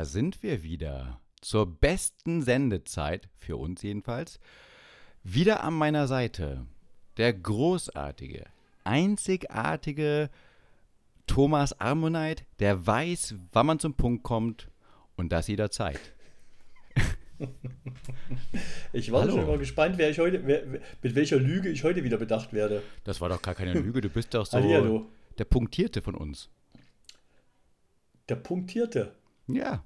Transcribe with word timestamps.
Da 0.00 0.06
sind 0.06 0.42
wir 0.42 0.62
wieder. 0.62 1.20
Zur 1.42 1.66
besten 1.78 2.40
Sendezeit, 2.40 3.28
für 3.36 3.58
uns 3.58 3.82
jedenfalls. 3.82 4.40
Wieder 5.24 5.62
an 5.62 5.74
meiner 5.74 6.06
Seite 6.06 6.64
der 7.18 7.34
großartige, 7.34 8.46
einzigartige 8.82 10.30
Thomas 11.26 11.78
Armonite, 11.78 12.44
der 12.60 12.86
weiß, 12.86 13.34
wann 13.52 13.66
man 13.66 13.78
zum 13.78 13.92
Punkt 13.92 14.22
kommt 14.22 14.70
und 15.16 15.32
das 15.32 15.48
jederzeit. 15.48 16.00
Ich 18.94 19.12
war 19.12 19.22
Hallo. 19.22 19.32
schon 19.32 19.46
mal 19.46 19.58
gespannt, 19.58 19.98
wer 19.98 20.08
ich 20.08 20.18
heute, 20.18 20.46
wer, 20.46 20.64
mit 21.02 21.14
welcher 21.14 21.38
Lüge 21.38 21.68
ich 21.68 21.84
heute 21.84 22.04
wieder 22.04 22.16
bedacht 22.16 22.54
werde. 22.54 22.82
Das 23.04 23.20
war 23.20 23.28
doch 23.28 23.42
gar 23.42 23.54
keine 23.54 23.74
Lüge, 23.74 24.00
du 24.00 24.08
bist 24.08 24.32
doch 24.32 24.46
so 24.46 24.56
Hallihallo. 24.56 25.10
der 25.36 25.44
Punktierte 25.44 26.00
von 26.00 26.14
uns. 26.14 26.48
Der 28.30 28.36
Punktierte. 28.36 29.14
Ja. 29.46 29.84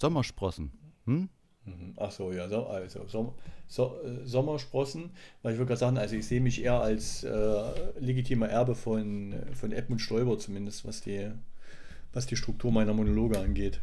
Sommersprossen. 0.00 0.72
Hm? 1.06 1.28
Mhm. 1.66 1.94
Ach 1.96 2.10
so, 2.10 2.32
ja, 2.32 2.48
so, 2.48 2.66
also 2.66 3.06
Som 3.08 3.34
so, 3.66 3.98
äh, 4.04 4.24
Sommersprossen, 4.24 5.10
weil 5.42 5.52
ich 5.52 5.58
würde 5.58 5.68
gerade 5.68 5.80
sagen, 5.80 5.98
also 5.98 6.14
ich 6.14 6.26
sehe 6.26 6.40
mich 6.40 6.62
eher 6.62 6.80
als 6.80 7.24
äh, 7.24 7.62
legitimer 7.98 8.48
Erbe 8.48 8.74
von, 8.74 9.34
von 9.52 9.72
Edmund 9.72 10.00
Stoiber 10.00 10.38
zumindest, 10.38 10.86
was 10.86 11.00
die, 11.00 11.30
was 12.12 12.26
die 12.26 12.36
Struktur 12.36 12.70
meiner 12.70 12.94
Monologe 12.94 13.38
angeht. 13.38 13.80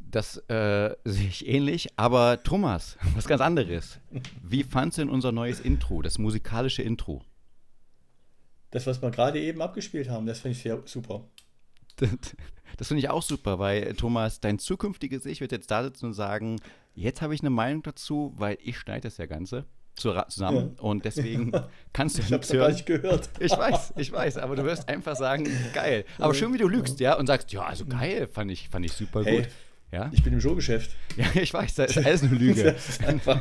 Das 0.00 0.36
äh, 0.48 0.94
sehe 1.04 1.28
ich 1.28 1.48
ähnlich, 1.48 1.88
aber 1.96 2.42
Thomas, 2.44 2.96
was 3.16 3.26
ganz 3.26 3.40
anderes. 3.40 3.98
Wie 4.42 4.62
fandst 4.62 4.98
du 4.98 5.02
denn 5.02 5.10
unser 5.10 5.32
neues 5.32 5.58
Intro, 5.58 6.02
das 6.02 6.18
musikalische 6.18 6.82
Intro? 6.82 7.22
Das, 8.70 8.86
was 8.86 9.02
wir 9.02 9.10
gerade 9.10 9.40
eben 9.40 9.60
abgespielt 9.60 10.08
haben, 10.08 10.26
das 10.26 10.40
finde 10.40 10.56
ich 10.56 10.62
sehr 10.62 10.80
super. 10.84 11.24
Das, 12.76 12.88
finde 12.88 13.00
ich 13.00 13.10
auch 13.10 13.22
super, 13.22 13.58
weil 13.58 13.82
äh, 13.82 13.94
Thomas, 13.94 14.40
dein 14.40 14.58
zukünftiges 14.58 15.26
Ich 15.26 15.40
wird 15.40 15.52
jetzt 15.52 15.70
da 15.70 15.82
sitzen 15.84 16.06
und 16.06 16.12
sagen, 16.14 16.60
jetzt 16.94 17.22
habe 17.22 17.34
ich 17.34 17.40
eine 17.40 17.50
Meinung 17.50 17.82
dazu, 17.82 18.32
weil 18.36 18.58
ich 18.62 18.78
schneide 18.78 19.02
das 19.02 19.16
ja 19.18 19.26
Ganze 19.26 19.64
zusammen 19.96 20.74
und 20.80 21.04
deswegen 21.04 21.52
kannst 21.92 22.18
du 22.18 22.22
Ich 22.22 22.26
habe 22.32 22.38
nichts 22.38 22.52
hören. 22.52 22.72
nicht 22.72 22.86
gehört. 22.86 23.30
Ich 23.38 23.52
weiß, 23.52 23.92
ich 23.96 24.10
weiß, 24.10 24.38
aber 24.38 24.56
du 24.56 24.64
wirst 24.64 24.88
einfach 24.88 25.14
sagen, 25.14 25.46
geil. 25.72 26.04
Aber 26.18 26.34
schön, 26.34 26.52
wie 26.52 26.58
du 26.58 26.66
lügst, 26.68 26.98
ja, 26.98 27.16
und 27.16 27.28
sagst, 27.28 27.52
ja, 27.52 27.62
also 27.62 27.86
geil, 27.86 28.26
fand 28.26 28.50
ich, 28.50 28.68
fand 28.68 28.84
ich 28.84 28.92
super 28.92 29.22
Hey. 29.24 29.36
gut. 29.42 29.48
Ja? 29.92 30.10
Ich 30.12 30.24
bin 30.24 30.32
im 30.32 30.40
Showgeschäft. 30.40 30.90
ja, 31.16 31.26
ich 31.40 31.54
weiß, 31.54 31.76
das 31.76 31.96
ist 31.96 32.04
alles 32.04 32.24
eine 32.24 32.34
Lüge. 32.34 32.64
Das 32.74 32.88
ist 32.88 33.04
einfach. 33.04 33.40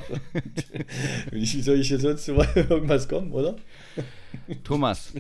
Wie 1.31 1.45
soll 1.63 1.79
ich 1.79 1.87
hier 1.87 1.99
sonst 1.99 2.25
zu 2.25 2.33
irgendwas 2.33 3.09
kommen, 3.09 3.31
oder? 3.31 3.55
Thomas, 4.63 5.13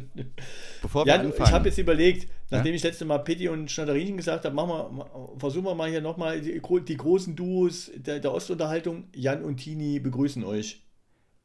bevor 0.81 1.05
wir 1.05 1.13
Ja, 1.13 1.19
anfangen. 1.21 1.43
ich 1.47 1.51
habe 1.51 1.69
jetzt 1.69 1.77
überlegt, 1.77 2.27
nachdem 2.49 2.73
ich 2.73 2.83
letzte 2.83 3.05
Mal 3.05 3.19
Pitti 3.19 3.47
und 3.49 3.69
Schnatterinchen 3.71 4.17
gesagt 4.17 4.45
habe, 4.45 4.55
machen 4.55 4.97
wir, 4.97 5.39
versuchen 5.39 5.65
wir 5.65 5.75
mal 5.75 5.89
hier 5.89 6.01
nochmal 6.01 6.41
die, 6.41 6.61
die 6.87 6.97
großen 6.97 7.35
Duos 7.35 7.91
der, 7.95 8.19
der 8.19 8.33
Ostunterhaltung. 8.33 9.05
Jan 9.15 9.43
und 9.43 9.57
Tini 9.57 9.99
begrüßen 9.99 10.43
euch. 10.43 10.83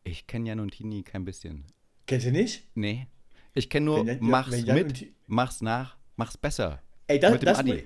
ich 0.04 0.26
kenne 0.26 0.48
Jan 0.48 0.60
und 0.60 0.70
Tini 0.72 1.02
kein 1.02 1.24
bisschen. 1.24 1.64
Kennt 2.06 2.24
ihr 2.24 2.32
nicht? 2.32 2.64
Nee. 2.74 3.06
Ich 3.54 3.68
kenne 3.70 3.86
nur, 3.86 4.06
Wenn 4.06 4.18
mach's 4.20 4.66
wenn 4.66 4.74
mit, 4.74 5.06
mach's 5.26 5.60
nach, 5.60 5.96
mach's 6.16 6.36
besser. 6.36 6.80
Ey, 7.06 7.18
das, 7.18 7.32
Mit 7.32 7.42
das 7.46 7.58
Adi. 7.58 7.84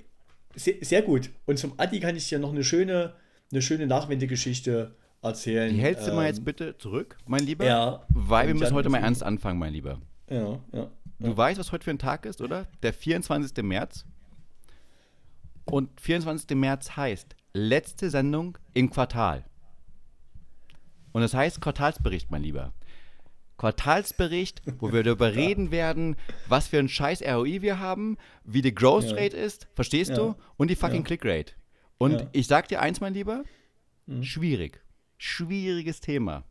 Sehr, 0.55 0.75
sehr 0.83 1.03
gut. 1.03 1.31
Und 1.47 1.59
zum 1.59 1.75
Adi 1.79 1.99
kann 2.01 2.17
ich 2.17 2.29
dir 2.29 2.39
noch 2.39 2.51
eine 2.53 2.63
schöne, 2.65 3.15
eine 3.51 3.63
schöne 3.63 3.87
Nachwendegeschichte 3.87 4.97
erzählen. 5.23 5.73
Die 5.75 5.81
hältst 5.81 6.07
du 6.07 6.13
mal 6.13 6.23
Ähm, 6.23 6.27
jetzt 6.29 6.45
bitte 6.45 6.77
zurück, 6.79 7.17
mein 7.27 7.45
Lieber? 7.45 7.65
Ja. 7.65 8.07
Weil 8.09 8.49
wir 8.49 8.55
müssen 8.55 8.75
heute 8.75 8.89
mal 8.89 8.99
ernst 8.99 9.23
anfangen, 9.23 9.59
mein 9.59 9.73
Lieber. 9.73 10.01
Ja, 10.29 10.59
ja. 10.73 10.91
Du 11.19 11.37
weißt, 11.37 11.59
was 11.61 11.71
heute 11.73 11.85
für 11.85 11.91
ein 11.91 11.99
Tag 11.99 12.27
ist, 12.27 12.41
oder? 12.41 12.67
Der 12.83 12.93
24. 12.93 13.63
März. 13.65 14.05
Und 15.65 15.89
24. 16.01 16.57
März 16.57 16.97
heißt 16.97 17.37
letzte 17.55 18.11
Sendung 18.11 18.59
im 18.75 18.91
Quartal. 18.91 19.45
Und 21.13 21.21
das 21.23 21.35
heißt 21.35 21.61
Quartalsbericht, 21.61 22.31
mein 22.31 22.43
Lieber. 22.43 22.73
Quartalsbericht, 23.59 24.63
wo 24.81 24.93
wir 24.93 25.05
darüber 25.05 25.35
reden 25.37 25.71
werden, 25.71 26.17
was 26.49 26.67
für 26.67 26.79
ein 26.79 26.89
scheiß 26.89 27.23
ROI 27.23 27.63
wir 27.63 27.79
haben, 27.79 28.17
wie 28.45 28.63
die 28.63 28.75
Growth 28.75 29.05
Ja. 29.05 29.17
Rate 29.17 29.37
ist, 29.37 29.69
verstehst 29.75 30.11
Ja. 30.11 30.17
du? 30.17 30.35
Und 30.57 30.69
die 30.71 30.75
fucking 30.77 31.03
Ja. 31.03 31.05
Click 31.05 31.25
Rate. 31.25 31.53
Und 31.99 32.13
Ja. 32.13 32.23
Mhm. 32.25 32.29
ich 32.33 32.47
sag 32.49 32.67
dir 32.69 32.81
eins, 32.81 33.01
mein 33.01 33.15
Lieber, 33.15 33.45
schwierig. 34.23 34.81
Schwieriges 35.25 36.01
Thema. 36.01 36.43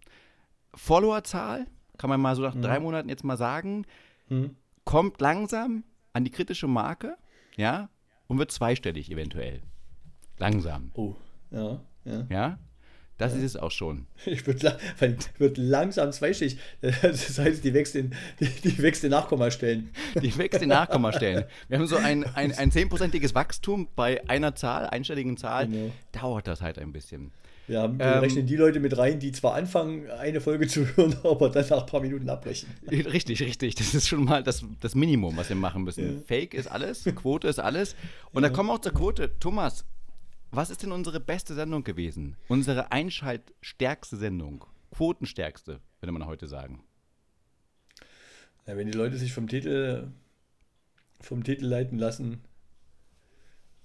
Followerzahl, 0.74 1.68
kann 1.98 2.09
man 2.09 2.22
mal 2.22 2.38
so 2.38 2.42
nach 2.42 2.56
drei 2.56 2.80
Monaten 2.80 3.09
jetzt 3.09 3.26
mal 3.26 3.36
sagen, 3.36 3.86
Hm. 4.30 4.56
kommt 4.86 5.20
langsam 5.20 5.84
an 6.14 6.24
die 6.24 6.32
kritische 6.32 6.68
Marke, 6.68 7.18
ja, 7.58 7.90
und 8.28 8.38
wird 8.40 8.50
zweistellig 8.50 9.12
eventuell. 9.12 9.62
Langsam, 10.38 10.92
Oh, 10.94 11.16
ja, 11.52 11.81
ja. 12.06 12.26
ja. 12.30 12.60
Das 13.18 13.36
ist 13.36 13.44
es 13.44 13.58
auch 13.58 13.72
schon. 13.72 14.08
Ich 14.26 14.48
würde 14.48 14.78
wird 15.38 15.58
langsam 15.58 16.12
zweistellig. 16.14 16.58
Das 16.81 17.38
heißt, 17.38 17.64
die 17.66 17.74
wächst 17.74 17.96
in, 17.98 18.16
die, 18.40 18.46
die 18.48 18.78
wächst 18.81 19.04
in 19.04 19.12
Nachkommastellen. 19.12 19.92
Die 20.16 20.36
wächst 20.38 20.62
in 20.62 20.70
Nachkommastellen. 20.70 21.44
Wir 21.68 21.78
haben 21.78 21.88
so 21.88 21.98
ein, 21.98 22.24
ein, 22.36 22.54
ein 22.54 22.72
zehnprozentiges 22.72 23.36
Wachstum 23.36 23.90
bei 23.98 24.28
einer 24.30 24.56
Zahl, 24.56 24.88
einstelligen 24.88 25.36
Zahl. 25.36 25.68
Genau. 25.68 25.92
Dauert 26.14 26.48
das 26.48 26.62
halt 26.62 26.80
ein 26.80 26.94
bisschen. 26.94 27.31
Wir, 27.72 27.80
haben, 27.80 28.00
Ähm, 28.02 28.20
rechnen 28.20 28.46
die 28.46 28.58
Leute 28.58 28.82
mit 28.82 28.98
rein, 28.98 29.22
die 29.22 29.32
zwar 29.32 29.54
anfangen, 29.54 30.12
eine 30.12 30.42
Folge 30.42 30.68
zu 30.68 30.86
hören, 30.98 31.16
aber 31.24 31.50
dann 31.50 31.66
nach 31.70 31.80
ein 31.80 31.86
paar 31.86 32.02
Minuten 32.02 32.30
abbrechen. 32.30 32.68
Richtig, 32.92 33.42
richtig. 33.42 33.76
Das 33.76 33.96
ist 33.96 34.09
schon 34.09 34.26
mal 34.26 34.44
das, 34.44 34.66
das 34.82 34.94
Minimum, 34.94 35.38
was 35.38 35.48
wir 35.48 35.56
machen 35.56 35.84
müssen. 35.84 36.18
Ja. 36.18 36.22
Fake 36.26 36.54
ist 36.54 36.68
alles, 36.68 37.06
Quote 37.16 37.48
ist 37.48 37.60
alles. 37.60 37.96
Und 38.34 38.44
dann 38.44 38.52
kommen 38.52 38.68
wir 38.68 38.74
auch 38.74 38.81
zur 38.81 38.92
Quote. 38.92 39.40
Thomas, 39.40 39.86
was 40.52 40.70
ist 40.70 40.84
denn 40.84 40.92
unsere 40.92 41.22
beste 41.22 41.54
Sendung 41.54 41.86
gewesen? 41.86 42.36
Unsere 42.50 42.92
einschaltstärkste 42.92 44.18
Sendung. 44.18 44.66
Quotenstärkste, 44.94 45.80
würde 46.02 46.12
man 46.12 46.26
heute 46.26 46.48
sagen. 46.48 46.84
Ja, 48.68 48.76
wenn 48.76 48.88
die 48.88 48.98
Leute 48.98 49.16
sich 49.18 49.31
vom 49.31 49.48
Titel, 49.48 50.10
vom 51.22 51.46
Titel 51.46 51.68
leiten 51.68 51.98
lassen, 51.98 52.42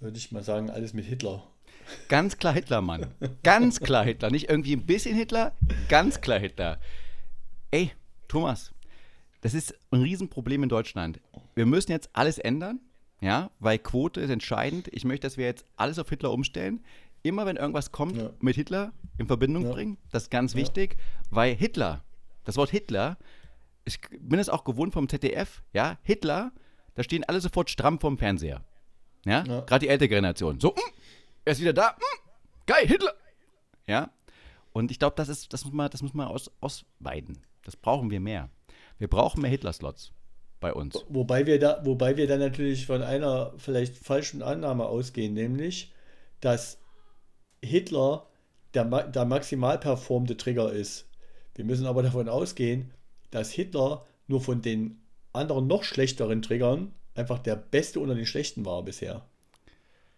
würde 0.00 0.18
ich 0.18 0.32
mal 0.32 0.42
sagen, 0.42 0.70
alles 0.70 0.92
mit 0.92 1.04
Hitler. 1.04 1.46
Ganz 2.08 2.38
klar 2.38 2.52
Hitler, 2.54 2.80
Mann. 2.80 3.06
Ganz 3.42 3.80
klar 3.80 4.04
Hitler. 4.04 4.30
Nicht 4.30 4.48
irgendwie 4.48 4.74
ein 4.74 4.86
bisschen 4.86 5.14
Hitler, 5.16 5.52
ganz 5.88 6.20
klar 6.20 6.38
Hitler. 6.38 6.78
Ey, 7.70 7.92
Thomas, 8.28 8.72
das 9.40 9.54
ist 9.54 9.74
ein 9.90 10.02
Riesenproblem 10.02 10.62
in 10.64 10.68
Deutschland. 10.68 11.20
Wir 11.54 11.66
müssen 11.66 11.90
jetzt 11.92 12.10
alles 12.12 12.38
ändern, 12.38 12.80
ja, 13.20 13.50
weil 13.60 13.78
Quote 13.78 14.20
ist 14.20 14.30
entscheidend. 14.30 14.88
Ich 14.92 15.04
möchte, 15.04 15.26
dass 15.26 15.36
wir 15.36 15.46
jetzt 15.46 15.64
alles 15.76 15.98
auf 15.98 16.08
Hitler 16.08 16.32
umstellen. 16.32 16.84
Immer 17.22 17.46
wenn 17.46 17.56
irgendwas 17.56 17.90
kommt, 17.92 18.16
Ja. 18.16 18.30
mit 18.40 18.56
Hitler 18.56 18.92
in 19.18 19.26
Verbindung 19.26 19.64
Ja. 19.64 19.72
bringen. 19.72 19.96
Das 20.12 20.24
ist 20.24 20.30
ganz 20.30 20.54
wichtig, 20.54 20.96
weil 21.30 21.54
Hitler, 21.54 22.04
das 22.44 22.56
Wort 22.56 22.70
Hitler, 22.70 23.16
ich 23.84 23.98
bin 24.20 24.38
es 24.38 24.48
auch 24.48 24.64
gewohnt 24.64 24.92
vom 24.92 25.08
ZDF, 25.08 25.62
ja, 25.72 25.98
Hitler, 26.02 26.52
da 26.94 27.02
stehen 27.02 27.24
alle 27.24 27.40
sofort 27.40 27.68
stramm 27.70 27.98
vorm 28.00 28.16
Fernseher. 28.18 28.62
Ja, 29.24 29.44
Ja. 29.44 29.60
gerade 29.62 29.80
die 29.84 29.88
ältere 29.88 30.08
Generation. 30.08 30.60
So, 30.60 30.70
mm, 30.70 30.80
er 31.46 31.52
ist 31.52 31.60
wieder 31.60 31.72
da. 31.72 31.92
Mm, 31.92 32.28
geil, 32.66 32.86
Hitler. 32.86 33.14
Ja. 33.86 34.10
Und 34.72 34.90
ich 34.90 34.98
glaube, 34.98 35.16
das 35.16 35.28
ist, 35.30 35.52
das 35.52 35.64
muss 35.64 35.72
man, 35.72 35.90
das 35.90 36.02
muss 36.02 36.12
man 36.12 36.28
aus, 36.28 36.50
ausweiten. 36.60 37.38
Das 37.64 37.76
brauchen 37.76 38.10
wir 38.10 38.20
mehr. 38.20 38.50
Wir 38.98 39.08
brauchen 39.08 39.40
mehr 39.40 39.50
Hitler-Slots 39.50 40.12
bei 40.60 40.74
uns. 40.74 41.02
Wobei 41.08 41.46
wir 41.46 41.58
da, 41.58 41.80
wobei 41.84 42.16
wir 42.16 42.26
dann 42.26 42.40
natürlich 42.40 42.86
von 42.86 43.02
einer 43.02 43.52
vielleicht 43.56 43.96
falschen 43.96 44.42
Annahme 44.42 44.86
ausgehen, 44.86 45.34
nämlich, 45.34 45.92
dass 46.40 46.78
Hitler 47.62 48.26
der, 48.74 48.84
der 48.84 49.24
maximal 49.24 49.78
performte 49.78 50.36
Trigger 50.36 50.72
ist. 50.72 51.08
Wir 51.54 51.64
müssen 51.64 51.86
aber 51.86 52.02
davon 52.02 52.28
ausgehen, 52.28 52.92
dass 53.30 53.50
Hitler 53.50 54.04
nur 54.26 54.40
von 54.40 54.62
den 54.62 55.00
anderen 55.32 55.66
noch 55.66 55.84
schlechteren 55.84 56.42
Triggern 56.42 56.92
einfach 57.14 57.38
der 57.38 57.56
beste 57.56 58.00
unter 58.00 58.14
den 58.14 58.26
schlechten 58.26 58.66
war 58.66 58.82
bisher. 58.82 59.26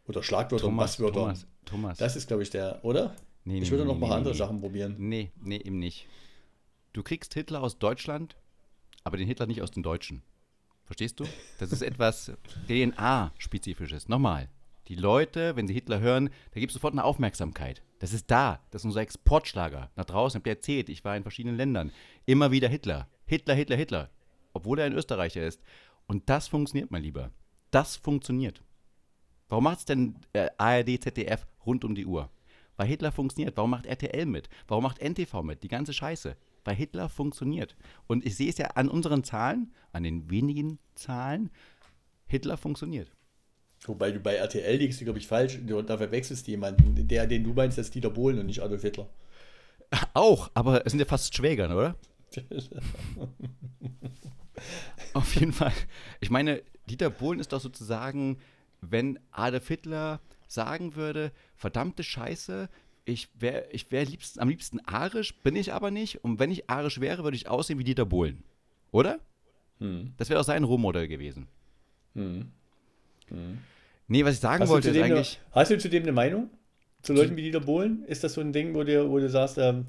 Oder 0.08 0.22
Schlagwörter 0.22 0.64
und 0.64 0.72
Thomas, 0.72 0.92
Passwörter. 0.92 1.20
Thomas, 1.20 1.46
Thomas. 1.64 1.98
Das 1.98 2.16
ist, 2.16 2.28
glaube 2.28 2.42
ich, 2.42 2.50
der, 2.50 2.84
oder? 2.84 3.14
Nee, 3.44 3.58
ich 3.58 3.64
nee, 3.64 3.70
würde 3.70 3.84
nee, 3.84 3.92
noch 3.92 3.98
mal 3.98 4.08
nee, 4.08 4.14
andere 4.14 4.32
nee. 4.32 4.38
Sachen 4.38 4.60
probieren. 4.60 4.96
Nee, 4.98 5.30
nee, 5.40 5.58
eben 5.58 5.78
nicht. 5.78 6.06
Du 6.92 7.02
kriegst 7.02 7.34
Hitler 7.34 7.62
aus 7.62 7.78
Deutschland, 7.78 8.36
aber 9.04 9.18
den 9.18 9.26
Hitler 9.26 9.46
nicht 9.46 9.62
aus 9.62 9.70
den 9.70 9.82
Deutschen. 9.82 10.22
Verstehst 10.84 11.20
du? 11.20 11.24
Das 11.58 11.70
ist 11.70 11.82
etwas 11.82 12.32
DNA-spezifisches. 12.68 14.08
Nochmal. 14.08 14.48
Die 14.88 14.94
Leute, 14.94 15.54
wenn 15.54 15.68
sie 15.68 15.74
Hitler 15.74 16.00
hören, 16.00 16.30
da 16.52 16.60
gibt 16.60 16.70
es 16.70 16.74
sofort 16.74 16.94
eine 16.94 17.04
Aufmerksamkeit. 17.04 17.82
Das 17.98 18.14
ist 18.14 18.30
da. 18.30 18.60
Das 18.70 18.82
ist 18.82 18.86
unser 18.86 19.02
Exportschlager. 19.02 19.90
Nach 19.96 20.06
draußen 20.06 20.38
habt 20.38 20.46
ihr 20.46 20.54
erzählt, 20.54 20.88
ich 20.88 21.04
war 21.04 21.14
in 21.14 21.22
verschiedenen 21.22 21.58
Ländern. 21.58 21.92
Immer 22.24 22.50
wieder 22.50 22.68
Hitler. 22.68 23.08
Hitler, 23.26 23.54
Hitler, 23.54 23.76
Hitler. 23.76 24.10
Obwohl 24.54 24.78
er 24.78 24.86
ein 24.86 24.94
Österreicher 24.94 25.46
ist. 25.46 25.60
Und 26.06 26.30
das 26.30 26.48
funktioniert, 26.48 26.90
mein 26.90 27.02
Lieber. 27.02 27.30
Das 27.70 27.96
funktioniert. 27.96 28.62
Warum 29.48 29.64
macht 29.64 29.78
es 29.78 29.84
denn 29.84 30.16
äh, 30.34 30.48
ARD, 30.58 31.02
ZDF 31.02 31.46
rund 31.64 31.84
um 31.84 31.94
die 31.94 32.06
Uhr? 32.06 32.30
Weil 32.76 32.86
Hitler 32.86 33.10
funktioniert. 33.12 33.56
Warum 33.56 33.70
macht 33.70 33.86
RTL 33.86 34.26
mit? 34.26 34.48
Warum 34.68 34.84
macht 34.84 35.00
NTV 35.00 35.42
mit? 35.42 35.62
Die 35.62 35.68
ganze 35.68 35.92
Scheiße. 35.92 36.36
Weil 36.64 36.74
Hitler 36.76 37.08
funktioniert. 37.08 37.76
Und 38.06 38.24
ich 38.26 38.36
sehe 38.36 38.48
es 38.50 38.58
ja 38.58 38.66
an 38.74 38.88
unseren 38.88 39.24
Zahlen, 39.24 39.72
an 39.92 40.02
den 40.04 40.30
wenigen 40.30 40.78
Zahlen, 40.94 41.50
Hitler 42.26 42.56
funktioniert. 42.56 43.10
Wobei 43.84 44.10
du 44.12 44.20
bei 44.20 44.34
RTL 44.34 44.76
liegst, 44.76 45.00
glaube 45.00 45.18
ich, 45.18 45.26
falsch. 45.26 45.58
Du- 45.66 45.80
Da 45.82 45.96
verwechselst 45.96 46.46
du 46.46 46.50
jemanden. 46.50 47.08
Der, 47.08 47.26
den 47.26 47.44
du 47.44 47.52
meinst, 47.54 47.78
ist 47.78 47.94
Dieter 47.94 48.10
Bohlen 48.10 48.38
und 48.38 48.46
nicht 48.46 48.60
Adolf 48.62 48.82
Hitler. 48.82 49.08
Auch, 50.14 50.50
aber 50.54 50.84
es 50.84 50.92
sind 50.92 50.98
ja 51.00 51.06
fast 51.06 51.34
Schwägern, 51.34 51.72
oder? 51.72 51.96
Auf 55.14 55.34
jeden 55.36 55.52
Fall. 55.52 55.72
Ich 56.20 56.30
meine, 56.30 56.62
Dieter 56.90 57.10
Bohlen 57.10 57.40
ist 57.40 57.52
doch 57.52 57.60
sozusagen, 57.60 58.38
wenn 58.80 59.18
Adolf 59.30 59.68
Hitler 59.68 60.20
sagen 60.46 60.94
würde, 60.94 61.32
verdammte 61.56 62.02
Scheiße, 62.02 62.68
ich 63.04 63.28
wäre 63.38 63.66
ich 63.70 63.90
wär 63.90 64.04
liebsten, 64.04 64.40
am 64.40 64.48
liebsten 64.48 64.80
arisch, 64.80 65.34
bin 65.36 65.56
ich 65.56 65.72
aber 65.72 65.90
nicht. 65.90 66.24
Und 66.24 66.38
wenn 66.38 66.50
ich 66.50 66.68
arisch 66.68 67.00
wäre, 67.00 67.24
würde 67.24 67.36
ich 67.36 67.48
aussehen 67.48 67.78
wie 67.78 67.84
Dieter 67.84 68.04
Bohlen. 68.04 68.42
Oder? 68.90 69.18
Hm. 69.78 70.12
Das 70.16 70.28
wäre 70.28 70.38
doch 70.38 70.46
sein 70.46 70.64
Rohmodell 70.64 71.08
gewesen. 71.08 71.48
Hm. 72.14 72.50
Nee, 74.08 74.24
was 74.24 74.34
ich 74.34 74.40
sagen 74.40 74.62
Hast, 74.62 74.70
wollte, 74.70 74.88
ist 74.88 74.94
dem 74.94 75.02
eine, 75.02 75.14
eigentlich. 75.14 75.40
hast 75.52 75.70
du 75.70 75.78
zu 75.78 75.88
dem 75.88 76.02
eine 76.02 76.12
Meinung? 76.12 76.50
Zu 77.02 77.12
Leuten 77.12 77.36
wie 77.36 77.42
Dieter 77.42 77.60
Bohlen? 77.60 78.04
Ist 78.06 78.24
das 78.24 78.34
so 78.34 78.40
ein 78.40 78.52
Ding, 78.52 78.74
wo 78.74 78.82
du, 78.82 79.08
wo 79.10 79.18
du 79.18 79.28
sagst, 79.28 79.58
ähm, 79.58 79.86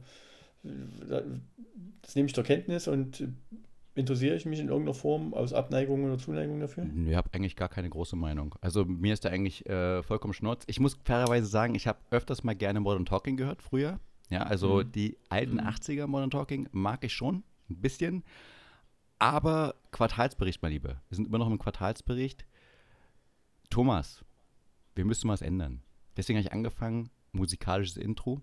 das 2.02 2.16
nehme 2.16 2.28
ich 2.28 2.36
zur 2.36 2.44
Kenntnis 2.44 2.88
und 2.88 3.24
interessiere 4.00 4.36
ich 4.36 4.46
mich 4.46 4.60
in 4.60 4.68
irgendeiner 4.70 4.94
Form 4.94 5.34
aus 5.34 5.54
Abneigung 5.54 6.04
oder 6.06 6.18
Zuneigung 6.18 6.60
dafür? 6.60 6.86
Ich 7.08 7.16
habe 7.16 7.30
eigentlich 7.34 7.56
gar 7.56 7.70
keine 7.70 7.90
große 7.90 8.16
Meinung. 8.16 8.56
Also 8.62 8.86
mir 8.86 9.14
ist 9.14 9.26
da 9.26 9.30
eigentlich 9.30 9.66
äh, 9.70 10.02
vollkommen 10.04 10.34
schnurz. 10.34 10.64
Ich 10.68 10.80
muss 10.80 10.98
fairerweise 11.04 11.48
sagen, 11.48 11.76
ich 11.76 11.88
habe 11.88 12.00
öfters 12.12 12.44
mal 12.44 12.56
gerne 12.56 12.80
Modern 12.80 13.06
Talking 13.06 13.38
gehört 13.38 13.62
früher. 13.62 14.00
Ja, 14.30 14.44
also 14.44 14.78
Mhm. 14.84 14.92
die 14.92 15.18
alten 15.30 15.60
80er 15.60 16.08
Modern 16.08 16.30
Talking 16.30 16.70
mag 16.72 17.04
ich 17.04 17.14
schon, 17.14 17.44
ein 17.70 17.82
bisschen. 17.82 18.24
Aber 19.18 19.76
Quartalsbericht, 19.92 20.62
mein 20.62 20.72
Lieber. 20.72 21.02
Wir 21.10 21.16
sind 21.16 21.28
immer 21.28 21.38
noch 21.40 21.48
im 21.50 21.60
Quartalsbericht. 21.60 22.46
Thomas, 23.70 24.24
wir 24.96 25.06
müssen 25.06 25.30
was 25.30 25.42
ändern. 25.42 25.82
Deswegen 26.18 26.38
habe 26.38 26.48
ich 26.48 26.54
angefangen, 26.54 27.10
musikalisches 27.32 27.98
Intro. 27.98 28.42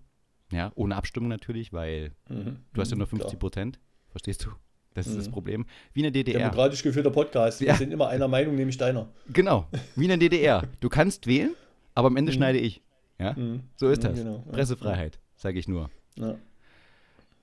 Ja, 0.51 0.71
ohne 0.75 0.95
Abstimmung 0.95 1.29
natürlich, 1.29 1.73
weil 1.73 2.15
Mhm. 2.29 2.57
du 2.73 2.81
hast 2.81 2.91
ja 2.91 2.97
nur 2.97 3.07
Mhm, 3.07 3.11
50 3.11 3.29
klar. 3.31 3.39
Prozent. 3.39 3.79
Verstehst 4.09 4.45
du? 4.45 4.51
Das 4.97 5.05
ist 5.05 5.15
das 5.15 5.27
Mhm. 5.27 5.31
Problem. 5.31 5.65
Wie 5.93 5.99
in 5.99 6.03
der 6.05 6.11
DDR. 6.11 6.39
Demokratisch 6.39 6.81
geführter 6.81 7.11
Podcast. 7.11 7.61
Wir 7.61 7.67
Ja. 7.67 7.75
sind 7.75 7.91
immer 7.93 8.07
einer 8.07 8.27
Meinung, 8.27 8.55
nämlich 8.55 8.77
deiner. 8.77 9.07
Genau, 9.31 9.67
wie 9.95 10.05
in 10.05 10.09
der 10.09 10.17
DDR. 10.17 10.63
Du 10.79 10.89
kannst 10.89 11.27
wählen, 11.27 11.51
aber 11.93 12.07
am 12.07 12.17
Ende 12.17 12.31
schneide 12.31 12.57
ich. 12.57 12.81
Ja? 13.19 13.33
Mhm. 13.33 13.61
So 13.75 13.89
ist 13.89 13.99
Mhm, 14.01 14.07
das. 14.07 14.15
genau. 14.19 14.43
Pressefreiheit, 14.51 15.19
sage 15.35 15.59
ich 15.59 15.67
nur. 15.67 15.91
Ja. 16.15 16.35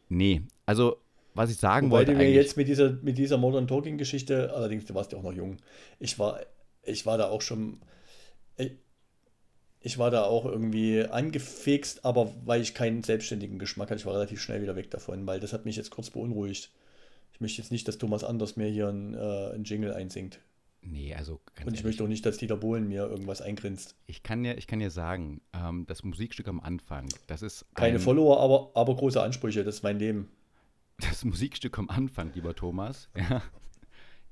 Nee, 0.08 0.42
also 0.66 0.96
was 1.34 1.50
ich 1.50 1.56
sagen 1.56 1.88
Wobei 1.88 1.98
wollte 1.98 2.12
du 2.12 2.18
mir 2.18 2.24
eigentlich, 2.24 2.34
jetzt 2.36 2.56
mit 2.56 2.66
dieser, 2.68 2.90
mit 3.02 3.18
dieser 3.18 3.38
Modern 3.38 3.66
Talking 3.68 3.98
Geschichte, 3.98 4.52
allerdings, 4.52 4.84
du 4.86 4.94
warst 4.94 5.12
ja 5.12 5.18
auch 5.18 5.22
noch 5.22 5.32
jung, 5.32 5.56
ich 6.00 6.18
war, 6.18 6.40
ich 6.82 7.06
war 7.06 7.18
da 7.18 7.28
auch 7.28 7.40
schon, 7.40 7.78
ich, 8.56 8.72
ich 9.80 9.98
war 9.98 10.10
da 10.10 10.24
auch 10.24 10.44
irgendwie 10.44 11.04
angefixt, 11.04 12.04
aber 12.04 12.32
weil 12.44 12.62
ich 12.62 12.74
keinen 12.74 13.02
selbstständigen 13.04 13.58
Geschmack 13.60 13.90
hatte, 13.90 14.00
ich 14.00 14.06
war 14.06 14.14
relativ 14.14 14.40
schnell 14.40 14.60
wieder 14.62 14.74
weg 14.76 14.90
davon, 14.90 15.24
weil 15.26 15.38
das 15.40 15.52
hat 15.52 15.64
mich 15.66 15.76
jetzt 15.76 15.90
kurz 15.90 16.10
beunruhigt. 16.10 16.70
Ich 17.34 17.40
möchte 17.40 17.60
jetzt 17.60 17.70
nicht, 17.72 17.86
dass 17.88 17.98
Thomas 17.98 18.24
Anders 18.24 18.56
mir 18.56 18.68
hier 18.68 18.88
ein, 18.88 19.14
äh, 19.14 19.50
ein 19.54 19.64
Jingle 19.64 19.92
einsingt. 19.92 20.40
nee, 20.82 21.14
also 21.14 21.34
Und 21.34 21.40
ich 21.58 21.64
ehrlich, 21.66 21.84
möchte 21.84 22.04
auch 22.04 22.08
nicht, 22.08 22.24
dass 22.24 22.38
Dieter 22.38 22.56
Bohlen 22.56 22.86
mir 22.88 23.02
irgendwas 23.06 23.42
eingrinst. 23.42 23.96
ich 24.06 24.22
kann 24.22 24.42
dir, 24.42 24.56
ich 24.56 24.66
kann 24.66 24.78
dir 24.78 24.90
sagen, 24.90 25.40
ähm, 25.52 25.84
das 25.86 26.04
Musikstück 26.04 26.46
am 26.48 26.60
Anfang, 26.60 27.08
das 27.26 27.42
ist 27.42 27.66
Keine 27.74 27.96
ein, 27.96 28.00
Follower, 28.00 28.40
aber, 28.40 28.70
aber 28.74 28.94
große 28.96 29.20
Ansprüche, 29.22 29.64
das 29.64 29.76
ist 29.76 29.82
mein 29.82 29.98
Leben. 29.98 30.30
das 30.98 31.24
Musikstück 31.24 31.78
am 31.78 31.88
Anfang, 31.90 32.32
lieber 32.34 32.54
Thomas, 32.54 33.08
ja, 33.16 33.42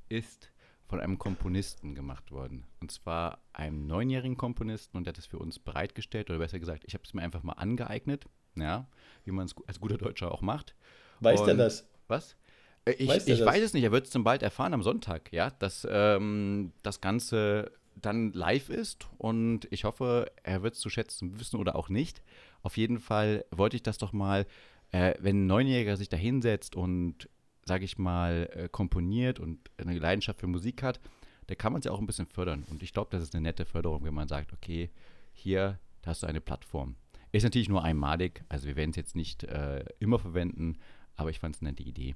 ist 0.09 0.51
von 0.87 1.01
einem 1.01 1.19
Komponisten 1.19 1.95
gemacht 1.95 2.31
worden. 2.31 2.65
Und 2.81 2.93
zwar 2.93 3.39
einem 3.55 3.87
neunjährigen 3.87 4.37
Komponisten 4.37 4.97
und 4.99 5.05
der 5.07 5.13
hat 5.13 5.19
es 5.19 5.27
für 5.27 5.39
uns 5.39 5.59
bereitgestellt, 5.59 6.29
oder 6.31 6.39
besser 6.39 6.61
gesagt, 6.61 6.85
ich 6.87 6.95
habe 6.95 7.03
es 7.05 7.15
mir 7.15 7.23
einfach 7.23 7.43
mal 7.43 7.55
angeeignet, 7.55 8.27
ja, 8.57 8.87
wie 9.25 9.31
man 9.33 9.47
es 9.47 9.55
als 9.67 9.81
guter 9.81 9.97
Deutscher 9.99 10.31
auch 10.31 10.43
macht. 10.43 10.77
Weiß 11.21 11.43
der 11.45 11.53
Und- 11.55 11.59
das? 11.59 11.89
Was? 12.09 12.37
Ich, 12.85 13.09
Weiß 13.09 13.29
ich 13.29 13.45
weiß 13.45 13.63
es 13.63 13.75
nicht, 13.75 13.85
er 13.85 13.93
wird 13.93 14.07
es 14.07 14.11
zum 14.11 14.25
bald 14.25 14.43
erfahren 14.43 14.75
am 14.75 14.83
Sonntag, 14.83 15.33
ja, 15.33 15.51
dass 15.51 15.87
ähm, 15.89 16.73
das 16.83 17.01
Ganze 17.01 17.71
dann 17.95 18.33
live 18.33 18.71
ist 18.71 19.09
und 19.19 19.69
ich 19.71 19.85
hoffe, 19.85 20.33
er 20.43 20.63
wird 20.63 20.75
es 20.75 20.81
zu 20.81 20.91
schätzen 20.91 21.39
wissen 21.39 21.61
oder 21.61 21.77
auch 21.77 21.89
nicht. 21.89 22.23
Auf 22.63 22.77
jeden 22.77 22.99
Fall 22.99 23.45
wollte 23.51 23.77
ich 23.77 23.83
das 23.83 23.99
doch 23.99 24.13
mal, 24.13 24.47
äh, 24.91 25.15
wenn 25.21 25.45
ein 25.45 25.47
Neunjähriger 25.47 25.97
sich 25.97 26.09
da 26.09 26.17
hinsetzt 26.17 26.75
und, 26.75 27.29
sage 27.65 27.85
ich 27.85 27.99
mal, 27.99 28.51
äh, 28.53 28.69
komponiert 28.69 29.39
und 29.39 29.59
eine 29.77 29.99
Leidenschaft 29.99 30.41
für 30.41 30.49
Musik 30.49 30.83
hat, 30.83 31.01
da 31.47 31.55
kann 31.55 31.73
man 31.73 31.81
es 31.81 31.85
ja 31.85 31.93
auch 31.93 32.01
ein 32.01 32.07
bisschen 32.07 32.27
fördern. 32.27 32.65
Und 32.71 32.83
ich 32.83 32.93
glaube, 32.93 33.11
das 33.11 33.23
ist 33.23 33.35
eine 33.35 33.43
nette 33.43 33.65
Förderung, 33.65 34.05
wenn 34.05 34.15
man 34.15 34.29
sagt, 34.29 34.53
okay, 34.53 34.91
hier, 35.33 35.79
da 36.03 36.11
hast 36.11 36.23
du 36.23 36.27
eine 36.27 36.41
Plattform. 36.41 36.97
Ist 37.31 37.45
natürlich 37.45 37.69
nur 37.69 37.83
einmalig, 37.83 38.45
also 38.49 38.67
wir 38.67 38.77
werden 38.77 38.91
es 38.91 38.97
jetzt 38.97 39.17
nicht 39.17 39.45
äh, 39.45 39.85
immer 39.99 40.19
verwenden, 40.19 40.79
aber 41.17 41.31
ich 41.31 41.39
fand 41.39 41.57
es 41.57 41.63
eine 41.63 41.71
nette 41.71 41.83
Idee. 41.83 42.15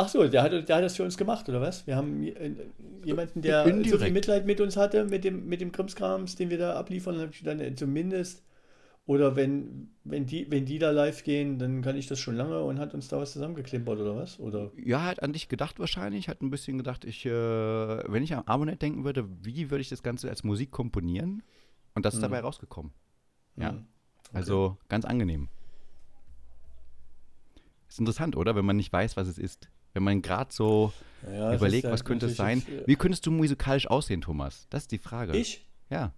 Ach 0.00 0.08
so, 0.08 0.26
der 0.28 0.42
hat, 0.44 0.52
der 0.52 0.76
hat 0.76 0.84
das 0.84 0.96
für 0.96 1.02
uns 1.04 1.16
gemacht, 1.16 1.48
oder 1.48 1.60
was? 1.60 1.86
Wir 1.86 1.96
haben 1.96 2.22
äh, 2.22 2.52
jemanden, 3.04 3.42
der 3.42 3.64
so 3.66 3.70
Indirekt. 3.70 3.98
viel 3.98 4.12
Mitleid 4.12 4.46
mit 4.46 4.60
uns 4.60 4.76
hatte, 4.76 5.04
mit 5.04 5.24
dem, 5.24 5.46
mit 5.48 5.60
dem 5.60 5.72
Krimskrams, 5.72 6.36
den 6.36 6.50
wir 6.50 6.58
da 6.58 6.74
abliefern, 6.78 7.18
hab 7.20 7.30
ich 7.34 7.42
dann 7.42 7.60
äh, 7.60 7.74
zumindest. 7.74 8.44
Oder 9.06 9.36
wenn, 9.36 9.90
wenn, 10.04 10.26
die, 10.26 10.50
wenn 10.50 10.66
die 10.66 10.78
da 10.78 10.90
live 10.92 11.24
gehen, 11.24 11.58
dann 11.58 11.82
kann 11.82 11.96
ich 11.96 12.06
das 12.08 12.20
schon 12.20 12.36
lange 12.36 12.62
und 12.62 12.78
hat 12.80 12.94
uns 12.94 13.08
da 13.08 13.18
was 13.18 13.32
zusammengeklimpert, 13.32 13.98
oder 14.00 14.16
was? 14.16 14.40
Oder 14.40 14.72
Ja, 14.76 15.02
hat 15.04 15.22
an 15.22 15.32
dich 15.32 15.48
gedacht 15.48 15.78
wahrscheinlich, 15.80 16.28
hat 16.28 16.40
ein 16.42 16.50
bisschen 16.50 16.78
gedacht, 16.78 17.04
ich, 17.04 17.26
äh, 17.26 17.30
wenn 17.30 18.22
ich 18.22 18.34
an 18.34 18.46
Abonnet 18.46 18.80
denken 18.82 19.04
würde, 19.04 19.28
wie 19.42 19.70
würde 19.70 19.80
ich 19.80 19.88
das 19.88 20.02
Ganze 20.02 20.28
als 20.28 20.44
Musik 20.44 20.70
komponieren? 20.70 21.42
Und 21.94 22.04
das 22.06 22.14
ist 22.14 22.20
Mhm. 22.20 22.22
dabei 22.22 22.40
rausgekommen. 22.40 22.92
Ja. 23.56 23.70
Hm. 23.70 23.86
Also 24.32 24.78
ganz 24.88 25.04
angenehm. 25.04 25.48
Ist 27.88 27.98
interessant, 27.98 28.36
oder? 28.36 28.54
Wenn 28.54 28.64
man 28.64 28.76
nicht 28.76 28.92
weiß, 28.92 29.16
was 29.16 29.28
es 29.28 29.38
ist. 29.38 29.68
Wenn 29.98 30.04
man 30.04 30.22
gerade 30.22 30.52
so 30.52 30.92
Ja, 31.28 31.52
überlegt, 31.52 31.82
was 31.90 32.04
könnte 32.04 32.26
es 32.26 32.36
sein. 32.36 32.62
Wie 32.86 32.94
könntest 32.94 33.26
du 33.26 33.32
musikalisch 33.32 33.88
aussehen, 33.88 34.20
Thomas? 34.20 34.68
Das 34.70 34.84
ist 34.84 34.92
die 34.92 34.98
Frage. 34.98 35.36
Ich? 35.36 35.66
Ja. 35.90 36.12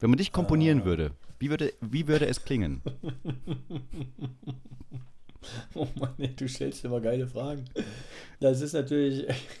Wenn 0.00 0.10
man 0.10 0.16
dich 0.16 0.32
komponieren 0.32 0.80
Ah. 0.80 0.84
würde, 0.86 1.12
wie 1.38 1.50
würde, 1.50 1.72
wie 1.80 2.08
würde 2.08 2.26
es 2.26 2.44
klingen? 2.44 2.82
Oh 5.74 5.86
Mann, 5.98 6.14
ey, 6.18 6.34
du 6.36 6.48
stellst 6.48 6.84
immer 6.84 7.00
geile 7.00 7.26
Fragen. 7.26 7.64
Das 8.38 8.60
ist 8.60 8.74
natürlich 8.74 9.26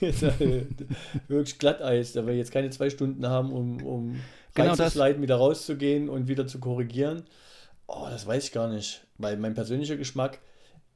wirklich 1.28 1.58
Glatteis, 1.58 2.12
da 2.12 2.24
wir 2.26 2.36
jetzt 2.36 2.52
keine 2.52 2.70
zwei 2.70 2.88
Stunden 2.88 3.26
haben, 3.26 3.52
um, 3.52 3.82
um 3.84 4.12
Genau 4.54 4.70
das. 4.70 4.80
reinzusliden, 4.80 5.22
wieder 5.22 5.36
rauszugehen 5.36 6.08
und 6.08 6.28
wieder 6.28 6.46
zu 6.46 6.60
korrigieren. 6.60 7.24
Oh, 7.88 8.06
das 8.10 8.26
weiß 8.26 8.44
ich 8.44 8.52
gar 8.52 8.68
nicht. 8.68 9.04
Weil 9.18 9.36
mein 9.38 9.54
persönlicher 9.54 9.96
Geschmack, 9.96 10.38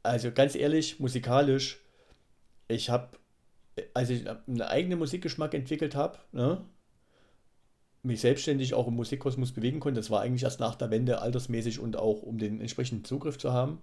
also 0.07 0.33
ganz 0.33 0.55
ehrlich, 0.55 1.01
musikalisch, 1.01 1.81
ich 2.69 2.91
habe, 2.91 3.19
als 3.95 4.11
ich 4.11 4.29
einen 4.29 4.63
eigenen 4.63 4.99
Musikgeschmack 4.99 5.55
entwickelt 5.55 5.95
habe, 5.95 6.19
ne, 6.33 6.65
mich 8.03 8.21
selbstständig 8.21 8.75
auch 8.75 8.87
im 8.87 8.95
Musikkosmos 8.95 9.53
bewegen 9.53 9.81
konnte, 9.81 10.01
das 10.01 10.11
war 10.11 10.23
eigentlich 10.23 10.45
erst 10.45 10.61
nach 10.61 10.77
der 10.77 10.91
Wende 10.91 11.21
altersmäßig 11.21 11.81
und 11.81 11.97
auch 11.97 12.23
um 12.23 12.39
den 12.39 12.61
entsprechenden 12.61 13.05
Zugriff 13.05 13.37
zu 13.39 13.53
haben 13.53 13.81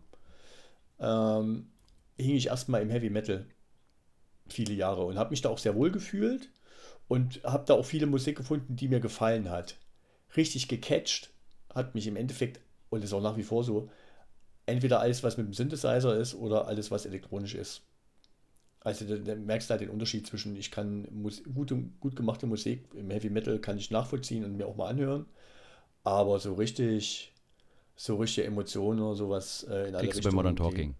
ähm, 0.99 1.67
hing 2.17 2.35
ich 2.35 2.47
erstmal 2.47 2.81
im 2.81 2.89
Heavy 2.89 3.09
Metal 3.09 3.45
viele 4.47 4.73
Jahre 4.73 5.05
und 5.05 5.17
habe 5.17 5.31
mich 5.31 5.41
da 5.41 5.49
auch 5.49 5.57
sehr 5.57 5.75
wohl 5.75 5.91
gefühlt 5.91 6.49
und 7.07 7.43
habe 7.43 7.65
da 7.65 7.73
auch 7.73 7.85
viele 7.85 8.05
Musik 8.05 8.37
gefunden, 8.37 8.75
die 8.75 8.87
mir 8.87 8.99
gefallen 8.99 9.49
hat. 9.49 9.77
Richtig 10.35 10.67
gecatcht 10.67 11.31
hat 11.73 11.95
mich 11.95 12.07
im 12.07 12.15
Endeffekt, 12.15 12.59
und 12.89 13.03
ist 13.03 13.13
auch 13.13 13.21
nach 13.21 13.37
wie 13.37 13.43
vor 13.43 13.63
so, 13.63 13.89
entweder 14.65 14.99
alles, 14.99 15.23
was 15.23 15.37
mit 15.37 15.47
dem 15.47 15.53
Synthesizer 15.53 16.15
ist 16.17 16.35
oder 16.35 16.67
alles, 16.67 16.91
was 16.91 17.05
elektronisch 17.05 17.55
ist. 17.55 17.81
Also 18.81 19.05
da, 19.05 19.15
da 19.15 19.35
merkst 19.35 19.69
du 19.69 19.71
halt 19.71 19.81
den 19.81 19.89
Unterschied 19.89 20.27
zwischen, 20.27 20.55
ich 20.55 20.69
kann 20.71 21.07
Mus 21.11 21.41
gute, 21.53 21.75
gut 21.99 22.15
gemachte 22.15 22.47
Musik 22.47 22.85
im 22.95 23.09
Heavy 23.11 23.29
Metal 23.29 23.59
kann 23.59 23.77
ich 23.77 23.91
nachvollziehen 23.91 24.43
und 24.43 24.57
mir 24.57 24.67
auch 24.67 24.75
mal 24.75 24.87
anhören, 24.89 25.25
aber 26.03 26.39
so 26.39 26.53
richtig, 26.55 27.33
so 27.95 28.17
richtige 28.17 28.45
Emotionen 28.47 28.99
oder 28.99 29.15
sowas 29.15 29.63
äh, 29.69 29.87
in 29.87 29.95
alle 29.95 30.07
Kriegst 30.09 30.19
du 30.25 30.29
bei 30.29 30.35
Modern 30.35 30.51
Richtungen, 30.53 30.71
die- 30.71 30.75
Talking. 30.77 30.95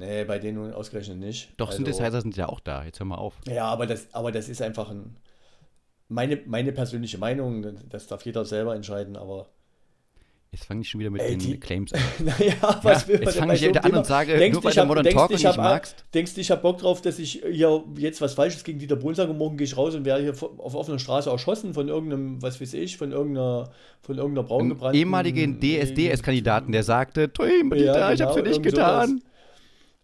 Nee, 0.00 0.24
bei 0.24 0.38
denen 0.38 0.58
nun 0.58 0.72
ausgerechnet 0.72 1.18
nicht. 1.18 1.54
Doch, 1.56 1.68
Also- 1.70 1.78
Synthesizer 1.84 2.20
sind 2.20 2.36
ja 2.36 2.48
auch 2.48 2.60
da. 2.60 2.84
Jetzt 2.84 3.00
hör 3.00 3.06
mal 3.06 3.16
auf. 3.16 3.34
Ja, 3.48 3.64
aber 3.64 3.86
das, 3.86 4.06
aber 4.14 4.30
das 4.30 4.48
ist 4.48 4.62
einfach 4.62 4.90
ein. 4.90 5.16
Meine, 6.08 6.40
meine 6.46 6.72
persönliche 6.72 7.18
Meinung, 7.18 7.66
das 7.88 8.06
darf 8.06 8.24
jeder 8.24 8.44
selber 8.44 8.74
entscheiden, 8.76 9.16
aber. 9.16 9.48
Jetzt 10.50 10.64
fange 10.64 10.80
ich 10.80 10.88
schon 10.88 10.98
wieder 11.00 11.10
mit 11.10 11.20
Ey, 11.20 11.32
den 11.36 11.38
die- 11.40 11.60
Claims 11.60 11.92
an. 11.94 12.00
Naja, 12.20 12.80
was 12.82 13.06
will 13.06 13.16
man 13.16 13.24
jetzt 13.24 13.34
denn 13.34 13.40
fange 13.40 13.54
ich 13.54 13.60
so 13.60 13.68
wieder 13.68 13.80
an 13.84 13.90
Thema? 13.90 13.98
und 13.98 14.06
sage, 14.06 14.36
Denkst 14.38 14.54
nur 14.54 14.62
du, 14.62 14.68
weil 14.68 14.76
hab- 14.76 14.88
Modern 14.88 15.04
denkst 15.04 15.16
Talking 15.18 15.36
ich 15.36 15.46
hab- 15.46 15.56
magst. 15.58 16.04
Denkst 16.14 16.34
du, 16.34 16.40
ich 16.40 16.50
habe 16.50 16.62
Bock 16.62 16.78
drauf, 16.78 17.02
dass 17.02 17.18
ich 17.18 17.42
hier 17.50 17.84
jetzt 17.98 18.20
was 18.22 18.32
Falsches 18.32 18.64
gegen 18.64 18.78
Dieter 18.78 18.96
Bohlen 18.96 19.14
sage 19.14 19.30
und 19.30 19.36
morgen 19.38 19.58
gehe 19.58 19.66
ich 19.66 19.76
raus 19.76 19.94
und 19.94 20.06
werde 20.06 20.22
hier 20.22 20.32
auf 20.32 20.74
offener 20.74 20.98
Straße 20.98 21.28
erschossen 21.28 21.74
von 21.74 21.88
irgendeinem, 21.88 22.40
was 22.40 22.60
weiß 22.62 22.72
ich, 22.74 22.96
von 22.96 23.12
irgendeiner, 23.12 23.70
von 24.00 24.16
irgendeiner 24.16 24.46
braungebrannten... 24.48 24.98
ehemaligen 24.98 25.60
DSDS-Kandidaten, 25.60 26.72
der 26.72 26.82
sagte, 26.82 27.30
Tui, 27.30 27.50
Ja, 27.50 27.74
Dieter, 27.74 28.12
ich 28.14 28.22
hab's 28.22 28.34
für 28.34 28.42
genau, 28.42 28.56
dich 28.58 28.72
sowas. 28.72 28.72
getan. 28.72 29.22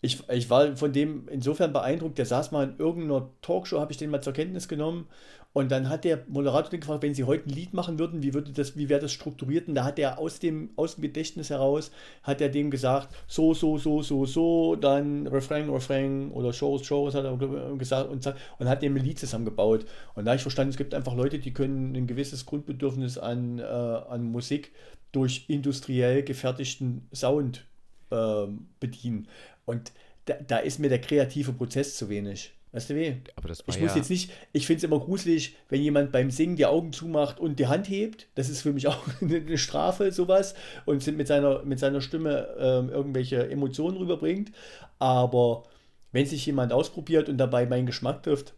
Ich, 0.03 0.29
ich 0.29 0.51
war 0.51 0.77
von 0.77 0.93
dem 0.93 1.27
insofern 1.31 1.73
beeindruckt, 1.73 2.19
der 2.19 2.27
saß 2.27 2.53
mal 2.53 2.65
in 2.69 2.79
irgendeiner 2.79 3.31
Talkshow, 3.41 3.81
habe 3.81 3.93
ich 3.93 3.97
den 3.97 4.11
mal 4.11 4.21
zur 4.21 4.35
Kenntnis 4.35 4.69
genommen 4.69 5.07
Und 5.55 5.71
dann 5.71 5.89
hat 5.89 6.03
der 6.03 6.25
Moderator 6.27 6.69
den 6.69 6.81
gefragt, 6.81 7.05
wenn 7.05 7.15
Sie 7.15 7.23
heute 7.23 7.49
ein 7.49 7.55
Lied 7.55 7.75
machen 7.75 8.01
würden, 8.01 8.25
wie 8.25 8.35
würde 8.35 8.51
das, 8.51 8.77
wie 8.77 8.89
wäre 8.89 9.01
das 9.01 9.13
strukturiert? 9.13 9.69
Und 9.69 9.77
da 9.77 9.85
hat 9.85 10.01
er 10.01 10.19
aus 10.19 10.41
dem, 10.41 10.71
aus 10.75 10.97
dem 10.97 11.03
Gedächtnis 11.03 11.49
heraus, 11.49 11.93
hat 12.25 12.41
er 12.41 12.49
dem 12.49 12.73
gesagt, 12.73 13.15
so, 13.29 13.55
so, 13.55 13.79
so, 13.79 14.03
so, 14.03 14.27
so, 14.27 14.75
dann 14.75 15.29
Refrain, 15.29 15.71
Refrain 15.71 16.33
oder 16.33 16.53
Shows, 16.53 16.85
Shows, 16.85 17.15
hat 17.15 17.25
er 17.25 17.37
gesagt 17.79 18.11
und, 18.11 18.27
und 18.59 18.69
hat 18.69 18.83
dem 18.83 18.97
ein 18.97 19.05
Lied 19.05 19.21
zusammengebaut. 19.21 19.87
Und 20.17 20.25
da 20.25 20.33
habe 20.33 20.37
ich 20.39 20.43
verstanden, 20.43 20.71
es 20.71 20.77
gibt 20.77 20.93
einfach 20.93 21.15
Leute, 21.15 21.39
die 21.39 21.53
können 21.53 21.95
ein 21.95 22.09
gewisses 22.09 22.47
Grundbedürfnis 22.47 23.17
an, 23.17 23.61
äh, 23.61 23.63
an 23.63 24.25
Musik 24.25 24.73
durch 25.13 25.45
industriell 25.47 26.25
gefertigten 26.25 27.09
Sound 27.15 27.65
äh, 28.11 28.47
bedienen. 28.81 29.29
Und 29.67 29.93
da, 30.25 30.35
da 30.35 30.59
ist 30.59 30.81
mir 30.81 30.89
der 30.89 31.01
kreative 31.01 31.53
Prozess 31.53 31.97
zu 31.97 32.09
wenig. 32.09 32.53
Weißt 32.75 32.91
du 32.91 32.97
weh? 32.97 33.15
Aber 33.37 33.47
das 33.47 33.61
war 33.61 33.73
ich 33.73 33.81
ja, 33.81 33.87
muss 33.87 33.95
jetzt 33.95 34.11
nicht, 34.11 34.33
ich 34.53 34.67
finde 34.67 34.79
es 34.79 34.83
immer 34.83 34.99
gruselig, 34.99 35.55
wenn 35.69 35.81
jemand 35.81 36.11
beim 36.11 36.33
Singen 36.33 36.57
die 36.57 36.67
Augen 36.67 36.93
zumacht 36.93 37.39
und 37.39 37.61
die 37.61 37.69
Hand 37.69 37.89
hebt. 37.89 38.27
Das 38.35 38.49
ist 38.49 38.63
für 38.63 38.73
mich 38.73 38.89
auch 38.89 38.99
eine 39.21 39.57
Strafe, 39.59 40.11
sowas. 40.11 40.57
Und 40.85 41.07
mit 41.17 41.29
seiner, 41.29 41.63
mit 41.63 41.79
seiner 41.79 42.01
Stimme 42.01 42.49
ähm, 42.59 42.89
irgendwelche 42.91 43.49
Emotionen 43.49 43.97
rüberbringt. 43.97 44.51
Aber 44.99 45.63
wenn 46.11 46.27
sich 46.27 46.45
jemand 46.47 46.73
ausprobiert 46.73 47.29
und 47.29 47.39
dabei 47.39 47.65
meinen 47.65 47.87
Geschmack 47.87 48.25
trifft, 48.25 48.55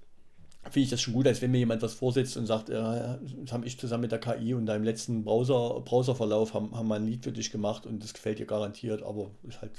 finde 0.64 0.80
ich 0.80 0.90
das 0.90 1.02
schon 1.02 1.12
gut, 1.12 1.26
als 1.26 1.42
wenn 1.42 1.50
mir 1.50 1.58
jemand 1.58 1.82
was 1.82 1.92
vorsetzt 1.92 2.38
und 2.38 2.46
sagt, 2.46 2.70
ja, 2.70 3.18
das 3.18 3.52
habe 3.52 3.66
ich 3.66 3.78
zusammen 3.78 4.02
mit 4.02 4.12
der 4.12 4.18
KI 4.18 4.54
und 4.54 4.64
deinem 4.64 4.84
letzten 4.84 5.24
Browser, 5.24 5.82
Browserverlauf 5.84 6.54
haben, 6.54 6.74
haben 6.74 6.88
wir 6.88 6.94
ein 6.94 7.06
Lied 7.06 7.22
für 7.22 7.32
dich 7.32 7.50
gemacht 7.50 7.84
und 7.84 8.02
das 8.02 8.14
gefällt 8.14 8.38
dir 8.38 8.46
garantiert, 8.46 9.02
aber 9.02 9.30
ist 9.46 9.60
halt. 9.60 9.72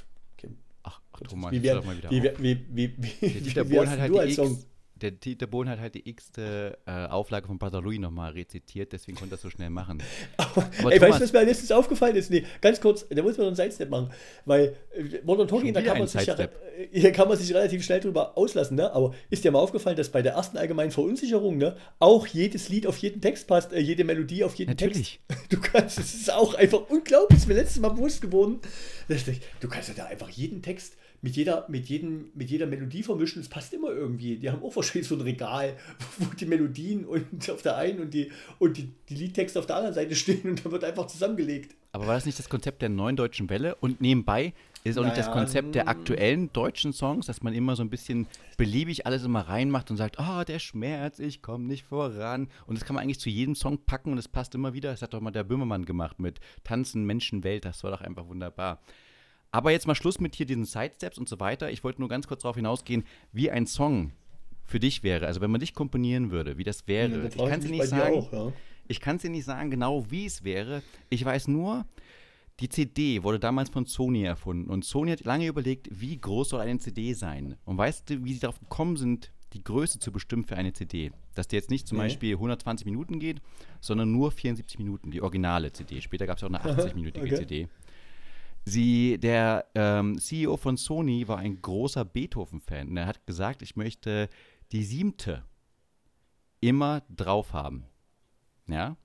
Ach, 1.26 1.30
Thomas, 1.30 1.52
Wie 1.52 1.60
doch 1.62 1.86
mal 1.86 1.98
wieder 1.98 2.10
wie, 2.12 2.24
wie, 2.40 2.66
wie, 2.70 2.94
wie, 2.98 3.10
Der 3.22 3.36
wie, 3.36 3.42
Dieter 3.42 3.70
wie 3.70 3.74
Bohlen 3.76 3.90
hast 3.90 4.00
hat 4.00 4.10
du 4.10 4.18
halt 4.20 4.30
die 4.30 4.34
Song? 4.34 4.64
Der 5.02 5.12
Dieter 5.12 5.46
Bohlen 5.48 5.70
hat 5.70 5.80
halt 5.80 5.94
die 5.94 6.10
x-te 6.10 6.78
äh, 6.86 7.06
Auflage 7.08 7.48
von 7.48 7.60
Louis 7.84 8.00
nochmal 8.00 8.32
rezitiert, 8.32 8.92
deswegen 8.94 9.18
konnte 9.18 9.34
er 9.34 9.38
das 9.38 9.42
so 9.44 9.50
schnell 9.50 9.70
machen. 9.70 10.02
Aber, 10.38 10.68
Aber 10.80 10.92
ey, 10.92 11.00
weißt 11.00 11.02
Thomas- 11.02 11.18
du, 11.18 11.24
was 11.24 11.34
mir 11.34 11.44
letztens 11.44 11.72
aufgefallen 11.72 12.16
ist? 12.16 12.32
Nee, 12.32 12.44
ganz 12.62 12.82
kurz, 12.82 13.06
da 13.08 13.22
muss 13.22 13.38
man 13.38 13.44
so 13.44 13.48
einen 13.48 13.56
Sidestep 13.56 13.90
machen. 13.90 14.12
Weil 14.46 14.76
äh, 14.96 15.22
Modern 15.24 15.48
Talking, 15.48 15.74
da 15.74 15.82
kann, 15.82 16.00
man 16.00 16.08
sich 16.08 16.26
ja, 16.26 16.36
hier 16.92 17.12
kann 17.12 17.28
man 17.28 17.38
sich 17.38 17.54
relativ 17.54 17.84
schnell 17.84 18.00
drüber 18.00 18.38
auslassen. 18.38 18.76
Ne? 18.76 18.92
Aber 18.92 19.14
ist 19.30 19.44
dir 19.44 19.52
mal 19.52 19.60
aufgefallen, 19.60 19.98
dass 19.98 20.10
bei 20.10 20.22
der 20.22 20.34
ersten 20.34 20.58
allgemeinen 20.58 20.92
Verunsicherung 20.92 21.58
ne, 21.58 21.76
auch 22.00 22.26
jedes 22.26 22.70
Lied 22.70 22.88
auf 22.88 22.98
jeden 22.98 23.22
Text 23.22 23.48
passt, 23.48 23.74
äh, 23.74 23.80
jede 23.80 24.04
Melodie 24.04 24.44
auf 24.44 24.56
jeden 24.56 24.72
Natürlich. 24.72 25.20
Text? 25.28 25.44
Du 25.50 25.62
kannst, 25.62 25.98
es 25.98 26.14
ist 26.14 26.32
auch 26.32 26.56
einfach 26.56 26.90
unglaublich, 26.90 27.40
ist 27.40 27.48
mir 27.48 27.54
letztes 27.54 27.80
Mal 27.80 27.90
bewusst 27.90 28.22
geworden. 28.22 28.60
Du 29.60 29.70
kannst 29.70 29.88
ja 29.88 29.94
da 29.96 30.06
einfach 30.06 30.30
jeden 30.30 30.62
Text 30.62 30.98
mit 31.22 31.36
jeder, 31.36 31.66
mit, 31.68 31.88
jedem, 31.88 32.30
mit 32.34 32.50
jeder 32.50 32.68
Melodie 32.68 33.04
vermischen, 33.04 33.42
es 33.42 33.50
passt 33.50 33.74
immer 33.74 33.90
irgendwie. 33.90 34.38
Die 34.38 34.50
haben 34.50 34.64
auch 34.64 34.76
wahrscheinlich 34.76 35.08
so 35.08 35.16
ein 35.16 35.22
Regal, 35.22 35.76
wo 36.18 36.26
die 36.36 36.46
Melodien 36.46 37.06
und 37.06 37.50
auf 37.50 37.62
der 37.62 37.78
einen 37.78 38.00
und 38.00 38.14
die, 38.14 38.32
und 38.60 38.78
die, 38.78 38.92
die 39.10 39.16
Liedtexte 39.16 39.60
auf 39.60 39.66
der 39.66 39.78
anderen 39.78 39.96
Seite 39.96 40.16
stehen 40.16 40.50
und 40.50 40.64
dann 40.64 40.72
wird 40.72 40.84
einfach 40.84 41.08
zusammengelegt. 41.08 41.76
Aber 41.92 42.08
war 42.08 42.16
das 42.16 42.26
nicht 42.26 42.38
das 42.38 42.50
Konzept 42.50 42.82
der 42.82 42.90
neuen 42.90 43.16
deutschen 43.16 43.50
Welle? 43.50 43.76
Und 43.76 44.02
nebenbei 44.02 44.54
ist 44.84 44.98
auch 44.98 45.04
nicht 45.04 45.18
das 45.18 45.28
Naja, 45.28 45.40
Konzept 45.40 45.76
der 45.76 45.86
mm. 45.86 45.88
aktuellen 45.88 46.54
deutschen 46.54 46.94
Songs, 46.94 47.26
dass 47.26 47.42
man 47.42 47.54
immer 47.54 47.76
so 47.76 47.84
ein 47.84 47.90
bisschen 47.90 48.28
beliebig 48.56 49.06
alles 49.06 49.24
immer 49.24 49.42
reinmacht 49.42 49.90
und 49.90 49.98
sagt, 49.98 50.20
ah, 50.20 50.46
der 50.46 50.60
Schmerz, 50.60 51.20
ich 51.20 51.42
komme 51.42 51.66
nicht 51.66 51.84
voran. 51.84 52.50
Und 52.68 52.78
das 52.78 52.86
kann 52.86 52.96
man 52.96 53.04
eigentlich 53.04 53.20
zu 53.20 53.30
jedem 53.30 53.56
Song 53.56 53.80
packen 53.80 54.12
und 54.12 54.18
es 54.18 54.28
passt 54.28 54.54
immer 54.56 54.74
wieder. 54.74 54.92
Das 54.92 55.02
hat 55.02 55.14
doch 55.14 55.22
mal 55.22 55.32
der 55.32 55.44
Böhmermann 55.44 55.86
gemacht 55.86 56.20
mit 56.20 56.40
Tanzen, 56.64 57.06
Menschen, 57.06 57.44
Welt. 57.44 57.66
Das 57.66 57.84
war 57.84 57.92
doch 57.92 58.02
einfach 58.02 58.28
wunderbar. 58.28 58.80
Aber 59.52 59.72
jetzt 59.72 59.88
mal 59.88 59.96
Schluss 59.96 60.20
mit 60.20 60.36
hier 60.36 60.46
diesen 60.46 60.66
Sidesteps 60.66 61.18
und 61.18 61.30
so 61.30 61.40
weiter. 61.40 61.72
Ich 61.72 61.84
wollte 61.84 62.02
nur 62.02 62.10
ganz 62.10 62.28
kurz 62.28 62.42
darauf 62.44 62.56
hinausgehen, 62.58 63.04
wie 63.32 63.50
ein 63.50 63.66
Song 63.66 64.12
für 64.66 64.80
dich 64.80 65.04
wäre. 65.04 65.26
Also 65.28 65.40
wenn 65.42 65.50
man 65.52 65.62
dich 65.62 65.74
komponieren 65.74 66.32
würde, 66.32 66.58
wie 66.58 66.64
das 66.64 66.88
wäre. 66.88 67.10
Ja, 67.12 67.18
da 67.18 67.28
ich 67.28 67.36
kann 67.38 67.60
es 67.62 67.70
nicht 67.70 67.86
sagen. 67.86 68.16
auch, 68.16 68.34
ja. 68.34 68.54
Ich 68.90 69.00
kann 69.00 69.16
es 69.18 69.22
dir 69.22 69.30
nicht 69.30 69.46
sagen, 69.46 69.72
genau 69.72 70.06
wie 70.10 70.26
es 70.26 70.44
wäre. 70.44 70.82
Ich 71.10 71.24
weiß 71.24 71.48
nur, 71.48 71.86
die 72.60 72.70
CD 72.70 73.24
wurde 73.24 73.40
damals 73.40 73.70
von 73.70 73.86
Sony 73.86 74.24
erfunden. 74.24 74.70
Und 74.70 74.84
Sony 74.86 75.12
hat 75.12 75.24
lange 75.26 75.48
überlegt, 75.48 75.88
wie 75.92 76.18
groß 76.18 76.50
soll 76.50 76.62
eine 76.62 76.80
CD 76.80 77.14
sein. 77.14 77.56
Und 77.66 77.78
weißt 77.78 78.10
du, 78.10 78.24
wie 78.26 78.34
sie 78.34 78.40
darauf 78.40 78.60
gekommen 78.60 78.98
sind, 78.98 79.32
die 79.54 79.64
Größe 79.64 80.00
zu 80.00 80.12
bestimmen 80.12 80.44
für 80.44 80.58
eine 80.58 80.74
CD? 80.74 81.12
Dass 81.36 81.48
die 81.48 81.56
jetzt 81.56 81.70
nicht 81.70 81.88
zum 81.88 81.98
Nee. 81.98 82.06
Beispiel 82.06 82.34
120 82.34 82.86
Minuten 82.86 83.20
geht, 83.20 83.42
sondern 83.80 84.12
nur 84.12 84.32
74 84.32 84.80
Minuten, 84.80 85.12
die 85.12 85.22
originale 85.22 85.72
CD. 85.72 86.02
Später 86.02 86.26
gab 86.26 86.38
es 86.38 86.44
auch 86.44 86.48
eine 86.50 86.60
80-minütige 86.64 87.22
okay. 87.22 87.36
CD. 87.36 87.68
Sie, 88.68 89.18
der 89.18 89.66
ähm, 89.76 90.20
CEO 90.20 90.58
von 90.58 90.76
Sony 90.76 91.26
war 91.30 91.38
ein 91.38 91.62
großer 91.62 92.04
Beethoven-Fan. 92.04 92.90
Und 92.90 92.98
er 92.98 93.08
hat 93.08 93.26
gesagt, 93.26 93.62
ich 93.62 93.78
möchte 93.78 94.30
die 94.74 94.84
siebte 94.84 95.44
immer 96.60 97.02
drauf 97.10 97.54
haben. 97.54 97.86
Ja? 98.68 98.98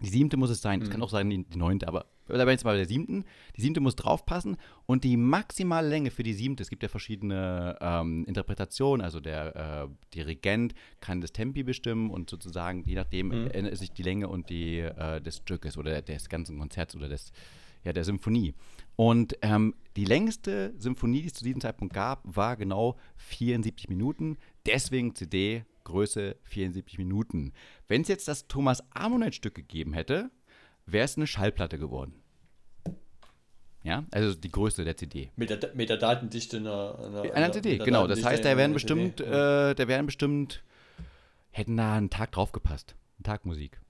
Die 0.00 0.10
siebte 0.10 0.36
muss 0.36 0.50
es 0.50 0.60
sein. 0.60 0.82
Es 0.82 0.90
kann 0.90 1.02
auch 1.02 1.08
sein 1.08 1.30
die, 1.30 1.44
die 1.44 1.56
neunte, 1.56 1.88
aber 1.88 2.04
da 2.26 2.44
bin 2.44 2.48
ich 2.48 2.52
jetzt 2.52 2.64
mal 2.64 2.72
bei 2.72 2.76
der 2.76 2.86
siebten. 2.86 3.24
Die 3.56 3.62
siebte 3.62 3.80
muss 3.80 3.96
draufpassen 3.96 4.58
und 4.84 5.02
die 5.02 5.16
maximale 5.16 5.88
Länge 5.88 6.10
für 6.10 6.22
die 6.22 6.34
siebte, 6.34 6.62
es 6.62 6.68
gibt 6.68 6.82
ja 6.82 6.90
verschiedene 6.90 7.78
ähm, 7.80 8.24
Interpretationen, 8.26 9.02
also 9.02 9.18
der 9.20 9.56
äh, 9.56 9.88
Dirigent 10.14 10.74
kann 11.00 11.22
das 11.22 11.32
Tempi 11.32 11.62
bestimmen 11.62 12.10
und 12.10 12.28
sozusagen, 12.28 12.84
je 12.84 12.96
nachdem, 12.96 13.32
ändert 13.32 13.78
sich 13.78 13.92
die 13.92 14.02
Länge 14.02 14.28
und 14.28 14.50
die 14.50 14.78
äh, 14.78 15.20
des 15.22 15.38
Stückes 15.38 15.78
oder 15.78 16.02
des 16.02 16.28
ganzen 16.28 16.58
Konzerts 16.58 16.94
oder 16.94 17.08
des, 17.08 17.32
ja, 17.82 17.92
der 17.92 18.04
Symphonie. 18.04 18.54
Und 18.96 19.36
ähm, 19.42 19.74
die 19.96 20.04
längste 20.04 20.74
Symphonie, 20.78 21.22
die 21.22 21.28
es 21.28 21.34
zu 21.34 21.44
diesem 21.44 21.60
Zeitpunkt 21.60 21.94
gab, 21.94 22.22
war 22.24 22.56
genau 22.56 22.96
74 23.16 23.88
Minuten. 23.88 24.36
Deswegen 24.66 25.14
CD 25.14 25.64
Größe 25.84 26.36
74 26.44 26.98
Minuten. 26.98 27.52
Wenn 27.88 28.02
es 28.02 28.08
jetzt 28.08 28.28
das 28.28 28.46
Thomas 28.46 28.84
Amonet-Stück 28.90 29.54
gegeben 29.54 29.92
hätte, 29.92 30.30
wäre 30.86 31.04
es 31.04 31.16
eine 31.16 31.26
Schallplatte 31.26 31.78
geworden. 31.78 32.14
Ja, 33.82 34.04
also 34.10 34.34
die 34.34 34.50
Größe 34.50 34.84
der 34.84 34.96
CD. 34.96 35.30
Mit 35.36 35.50
der, 35.50 35.74
mit 35.74 35.88
der 35.88 35.96
Datendichte 35.96 36.58
einer, 36.58 36.98
einer, 36.98 37.34
Einer 37.34 37.52
CD, 37.52 37.70
mit 37.70 37.78
der 37.80 37.86
genau. 37.86 38.06
Das 38.06 38.22
heißt, 38.22 38.44
da 38.44 38.50
einer 38.50 38.58
wären 38.58 38.70
CD. 38.72 38.74
bestimmt, 38.74 39.20
äh, 39.20 39.74
da 39.74 39.88
wären 39.88 40.06
bestimmt, 40.06 40.62
hätten 41.50 41.76
da 41.76 41.96
einen 41.96 42.10
Tag 42.10 42.32
drauf 42.32 42.52
gepasst. 42.52 42.94
Ein 43.18 43.24
Tag 43.24 43.46
Musik. 43.46 43.80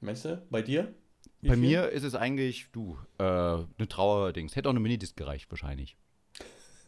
Meinst 0.00 0.24
du? 0.24 0.42
Bei 0.50 0.60
dir? 0.60 0.94
Bei 1.42 1.56
mir 1.56 1.88
ist 1.88 2.04
es 2.04 2.14
eigentlich, 2.14 2.68
du, 2.72 2.96
äh, 3.18 3.22
eine 3.24 3.88
Trauerdings. 3.88 4.54
Hätte 4.54 4.68
auch 4.68 4.72
eine 4.72 4.80
Minidisc 4.80 5.16
gereicht 5.16 5.50
wahrscheinlich. 5.50 5.96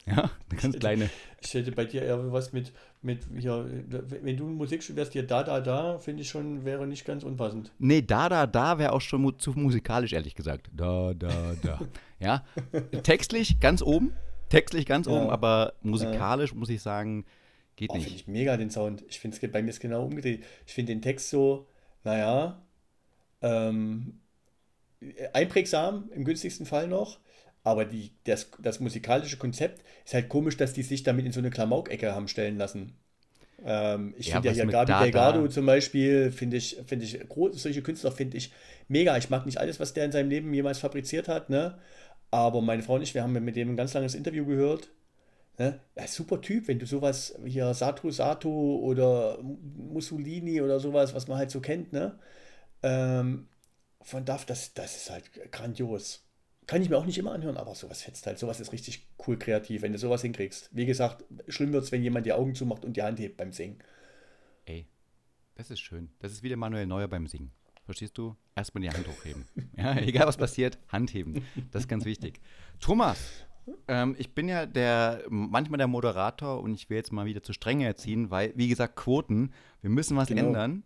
Ja, 0.07 0.31
eine 0.51 0.61
ganz 0.61 0.79
kleine. 0.79 1.09
Ich 1.41 1.55
hätte 1.55 1.73
bei 1.73 1.87
dir 1.87 2.03
eher 2.03 2.31
was 2.31 2.53
mit, 2.53 2.73
mit 3.01 3.21
hier, 3.39 3.67
wenn 3.89 4.37
du 4.37 4.45
Musik 4.49 4.83
studierst, 4.83 5.15
hier 5.15 5.27
da, 5.27 5.43
da, 5.43 5.63
da, 5.63 5.99
finde 5.99 6.21
ich 6.21 6.29
schon, 6.29 6.67
wäre 6.67 6.87
nicht 6.87 7.07
ganz 7.07 7.25
unpassend. 7.25 7.73
Nee, 7.79 8.03
da, 8.03 8.29
da, 8.29 8.47
da 8.47 8.79
wäre 8.79 8.93
auch 8.93 9.01
schon 9.01 9.23
mu 9.23 9.31
zu 9.31 9.53
musikalisch, 9.53 10.13
ehrlich 10.13 10.35
gesagt. 10.35 10.69
Da, 10.77 11.15
da, 11.15 11.55
da. 11.63 11.81
ja, 12.21 12.45
textlich 13.03 13.61
ganz 13.61 13.81
oben. 13.81 14.13
Textlich 14.51 14.85
ganz 14.85 15.07
Ja. 15.07 15.15
oben, 15.15 15.31
aber 15.31 15.73
musikalisch 15.81 16.53
muss 16.53 16.69
ich 16.69 16.83
sagen, 16.83 17.25
geht 17.77 17.89
Oh, 17.89 17.95
finde 17.95 18.11
nicht. 18.11 18.21
ich 18.21 18.27
mega 18.29 18.59
den 18.59 18.71
Sound. 18.71 19.03
Ich 19.09 19.19
finde 19.21 19.39
es 19.43 19.53
bei 19.53 19.63
mir 19.63 19.71
ist 19.71 19.81
genau 19.81 20.05
umgedreht. 20.05 20.45
Ich 20.67 20.75
finde 20.75 20.93
den 20.93 21.01
Text 21.01 21.31
so, 21.31 21.67
naja, 22.05 22.61
ähm, 23.41 24.21
einprägsam, 25.33 26.11
im 26.15 26.25
günstigsten 26.25 26.67
Fall 26.67 26.89
noch. 26.89 27.21
Aber 27.63 27.85
die, 27.87 28.13
das, 28.25 28.51
das 28.61 28.81
musikalische 28.81 29.39
Konzept 29.39 29.83
ist 30.05 30.15
halt 30.15 30.29
komisch, 30.29 30.57
dass 30.57 30.75
die 30.75 30.83
sich 30.83 31.03
damit 31.03 31.25
in 31.27 31.33
so 31.33 31.41
eine 31.41 31.51
Klamauk-Ecke 31.51 32.15
haben 32.15 32.29
stellen 32.29 32.59
lassen. 32.59 32.95
Ähm, 33.65 34.15
ich 34.19 34.31
Ja, 34.31 34.33
finde 34.33 34.49
ja 34.49 34.55
hier 34.55 34.67
Gabi 34.67 34.95
da, 35.07 35.07
Delgado 35.07 35.49
zum 35.49 35.67
Beispiel, 35.67 36.31
finde 36.33 36.57
ich, 36.59 36.79
finde 36.87 37.05
ich, 37.07 37.19
groß, 37.29 37.63
solche 37.63 37.83
Künstler 37.83 38.13
finde 38.13 38.37
ich 38.37 38.53
mega. 38.89 39.17
Ich 39.17 39.31
mag 39.31 39.47
nicht 39.47 39.59
alles, 39.59 39.81
was 39.81 39.95
der 39.95 40.05
in 40.07 40.13
seinem 40.13 40.31
Leben 40.31 40.53
jemals 40.55 40.79
fabriziert 40.81 41.29
hat, 41.29 41.51
ne? 41.51 41.79
Aber 42.31 42.61
meine 42.63 42.83
Frau 42.83 42.95
und 42.97 43.03
ich, 43.03 43.15
wir 43.15 43.23
haben 43.23 43.33
mit 43.33 43.57
dem 43.57 43.71
ein 43.71 43.77
ganz 43.77 43.95
langes 43.95 44.15
Interview 44.15 44.45
gehört. 44.47 44.91
Ne? 45.59 45.81
Ja, 45.97 46.07
super 46.09 46.41
Typ, 46.41 46.69
wenn 46.69 46.79
du 46.81 46.87
sowas 46.87 47.37
hier 47.47 47.75
Sato 47.75 48.11
Sato 48.11 48.51
oder 48.83 49.39
Mussolini 49.43 50.61
oder 50.63 50.81
sowas, 50.81 51.15
was 51.15 51.29
man 51.29 51.39
halt 51.39 51.51
so 51.51 51.61
kennt, 51.61 51.93
ne? 51.93 52.19
Ähm, 52.83 53.49
von 54.05 54.25
Duff, 54.25 54.45
das, 54.45 54.75
das 54.75 54.97
ist 54.97 55.11
halt 55.11 55.31
grandios. 55.53 56.21
Kann 56.67 56.81
ich 56.81 56.89
mir 56.89 56.97
auch 56.97 57.05
nicht 57.05 57.19
immer 57.19 57.33
anhören, 57.33 57.57
aber 57.59 57.75
sowas 57.75 58.03
fetzt 58.03 58.27
halt. 58.27 58.39
Sowas 58.39 58.59
ist 58.61 58.73
richtig 58.73 59.07
cool 59.27 59.39
kreativ, 59.39 59.83
wenn 59.83 59.93
du 59.93 59.99
sowas 59.99 60.23
hinkriegst. 60.23 60.71
Wie 60.73 60.87
gesagt, 60.87 61.25
schlimm 61.49 61.73
wird 61.73 61.85
es, 61.85 61.93
wenn 61.93 62.03
jemand 62.03 62.25
die 62.27 62.33
Augen 62.33 62.55
zumacht 62.55 62.85
und 62.85 62.97
die 62.97 63.03
Hand 63.03 63.19
hebt 63.19 63.37
beim 63.37 63.53
Singen. 63.53 63.79
Ey, 64.65 64.87
das 65.57 65.71
ist 65.71 65.81
schön. 65.81 66.11
Das 66.21 66.33
ist 66.33 66.43
wieder 66.43 66.57
Manuel 66.57 66.87
Neuer 66.87 67.09
beim 67.09 67.27
Singen. 67.27 67.51
Verstehst 67.85 68.17
du? 68.17 68.35
Erstmal 68.57 68.81
die 68.83 68.91
Hand 68.91 69.07
hochheben. 69.07 69.47
Ja, 69.77 69.97
egal 69.99 70.27
was 70.27 70.37
passiert, 70.37 70.79
Hand 70.89 71.13
heben. 71.13 71.45
Das 71.73 71.83
ist 71.83 71.89
ganz 71.89 72.05
wichtig. 72.07 72.41
Thomas, 72.81 73.19
ähm, 73.89 74.15
ich 74.19 74.33
bin 74.35 74.49
ja 74.49 74.65
der 74.67 75.25
manchmal 75.29 75.79
der 75.79 75.89
Moderator 75.89 76.63
und 76.63 76.73
ich 76.75 76.89
will 76.89 76.97
jetzt 76.97 77.13
mal 77.13 77.27
wieder 77.27 77.43
zur 77.43 77.55
Strenge 77.55 77.85
erziehen, 77.85 78.31
weil, 78.31 78.53
wie 78.57 78.69
gesagt, 78.69 78.97
Quoten, 78.97 79.53
wir 79.83 79.91
müssen 79.91 80.17
was 80.17 80.29
Genau. 80.29 80.47
ändern. 80.47 80.83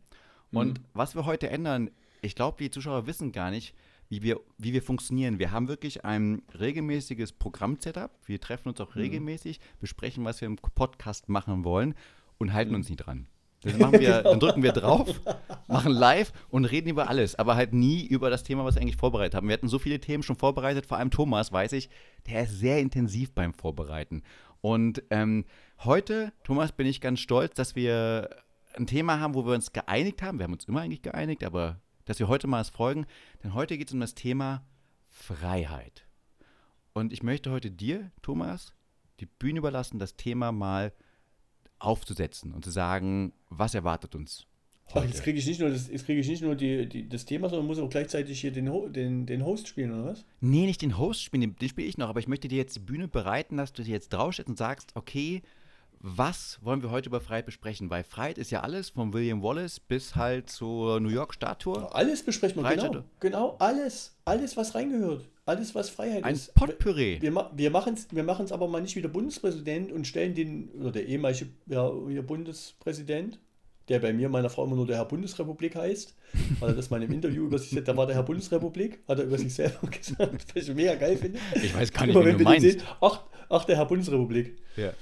Und 0.50 0.80
was 0.94 1.14
wir 1.14 1.26
heute 1.26 1.50
ändern, 1.50 1.90
ich 2.22 2.34
glaube, 2.34 2.56
die 2.58 2.70
Zuschauer 2.70 3.06
wissen 3.06 3.32
gar 3.32 3.50
nicht, 3.50 3.74
wie 4.08 4.22
wir, 4.22 4.40
wie 4.56 4.72
wir 4.72 4.82
funktionieren. 4.82 5.38
Wir 5.38 5.50
haben 5.50 5.68
wirklich 5.68 6.04
ein 6.04 6.42
regelmäßiges 6.58 7.32
Programm-Setup. 7.32 8.10
Wir 8.24 8.40
treffen 8.40 8.70
uns 8.70 8.80
auch 8.80 8.96
regelmäßig, 8.96 9.60
besprechen, 9.80 10.24
was 10.24 10.40
wir 10.40 10.46
im 10.46 10.56
Podcast 10.56 11.28
machen 11.28 11.64
wollen 11.64 11.94
und 12.38 12.52
halten 12.52 12.74
uns 12.74 12.88
nie 12.88 12.96
dran. 12.96 13.26
Dann, 13.62 13.78
machen 13.78 14.00
wir, 14.00 14.18
genau. 14.18 14.30
dann 14.30 14.40
drücken 14.40 14.62
wir 14.62 14.72
drauf, 14.72 15.20
machen 15.66 15.92
live 15.92 16.32
und 16.48 16.64
reden 16.64 16.88
über 16.88 17.08
alles, 17.08 17.34
aber 17.34 17.56
halt 17.56 17.72
nie 17.72 18.06
über 18.06 18.30
das 18.30 18.44
Thema, 18.44 18.64
was 18.64 18.76
wir 18.76 18.82
eigentlich 18.82 18.96
vorbereitet 18.96 19.34
haben. 19.34 19.48
Wir 19.48 19.54
hatten 19.54 19.68
so 19.68 19.78
viele 19.78 20.00
Themen 20.00 20.22
schon 20.22 20.36
vorbereitet, 20.36 20.86
vor 20.86 20.98
allem 20.98 21.10
Thomas, 21.10 21.52
weiß 21.52 21.72
ich, 21.72 21.90
der 22.26 22.44
ist 22.44 22.58
sehr 22.58 22.78
intensiv 22.80 23.32
beim 23.32 23.52
Vorbereiten. 23.52 24.22
Und 24.60 25.02
ähm, 25.10 25.44
heute, 25.84 26.32
Thomas, 26.44 26.72
bin 26.72 26.86
ich 26.86 27.00
ganz 27.00 27.20
stolz, 27.20 27.54
dass 27.54 27.74
wir 27.74 28.30
ein 28.74 28.86
Thema 28.86 29.20
haben, 29.20 29.34
wo 29.34 29.44
wir 29.44 29.54
uns 29.54 29.72
geeinigt 29.72 30.22
haben. 30.22 30.38
Wir 30.38 30.44
haben 30.44 30.52
uns 30.52 30.64
immer 30.64 30.80
eigentlich 30.80 31.02
geeinigt, 31.02 31.42
aber 31.42 31.80
dass 32.08 32.18
wir 32.18 32.28
heute 32.28 32.46
mal 32.46 32.60
es 32.60 32.70
folgen. 32.70 33.06
Denn 33.44 33.54
heute 33.54 33.76
geht 33.76 33.88
es 33.88 33.94
um 33.94 34.00
das 34.00 34.14
Thema 34.14 34.64
Freiheit. 35.08 36.06
Und 36.94 37.12
ich 37.12 37.22
möchte 37.22 37.50
heute 37.50 37.70
dir, 37.70 38.10
Thomas, 38.22 38.74
die 39.20 39.26
Bühne 39.26 39.58
überlassen, 39.58 39.98
das 39.98 40.16
Thema 40.16 40.50
mal 40.50 40.92
aufzusetzen 41.78 42.54
und 42.54 42.64
zu 42.64 42.70
sagen, 42.70 43.32
was 43.50 43.74
erwartet 43.74 44.14
uns 44.14 44.48
Ach, 44.94 45.04
jetzt 45.04 45.22
kriege 45.22 45.38
ich 45.38 45.46
nicht 45.46 45.60
nur, 45.60 45.68
das, 45.68 45.88
krieg 45.88 46.18
ich 46.18 46.28
nicht 46.28 46.42
nur 46.42 46.54
die, 46.54 46.88
die, 46.88 47.08
das 47.08 47.26
Thema, 47.26 47.50
sondern 47.50 47.66
muss 47.66 47.78
auch 47.78 47.90
gleichzeitig 47.90 48.40
hier 48.40 48.52
den, 48.52 48.70
den, 48.92 49.26
den 49.26 49.44
Host 49.44 49.68
spielen, 49.68 49.92
oder 49.92 50.06
was? 50.06 50.24
Nee, 50.40 50.64
nicht 50.64 50.80
den 50.80 50.96
Host 50.96 51.22
spielen, 51.22 51.42
den, 51.42 51.56
den 51.56 51.68
spiele 51.68 51.86
ich 51.86 51.98
noch, 51.98 52.08
aber 52.08 52.20
ich 52.20 52.28
möchte 52.28 52.48
dir 52.48 52.56
jetzt 52.56 52.76
die 52.76 52.80
Bühne 52.80 53.06
bereiten, 53.06 53.58
dass 53.58 53.74
du 53.74 53.82
dir 53.82 53.90
jetzt 53.90 54.08
draufstellst 54.08 54.48
und 54.48 54.56
sagst, 54.56 54.92
okay, 54.94 55.42
was 56.00 56.58
wollen 56.62 56.82
wir 56.82 56.90
heute 56.90 57.08
über 57.08 57.20
Freiheit 57.20 57.46
besprechen? 57.46 57.90
Weil 57.90 58.04
Freiheit 58.04 58.38
ist 58.38 58.50
ja 58.50 58.60
alles, 58.60 58.90
von 58.90 59.12
William 59.12 59.42
Wallace 59.42 59.80
bis 59.80 60.14
halt 60.14 60.48
zur 60.48 61.00
New 61.00 61.08
York-Statue. 61.08 61.92
Alles 61.94 62.22
besprechen 62.22 62.62
wir, 62.62 62.76
genau. 62.76 63.04
Genau, 63.20 63.56
alles. 63.58 64.16
Alles, 64.24 64.56
was 64.56 64.74
reingehört. 64.74 65.28
Alles, 65.46 65.74
was 65.74 65.90
Freiheit 65.90 66.24
Ein 66.24 66.34
ist. 66.34 66.50
Ein 66.50 66.54
Potpüree. 66.54 67.20
Wir, 67.20 67.34
wir, 67.34 67.50
wir 67.52 67.70
machen 67.70 67.94
es 67.94 68.12
wir 68.12 68.54
aber 68.54 68.68
mal 68.68 68.82
nicht 68.82 68.96
wie 68.96 69.02
der 69.02 69.08
Bundespräsident 69.08 69.90
und 69.90 70.06
stellen 70.06 70.34
den, 70.34 70.68
oder 70.78 70.92
der 70.92 71.06
ehemalige 71.06 71.46
ja, 71.66 71.88
Bundespräsident, 72.20 73.40
der 73.88 73.98
bei 73.98 74.12
mir, 74.12 74.28
meiner 74.28 74.50
Frau, 74.50 74.64
immer 74.64 74.76
nur 74.76 74.86
der 74.86 74.96
Herr 74.96 75.06
Bundesrepublik 75.06 75.74
heißt, 75.74 76.14
weil 76.60 76.70
er 76.70 76.76
das 76.76 76.90
mal 76.90 77.02
im 77.02 77.10
Interview 77.10 77.46
über 77.46 77.58
sich 77.58 77.82
da 77.82 77.96
war 77.96 78.06
der 78.06 78.16
Herr 78.16 78.22
Bundesrepublik, 78.22 79.00
hat 79.08 79.18
er 79.18 79.24
über 79.24 79.38
sich 79.38 79.54
selber 79.54 79.86
gesagt, 79.90 80.54
was 80.54 80.68
ich 80.68 80.74
mega 80.74 80.94
geil 80.94 81.16
finde. 81.16 81.38
Ich 81.54 81.74
weiß 81.74 81.92
gar 81.92 82.06
nicht, 82.06 82.14
wie 82.14 82.32
du 82.32 82.44
meinst. 82.44 82.70
Sehen, 82.70 82.82
ach, 83.00 83.24
ach, 83.48 83.64
der 83.64 83.76
Herr 83.76 83.86
Bundesrepublik. 83.86 84.58
Ja. 84.76 84.92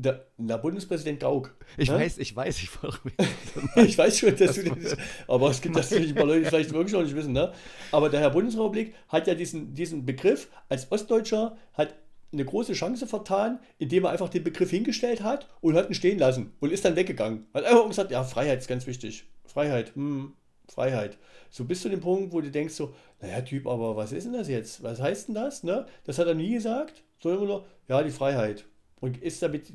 Der, 0.00 0.26
der, 0.36 0.58
Bundespräsident 0.58 1.18
Gauck. 1.18 1.56
Ich 1.76 1.90
ne? 1.90 1.96
weiß, 1.96 2.18
ich 2.18 2.34
weiß, 2.34 2.58
ich, 2.62 2.70
ich 3.76 3.98
weiß 3.98 4.18
schon, 4.18 4.36
dass 4.36 4.54
das 4.54 4.64
du 4.64 4.74
das, 4.74 4.96
aber 5.28 5.50
es 5.50 5.60
gibt 5.60 5.74
natürlich 5.74 6.10
ein 6.10 6.14
paar 6.14 6.26
Leute, 6.26 6.42
die 6.42 6.46
vielleicht 6.46 6.72
wirklich 6.72 6.92
noch 6.92 7.02
nicht 7.02 7.16
wissen, 7.16 7.32
ne? 7.32 7.52
Aber 7.90 8.08
der 8.08 8.20
Herr 8.20 8.30
Bundesrepublik 8.30 8.94
hat 9.08 9.26
ja 9.26 9.34
diesen, 9.34 9.74
diesen 9.74 10.06
Begriff 10.06 10.48
als 10.68 10.90
Ostdeutscher, 10.92 11.56
hat 11.72 11.94
eine 12.32 12.44
große 12.44 12.74
Chance 12.74 13.06
vertan, 13.06 13.58
indem 13.78 14.04
er 14.04 14.10
einfach 14.10 14.28
den 14.28 14.44
Begriff 14.44 14.70
hingestellt 14.70 15.22
hat 15.22 15.48
und 15.60 15.74
hat 15.74 15.88
ihn 15.88 15.94
stehen 15.94 16.18
lassen 16.18 16.52
und 16.60 16.72
ist 16.72 16.84
dann 16.84 16.94
weggegangen. 16.94 17.46
Hat 17.54 17.64
einfach 17.64 17.88
gesagt, 17.88 18.10
ja, 18.10 18.22
Freiheit 18.22 18.58
ist 18.58 18.68
ganz 18.68 18.86
wichtig. 18.86 19.24
Freiheit, 19.46 19.94
hm, 19.94 20.34
Freiheit. 20.68 21.18
So 21.50 21.64
bis 21.64 21.80
zu 21.80 21.88
dem 21.88 22.00
Punkt, 22.00 22.32
wo 22.32 22.40
du 22.40 22.50
denkst 22.50 22.74
so, 22.74 22.94
naja, 23.20 23.40
Typ, 23.40 23.66
aber 23.66 23.96
was 23.96 24.12
ist 24.12 24.24
denn 24.24 24.34
das 24.34 24.48
jetzt? 24.48 24.82
Was 24.82 25.00
heißt 25.00 25.28
denn 25.28 25.34
das? 25.34 25.62
Ne? 25.62 25.86
Das 26.04 26.18
hat 26.18 26.26
er 26.26 26.34
nie 26.34 26.52
gesagt, 26.52 27.02
sondern 27.18 27.42
immer 27.42 27.52
nur, 27.52 27.66
ja, 27.88 28.02
die 28.02 28.10
Freiheit. 28.10 28.64
Und 29.00 29.18
ist 29.18 29.42
damit, 29.42 29.72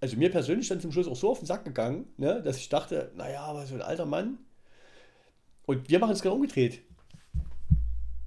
also 0.00 0.16
mir 0.16 0.30
persönlich 0.30 0.68
dann 0.68 0.80
zum 0.80 0.92
Schluss 0.92 1.08
auch 1.08 1.16
so 1.16 1.30
auf 1.30 1.38
den 1.38 1.46
Sack 1.46 1.64
gegangen, 1.64 2.06
ne, 2.16 2.42
dass 2.42 2.56
ich 2.56 2.68
dachte, 2.68 3.12
naja, 3.16 3.42
aber 3.42 3.66
so 3.66 3.74
ein 3.74 3.82
alter 3.82 4.06
Mann. 4.06 4.38
Und 5.66 5.88
wir 5.88 5.98
machen 5.98 6.12
es 6.12 6.22
genau 6.22 6.36
umgedreht. 6.36 6.82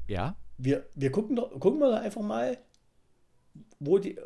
Ja. 0.07 0.35
Wir, 0.57 0.85
wir 0.95 1.11
gucken, 1.11 1.35
gucken 1.35 1.79
wir 1.79 1.99
einfach 1.99 2.21
mal, 2.21 2.57
wo 3.79 3.97
die, 3.97 4.17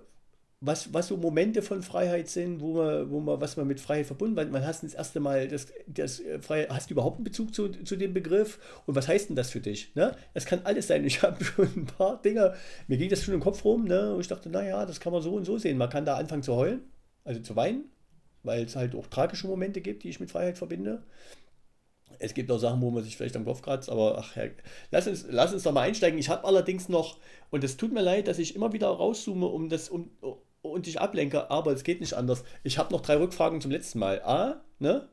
was, 0.61 0.93
was 0.93 1.07
so 1.07 1.15
Momente 1.15 1.61
von 1.61 1.81
Freiheit 1.81 2.27
sind, 2.27 2.59
wo 2.59 2.73
man, 2.73 3.09
wo 3.09 3.19
man, 3.21 3.39
was 3.39 3.55
man 3.55 3.65
mit 3.65 3.79
Freiheit 3.79 4.07
verbunden, 4.07 4.35
weil 4.35 4.47
man 4.47 4.65
hast 4.65 4.83
das 4.83 4.93
erste 4.93 5.21
Mal 5.21 5.47
das, 5.47 5.67
das 5.87 6.19
äh, 6.19 6.41
Freiheit, 6.41 6.69
hast 6.69 6.89
du 6.89 6.95
überhaupt 6.95 7.17
einen 7.17 7.23
Bezug 7.23 7.55
zu, 7.55 7.69
zu 7.69 7.95
dem 7.95 8.13
Begriff 8.13 8.59
und 8.85 8.95
was 8.95 9.07
heißt 9.07 9.29
denn 9.29 9.37
das 9.37 9.51
für 9.51 9.61
dich? 9.61 9.95
Ne? 9.95 10.15
Das 10.33 10.45
kann 10.45 10.61
alles 10.65 10.87
sein. 10.87 11.05
Ich 11.05 11.21
habe 11.21 11.43
schon 11.43 11.69
ein 11.75 11.85
paar 11.85 12.21
Dinge, 12.21 12.55
mir 12.87 12.97
ging 12.97 13.09
das 13.09 13.23
schon 13.23 13.33
im 13.33 13.39
Kopf 13.39 13.63
rum, 13.63 13.85
ne? 13.85 14.13
und 14.13 14.19
ich 14.19 14.27
dachte, 14.27 14.49
naja, 14.49 14.85
das 14.85 14.99
kann 14.99 15.13
man 15.13 15.21
so 15.21 15.33
und 15.33 15.45
so 15.45 15.57
sehen. 15.57 15.77
Man 15.77 15.89
kann 15.89 16.05
da 16.05 16.17
anfangen 16.17 16.43
zu 16.43 16.55
heulen, 16.55 16.81
also 17.23 17.39
zu 17.39 17.55
weinen, 17.55 17.85
weil 18.43 18.65
es 18.65 18.75
halt 18.75 18.95
auch 18.95 19.07
tragische 19.07 19.47
Momente 19.47 19.79
gibt, 19.79 20.03
die 20.03 20.09
ich 20.09 20.19
mit 20.19 20.29
Freiheit 20.29 20.57
verbinde. 20.57 21.03
Es 22.21 22.33
gibt 22.33 22.51
auch 22.51 22.57
Sachen, 22.57 22.81
wo 22.81 22.91
man 22.91 23.03
sich 23.03 23.15
vielleicht 23.15 23.37
am 23.37 23.45
Kopf 23.45 23.61
kratzt, 23.61 23.89
aber 23.89 24.17
ach, 24.17 24.35
Herr, 24.35 24.49
lass, 24.91 25.07
uns, 25.07 25.25
lass 25.29 25.53
uns 25.53 25.63
doch 25.63 25.71
mal 25.71 25.83
einsteigen. 25.83 26.19
Ich 26.19 26.27
habe 26.27 26.43
allerdings 26.43 26.89
noch, 26.89 27.17
und 27.49 27.63
es 27.63 27.77
tut 27.77 27.93
mir 27.93 28.01
leid, 28.01 28.27
dass 28.27 28.39
ich 28.39 28.55
immer 28.57 28.73
wieder 28.73 28.87
rauszoome, 28.87 29.45
um 29.45 29.69
das, 29.69 29.87
um, 29.87 30.09
und 30.61 30.85
dich 30.85 30.99
ablenke, 30.99 31.49
aber 31.49 31.71
es 31.71 31.83
geht 31.83 32.01
nicht 32.01 32.13
anders. 32.13 32.43
Ich 32.63 32.77
habe 32.77 32.93
noch 32.93 33.01
drei 33.01 33.17
Rückfragen 33.17 33.61
zum 33.61 33.71
letzten 33.71 33.99
Mal. 33.99 34.21
A, 34.21 34.61
ne? 34.79 35.07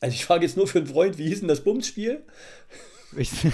Also 0.00 0.14
ich 0.14 0.24
frage 0.24 0.44
jetzt 0.44 0.56
nur 0.56 0.66
für 0.66 0.78
einen 0.78 0.86
Freund, 0.86 1.18
wie 1.18 1.28
hieß 1.28 1.40
denn 1.40 1.48
das 1.48 1.64
Bums-Spiel? 1.64 2.24
Ich, 3.16 3.30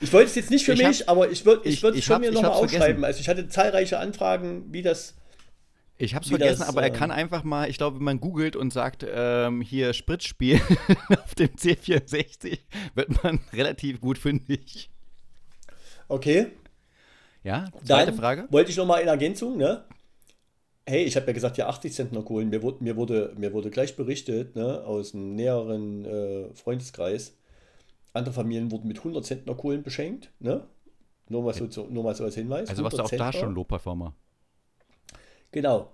ich 0.00 0.12
wollte 0.12 0.28
es 0.28 0.34
jetzt 0.34 0.50
nicht 0.50 0.64
für 0.64 0.72
ich 0.72 0.82
mich, 0.82 1.00
hab, 1.02 1.10
aber 1.10 1.30
ich 1.30 1.44
würde 1.44 1.68
ich, 1.68 1.82
es 1.82 2.04
schon 2.04 2.20
mir 2.20 2.32
nochmal 2.32 2.50
aufschreiben. 2.52 3.04
Also 3.04 3.20
ich 3.20 3.28
hatte 3.28 3.48
zahlreiche 3.48 3.98
Anfragen, 3.98 4.72
wie 4.72 4.82
das. 4.82 5.14
Ich 5.98 6.14
habe 6.14 6.24
es 6.24 6.30
vergessen, 6.30 6.60
das, 6.60 6.68
aber 6.68 6.82
äh, 6.82 6.86
er 6.86 6.90
kann 6.90 7.10
einfach 7.10 7.44
mal, 7.44 7.68
ich 7.68 7.76
glaube, 7.76 7.98
wenn 7.98 8.04
man 8.04 8.20
googelt 8.20 8.56
und 8.56 8.72
sagt, 8.72 9.04
ähm, 9.08 9.60
hier 9.60 9.92
Spritzspiel 9.92 10.58
auf 11.10 11.34
dem 11.34 11.50
C64, 11.50 12.58
wird 12.94 13.22
man 13.22 13.40
relativ 13.52 14.00
gut 14.00 14.16
fündig. 14.16 14.90
Okay. 16.08 16.46
Ja, 17.42 17.68
zweite 17.84 18.10
Dann 18.10 18.14
Frage. 18.14 18.46
Wollte 18.50 18.70
ich 18.70 18.76
nochmal 18.76 19.00
in 19.00 19.08
Ergänzung, 19.08 19.56
ne? 19.56 19.84
Hey, 20.86 21.04
ich 21.04 21.16
habe 21.16 21.26
ja 21.26 21.32
gesagt, 21.32 21.56
ja 21.56 21.68
80 21.68 21.92
Zentner 21.92 22.22
Kohlen. 22.22 22.48
Mir 22.48 22.62
wurde, 22.62 22.82
mir 22.82 22.96
wurde, 22.96 23.34
mir 23.36 23.52
wurde 23.52 23.70
gleich 23.70 23.96
berichtet, 23.96 24.56
ne, 24.56 24.84
aus 24.84 25.14
einem 25.14 25.34
näheren 25.34 26.04
äh, 26.04 26.54
Freundeskreis, 26.54 27.36
andere 28.12 28.34
Familien 28.34 28.70
wurden 28.70 28.88
mit 28.88 28.98
100 28.98 29.24
Zentner 29.24 29.54
Kohlen 29.54 29.82
beschenkt, 29.82 30.30
ne? 30.40 30.66
Nur 31.28 31.44
mal 31.44 31.54
so, 31.54 31.86
nur 31.86 32.02
mal 32.02 32.14
so 32.14 32.24
als 32.24 32.34
Hinweis. 32.34 32.68
Also 32.68 32.82
was 32.82 32.94
du 32.94 33.02
auch 33.02 33.08
Zentner. 33.08 33.30
da 33.30 33.38
schon 33.38 33.54
Lobperformer. 33.54 34.14
Genau. 35.52 35.92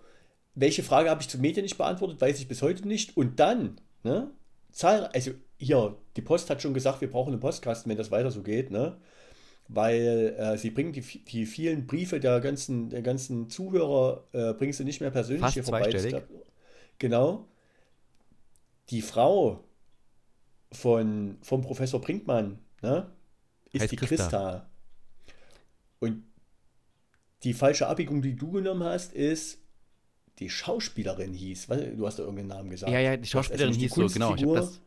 Welche 0.54 0.82
Frage 0.82 1.11
habe 1.11 1.20
ich 1.20 1.28
zu 1.28 1.38
Medien 1.38 1.64
nicht 1.64 1.76
beantwortet, 1.76 2.18
weiß 2.18 2.40
ich 2.40 2.48
bis 2.48 2.62
heute 2.62 2.88
nicht. 2.88 3.18
Und 3.18 3.38
dann, 3.38 3.78
ne, 4.02 4.30
Zahl, 4.72 5.06
also 5.12 5.32
hier, 5.59 5.96
die 6.16 6.22
Post 6.22 6.48
hat 6.48 6.62
schon 6.62 6.72
gesagt, 6.72 7.02
wir 7.02 7.11
brauchen 7.11 7.32
einen 7.32 7.40
Postkasten, 7.40 7.90
wenn 7.90 7.98
das 7.98 8.11
weiter 8.11 8.30
so 8.30 8.42
geht, 8.42 8.70
ne? 8.70 8.96
Weil 9.68 10.37
äh, 10.38 10.59
sie 10.59 10.70
bringen 10.70 10.92
die, 10.92 11.00
die 11.00 11.46
vielen 11.46 11.87
Briefe 11.87 12.20
der 12.20 12.40
ganzen, 12.40 12.90
der 12.90 13.02
ganzen 13.02 13.50
Zuhörer, 13.50 14.24
äh, 14.33 14.52
bringen 14.55 14.72
sie 14.72 14.85
nicht 14.85 15.00
mehr 15.00 15.11
persönlich 15.11 15.42
Fast 15.42 15.55
hier 15.55 15.64
vorbei. 15.64 15.90
Glaub, 15.90 16.24
genau. 16.98 17.48
Die 18.90 19.02
Frau 19.02 19.64
von, 20.72 21.38
vom 21.42 21.62
Professor 21.62 22.00
Brinkmann 22.00 22.59
ne, 22.83 23.11
ist 23.72 23.83
heißt 23.83 23.92
die 23.92 23.96
Christa. 23.96 24.16
Christa. 24.16 24.70
Und 25.98 26.24
die 27.42 27.55
falsche 27.55 27.87
Abbiegung, 27.88 28.22
die 28.22 28.37
du 28.37 28.52
genommen 28.52 28.85
hast, 28.85 29.12
ist, 29.12 29.59
die 30.38 30.50
Schauspielerin 30.50 31.33
hieß. 31.33 31.66
Du 31.96 32.07
hast 32.07 32.18
da 32.18 32.22
irgendeinen 32.22 32.48
Namen 32.48 32.70
gesagt. 32.70 32.92
Ja, 32.92 33.00
ja, 33.00 33.16
die 33.16 33.29
Schauspielerin 33.29 33.68
also 33.68 33.81
hieß 33.81 33.94
so, 33.94 34.07
genau. 34.07 34.35
Ich 34.35 34.42
habe 34.42 34.55
das 34.55 34.81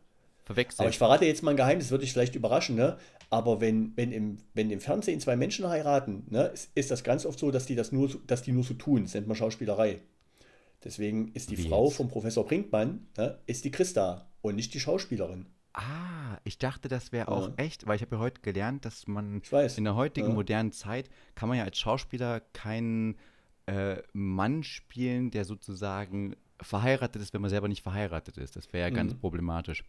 verwechselt. 0.44 0.80
Aber 0.80 0.90
ich 0.90 0.98
verrate 0.98 1.24
jetzt 1.24 1.42
mal 1.42 1.52
ein 1.52 1.56
Geheimnis, 1.56 1.90
würde 1.90 2.04
dich 2.04 2.12
vielleicht 2.12 2.34
überraschen, 2.34 2.76
ne? 2.76 2.98
Aber 3.30 3.60
wenn, 3.60 3.96
wenn, 3.96 4.10
im, 4.10 4.38
wenn 4.54 4.70
im 4.70 4.80
Fernsehen 4.80 5.20
zwei 5.20 5.36
Menschen 5.36 5.68
heiraten, 5.68 6.24
ne, 6.28 6.46
ist, 6.46 6.70
ist 6.74 6.90
das 6.90 7.04
ganz 7.04 7.24
oft 7.24 7.38
so, 7.38 7.52
dass 7.52 7.64
die 7.64 7.76
das 7.76 7.92
nur, 7.92 8.10
dass 8.26 8.42
die 8.42 8.52
nur 8.52 8.64
so 8.64 8.74
tun. 8.74 9.04
Das 9.04 9.14
nennt 9.14 9.28
man 9.28 9.36
Schauspielerei. 9.36 10.00
Deswegen 10.82 11.30
ist 11.32 11.50
die 11.50 11.58
Wie 11.58 11.68
Frau 11.68 11.86
jetzt? 11.86 11.96
vom 11.96 12.08
Professor 12.08 12.44
Brinkmann, 12.44 13.06
ne, 13.16 13.38
ist 13.46 13.64
die 13.64 13.70
Christa 13.70 14.28
und 14.42 14.56
nicht 14.56 14.74
die 14.74 14.80
Schauspielerin. 14.80 15.46
Ah, 15.72 16.38
ich 16.42 16.58
dachte, 16.58 16.88
das 16.88 17.12
wäre 17.12 17.28
auch 17.28 17.48
ja. 17.48 17.54
echt, 17.58 17.86
weil 17.86 17.94
ich 17.94 18.02
habe 18.02 18.16
ja 18.16 18.20
heute 18.20 18.40
gelernt, 18.40 18.84
dass 18.84 19.06
man 19.06 19.40
in 19.76 19.84
der 19.84 19.94
heutigen 19.94 20.28
ja. 20.28 20.34
modernen 20.34 20.72
Zeit 20.72 21.08
kann 21.36 21.48
man 21.48 21.58
ja 21.58 21.64
als 21.64 21.78
Schauspieler 21.78 22.40
keinen 22.52 23.16
äh, 23.66 23.98
Mann 24.12 24.64
spielen, 24.64 25.30
der 25.30 25.44
sozusagen 25.44 26.34
verheiratet 26.60 27.22
ist, 27.22 27.32
wenn 27.32 27.40
man 27.40 27.50
selber 27.50 27.68
nicht 27.68 27.82
verheiratet 27.82 28.36
ist. 28.38 28.56
Das 28.56 28.72
wäre 28.72 28.88
ja 28.88 28.90
mhm. 28.90 28.96
ganz 28.96 29.14
problematisch. 29.14 29.84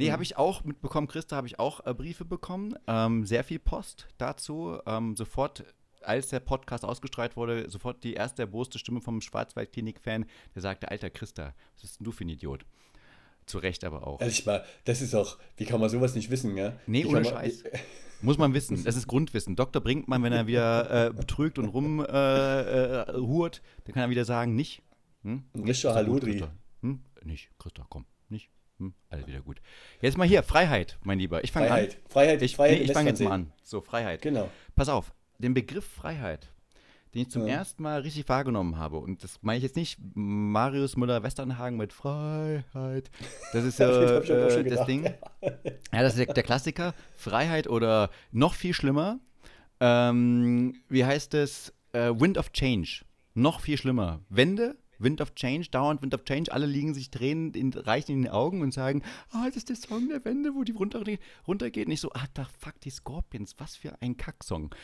Nee, 0.00 0.08
mhm. 0.08 0.12
habe 0.12 0.22
ich 0.22 0.38
auch 0.38 0.64
mitbekommen, 0.64 1.08
Christa, 1.08 1.36
habe 1.36 1.46
ich 1.46 1.58
auch 1.58 1.84
äh, 1.84 1.92
Briefe 1.92 2.24
bekommen. 2.24 2.74
Ähm, 2.86 3.26
sehr 3.26 3.44
viel 3.44 3.58
Post 3.58 4.08
dazu. 4.16 4.78
Ähm, 4.86 5.14
sofort, 5.14 5.62
als 6.00 6.28
der 6.28 6.40
Podcast 6.40 6.86
ausgestrahlt 6.86 7.36
wurde, 7.36 7.68
sofort 7.68 8.02
die 8.02 8.14
erste 8.14 8.42
erboste 8.42 8.78
Stimme 8.78 9.02
vom 9.02 9.20
Schwarzwaldklinik-Fan, 9.20 10.24
der 10.54 10.62
sagte: 10.62 10.90
Alter 10.90 11.10
Christa, 11.10 11.52
was 11.74 11.82
bist 11.82 12.00
denn 12.00 12.04
du 12.06 12.12
für 12.12 12.24
ein 12.24 12.30
Idiot? 12.30 12.64
Zu 13.44 13.58
Recht 13.58 13.84
aber 13.84 14.06
auch. 14.06 14.20
Also 14.20 14.30
ich 14.30 14.46
mal, 14.46 14.64
das 14.84 15.02
ist 15.02 15.14
auch, 15.14 15.36
wie 15.58 15.66
kann 15.66 15.80
man 15.80 15.90
sowas 15.90 16.14
nicht 16.14 16.30
wissen, 16.30 16.56
ja? 16.56 16.72
Nee, 16.86 17.04
ohne 17.04 17.24
Scheiß. 17.24 17.64
Muss 18.22 18.38
man 18.38 18.54
wissen. 18.54 18.82
Das 18.84 18.96
ist 18.96 19.06
Grundwissen. 19.06 19.54
Dr. 19.54 19.82
Brinkmann, 19.82 20.22
wenn 20.22 20.32
er 20.32 20.46
wieder 20.46 21.08
äh, 21.08 21.12
betrügt 21.12 21.58
und 21.58 21.66
rumhurt, 21.66 22.08
äh, 22.08 23.00
äh, 23.00 23.60
dann 23.84 23.94
kann 23.94 24.02
er 24.04 24.10
wieder 24.10 24.24
sagen, 24.24 24.54
nicht. 24.54 24.82
Hm? 25.24 25.44
Richard 25.56 25.94
Haludri. 25.94 26.42
Hm? 26.82 27.00
Nicht, 27.22 27.50
Christa, 27.58 27.84
komm, 27.88 28.06
nicht. 28.30 28.50
Hm, 28.80 28.94
alles 29.10 29.26
wieder 29.26 29.40
gut. 29.42 29.60
Jetzt 30.00 30.16
mal 30.18 30.26
hier, 30.26 30.42
Freiheit, 30.42 30.98
mein 31.04 31.18
Lieber. 31.18 31.44
Ich 31.44 31.52
fange 31.52 31.70
an. 31.70 31.86
Freiheit, 32.08 32.42
ich, 32.42 32.56
Freiheit. 32.56 32.78
Nee, 32.78 32.84
ich 32.84 32.92
fange 32.92 33.10
jetzt 33.10 33.20
mal 33.20 33.30
an. 33.32 33.52
So, 33.62 33.80
Freiheit. 33.80 34.22
Genau. 34.22 34.50
Pass 34.74 34.88
auf, 34.88 35.12
den 35.38 35.54
Begriff 35.54 35.84
Freiheit, 35.84 36.50
den 37.14 37.22
ich 37.22 37.30
zum 37.30 37.46
Ja. 37.46 37.54
ersten 37.56 37.82
Mal 37.82 38.00
richtig 38.00 38.28
wahrgenommen 38.28 38.78
habe. 38.78 38.96
Und 38.98 39.22
das 39.22 39.38
meine 39.42 39.58
ich 39.58 39.62
jetzt 39.64 39.76
nicht 39.76 39.98
Marius 40.14 40.96
Müller-Westernhagen 40.96 41.76
mit 41.76 41.92
Freiheit. 41.92 43.10
Das 43.52 43.64
ist 43.64 43.78
Ja, 43.80 43.88
äh, 43.90 44.60
äh, 44.60 44.64
das. 44.64 44.86
Ding. 44.86 45.04
Ja, 45.92 46.02
das 46.02 46.16
ist 46.16 46.26
der, 46.26 46.32
der 46.34 46.42
Klassiker. 46.42 46.94
Freiheit 47.16 47.66
oder 47.68 48.10
noch 48.32 48.54
viel 48.54 48.72
schlimmer. 48.74 49.18
Ähm, 49.80 50.74
wie 50.88 51.04
heißt 51.04 51.34
es? 51.34 51.72
Äh, 51.92 52.12
Wind 52.14 52.38
of 52.38 52.52
Change. 52.52 53.04
Noch 53.34 53.60
viel 53.60 53.76
schlimmer. 53.78 54.20
Wende, 54.28 54.76
Wind 55.00 55.20
of 55.20 55.34
Change, 55.34 55.68
dauernd 55.70 56.02
Wind 56.02 56.14
of 56.14 56.24
Change. 56.24 56.52
Alle 56.52 56.66
liegen 56.66 56.94
sich 56.94 57.10
Tränen 57.10 57.52
in, 57.54 57.72
reichen 57.72 58.12
in 58.12 58.22
den 58.22 58.30
Augen 58.30 58.62
und 58.62 58.72
sagen, 58.72 59.02
ah, 59.32 59.46
das 59.46 59.56
ist 59.56 59.68
der 59.68 59.76
Song 59.76 60.08
der 60.08 60.24
Wende, 60.24 60.54
wo 60.54 60.62
die 60.62 60.72
runter, 60.72 61.02
runtergeht. 61.46 61.86
Und 61.86 61.92
ich 61.92 62.00
so, 62.00 62.12
ah, 62.12 62.26
da 62.34 62.44
fuck 62.58 62.80
die 62.80 62.90
Scorpions. 62.90 63.54
Was 63.58 63.76
für 63.76 64.00
ein 64.00 64.16
Kacksong. 64.16 64.74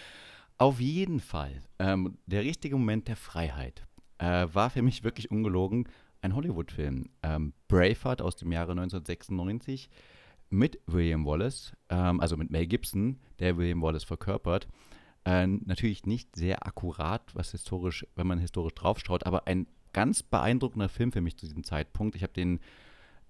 Auf 0.59 0.81
jeden 0.81 1.21
Fall. 1.21 1.61
Ähm, 1.79 2.19
der 2.27 2.43
richtige 2.43 2.77
Moment 2.77 3.09
der 3.09 3.17
Freiheit 3.17 3.87
äh, 4.19 4.47
war 4.53 4.71
für 4.71 4.83
mich 4.83 5.05
wirklich 5.05 5.31
ungelogen 5.31 5.89
ein 6.23 6.35
Hollywood-Film. 6.35 7.11
Ähm, 7.23 7.53
Braveheart 7.69 8.23
aus 8.23 8.37
dem 8.37 8.53
Jahre 8.53 8.73
1996 8.73 9.89
mit 10.51 10.81
William 10.87 11.25
Wallace, 11.25 11.73
ähm, 11.89 12.21
also 12.21 12.37
mit 12.37 12.51
Mel 12.51 12.67
Gibson, 12.67 13.21
der 13.39 13.57
William 13.57 13.83
Wallace 13.83 14.05
verkörpert. 14.05 14.69
Äh, 15.25 15.47
natürlich 15.47 16.07
nicht 16.07 16.37
sehr 16.37 16.67
akkurat, 16.67 17.35
was 17.35 17.51
historisch, 17.51 18.07
wenn 18.15 18.27
man 18.27 18.39
historisch 18.39 18.75
draufschaut, 18.75 19.27
aber 19.27 19.47
ein 19.47 19.67
ganz 19.97 20.23
beeindruckender 20.23 20.91
Film 20.91 21.11
für 21.11 21.23
mich 21.23 21.39
zu 21.39 21.47
diesem 21.47 21.65
Zeitpunkt. 21.65 22.17
Ich 22.17 22.23
habe 22.23 22.35
den 22.35 22.61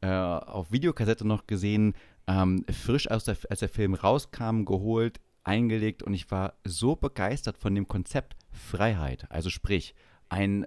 äh, 0.00 0.08
auf 0.08 0.72
Videokassette 0.72 1.24
noch 1.24 1.46
gesehen, 1.46 1.94
ähm, 2.26 2.64
frisch 2.68 3.08
aus 3.08 3.22
der, 3.22 3.36
als 3.48 3.60
der 3.60 3.68
Film 3.68 3.94
rauskam, 3.94 4.64
geholt, 4.64 5.20
eingelegt 5.44 6.02
und 6.02 6.12
ich 6.12 6.28
war 6.32 6.54
so 6.64 6.96
begeistert 6.96 7.56
von 7.56 7.72
dem 7.72 7.86
Konzept 7.86 8.34
Freiheit. 8.50 9.30
Also 9.30 9.48
sprich, 9.48 9.94
ein 10.28 10.66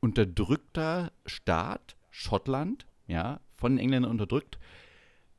unterdrückter 0.00 1.12
Staat, 1.26 1.96
Schottland, 2.10 2.88
ja, 3.06 3.38
von 3.54 3.74
den 3.74 3.78
Engländern 3.78 4.10
unterdrückt, 4.10 4.58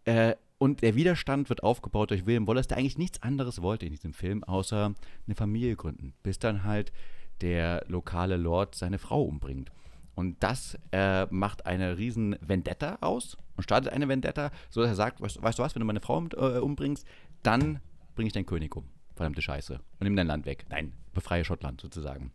äh, 0.06 0.36
und 0.58 0.84
der 0.84 0.96
Widerstand 0.96 1.50
wird 1.50 1.64
aufgebaut 1.64 2.12
durch 2.12 2.26
William 2.26 2.48
Wallace, 2.48 2.68
der 2.68 2.78
eigentlich 2.78 2.98
nichts 2.98 3.22
anderes 3.22 3.62
wollte 3.62 3.86
in 3.86 3.92
diesem 3.92 4.14
Film, 4.14 4.46
außer 4.46 4.94
eine 5.26 5.36
Familie 5.36 5.76
gründen, 5.76 6.14
bis 6.24 6.40
dann 6.40 6.64
halt 6.64 6.94
der 7.42 7.84
lokale 7.90 8.38
Lord 8.38 8.74
seine 8.74 9.00
Frau 9.00 9.22
umbringt. 9.22 9.70
Und 10.18 10.42
das 10.42 10.80
äh, 10.92 11.28
macht 11.28 11.68
eine 11.68 12.00
riesen 12.00 12.38
Vendetta 12.42 12.98
aus 13.02 13.38
und 13.56 13.62
startet 13.62 13.94
eine 13.94 14.08
Vendetta, 14.08 14.50
so 14.72 14.82
dass 14.82 14.90
er 14.90 14.96
sagt, 14.96 15.22
weißt, 15.22 15.44
weißt 15.44 15.60
du 15.60 15.64
was, 15.64 15.76
wenn 15.76 15.80
du 15.80 15.86
meine 15.86 16.00
Frau 16.00 16.20
äh, 16.36 16.58
umbringst, 16.58 17.06
dann 17.44 17.82
bringe 18.16 18.26
ich 18.26 18.34
deinen 18.34 18.48
König 18.48 18.76
um. 18.76 18.90
Verdammte 19.14 19.44
Scheiße. 19.44 19.76
Und 19.76 20.02
nimm 20.02 20.16
dein 20.16 20.26
Land 20.26 20.48
weg. 20.48 20.66
Nein, 20.70 20.94
befreie 21.14 21.46
Schottland 21.46 21.82
sozusagen. 21.82 22.32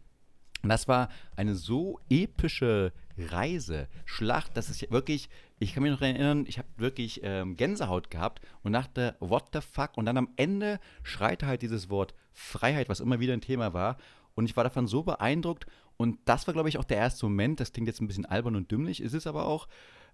Und 0.63 0.69
das 0.69 0.87
war 0.87 1.09
eine 1.35 1.57
so 1.57 1.99
epische 2.09 2.93
Reise, 3.19 3.89
Schlacht, 4.05 4.57
dass 4.57 4.69
es 4.69 4.89
wirklich, 4.93 5.29
ich 5.59 5.75
kann 5.75 5.83
mich 5.83 5.91
noch 5.91 6.03
erinnern, 6.03 6.45
ich 6.47 6.59
habe 6.59 6.69
wirklich 6.77 7.19
ähm, 7.25 7.57
Gänsehaut 7.57 8.13
gehabt 8.13 8.43
und 8.63 8.75
dachte, 8.75 9.17
what 9.19 9.47
the 9.53 9.61
fuck? 9.61 9.99
Und 9.99 10.07
dann 10.07 10.19
am 10.19 10.29
Ende 10.37 10.79
schreit 11.03 11.43
halt 11.43 11.63
dieses 11.63 11.91
Wort 11.91 12.15
Freiheit, 12.33 12.89
was 12.89 13.01
immer 13.01 13.19
wieder 13.19 13.33
ein 13.33 13.41
Thema 13.41 13.75
war. 13.75 13.97
Und 14.37 14.45
ich 14.45 14.57
war 14.57 14.63
davon 14.63 14.87
so 14.87 15.03
beeindruckt. 15.03 15.67
Und 16.03 16.19
das 16.25 16.49
war, 16.49 16.53
glaube 16.53 16.69
ich, 16.69 16.79
auch 16.79 16.85
der 16.85 16.97
erste 16.97 17.27
Moment, 17.27 17.61
das 17.61 17.73
klingt 17.73 17.87
jetzt 17.87 18.01
ein 18.01 18.09
bisschen 18.09 18.27
albern 18.27 18.57
und 18.57 18.73
dümmlich, 18.73 19.01
ist 19.01 19.15
es 19.15 19.29
aber 19.29 19.47
auch, 19.47 19.69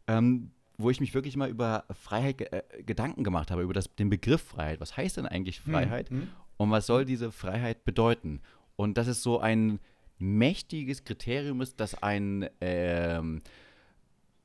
ähm, 0.07 0.51
wo 0.77 0.91
ich 0.91 1.01
mich 1.01 1.15
wirklich 1.15 1.35
mal 1.35 1.49
über 1.49 1.87
Freiheit 1.91 2.43
äh, 2.53 2.63
Gedanken 2.85 3.25
gemacht 3.25 3.51
habe, 3.51 3.63
über 3.63 3.73
das, 3.73 3.95
den 3.97 4.11
Begriff 4.11 4.43
Freiheit. 4.43 4.81
Was 4.81 4.99
heißt 4.99 5.17
denn 5.17 5.25
eigentlich 5.25 5.61
Freiheit? 5.61 6.11
Hm, 6.11 6.21
hm. 6.21 6.29
Und 6.59 6.71
was 6.71 6.87
soll 6.87 7.07
diese 7.07 7.33
Freiheit 7.33 7.87
bedeuten? 7.87 8.43
Und 8.77 8.99
das 8.99 9.09
ist 9.09 9.23
so 9.23 9.41
ein 9.41 9.81
mächtiges 10.19 11.05
Kriterium 11.05 11.63
ist, 11.63 11.81
dass 11.81 12.03
ein 12.03 12.51
ähm, 12.61 13.41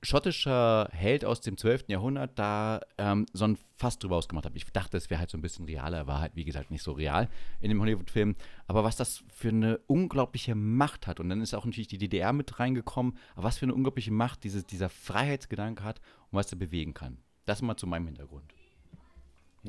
schottischer 0.03 0.89
Held 0.91 1.25
aus 1.25 1.41
dem 1.41 1.57
12. 1.57 1.85
Jahrhundert 1.87 2.37
da 2.37 2.81
ähm, 2.97 3.25
so 3.33 3.45
ein 3.45 3.57
Fass 3.75 3.97
drüber 3.97 4.17
ausgemacht 4.17 4.45
hat. 4.45 4.55
Ich 4.55 4.65
dachte, 4.65 4.97
es 4.97 5.09
wäre 5.09 5.19
halt 5.19 5.29
so 5.29 5.37
ein 5.37 5.41
bisschen 5.41 5.65
realer, 5.65 6.07
war 6.07 6.19
halt, 6.19 6.35
wie 6.35 6.43
gesagt, 6.43 6.71
nicht 6.71 6.83
so 6.83 6.91
real 6.91 7.29
in 7.61 7.69
dem 7.69 7.81
Hollywood-Film. 7.81 8.35
Aber 8.67 8.83
was 8.83 8.95
das 8.95 9.23
für 9.33 9.49
eine 9.49 9.77
unglaubliche 9.87 10.55
Macht 10.55 11.07
hat, 11.07 11.19
und 11.19 11.29
dann 11.29 11.41
ist 11.41 11.53
auch 11.53 11.65
natürlich 11.65 11.87
die 11.87 11.97
DDR 11.97 12.33
mit 12.33 12.59
reingekommen, 12.59 13.17
aber 13.35 13.45
was 13.45 13.57
für 13.57 13.65
eine 13.65 13.73
unglaubliche 13.73 14.11
Macht 14.11 14.43
dieses, 14.43 14.65
dieser 14.65 14.89
Freiheitsgedanke 14.89 15.83
hat 15.83 15.99
und 16.31 16.37
was 16.37 16.51
er 16.51 16.57
bewegen 16.57 16.93
kann. 16.93 17.17
Das 17.45 17.61
mal 17.61 17.77
zu 17.77 17.87
meinem 17.87 18.07
Hintergrund. 18.07 18.53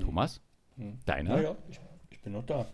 Thomas? 0.01 0.41
Deiner? 1.07 1.37
Ja, 1.37 1.43
ja, 1.43 1.57
ich, 1.69 1.81
ich 2.11 2.21
bin 2.21 2.33
noch 2.33 2.45
da. 2.45 2.67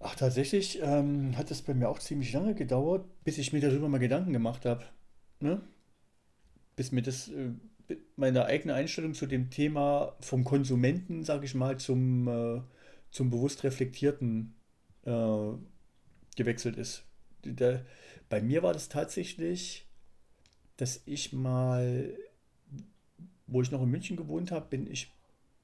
Ach, 0.00 0.14
tatsächlich 0.16 0.80
ähm, 0.82 1.36
hat 1.36 1.50
es 1.50 1.62
bei 1.62 1.74
mir 1.74 1.88
auch 1.88 1.98
ziemlich 1.98 2.32
lange 2.32 2.54
gedauert, 2.54 3.04
bis 3.22 3.38
ich 3.38 3.52
mir 3.52 3.60
darüber 3.60 3.88
mal 3.88 3.98
Gedanken 3.98 4.32
gemacht 4.32 4.64
habe. 4.64 4.84
Ne? 5.40 5.60
Bis 6.80 6.92
mir 6.92 7.02
das, 7.02 7.28
äh, 7.28 7.50
meine 8.16 8.46
eigene 8.46 8.72
Einstellung 8.72 9.12
zu 9.12 9.26
dem 9.26 9.50
Thema 9.50 10.16
vom 10.20 10.44
Konsumenten, 10.44 11.24
sage 11.24 11.44
ich 11.44 11.54
mal, 11.54 11.76
zum, 11.76 12.26
äh, 12.26 12.62
zum 13.10 13.28
bewusst 13.28 13.64
reflektierten 13.64 14.54
äh, 15.04 15.52
gewechselt 16.36 16.78
ist. 16.78 17.04
Der, 17.44 17.84
bei 18.30 18.40
mir 18.40 18.62
war 18.62 18.72
das 18.72 18.88
tatsächlich, 18.88 19.90
dass 20.78 21.02
ich 21.04 21.34
mal, 21.34 22.16
wo 23.46 23.60
ich 23.60 23.70
noch 23.70 23.82
in 23.82 23.90
München 23.90 24.16
gewohnt 24.16 24.50
habe, 24.50 24.64
bin 24.70 24.90
ich 24.90 25.12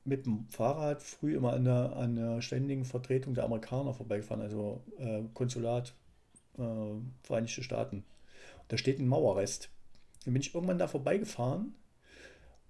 mit 0.05 0.27
dem 0.27 0.45
Fahrrad 0.51 1.03
früh 1.03 1.35
immer 1.35 1.55
an 1.55 1.65
der, 1.65 1.97
an 1.97 2.17
der 2.17 2.43
ständigen 2.43 2.85
Vertretung 2.85 3.33
der 3.33 3.45
Amerikaner 3.45 3.95
vorbeigefahren, 3.95 4.43
also 4.43 4.85
äh, 4.99 5.23
Konsulat 5.33 5.95
äh, 6.59 6.63
Vereinigte 7.23 7.63
Staaten. 7.63 8.05
Da 8.69 8.77
steht 8.77 8.99
ein 8.99 9.09
Mauerrest. 9.09 9.71
Dann 10.27 10.35
bin 10.35 10.43
ich 10.43 10.55
irgendwann 10.55 10.79
da 10.79 10.89
vorbeigefahren 10.89 11.75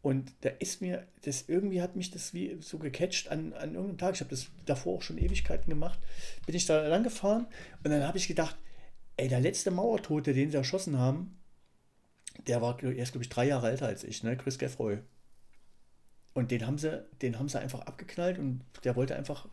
und 0.02 0.32
da 0.42 0.50
ist 0.50 0.80
mir, 0.80 1.04
das 1.22 1.48
irgendwie 1.48 1.82
hat 1.82 1.96
mich 1.96 2.12
das 2.12 2.32
wie 2.32 2.58
so 2.60 2.78
gecatcht 2.78 3.28
an, 3.28 3.52
an 3.54 3.74
irgendeinem 3.74 3.98
Tag. 3.98 4.14
Ich 4.14 4.20
habe 4.20 4.30
das 4.30 4.46
davor 4.64 4.98
auch 4.98 5.02
schon 5.02 5.18
Ewigkeiten 5.18 5.68
gemacht. 5.68 5.98
Bin 6.46 6.54
ich 6.54 6.64
da 6.64 6.86
lang 6.86 7.02
gefahren 7.02 7.48
und 7.82 7.90
dann 7.90 8.06
habe 8.06 8.16
ich 8.16 8.28
gedacht, 8.28 8.56
ey, 9.16 9.26
der 9.26 9.40
letzte 9.40 9.72
Mauertote, 9.72 10.32
den 10.32 10.50
sie 10.52 10.56
erschossen 10.56 10.96
haben, 10.96 11.36
der 12.46 12.62
war, 12.62 12.80
er 12.80 12.94
ist 12.94 13.12
glaube 13.12 13.24
ich 13.24 13.30
drei 13.30 13.48
Jahre 13.48 13.68
älter 13.68 13.86
als 13.86 14.04
ich, 14.04 14.22
ne? 14.22 14.36
Chris 14.36 14.58
Geffroy. 14.58 14.98
Und 16.34 16.52
den 16.52 16.66
haben 16.66 16.78
sie, 16.78 17.04
den 17.22 17.40
haben 17.40 17.48
sie 17.48 17.58
einfach 17.58 17.80
abgeknallt 17.80 18.38
und 18.38 18.60
der 18.84 18.94
wollte 18.94 19.16
einfach 19.16 19.48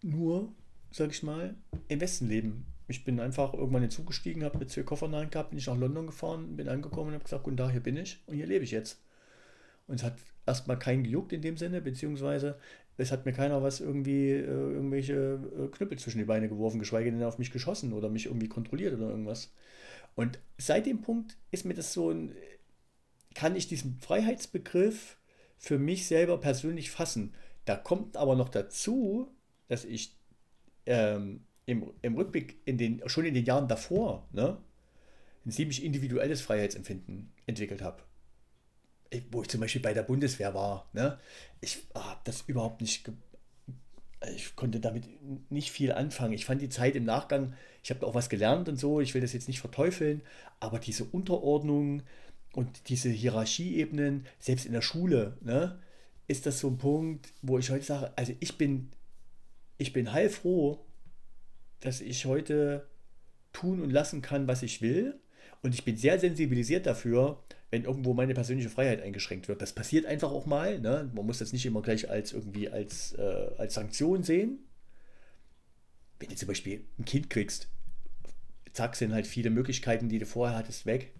nur, 0.00 0.50
sag 0.92 1.10
ich 1.10 1.22
mal, 1.22 1.56
im 1.88 2.00
Westen 2.00 2.28
leben. 2.28 2.64
Ich 2.90 3.04
bin 3.04 3.20
einfach 3.20 3.54
irgendwann 3.54 3.82
in 3.82 3.88
den 3.88 3.90
Zug 3.92 4.08
gestiegen, 4.08 4.44
habe 4.44 4.58
mit 4.58 4.70
zwei 4.70 4.82
Koffern 4.82 5.14
in 5.14 5.30
gehabt, 5.30 5.50
bin 5.50 5.58
ich 5.58 5.68
nach 5.68 5.78
London 5.78 6.06
gefahren, 6.06 6.56
bin 6.56 6.68
angekommen 6.68 7.08
und 7.08 7.14
habe 7.14 7.24
gesagt, 7.24 7.44
guten 7.44 7.56
Tag, 7.56 7.70
hier 7.70 7.80
bin 7.80 7.96
ich 7.96 8.20
und 8.26 8.34
hier 8.34 8.46
lebe 8.46 8.64
ich 8.64 8.72
jetzt. 8.72 9.00
Und 9.86 9.96
es 9.96 10.02
hat 10.02 10.14
erstmal 10.46 10.78
keinen 10.78 11.04
gejuckt 11.04 11.32
in 11.32 11.40
dem 11.42 11.56
Sinne, 11.56 11.80
beziehungsweise 11.80 12.58
es 12.96 13.12
hat 13.12 13.24
mir 13.26 13.32
keiner 13.32 13.62
was 13.62 13.80
irgendwie, 13.80 14.30
äh, 14.30 14.44
irgendwelche 14.44 15.14
äh, 15.14 15.68
Knüppel 15.68 15.98
zwischen 15.98 16.18
die 16.18 16.24
Beine 16.24 16.48
geworfen, 16.48 16.78
geschweige 16.78 17.10
denn 17.10 17.22
auf 17.22 17.38
mich 17.38 17.50
geschossen 17.50 17.92
oder 17.92 18.08
mich 18.08 18.26
irgendwie 18.26 18.48
kontrolliert 18.48 18.94
oder 18.94 19.08
irgendwas. 19.08 19.52
Und 20.16 20.38
seit 20.58 20.86
dem 20.86 21.00
Punkt 21.00 21.36
ist 21.50 21.64
mir 21.64 21.74
das 21.74 21.92
so 21.92 22.10
ein, 22.10 22.34
kann 23.34 23.56
ich 23.56 23.68
diesen 23.68 23.98
Freiheitsbegriff 24.00 25.16
für 25.58 25.78
mich 25.78 26.06
selber 26.06 26.38
persönlich 26.38 26.90
fassen. 26.90 27.34
Da 27.64 27.76
kommt 27.76 28.16
aber 28.16 28.34
noch 28.34 28.48
dazu, 28.48 29.30
dass 29.68 29.84
ich 29.84 30.16
ähm, 30.86 31.44
im, 31.70 31.90
im 32.02 32.16
Rückblick 32.16 32.56
in 32.64 32.78
den, 32.78 33.02
schon 33.06 33.24
in 33.24 33.34
den 33.34 33.44
Jahren 33.44 33.68
davor 33.68 34.28
ne, 34.32 34.58
ein 35.46 35.50
ziemlich 35.50 35.84
individuelles 35.84 36.40
Freiheitsempfinden 36.42 37.32
entwickelt 37.46 37.82
habe. 37.82 38.02
Ich- 39.10 39.24
Wo 39.30 39.42
ich 39.42 39.48
zum 39.48 39.60
Beispiel 39.60 39.82
bei 39.82 39.94
der 39.94 40.02
Bundeswehr 40.04 40.54
war, 40.54 40.88
ne, 40.92 41.18
ich 41.60 41.78
habe 41.94 42.20
das 42.24 42.42
überhaupt 42.46 42.80
nicht, 42.80 43.10
ich 44.34 44.54
konnte 44.54 44.80
damit 44.80 45.04
nicht 45.50 45.70
viel 45.70 45.92
anfangen. 45.92 46.34
Ich 46.34 46.44
fand 46.44 46.60
die 46.60 46.68
Zeit 46.68 46.94
im 46.94 47.04
Nachgang, 47.04 47.54
ich 47.82 47.90
habe 47.90 48.06
auch 48.06 48.14
was 48.14 48.28
gelernt 48.28 48.68
und 48.68 48.76
so, 48.76 49.00
ich 49.00 49.14
will 49.14 49.20
das 49.22 49.32
jetzt 49.32 49.48
nicht 49.48 49.60
verteufeln, 49.60 50.22
aber 50.60 50.78
diese 50.78 51.04
Unterordnung 51.04 52.02
und 52.52 52.88
diese 52.88 53.08
Hierarchieebenen, 53.08 54.26
selbst 54.38 54.66
in 54.66 54.72
der 54.72 54.82
Schule, 54.82 55.38
ne, 55.40 55.78
ist 56.28 56.46
das 56.46 56.60
so 56.60 56.68
ein 56.68 56.78
Punkt, 56.78 57.32
wo 57.42 57.58
ich 57.58 57.70
heute 57.70 57.84
sage, 57.84 58.12
also 58.16 58.32
ich 58.40 58.58
bin, 58.58 58.90
ich 59.78 59.92
bin 59.92 60.12
heilfroh, 60.12 60.84
dass 61.80 62.00
ich 62.00 62.26
heute 62.26 62.86
tun 63.52 63.80
und 63.80 63.90
lassen 63.90 64.22
kann, 64.22 64.46
was 64.46 64.62
ich 64.62 64.82
will. 64.82 65.18
Und 65.62 65.74
ich 65.74 65.84
bin 65.84 65.96
sehr 65.96 66.18
sensibilisiert 66.18 66.86
dafür, 66.86 67.42
wenn 67.70 67.84
irgendwo 67.84 68.14
meine 68.14 68.34
persönliche 68.34 68.70
Freiheit 68.70 69.02
eingeschränkt 69.02 69.48
wird. 69.48 69.62
Das 69.62 69.72
passiert 69.72 70.06
einfach 70.06 70.30
auch 70.30 70.46
mal. 70.46 70.80
Ne? 70.80 71.10
Man 71.14 71.26
muss 71.26 71.38
das 71.38 71.52
nicht 71.52 71.66
immer 71.66 71.82
gleich 71.82 72.08
als 72.10 72.32
irgendwie 72.32 72.68
als, 72.68 73.12
äh, 73.12 73.50
als 73.58 73.74
Sanktion 73.74 74.22
sehen. 74.22 74.58
Wenn 76.18 76.28
du 76.28 76.34
zum 76.34 76.48
Beispiel 76.48 76.84
ein 76.98 77.04
Kind 77.04 77.30
kriegst, 77.30 77.68
zack, 78.72 78.96
sind 78.96 79.12
halt 79.12 79.26
viele 79.26 79.50
Möglichkeiten, 79.50 80.08
die 80.08 80.18
du 80.18 80.26
vorher 80.26 80.56
hattest, 80.56 80.86
weg. 80.86 81.12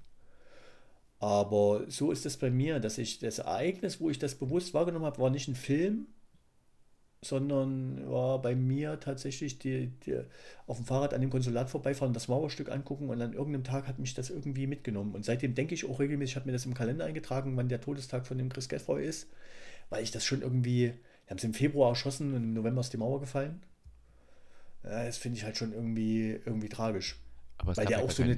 Aber 1.18 1.84
so 1.88 2.10
ist 2.10 2.24
es 2.26 2.36
bei 2.36 2.50
mir, 2.50 2.80
dass 2.80 2.98
ich 2.98 3.18
das 3.18 3.40
Ereignis, 3.40 4.00
wo 4.00 4.08
ich 4.10 4.18
das 4.18 4.34
bewusst 4.34 4.72
wahrgenommen 4.72 5.04
habe, 5.04 5.20
war 5.20 5.30
nicht 5.30 5.48
ein 5.48 5.54
Film, 5.54 6.06
sondern 7.22 8.10
war 8.10 8.40
bei 8.40 8.54
mir 8.54 8.98
tatsächlich 9.00 9.58
die, 9.58 9.88
die, 10.06 10.20
auf 10.66 10.78
dem 10.78 10.86
Fahrrad 10.86 11.12
an 11.14 11.20
dem 11.20 11.30
Konsulat 11.30 11.68
vorbeifahren, 11.70 12.14
das 12.14 12.28
Mauerstück 12.28 12.70
angucken 12.70 13.10
und 13.10 13.20
an 13.20 13.34
irgendeinem 13.34 13.64
Tag 13.64 13.86
hat 13.86 13.98
mich 13.98 14.14
das 14.14 14.30
irgendwie 14.30 14.66
mitgenommen. 14.66 15.14
Und 15.14 15.24
seitdem 15.24 15.54
denke 15.54 15.74
ich 15.74 15.88
auch 15.88 16.00
regelmäßig, 16.00 16.32
ich 16.32 16.36
habe 16.36 16.46
mir 16.46 16.52
das 16.52 16.66
im 16.66 16.74
Kalender 16.74 17.04
eingetragen, 17.04 17.56
wann 17.56 17.68
der 17.68 17.80
Todestag 17.80 18.26
von 18.26 18.38
dem 18.38 18.48
Chris 18.48 18.68
Geffroy 18.68 19.04
ist, 19.04 19.28
weil 19.90 20.02
ich 20.04 20.10
das 20.12 20.24
schon 20.24 20.42
irgendwie, 20.42 20.86
wir 20.88 21.30
haben 21.30 21.38
es 21.38 21.44
im 21.44 21.54
Februar 21.54 21.90
erschossen 21.90 22.34
und 22.34 22.42
im 22.44 22.54
November 22.54 22.80
ist 22.82 22.92
die 22.92 22.98
Mauer 22.98 23.20
gefallen. 23.20 23.62
Ja, 24.82 25.04
das 25.04 25.18
finde 25.18 25.38
ich 25.38 25.44
halt 25.44 25.56
schon 25.56 25.72
irgendwie, 25.72 26.30
irgendwie 26.44 26.68
tragisch. 26.68 27.18
Aber 27.58 27.72
es 27.72 27.78
weil 27.78 27.84
gab 27.84 27.90
der 27.90 27.98
ja 27.98 28.04
auch 28.04 28.10
so 28.10 28.22
eine. 28.22 28.36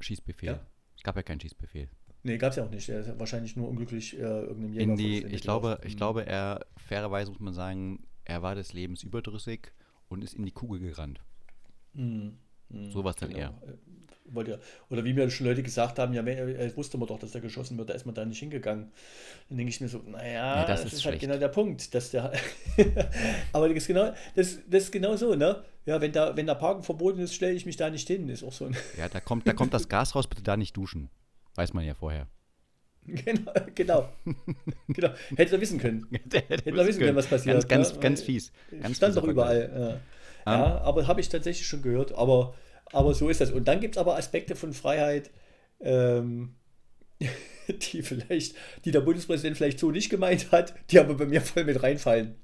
Schießbefehl. 0.00 0.48
Ja? 0.50 0.60
Es 0.96 1.02
gab 1.02 1.16
ja 1.16 1.22
keinen 1.22 1.40
Schießbefehl. 1.40 1.88
Nee, 2.22 2.36
gab 2.36 2.50
es 2.50 2.56
ja 2.56 2.64
auch 2.64 2.70
nicht. 2.70 2.86
Der 2.88 3.00
ist 3.00 3.18
wahrscheinlich 3.18 3.56
nur 3.56 3.68
unglücklich 3.68 4.14
äh, 4.14 4.20
irgendeinem 4.20 4.74
Jäger 4.74 4.92
In 4.92 4.96
die, 4.96 5.24
ich 5.24 5.40
glaube, 5.40 5.80
ich 5.84 5.94
Mhm. 5.94 5.98
glaube, 5.98 6.26
er, 6.26 6.66
fairerweise 6.76 7.30
muss 7.30 7.40
man 7.40 7.54
sagen, 7.54 8.06
er 8.24 8.42
war 8.42 8.54
des 8.54 8.72
Lebens 8.72 9.02
überdrüssig 9.02 9.72
und 10.08 10.22
ist 10.22 10.34
in 10.34 10.44
die 10.44 10.52
Kugel 10.52 10.80
gerannt. 10.80 11.20
Mhm. 11.94 12.38
Mhm. 12.68 12.90
So 12.90 13.04
war's 13.04 13.16
dann 13.16 13.32
Äh, 13.32 13.50
Wollte 14.32 14.52
ja, 14.52 14.58
oder 14.90 15.04
wie 15.04 15.12
mir 15.12 15.28
schon 15.28 15.46
Leute 15.48 15.60
gesagt 15.62 15.98
haben, 15.98 16.12
ja, 16.14 16.22
äh, 16.22 16.76
wusste 16.76 16.98
man 16.98 17.08
doch, 17.08 17.18
dass 17.18 17.32
der 17.32 17.40
geschossen 17.40 17.76
wird, 17.78 17.90
da 17.90 17.94
ist 17.94 18.06
man 18.06 18.14
da 18.14 18.24
nicht 18.24 18.38
hingegangen. 18.38 18.92
Dann 19.48 19.58
denke 19.58 19.70
ich 19.70 19.80
mir 19.80 19.88
so, 19.88 19.98
naja, 20.06 20.60
Ja, 20.60 20.66
das 20.66 20.82
das, 20.84 20.92
ist 20.92 20.98
ist, 21.00 21.06
halt 21.06 21.18
genau 21.18 21.36
der 21.36 21.48
Punkt, 21.48 21.92
dass 21.92 22.12
der. 22.12 22.32
Aber 23.52 23.68
das 23.68 23.78
ist 23.78 23.86
genau, 23.88 24.12
das, 24.36 24.58
das 24.68 24.84
ist 24.84 24.92
genau 24.92 25.16
so, 25.16 25.34
ne? 25.34 25.64
Ja, 25.84 26.00
wenn 26.00 26.12
da, 26.12 26.36
wenn 26.36 26.46
da 26.46 26.54
Parken 26.54 26.84
verboten 26.84 27.18
ist, 27.18 27.34
stelle 27.34 27.54
ich 27.54 27.66
mich 27.66 27.76
da 27.76 27.90
nicht 27.90 28.06
hin. 28.06 28.28
Ist 28.28 28.44
auch 28.44 28.52
so 28.52 28.66
ein. 28.66 28.76
Ja, 28.96 29.08
da 29.08 29.18
kommt, 29.20 29.48
da 29.48 29.52
kommt 29.52 29.74
das 29.74 29.88
Gas 29.88 30.14
raus, 30.14 30.28
bitte 30.28 30.42
da 30.42 30.56
nicht 30.56 30.76
duschen. 30.76 31.10
Weiß 31.56 31.72
man 31.72 31.84
ja 31.84 31.94
vorher. 31.94 32.28
genau, 33.24 33.52
genau. 33.74 34.08
genau. 34.88 35.10
Hätte 35.36 35.54
er 35.56 35.60
wissen 35.60 35.78
können. 35.78 36.06
Hätte 36.48 36.72
man 36.72 36.86
wissen 36.86 37.00
können, 37.00 37.16
was 37.16 37.26
passiert, 37.26 37.54
Ganz, 37.54 37.68
ganz, 37.68 37.94
ne? 37.94 38.00
ganz 38.00 38.22
fies. 38.22 38.52
Ganz 38.82 38.96
Stand 38.96 39.16
doch 39.16 39.24
überall. 39.24 40.00
Ja, 40.46 40.54
Ähm. 40.54 40.60
ja 40.60 40.80
aber 40.82 41.06
habe 41.06 41.20
ich 41.20 41.28
tatsächlich 41.28 41.66
schon 41.66 41.82
gehört. 41.82 42.12
Aber, 42.12 42.54
aber 42.92 43.14
so 43.14 43.28
ist 43.28 43.40
das. 43.40 43.50
Und 43.50 43.68
dann 43.68 43.80
gibt 43.80 43.96
es 43.96 43.98
aber 44.00 44.16
Aspekte 44.16 44.56
von 44.56 44.72
Freiheit, 44.72 45.30
ähm, 45.80 46.54
die 47.68 48.02
vielleicht, 48.02 48.54
die 48.84 48.90
der 48.90 49.00
Bundespräsident 49.00 49.56
vielleicht 49.56 49.78
so 49.78 49.90
nicht 49.90 50.10
gemeint 50.10 50.50
hat, 50.52 50.74
die 50.90 50.98
aber 50.98 51.14
bei 51.14 51.26
mir 51.26 51.40
voll 51.40 51.64
mit 51.64 51.82
reinfallen. 51.82 52.34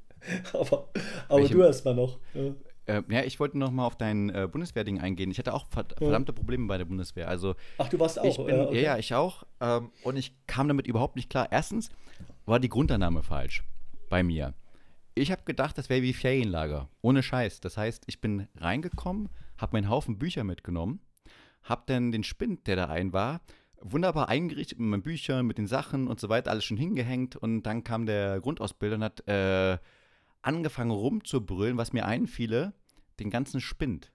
Aber, 0.52 0.88
aber 1.28 1.40
Welche- 1.40 1.54
du 1.54 1.62
erst 1.62 1.84
mal 1.84 1.94
noch. 1.94 2.18
Ja. 2.34 2.54
Äh, 2.86 3.02
ja, 3.08 3.22
ich 3.22 3.40
wollte 3.40 3.58
noch 3.58 3.70
mal 3.70 3.84
auf 3.84 3.96
dein 3.96 4.30
äh, 4.30 4.48
Bundeswehrding 4.50 5.00
eingehen. 5.00 5.30
Ich 5.30 5.38
hatte 5.38 5.52
auch 5.54 5.66
verd 5.66 5.94
verdammte 5.98 6.32
Probleme 6.32 6.66
bei 6.66 6.78
der 6.78 6.84
Bundeswehr. 6.84 7.28
Also 7.28 7.54
Ach, 7.78 7.88
du 7.88 7.98
warst 7.98 8.18
auch. 8.20 8.46
bin, 8.46 8.56
ja, 8.56 8.62
okay. 8.64 8.76
ja, 8.76 8.82
ja, 8.82 8.98
ich 8.98 9.14
auch. 9.14 9.44
Ähm, 9.60 9.90
und 10.02 10.16
ich 10.16 10.32
kam 10.46 10.68
damit 10.68 10.86
überhaupt 10.86 11.16
nicht 11.16 11.28
klar. 11.28 11.48
Erstens 11.50 11.90
war 12.44 12.60
die 12.60 12.68
Grundannahme 12.68 13.22
falsch 13.22 13.64
bei 14.08 14.22
mir. 14.22 14.54
Ich 15.14 15.32
habe 15.32 15.42
gedacht, 15.44 15.78
das 15.78 15.88
wäre 15.88 16.02
wie 16.02 16.12
Ferienlager. 16.12 16.88
Ohne 17.00 17.22
Scheiß. 17.22 17.60
Das 17.60 17.76
heißt, 17.76 18.04
ich 18.06 18.20
bin 18.20 18.48
reingekommen, 18.56 19.30
habe 19.58 19.76
meinen 19.76 19.88
Haufen 19.88 20.18
Bücher 20.18 20.44
mitgenommen, 20.44 21.00
habe 21.62 21.82
dann 21.86 22.12
den 22.12 22.22
Spind, 22.22 22.66
der 22.66 22.76
da 22.76 22.86
ein 22.88 23.12
war, 23.12 23.40
wunderbar 23.80 24.28
eingerichtet 24.28 24.78
mit 24.78 24.88
meinen 24.88 25.02
Büchern, 25.02 25.46
mit 25.46 25.58
den 25.58 25.66
Sachen 25.66 26.06
und 26.06 26.20
so 26.20 26.28
weiter, 26.28 26.50
alles 26.50 26.64
schon 26.64 26.76
hingehängt. 26.76 27.34
Und 27.34 27.62
dann 27.62 27.82
kam 27.82 28.06
der 28.06 28.40
Grundausbilder 28.40 28.96
und 28.96 29.04
hat 29.04 29.26
äh, 29.26 29.78
angefangen 30.46 30.90
rumzubrüllen, 30.90 31.76
was 31.76 31.92
mir 31.92 32.06
einfiele, 32.06 32.72
den 33.18 33.30
ganzen 33.30 33.60
Spind 33.60 34.12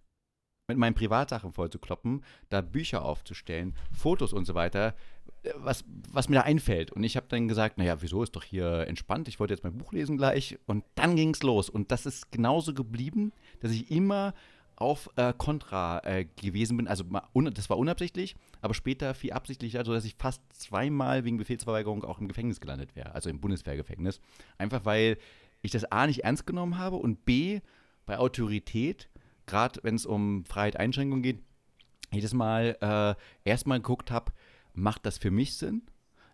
mit 0.68 0.78
meinen 0.78 0.94
Privatsachen 0.94 1.52
vollzukloppen, 1.52 2.24
da 2.50 2.62
Bücher 2.62 3.04
aufzustellen, 3.04 3.76
Fotos 3.92 4.32
und 4.32 4.46
so 4.46 4.56
weiter, 4.56 4.96
äh, 5.44 5.52
was, 5.58 5.84
was 6.10 6.30
mir 6.30 6.36
da 6.36 6.42
einfällt. 6.42 6.92
Und 6.92 7.04
ich 7.04 7.18
habe 7.18 7.28
dann 7.30 7.48
gesagt, 7.48 7.78
naja, 7.78 8.02
wieso 8.02 8.24
ist 8.24 8.36
doch 8.36 8.44
hier 8.44 8.88
entspannt, 8.88 9.28
ich 9.28 9.40
wollte 9.40 9.54
jetzt 9.54 9.64
mein 9.64 9.78
Buch 9.78 9.92
lesen 9.92 10.18
gleich. 10.18 10.58
Und 10.66 10.86
dann 10.96 11.16
ging 11.16 11.34
es 11.34 11.44
los. 11.44 11.70
Und 11.70 11.92
das 11.92 12.06
ist 12.06 12.32
genauso 12.32 12.74
geblieben, 12.74 13.34
dass 13.60 13.72
ich 13.72 13.92
immer 13.92 14.34
auf 14.78 15.10
äh, 15.16 15.34
äh, 15.34 16.26
gewesen 16.42 16.78
bin. 16.78 16.88
Also 16.88 17.04
das 17.52 17.70
war 17.70 17.78
unabsichtlich, 17.78 18.36
aber 18.62 18.74
später 18.74 19.14
viel 19.14 19.32
absichtlicher, 19.32 19.86
sodass 19.86 20.06
ich 20.06 20.16
fast 20.16 20.42
zweimal 20.54 21.24
wegen 21.24 21.38
Befehlsverweigerung 21.38 22.04
auch 22.04 22.20
im 22.20 22.28
Gefängnis 22.28 22.60
gelandet 22.60 22.96
wäre, 22.96 23.14
also 23.14 23.30
im 23.30 23.40
Bundeswehrgefängnis. 23.40 24.22
Einfach 24.58 24.84
weil 24.84 25.18
ich 25.62 25.72
das 25.72 25.86
A 25.86 26.08
nicht 26.08 26.24
ernst 26.24 26.46
genommen 26.46 26.78
habe 26.78 26.98
und 26.98 27.26
B 27.26 27.62
bei 28.06 28.18
Autorität, 28.18 29.10
gerade 29.46 29.80
wenn 29.84 29.96
es 29.96 30.06
um 30.06 30.46
Freiheit-Einschränkung 30.46 31.22
geht, 31.22 31.44
jedes 32.12 32.34
Mal 32.34 32.78
äh, 32.82 33.50
erstmal 33.50 33.80
geguckt 33.80 34.12
habe, 34.12 34.32
macht 34.74 35.06
das 35.06 35.18
für 35.18 35.32
mich 35.32 35.56
Sinn? 35.56 35.84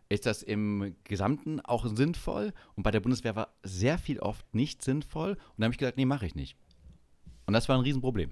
Ist 0.10 0.26
das 0.26 0.42
im 0.42 0.96
Gesamten 1.04 1.60
auch 1.60 1.86
sinnvoll? 1.86 2.54
Und 2.76 2.84
bei 2.84 2.92
der 2.92 3.02
Bundeswehr 3.02 3.36
war 3.36 3.54
sehr 3.64 3.98
viel 3.98 4.20
oft 4.20 4.46
nicht 4.56 4.82
sinnvoll. 4.82 5.32
Und 5.32 5.58
da 5.58 5.66
habe 5.66 5.74
ich 5.74 5.78
gesagt, 5.78 5.98
nee, 5.98 6.06
mache 6.06 6.26
ich 6.26 6.36
nicht. 6.36 6.56
Und 7.46 7.54
das 7.54 7.68
war 7.68 7.78
ein 7.78 7.84
Riesenproblem. 7.84 8.32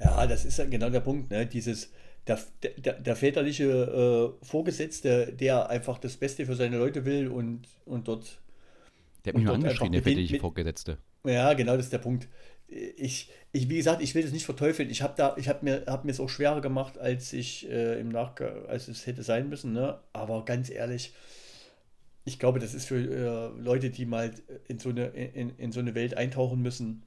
Ja, 0.00 0.26
das 0.26 0.44
ist 0.44 0.56
genau 0.70 0.90
der 0.90 1.00
Punkt, 1.00 1.30
ne? 1.30 1.46
Dieses, 1.46 1.90
der, 2.26 2.40
der, 2.62 2.94
der 2.94 3.16
väterliche 3.16 4.34
äh, 4.42 4.44
Vorgesetzte, 4.44 5.32
der 5.32 5.68
einfach 5.68 5.98
das 5.98 6.16
Beste 6.16 6.46
für 6.46 6.56
seine 6.56 6.78
Leute 6.78 7.04
will 7.04 7.28
und, 7.28 7.68
und 7.84 8.08
dort. 8.08 8.40
Der 9.24 9.32
hat 9.32 9.36
mich 9.36 9.44
nur 9.44 9.54
angeschrien, 9.54 9.92
der 9.92 10.02
mit- 10.04 10.40
Vorgesetzte. 10.40 10.98
Ja, 11.24 11.54
genau, 11.54 11.76
das 11.76 11.86
ist 11.86 11.92
der 11.92 11.98
Punkt. 11.98 12.28
Ich, 12.68 13.30
ich 13.52 13.68
wie 13.68 13.76
gesagt, 13.76 14.02
ich 14.02 14.14
will 14.14 14.22
das 14.22 14.32
nicht 14.32 14.44
verteufeln. 14.44 14.90
Ich 14.90 15.02
habe 15.02 15.14
da, 15.16 15.36
ich 15.38 15.48
habe 15.48 15.64
mir, 15.64 15.84
hab 15.86 16.04
mir 16.04 16.10
es 16.10 16.20
auch 16.20 16.28
schwerer 16.28 16.60
gemacht, 16.60 16.98
als 16.98 17.32
ich 17.32 17.68
äh, 17.68 18.00
im 18.00 18.08
Nachgang, 18.08 18.66
als 18.66 18.88
es 18.88 19.06
hätte 19.06 19.22
sein 19.22 19.48
müssen. 19.48 19.72
Ne? 19.72 19.98
Aber 20.12 20.44
ganz 20.44 20.70
ehrlich, 20.70 21.14
ich 22.24 22.38
glaube, 22.38 22.58
das 22.58 22.74
ist 22.74 22.86
für 22.86 22.96
äh, 22.96 23.60
Leute, 23.60 23.90
die 23.90 24.06
mal 24.06 24.32
in 24.66 24.78
so 24.78 24.90
eine, 24.90 25.06
in, 25.06 25.50
in 25.56 25.72
so 25.72 25.80
eine 25.80 25.94
Welt 25.94 26.16
eintauchen 26.16 26.60
müssen, 26.62 27.02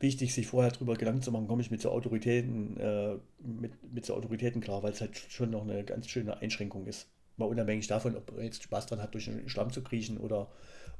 wichtig, 0.00 0.32
sich 0.34 0.46
vorher 0.46 0.70
darüber 0.70 0.94
Gedanken 0.94 1.22
zu 1.22 1.32
machen, 1.32 1.48
komme 1.48 1.62
ich 1.62 1.70
mit 1.70 1.80
so 1.80 1.90
Autoritäten, 1.90 2.76
äh, 2.78 3.16
mit, 3.40 3.72
mit 3.92 4.06
so 4.06 4.14
Autoritäten 4.14 4.60
klar, 4.60 4.82
weil 4.82 4.92
es 4.92 5.00
halt 5.00 5.16
schon 5.16 5.50
noch 5.50 5.62
eine 5.62 5.84
ganz 5.84 6.08
schöne 6.08 6.38
Einschränkung 6.38 6.86
ist. 6.86 7.08
Mal 7.36 7.46
unabhängig 7.46 7.86
davon, 7.86 8.16
ob 8.16 8.36
er 8.36 8.44
jetzt 8.44 8.62
Spaß 8.62 8.86
dran 8.86 9.02
hat, 9.02 9.14
durch 9.14 9.24
den 9.26 9.48
Schlamm 9.48 9.72
zu 9.72 9.82
kriechen 9.82 10.18
oder, 10.18 10.50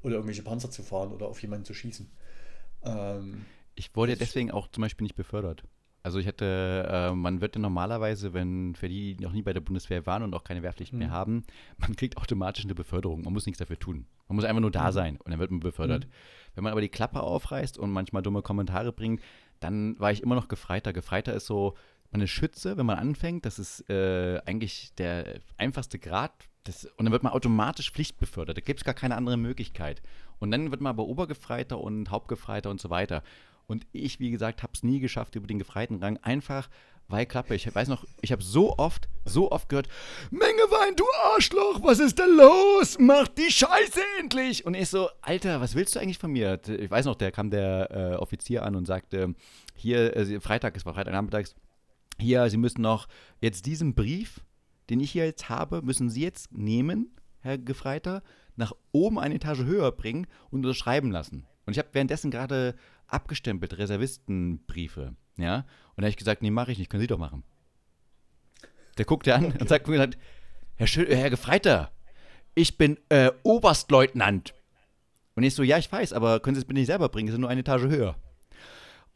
oder 0.03 0.15
irgendwelche 0.15 0.43
Panzer 0.43 0.71
zu 0.71 0.83
fahren 0.83 1.13
oder 1.13 1.27
auf 1.27 1.41
jemanden 1.43 1.65
zu 1.65 1.75
schießen. 1.75 2.09
Ähm, 2.85 3.45
Ich 3.75 3.95
wurde 3.95 4.17
deswegen 4.17 4.51
auch 4.51 4.69
zum 4.69 4.83
Beispiel 4.83 5.05
nicht 5.05 5.17
befördert. 5.17 5.65
Also 6.05 6.21
ich 6.21 6.27
hätte, 6.27 6.87
äh, 6.89 7.13
man 7.15 7.41
wird 7.41 7.57
ja 7.57 7.61
normalerweise, 7.61 8.33
wenn 8.33 8.75
für 8.77 8.89
die, 8.89 9.15
die 9.17 9.25
noch 9.25 9.33
nie 9.33 9.43
bei 9.43 9.53
der 9.53 9.61
Bundeswehr 9.61 10.07
waren 10.07 10.23
und 10.23 10.33
auch 10.35 10.45
keine 10.45 10.63
Wehrpflicht 10.63 10.93
mehr 10.93 11.09
Mhm. 11.09 11.13
haben, 11.13 11.45
man 11.77 11.97
kriegt 11.97 12.17
automatisch 12.17 12.65
eine 12.65 12.75
Beförderung. 12.75 13.23
Man 13.23 13.33
muss 13.33 13.47
nichts 13.47 13.59
dafür 13.59 13.79
tun. 13.79 14.07
Man 14.29 14.37
muss 14.37 14.45
einfach 14.45 14.61
nur 14.61 14.71
da 14.71 14.89
Mhm. 14.89 14.93
sein 14.93 15.17
und 15.17 15.31
dann 15.33 15.41
wird 15.41 15.51
man 15.51 15.61
befördert. 15.61 16.07
Wenn 16.55 16.65
man 16.65 16.71
aber 16.71 16.81
die 16.81 16.89
Klappe 16.89 17.21
aufreißt 17.21 17.79
und 17.79 17.91
manchmal 17.91 18.23
dumme 18.23 18.43
Kommentare 18.43 18.93
bringt, 18.93 19.21
dann 19.61 19.99
war 19.99 20.13
ich 20.13 20.23
immer 20.23 20.37
noch 20.37 20.49
Gefreiter. 20.49 20.93
Gefreiter 20.93 21.35
ist 21.35 21.47
so, 21.47 21.75
man 22.13 22.21
ist 22.23 22.31
Schütze, 22.31 22.77
wenn 22.79 22.87
man 22.87 22.99
anfängt. 22.99 23.45
Das 23.45 23.59
ist 23.59 23.91
äh, 23.91 24.41
eigentlich 24.47 24.95
der 24.95 25.41
einfachste 25.59 25.99
Grad. 25.99 26.33
Das, 26.69 26.85
und 26.85 27.07
dann 27.07 27.13
wird 27.13 27.23
man 27.23 27.33
automatisch 27.33 27.91
pflichtbefördert. 27.91 28.59
Da 28.59 28.61
gibt 28.61 28.81
es 28.81 28.85
gar 28.85 28.95
keine 28.95 29.17
andere 29.17 29.39
Möglichkeit. 29.39 30.03
Und 30.39 30.51
dann 30.51 30.71
wird 30.71 30.83
man 30.83 30.91
aber 30.91 31.07
Obergefreiter 31.07 31.81
und 31.81 32.11
Hauptgefreiter 32.11 32.69
und 32.69 32.79
so 32.79 32.91
weiter. 32.91 33.23
Und 33.67 33.87
ich, 33.93 34.21
wie 34.21 34.31
gesagt, 34.31 34.63
habe 34.63 34.75
es 34.75 34.83
nie 34.83 35.01
geschafft 35.01 35.35
über 35.35 35.47
den 35.47 35.59
Gefreitenrang, 35.59 36.19
einfach 36.19 36.69
weil 37.09 37.25
Klappe. 37.25 37.55
Ich 37.55 37.75
weiß 37.75 37.89
noch, 37.89 38.05
ich 38.21 38.33
habe 38.33 38.43
so 38.43 38.77
oft, 38.77 39.09
so 39.25 39.51
oft 39.51 39.71
gehört, 39.71 39.89
Menge 40.31 40.61
Wein, 40.69 40.95
du 40.95 41.05
Arschloch, 41.33 41.83
was 41.83 42.01
ist 42.01 42.19
denn 42.19 42.37
los? 42.37 42.99
Mach 43.01 43.29
die 43.29 43.51
Scheiße 43.51 44.01
endlich! 44.21 44.67
Und 44.67 44.75
ich 44.75 44.91
so, 44.91 45.09
Alter, 45.23 45.63
was 45.63 45.75
willst 45.75 45.97
du 45.97 46.01
eigentlich 46.01 46.19
von 46.19 46.33
mir? 46.33 46.61
Ich 46.67 46.91
weiß 46.91 47.07
noch, 47.07 47.15
da 47.15 47.31
kam 47.31 47.49
der 47.49 47.91
äh, 47.91 48.17
Offizier 48.17 48.63
an 48.63 48.77
und 48.77 48.85
sagte, 48.85 49.35
hier, 49.75 50.15
äh, 50.15 50.39
Freitag, 50.41 50.77
es 50.77 50.85
war 50.85 50.93
Freitagnachmittags, 50.93 51.55
hier, 52.21 52.51
Sie 52.51 52.59
müssen 52.59 52.83
noch 52.83 53.09
jetzt 53.41 53.65
diesen 53.65 53.95
Brief, 53.95 54.41
den 54.91 55.01
ich 55.01 55.11
hier 55.11 55.27
jetzt 55.27 55.49
habe, 55.49 55.83
müssen 55.83 56.11
Sie 56.11 56.23
jetzt 56.23 56.53
nehmen, 56.53 57.11
Herr 57.41 57.59
Gefreiter, 57.59 58.23
nach 58.57 58.73
oben 58.93 59.19
eine 59.19 59.37
Etage 59.37 59.61
höher 59.61 59.93
bringen 59.93 60.27
und 60.51 60.65
unterschreiben 60.65 61.11
lassen. 61.11 61.47
Und 61.67 61.73
ich 61.73 61.79
habe 61.79 61.89
währenddessen 61.93 62.31
gerade 62.31 62.75
abgestempelt 63.07 63.79
Reservistenbriefe, 63.79 65.15
ja. 65.37 65.59
Und 65.59 65.99
da 65.99 66.03
habe 66.03 66.11
ich 66.11 66.17
gesagt, 66.17 66.43
nee, 66.43 66.51
mache 66.51 66.73
ich 66.73 66.79
nicht, 66.79 66.91
können 66.91 67.01
Sie 67.01 67.07
doch 67.07 67.19
machen. 67.19 67.43
Der 68.97 69.05
guckte 69.05 69.35
an 69.35 69.53
und 69.53 69.69
sagt 69.69 69.87
mir 69.87 69.95
gesagt, 69.95 70.19
Herr, 70.77 70.87
Schö 70.87 71.07
Herr 71.07 71.31
Gefreiter, 71.31 71.93
ich 72.55 72.79
bin 72.79 72.99
äh, 73.09 73.31
Oberstleutnant. 73.43 74.55
Und 75.35 75.45
ich 75.45 75.55
so, 75.55 75.63
ja, 75.63 75.79
ich 75.79 75.91
weiß, 75.91 76.13
aber 76.13 76.41
können 76.41 76.57
Sie 76.57 76.61
es 76.61 76.65
bitte 76.65 76.81
nicht 76.81 76.89
selber 76.89 77.09
bringen, 77.09 77.29
es 77.29 77.35
ist 77.35 77.41
nur 77.41 77.49
eine 77.49 77.61
Etage 77.61 77.85
höher. 77.85 78.17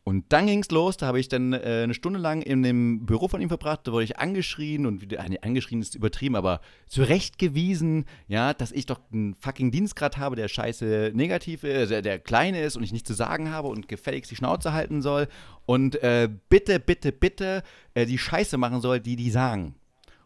Und 0.05 0.33
dann 0.33 0.47
ging 0.47 0.59
es 0.59 0.71
los, 0.73 0.97
da 0.97 1.07
habe 1.07 1.21
ich 1.21 1.29
dann 1.29 1.53
äh, 1.53 1.83
eine 1.85 1.95
Stunde 1.95 2.19
lang 2.19 2.43
in 2.43 2.65
dem 2.65 3.07
Büro 3.07 3.29
von 3.29 3.41
ihm 3.41 3.49
verbracht, 3.49 3.83
da 3.85 3.93
wurde 3.93 4.03
ich 4.03 4.19
angeschrien 4.19 4.85
und 4.85 5.01
wieder, 5.01 5.25
nee, 5.29 5.39
angeschrien 5.41 5.81
ist 5.81 5.95
übertrieben, 5.95 6.35
aber 6.35 6.61
zurechtgewiesen, 6.89 8.07
ja, 8.27 8.53
dass 8.53 8.73
ich 8.73 8.87
doch 8.87 8.99
einen 9.13 9.37
fucking 9.37 9.71
Dienstgrad 9.71 10.17
habe, 10.17 10.35
der 10.35 10.49
scheiße 10.49 11.13
negativ 11.15 11.63
ist, 11.63 11.91
der, 11.91 12.03
der 12.03 12.19
klein 12.19 12.57
ist 12.57 12.77
und 12.77 12.83
ich 12.83 12.93
nichts 12.93 13.07
zu 13.07 13.15
sagen 13.15 13.53
habe 13.53 13.69
und 13.69 13.87
gefälligst 13.87 14.29
die 14.33 14.37
Schnauze 14.37 14.73
halten 14.73 15.03
soll 15.03 15.29
und 15.67 16.03
äh, 16.03 16.29
bitte, 16.49 16.81
bitte, 16.81 17.13
bitte 17.13 17.63
äh, 17.95 18.05
die 18.05 18.19
Scheiße 18.19 18.59
machen 18.59 18.81
soll, 18.81 18.99
die 18.99 19.15
die 19.15 19.31
sagen. 19.31 19.77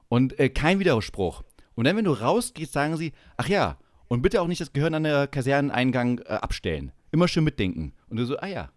Und 0.08 0.38
äh, 0.38 0.48
kein 0.48 0.78
Widerspruch. 0.78 1.42
Und 1.74 1.84
dann, 1.84 1.96
wenn 1.96 2.04
du 2.06 2.12
rausgehst, 2.12 2.72
sagen 2.72 2.96
sie, 2.96 3.12
ach 3.36 3.48
ja, 3.48 3.76
und 4.08 4.22
bitte 4.22 4.40
auch 4.40 4.46
nicht 4.46 4.60
das 4.62 4.72
Gehirn 4.72 4.94
an 4.94 5.02
der 5.02 5.26
Kaserneneingang 5.26 6.20
äh, 6.20 6.34
abstellen. 6.34 6.92
Immer 7.10 7.28
schön 7.28 7.44
mitdenken. 7.44 7.92
Und 8.08 8.16
du 8.16 8.24
so, 8.24 8.38
ah 8.38 8.46
ja, 8.46 8.70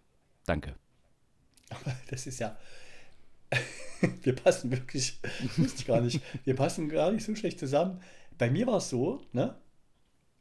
danke. 0.44 0.74
Aber 1.70 1.96
das 2.08 2.26
ist 2.26 2.38
ja. 2.40 2.56
wir 4.22 4.34
passen 4.36 4.70
wirklich, 4.70 5.18
wusste 5.56 5.78
ich 5.80 5.86
gar 5.86 6.00
nicht, 6.00 6.20
wir 6.44 6.54
passen 6.54 6.88
gar 6.88 7.10
nicht 7.12 7.24
so 7.24 7.34
schlecht 7.34 7.58
zusammen. 7.58 8.00
Bei 8.38 8.50
mir 8.50 8.66
war 8.66 8.76
es 8.78 8.88
so, 8.90 9.22
ne? 9.32 9.56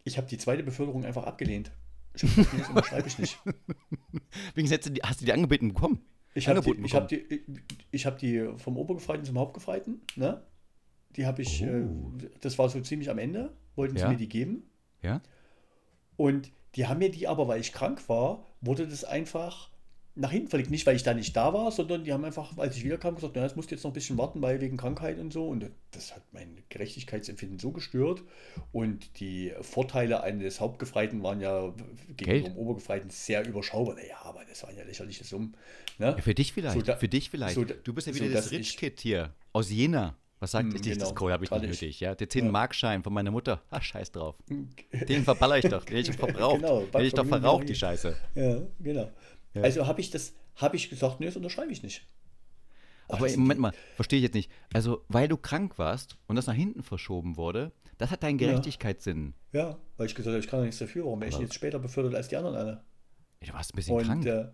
Ich 0.04 0.18
habe 0.18 0.28
die 0.28 0.38
zweite 0.38 0.64
Beförderung 0.64 1.06
einfach 1.06 1.24
abgelehnt. 1.26 1.72
Ich 2.14 2.24
unterschreibe 2.70 3.08
ich 3.08 3.18
nicht. 3.20 3.38
Wegen 4.56 4.70
hast 4.72 4.86
du 4.86 4.90
die, 4.92 5.02
hast 5.02 5.22
du 5.22 5.26
die 5.26 5.34
angeboten 5.34 5.70
bekommen? 5.70 6.02
Ich 6.34 6.48
habe 6.48 6.62
die, 6.62 6.72
ich 6.86 6.96
hab 6.96 7.08
die, 7.08 7.44
ich 7.92 8.06
hab 8.06 8.18
die 8.18 8.50
vom 8.58 8.78
Obergefreiten 8.78 9.26
zum 9.26 9.38
Hauptgefreiten, 9.38 10.02
ne? 10.16 10.42
Die 11.16 11.26
habe 11.26 11.42
ich, 11.42 11.64
Oh. 11.64 11.66
äh, 11.66 12.30
das 12.42 12.58
war 12.60 12.70
so 12.70 12.80
ziemlich 12.82 13.10
am 13.10 13.18
Ende, 13.18 13.52
wollten 13.76 13.96
sie 13.96 14.02
Ja. 14.04 14.10
mir 14.10 14.18
die 14.18 14.30
geben. 14.30 14.64
Ja? 15.02 15.22
Und 16.18 16.52
die 16.76 16.88
haben 16.88 17.00
mir 17.00 17.10
die 17.12 17.28
aber, 17.28 17.48
weil 17.48 17.60
ich 17.60 17.74
krank 17.74 18.08
war, 18.08 18.46
wurde 18.62 18.88
das 18.88 19.04
einfach 19.04 19.70
nach 20.16 20.32
hinten 20.32 20.50
verlegt. 20.50 20.70
Nicht, 20.70 20.86
weil 20.86 20.96
ich 20.96 21.04
da 21.04 21.14
nicht 21.14 21.36
da 21.36 21.54
war, 21.54 21.72
sondern 21.72 22.04
die 22.04 22.12
haben 22.12 22.26
einfach, 22.26 22.58
als 22.58 22.76
ich 22.76 22.84
wiederkam, 22.84 23.16
gesagt, 23.16 23.34
na, 23.36 23.42
das 23.44 23.56
musst 23.56 23.72
du 23.72 23.76
jetzt 23.76 23.84
noch 23.84 23.92
ein 23.92 23.94
bisschen 23.94 24.18
warten, 24.18 24.42
weil 24.42 24.60
wegen 24.60 24.76
Krankheit 24.76 25.18
und 25.20 25.32
so. 25.32 25.48
Und 25.48 25.70
das 25.92 26.14
hat 26.16 26.24
mein 26.32 26.58
Gerechtigkeitsempfinden 26.70 27.58
so 27.60 27.72
gestört. 27.72 28.24
Und 28.72 29.20
die 29.20 29.54
Vorteile 29.62 30.22
eines 30.24 30.60
Hauptgefreiten 30.60 31.24
waren 31.24 31.40
ja 31.42 31.74
gegenüber 32.18 32.50
dem 32.50 32.58
Obergefreiten 32.58 33.10
sehr 33.10 33.48
überschaubar. 33.48 33.96
Naja, 33.96 34.18
aber 34.24 34.42
das 34.50 34.64
waren 34.64 34.76
ja 34.76 34.84
lächerliche 34.84 35.24
Summen. 35.24 35.56
Ne? 36.00 36.08
Ja, 36.08 36.18
für 36.18 36.34
dich 36.36 36.52
vielleicht. 36.54 36.76
So 36.76 36.82
da- 36.82 36.96
für 36.98 37.08
dich 37.10 37.30
vielleicht. 37.30 37.56
so 37.56 37.64
du 37.64 37.94
bist 37.94 38.08
ja 38.08 38.14
so 38.14 38.20
wieder 38.20 38.34
das 38.34 38.46
dass 38.46 38.52
ich- 38.52 38.60
Rich 38.60 38.78
Kid 38.78 39.00
hier 39.00 39.34
aus 39.54 39.70
Jena. 39.70 40.16
Was 40.42 40.52
sagt 40.52 40.74
ich? 40.74 40.82
Das 40.82 40.98
genau. 41.00 41.14
Kohle 41.14 41.34
habe 41.34 41.44
ich 41.44 41.52
nicht 41.52 41.64
nötig. 41.64 42.00
Ja? 42.00 42.16
Der 42.16 42.30
10-Mark-Schein 42.30 43.04
von 43.04 43.12
meiner 43.14 43.30
Mutter. 43.30 43.62
Ach, 43.72 43.84
scheiß 43.84 44.12
drauf. 44.14 44.36
Den 45.10 45.24
verballer 45.26 45.58
ich 45.58 45.66
doch. 45.66 45.84
Den 45.84 45.98
hätte 45.98 46.12
ich 46.12 46.18
verbraucht. 46.18 46.62
Genau, 46.62 46.80
den 46.80 46.92
hätte 46.92 47.04
ich 47.04 47.14
doch 47.14 47.26
verraucht, 47.26 47.68
die 47.68 47.76
Scheiße. 47.76 48.16
Ja, 48.36 48.62
genau. 48.80 49.10
Ja. 49.54 49.62
Also 49.64 49.88
habe 49.88 50.02
ich 50.02 50.12
das, 50.12 50.34
habe 50.56 50.76
ich 50.76 50.90
gesagt, 50.90 51.20
nee, 51.20 51.26
das 51.26 51.36
unterschreibe 51.36 51.72
ich 51.72 51.84
nicht. 51.84 52.08
Oh, 53.08 53.16
Aber 53.16 53.30
Moment 53.38 53.60
mal, 53.60 53.74
verstehe 53.96 54.18
ich 54.18 54.24
jetzt 54.24 54.36
nicht. 54.36 54.52
Also, 54.72 55.04
weil 55.08 55.28
du 55.28 55.36
krank 55.38 55.80
warst 55.80 56.18
und 56.28 56.36
das 56.36 56.46
nach 56.46 56.54
hinten 56.54 56.84
verschoben 56.84 57.38
wurde, 57.38 57.72
das 57.98 58.12
hat 58.12 58.22
deinen 58.24 58.38
Gerechtigkeitssinn. 58.38 59.34
Ja, 59.52 59.78
weil 59.98 60.06
ich 60.06 60.14
gesagt 60.16 60.34
habe, 60.34 60.40
ich 60.44 60.48
kann 60.50 60.62
nichts 60.62 60.78
dafür, 60.78 61.06
warum 61.06 61.20
werde 61.20 61.34
ich 61.34 61.42
jetzt 61.42 61.56
später 61.56 61.80
befördert 61.80 62.14
als 62.16 62.28
die 62.28 62.38
anderen 62.38 62.56
alle? 62.56 62.84
Du 63.42 63.54
warst 63.54 63.74
ein 63.74 63.78
bisschen 63.78 63.96
Und, 63.96 64.06
krank. 64.06 64.26
äh, 64.26 64.50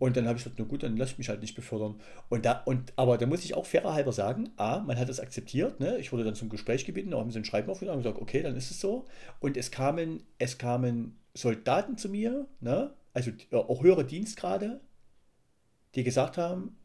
und 0.00 0.16
dann 0.16 0.26
habe 0.26 0.36
ich 0.38 0.44
gesagt, 0.44 0.58
na 0.58 0.64
gut, 0.64 0.82
dann 0.82 0.96
lass 0.96 1.12
ich 1.12 1.18
mich 1.18 1.28
halt 1.28 1.42
nicht 1.42 1.54
befördern. 1.54 2.00
Und 2.28 2.44
da, 2.44 2.62
und, 2.64 2.92
aber 2.96 3.18
da 3.18 3.26
muss 3.26 3.44
ich 3.44 3.54
auch 3.54 3.66
fairer 3.66 3.92
halber 3.92 4.12
sagen, 4.12 4.50
A, 4.56 4.80
man 4.80 4.98
hat 4.98 5.08
das 5.08 5.20
akzeptiert, 5.20 5.78
ne? 5.78 5.98
Ich 5.98 6.10
wurde 6.10 6.24
dann 6.24 6.34
zum 6.34 6.48
Gespräch 6.48 6.86
gebeten, 6.86 7.10
da 7.12 7.18
haben 7.18 7.30
sie 7.30 7.38
ein 7.38 7.44
Schreiben 7.44 7.70
aufgenommen 7.70 7.98
und 7.98 8.02
gesagt, 8.02 8.20
okay, 8.20 8.42
dann 8.42 8.56
ist 8.56 8.70
es 8.70 8.80
so. 8.80 9.06
Und 9.38 9.56
es 9.56 9.70
kamen, 9.70 10.24
es 10.38 10.58
kamen 10.58 11.18
Soldaten 11.34 11.96
zu 11.98 12.08
mir, 12.08 12.48
ne? 12.60 12.94
Also 13.12 13.30
äh, 13.50 13.56
auch 13.56 13.82
höhere 13.82 14.04
Dienstgrade, 14.04 14.80
die 15.94 16.04
gesagt 16.04 16.38
haben, 16.38 16.76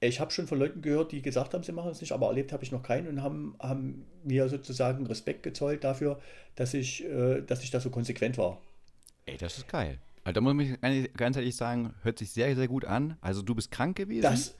ich 0.00 0.20
habe 0.20 0.30
schon 0.30 0.46
von 0.46 0.58
Leuten 0.58 0.82
gehört, 0.82 1.12
die 1.12 1.22
gesagt 1.22 1.54
haben, 1.54 1.64
sie 1.64 1.72
machen 1.72 1.90
es 1.90 2.00
nicht, 2.00 2.12
aber 2.12 2.26
erlebt 2.28 2.52
habe 2.52 2.62
ich 2.62 2.70
noch 2.70 2.82
keinen 2.82 3.08
und 3.08 3.22
haben, 3.22 3.56
haben 3.60 4.06
mir 4.24 4.48
sozusagen 4.48 5.06
Respekt 5.06 5.42
gezollt 5.42 5.84
dafür, 5.84 6.20
dass 6.54 6.74
ich, 6.74 7.04
äh, 7.04 7.40
dass 7.40 7.62
ich 7.64 7.70
da 7.70 7.80
so 7.80 7.90
konsequent 7.90 8.36
war. 8.38 8.60
Ey, 9.24 9.36
das 9.38 9.58
ist 9.58 9.68
geil. 9.68 9.98
Also, 10.22 10.34
da 10.34 10.40
muss 10.42 10.62
ich 10.62 10.80
ganz- 10.80 11.08
ganz 11.16 11.36
ehrlich 11.36 11.56
sagen, 11.56 11.94
hört 12.02 12.18
sich 12.18 12.30
sehr, 12.30 12.54
sehr 12.54 12.68
gut 12.68 12.84
an. 12.84 13.16
Also, 13.20 13.42
du 13.42 13.54
bist 13.54 13.70
krank 13.70 13.96
gewesen. 13.96 14.22
Das, 14.22 14.54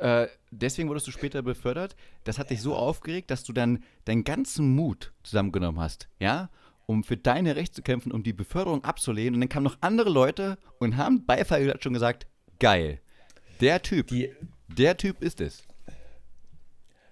äh, 0.00 0.28
deswegen 0.50 0.88
wurdest 0.88 1.06
du 1.06 1.10
später 1.10 1.42
befördert. 1.42 1.94
Das 2.24 2.38
hat 2.38 2.50
dich 2.50 2.62
so 2.62 2.74
aufgeregt, 2.74 3.30
dass 3.30 3.44
du 3.44 3.52
dann 3.52 3.82
deinen 4.06 4.24
ganzen 4.24 4.74
Mut 4.74 5.12
zusammengenommen 5.22 5.80
hast, 5.80 6.08
ja, 6.18 6.48
um 6.86 7.04
für 7.04 7.16
deine 7.16 7.56
Rechte 7.56 7.76
zu 7.76 7.82
kämpfen, 7.82 8.12
um 8.12 8.22
die 8.22 8.32
Beförderung 8.32 8.84
abzulehnen. 8.84 9.34
Und 9.34 9.40
dann 9.40 9.48
kamen 9.48 9.64
noch 9.64 9.78
andere 9.80 10.10
Leute 10.10 10.58
und 10.78 10.96
haben 10.96 11.24
Beifall 11.26 11.74
schon 11.80 11.92
gesagt, 11.92 12.26
geil. 12.58 13.00
Der 13.60 13.82
Typ, 13.82 14.08
die, 14.08 14.30
der 14.68 14.96
Typ 14.96 15.22
ist 15.22 15.40
es. 15.40 15.62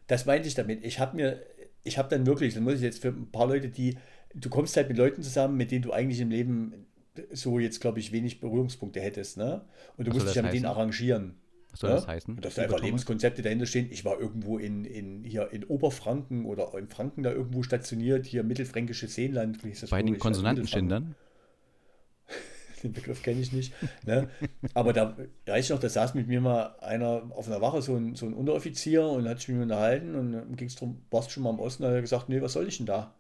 Das 0.06 0.26
meinte 0.26 0.48
ich 0.48 0.54
damit. 0.54 0.84
Ich 0.84 0.98
habe 0.98 1.16
mir, 1.16 1.42
ich 1.84 1.98
habe 1.98 2.08
dann 2.08 2.26
wirklich, 2.26 2.54
das 2.54 2.62
muss 2.62 2.74
ich 2.74 2.80
jetzt 2.80 3.00
für 3.00 3.08
ein 3.08 3.30
paar 3.30 3.46
Leute, 3.46 3.68
die, 3.68 3.96
du 4.34 4.50
kommst 4.50 4.76
halt 4.76 4.88
mit 4.88 4.98
Leuten 4.98 5.22
zusammen, 5.22 5.56
mit 5.56 5.70
denen 5.70 5.82
du 5.82 5.92
eigentlich 5.92 6.20
im 6.20 6.30
Leben 6.30 6.86
so 7.30 7.58
jetzt, 7.58 7.80
glaube 7.80 8.00
ich, 8.00 8.12
wenig 8.12 8.40
Berührungspunkte 8.40 9.00
hättest, 9.00 9.36
ne? 9.36 9.64
Und 9.96 10.06
du 10.06 10.10
Was 10.10 10.18
musst 10.18 10.28
dich 10.28 10.36
ja 10.36 10.42
mit 10.42 10.52
denen 10.52 10.66
arrangieren. 10.66 11.39
Was 11.70 11.80
soll 11.80 11.90
ne? 11.90 11.96
das 11.96 12.06
heißen? 12.06 12.40
Dass 12.40 12.54
da 12.54 12.62
einfach 12.62 12.76
Thomas? 12.76 12.86
Lebenskonzepte 12.86 13.42
dahinter 13.42 13.66
stehen. 13.66 13.88
Ich 13.90 14.04
war 14.04 14.18
irgendwo 14.18 14.58
in, 14.58 14.84
in, 14.84 15.24
hier 15.24 15.50
in 15.52 15.64
Oberfranken 15.64 16.44
oder 16.44 16.72
in 16.78 16.88
Franken 16.88 17.22
da 17.22 17.32
irgendwo 17.32 17.62
stationiert, 17.62 18.26
hier 18.26 18.42
mittelfränkische 18.42 19.08
Seenland. 19.08 19.64
wie 19.64 19.68
hieß 19.68 19.80
das 19.80 19.90
Bei 19.90 20.02
den 20.02 20.14
weiß, 20.14 20.20
Konsonantenschindern? 20.20 21.14
den 22.82 22.92
Begriff 22.92 23.22
kenne 23.22 23.40
ich 23.40 23.52
nicht. 23.52 23.74
Ne? 24.06 24.28
Aber 24.74 24.92
da 24.92 25.16
weiß 25.46 25.64
ich 25.64 25.70
noch, 25.70 25.80
da 25.80 25.88
saß 25.88 26.14
mit 26.14 26.28
mir 26.28 26.40
mal 26.40 26.76
einer 26.80 27.30
auf 27.30 27.46
einer 27.46 27.60
Wache, 27.60 27.82
so 27.82 27.96
ein, 27.96 28.14
so 28.14 28.26
ein 28.26 28.34
Unteroffizier, 28.34 29.04
und 29.04 29.28
hat 29.28 29.38
sich 29.38 29.48
mit 29.48 29.58
mir 29.58 29.62
unterhalten 29.64 30.14
und 30.14 30.56
ging 30.56 30.68
es 30.68 30.76
darum, 30.76 31.02
warst 31.10 31.28
du 31.28 31.32
schon 31.34 31.42
mal 31.42 31.50
im 31.50 31.60
Osten? 31.60 31.82
Da 31.82 31.90
hat 31.90 31.96
er 31.96 32.00
gesagt, 32.00 32.28
nee, 32.28 32.40
was 32.40 32.54
soll 32.54 32.66
ich 32.66 32.78
denn 32.78 32.86
da? 32.86 33.14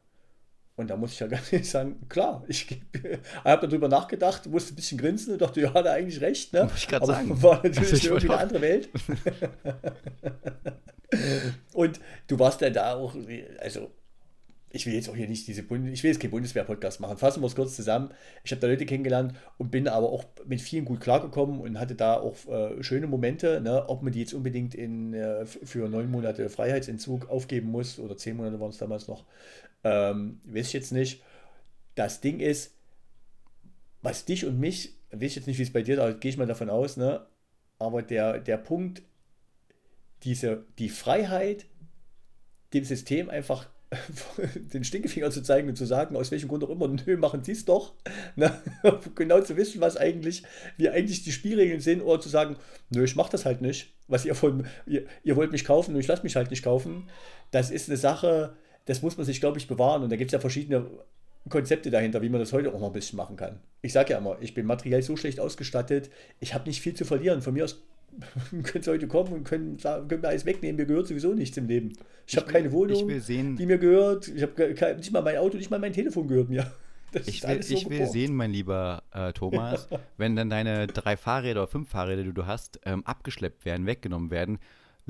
Und 0.80 0.88
da 0.88 0.96
muss 0.96 1.12
ich 1.12 1.20
ja 1.20 1.26
ganz 1.28 1.52
ehrlich 1.52 1.68
sagen, 1.68 2.08
klar, 2.08 2.42
ich 2.48 2.66
habe 3.44 3.68
darüber 3.68 3.88
nachgedacht, 3.88 4.46
musste 4.46 4.72
ein 4.72 4.76
bisschen 4.76 4.98
grinsen 4.98 5.34
und 5.34 5.42
dachte, 5.42 5.60
ja, 5.60 5.74
hat 5.74 5.84
er 5.84 5.92
eigentlich 5.92 6.20
recht. 6.20 6.52
Ne? 6.52 6.70
Ich 6.74 6.88
grad 6.88 7.02
Aber 7.02 7.12
sagen. 7.14 7.42
war 7.42 7.56
natürlich 7.62 7.90
Also 7.92 8.08
irgendwie 8.08 8.30
eine 8.30 8.38
andere 8.38 8.60
Welt. 8.62 8.88
und 11.74 12.00
du 12.28 12.38
warst 12.38 12.62
dann 12.62 12.72
da 12.72 12.94
auch, 12.94 13.14
also 13.58 13.90
ich 14.72 14.86
will 14.86 14.94
jetzt 14.94 15.08
auch 15.08 15.16
hier 15.16 15.28
nicht 15.28 15.48
diese 15.48 15.64
Bund 15.64 15.88
ich 15.88 16.02
will 16.02 16.10
jetzt 16.12 16.20
keinen 16.20 16.30
Bundeswehr-Podcast 16.30 17.00
machen. 17.00 17.18
Fassen 17.18 17.42
wir 17.42 17.48
es 17.48 17.56
kurz 17.56 17.74
zusammen. 17.74 18.10
Ich 18.44 18.52
habe 18.52 18.60
da 18.60 18.68
Leute 18.68 18.86
kennengelernt 18.86 19.34
und 19.58 19.70
bin 19.70 19.88
aber 19.88 20.10
auch 20.10 20.24
mit 20.46 20.60
vielen 20.60 20.84
gut 20.84 21.00
klargekommen 21.00 21.60
und 21.60 21.78
hatte 21.78 21.96
da 21.96 22.14
auch 22.20 22.36
äh, 22.46 22.82
schöne 22.82 23.06
Momente. 23.08 23.60
Ne? 23.60 23.84
Ob 23.88 24.02
man 24.02 24.12
die 24.12 24.20
jetzt 24.20 24.32
unbedingt 24.32 24.74
in, 24.74 25.12
äh, 25.12 25.44
für 25.44 25.88
neun 25.88 26.10
Monate 26.10 26.48
Freiheitsentzug 26.48 27.28
aufgeben 27.28 27.70
muss 27.70 27.98
oder 27.98 28.16
zehn 28.16 28.36
Monate 28.36 28.60
waren 28.60 28.70
es 28.70 28.78
damals 28.78 29.08
noch, 29.08 29.24
ähm, 29.84 30.40
weiß 30.44 30.68
ich 30.68 30.72
jetzt 30.72 30.92
nicht. 30.92 31.22
Das 31.94 32.20
Ding 32.20 32.40
ist, 32.40 32.74
was 34.02 34.24
dich 34.24 34.46
und 34.46 34.58
mich, 34.58 34.94
weiß 35.10 35.22
ich 35.22 35.36
jetzt 35.36 35.46
nicht, 35.46 35.58
wie 35.58 35.62
es 35.62 35.72
bei 35.72 35.82
dir 35.82 36.02
ist, 36.02 36.20
gehe 36.20 36.30
ich 36.30 36.36
mal 36.36 36.46
davon 36.46 36.70
aus, 36.70 36.96
ne? 36.96 37.26
aber 37.78 38.02
der, 38.02 38.38
der 38.38 38.58
Punkt, 38.58 39.02
diese, 40.22 40.64
die 40.78 40.88
Freiheit, 40.88 41.66
dem 42.72 42.84
System 42.84 43.30
einfach 43.30 43.68
den 44.54 44.84
Stinkefinger 44.84 45.30
zu 45.30 45.42
zeigen 45.42 45.68
und 45.68 45.76
zu 45.76 45.84
sagen, 45.84 46.14
aus 46.14 46.30
welchem 46.30 46.48
Grund 46.48 46.62
auch 46.62 46.70
immer, 46.70 46.86
nö, 47.06 47.16
machen 47.16 47.42
Sie 47.42 47.52
es 47.52 47.64
doch. 47.64 47.94
Ne? 48.36 48.52
Genau 49.16 49.40
zu 49.40 49.56
wissen, 49.56 49.80
was 49.80 49.96
eigentlich, 49.96 50.44
wie 50.76 50.88
eigentlich 50.88 51.24
die 51.24 51.32
Spielregeln 51.32 51.80
sind, 51.80 52.02
oder 52.02 52.20
zu 52.20 52.28
sagen, 52.28 52.56
nö, 52.90 53.02
ich 53.02 53.16
mache 53.16 53.32
das 53.32 53.44
halt 53.44 53.62
nicht. 53.62 53.92
Was 54.06 54.24
ihr 54.24 54.34
von, 54.34 54.66
ihr, 54.86 55.06
ihr 55.24 55.36
wollt 55.36 55.52
mich 55.52 55.64
kaufen, 55.64 55.92
nur 55.92 56.00
ich 56.00 56.06
lasse 56.06 56.22
mich 56.22 56.36
halt 56.36 56.50
nicht 56.50 56.62
kaufen. 56.62 57.08
Das 57.50 57.70
ist 57.70 57.88
eine 57.88 57.96
Sache, 57.96 58.56
das 58.90 59.02
muss 59.02 59.16
man 59.16 59.24
sich, 59.24 59.38
glaube 59.38 59.56
ich, 59.56 59.68
bewahren. 59.68 60.02
Und 60.02 60.10
da 60.10 60.16
gibt 60.16 60.30
es 60.30 60.32
ja 60.32 60.40
verschiedene 60.40 60.84
Konzepte 61.48 61.90
dahinter, 61.90 62.22
wie 62.22 62.28
man 62.28 62.40
das 62.40 62.52
heute 62.52 62.74
auch 62.74 62.80
noch 62.80 62.88
ein 62.88 62.92
bisschen 62.92 63.16
machen 63.18 63.36
kann. 63.36 63.60
Ich 63.82 63.92
sage 63.92 64.12
ja 64.12 64.18
immer, 64.18 64.36
ich 64.40 64.52
bin 64.52 64.66
materiell 64.66 65.00
so 65.00 65.16
schlecht 65.16 65.38
ausgestattet, 65.38 66.10
ich 66.40 66.54
habe 66.54 66.68
nicht 66.68 66.80
viel 66.80 66.94
zu 66.94 67.04
verlieren. 67.04 67.40
Von 67.40 67.54
mir 67.54 67.62
aus 67.64 67.80
können 68.64 68.82
Sie 68.82 68.90
heute 68.90 69.06
kommen 69.06 69.32
und 69.32 69.44
können, 69.44 69.78
sagen, 69.78 70.08
können 70.08 70.22
mir 70.22 70.28
alles 70.28 70.44
wegnehmen. 70.44 70.74
Mir 70.74 70.86
gehört 70.86 71.06
sowieso 71.06 71.32
nichts 71.34 71.56
im 71.56 71.68
Leben. 71.68 71.92
Ich, 72.26 72.36
habe 72.36 72.46
will- 72.48 72.52
keine 72.52 72.72
Wohnung, 72.72 73.08
ich 73.08 73.26
die 73.26 73.64
mir 73.66 73.78
gehört. 73.78 74.26
Ich 74.26 74.42
habe 74.42 74.96
nicht 74.96 75.12
mal 75.12 75.22
mein 75.22 75.36
Auto, 75.36 75.56
nicht 75.56 75.70
mal 75.70 75.78
mein 75.78 75.92
Telefon 75.92 76.26
gehört 76.26 76.48
mir. 76.48 76.70
Das 77.12 77.26
Ich 77.26 77.42
will, 77.42 77.60
so 77.60 77.74
ich 77.74 77.90
will 77.90 78.06
sehen, 78.06 78.36
mein 78.36 78.52
lieber 78.52 79.02
äh, 79.12 79.32
Thomas, 79.32 79.88
wenn 80.16 80.36
dann 80.36 80.48
deine 80.48 80.86
drei 80.86 81.16
Fahrräder 81.16 81.62
oder 81.62 81.66
fünf 81.68 81.88
Fahrräder, 81.88 82.22
die 82.22 82.32
du 82.32 82.46
hast, 82.46 82.78
ähm, 82.84 83.04
abgeschleppt 83.04 83.64
werden, 83.64 83.84
weggenommen 83.84 84.30
werden, 84.30 84.60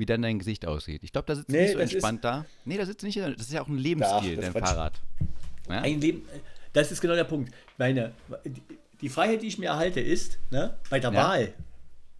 wie 0.01 0.05
dann 0.07 0.23
dein 0.23 0.39
Gesicht 0.39 0.65
aussieht. 0.65 1.03
Ich 1.03 1.11
glaube, 1.11 1.27
da 1.27 1.35
sitzt 1.35 1.49
du 1.49 1.53
Nee, 1.53 1.61
nicht 1.61 1.73
so 1.73 1.79
entspannt 1.79 2.23
da. 2.23 2.45
Nee, 2.65 2.77
da 2.77 2.85
sitzt 2.87 3.03
du 3.03 3.05
nicht, 3.05 3.19
das 3.19 3.29
ist 3.39 3.53
ja 3.53 3.61
auch 3.61 3.67
ein 3.67 3.77
Lebensstil, 3.77 4.35
dein. 4.35 4.51
Fahrrad. 4.51 4.99
Ja? 5.69 5.81
Ein 5.81 6.01
Leben, 6.01 6.23
das 6.73 6.91
ist 6.91 7.01
genau 7.01 7.13
der 7.13 7.23
Punkt. 7.23 7.53
Meine, 7.77 8.11
die, 8.99 9.09
Freiheit, 9.09 9.43
die 9.43 9.47
ich 9.47 9.59
mir 9.59 9.67
erhalte, 9.67 9.99
ist, 9.99 10.39
ne, 10.49 10.75
bei 10.89 10.99
der 10.99 11.13
Ja. 11.13 11.23
Wahl 11.23 11.53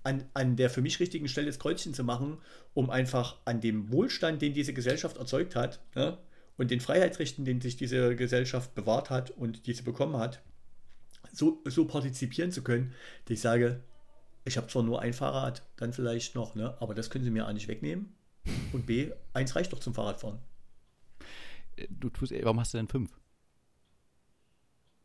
an, 0.03 0.25
an 0.35 0.55
der 0.57 0.69
für 0.69 0.83
mich 0.83 0.99
richtigen 0.99 1.27
Stelle 1.27 1.47
das 1.47 1.57
Kreuzchen 1.57 1.95
zu 1.95 2.03
machen, 2.03 2.37
um 2.75 2.91
einfach 2.91 3.37
an 3.45 3.61
dem 3.61 3.91
Wohlstand, 3.91 4.43
den 4.43 4.53
diese 4.53 4.73
Gesellschaft 4.73 5.17
erzeugt 5.17 5.55
hat, 5.55 5.79
ne, 5.95 6.19
und 6.57 6.69
den 6.69 6.81
Freiheitsrechten, 6.81 7.45
den 7.45 7.61
sich 7.61 7.77
diese 7.77 8.15
Gesellschaft 8.15 8.75
bewahrt 8.75 9.09
hat 9.09 9.31
und 9.31 9.65
die 9.65 9.73
sie 9.73 9.81
bekommen 9.81 10.17
hat, 10.17 10.39
so, 11.33 11.61
so 11.65 11.85
partizipieren 11.85 12.51
zu 12.51 12.61
können, 12.61 12.93
dass 13.25 13.33
ich 13.33 13.41
sage, 13.41 13.79
ich 14.43 14.57
habe 14.57 14.67
zwar 14.67 14.83
nur 14.83 15.01
ein 15.01 15.13
Fahrrad, 15.13 15.63
dann 15.77 15.93
vielleicht 15.93 16.35
noch, 16.35 16.55
ne, 16.55 16.75
aber 16.79 16.93
das 16.95 17.09
können 17.09 17.23
sie 17.23 17.31
mir 17.31 17.47
A 17.47 17.53
nicht 17.53 17.67
wegnehmen. 17.67 18.15
Und 18.73 18.85
B, 18.87 19.11
eins 19.33 19.55
reicht 19.55 19.71
doch 19.71 19.79
zum 19.79 19.93
Fahrradfahren. 19.93 20.39
Du 21.89 22.09
tust, 22.09 22.33
warum 22.43 22.59
hast 22.59 22.73
du 22.73 22.77
denn 22.77 22.87
fünf? 22.87 23.11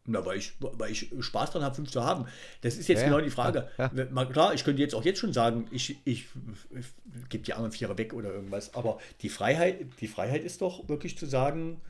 Na, 0.07 0.25
weil 0.25 0.39
ich, 0.39 0.53
weil 0.61 0.93
ich 0.93 1.13
Spaß 1.19 1.51
dran 1.51 1.63
habe, 1.63 1.75
fünf 1.75 1.91
zu 1.91 2.03
haben. 2.05 2.27
Das 2.61 2.77
ist 2.77 2.89
jetzt 2.89 3.01
Ja, 3.01 3.09
genau 3.09 3.21
die 3.21 3.31
Frage. 3.31 3.69
ja, 3.77 3.91
Mal 4.11 4.29
klar, 4.29 4.55
ich 4.55 4.65
könnte 4.65 4.81
jetzt 4.81 4.95
auch 4.95 5.05
jetzt 5.05 5.19
schon 5.19 5.33
sagen, 5.33 5.67
ich, 5.71 5.99
ich, 6.05 6.27
ich 6.71 6.87
gebe 7.29 7.45
die 7.45 7.55
anderen 7.55 7.73
Vierer 7.73 7.99
weg 7.99 8.15
oder 8.15 8.33
irgendwas. 8.33 8.75
Aber 8.75 8.99
die 9.23 9.29
Freiheit, 9.29 10.01
die 10.01 10.07
Freiheit 10.07 10.45
ist 10.45 10.61
doch 10.61 10.89
wirklich 10.89 11.19
zu 11.19 11.27
sagen, 11.27 11.81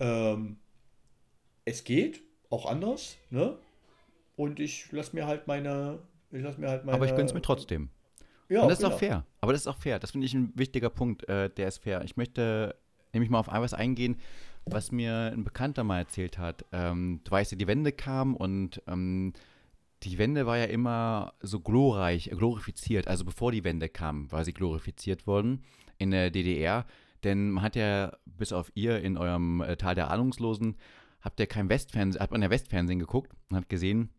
ähm, 0.00 0.58
es 1.64 1.84
geht 1.84 2.22
auch 2.50 2.66
anders, 2.66 3.16
ne? 3.30 3.56
und 4.36 4.58
ich 4.58 4.90
lasse 4.90 5.14
mir 5.14 5.26
halt 5.26 5.46
meine, 5.46 5.98
ich 6.30 6.42
lasse 6.42 6.60
mir 6.60 6.68
halt 6.68 6.84
meine. 6.84 6.96
Aber 6.96 7.06
ich 7.06 7.14
gönn's 7.14 7.34
mir 7.34 7.42
trotzdem. 7.42 7.90
Ja, 8.48 8.62
Und 8.62 8.68
das 8.68 8.78
ist 8.78 8.84
genau. 8.84 8.94
auch 8.94 8.98
fair. 8.98 9.26
Aber 9.40 9.52
das 9.52 9.62
ist 9.62 9.66
auch 9.68 9.76
fair. 9.76 9.98
Das 9.98 10.10
finde 10.10 10.26
ich 10.26 10.34
ein 10.34 10.52
wichtiger 10.54 10.90
Punkt. 10.90 11.28
Äh, 11.28 11.50
der 11.50 11.68
ist 11.68 11.78
fair. 11.78 12.02
Ich 12.04 12.16
möchte 12.16 12.74
nämlich 13.12 13.30
mal 13.30 13.38
auf 13.38 13.48
etwas 13.48 13.74
eingehen, 13.74 14.16
was 14.64 14.92
mir 14.92 15.32
ein 15.32 15.44
Bekannter 15.44 15.84
mal 15.84 15.98
erzählt 15.98 16.38
hat. 16.38 16.64
Ähm, 16.72 17.20
du 17.24 17.30
weißt 17.30 17.52
ja, 17.52 17.58
die 17.58 17.66
Wende 17.66 17.92
kam 17.92 18.34
und 18.34 18.82
ähm, 18.86 19.32
die 20.02 20.18
Wende 20.18 20.46
war 20.46 20.58
ja 20.58 20.64
immer 20.64 21.34
so 21.40 21.60
glorreich, 21.60 22.30
glorifiziert. 22.30 23.06
Also 23.06 23.24
bevor 23.24 23.52
die 23.52 23.64
Wende 23.64 23.88
kam, 23.88 24.30
war 24.32 24.44
sie 24.44 24.52
glorifiziert 24.52 25.26
worden 25.26 25.64
in 25.98 26.10
der 26.10 26.30
DDR. 26.30 26.86
Denn 27.22 27.50
man 27.50 27.62
hat 27.62 27.76
ja, 27.76 28.12
bis 28.24 28.52
auf 28.52 28.72
ihr 28.74 29.00
in 29.00 29.18
eurem 29.18 29.60
äh, 29.60 29.76
Tal 29.76 29.94
der 29.94 30.10
Ahnungslosen, 30.10 30.76
habt 31.20 31.38
ihr 31.38 31.46
kein 31.46 31.68
Westfernsehen, 31.68 32.22
hat 32.22 32.30
man 32.30 32.42
ja 32.42 32.50
Westfernsehen 32.50 32.98
geguckt 32.98 33.30
und 33.50 33.56
hat 33.56 33.68
gesehen, 33.68 34.10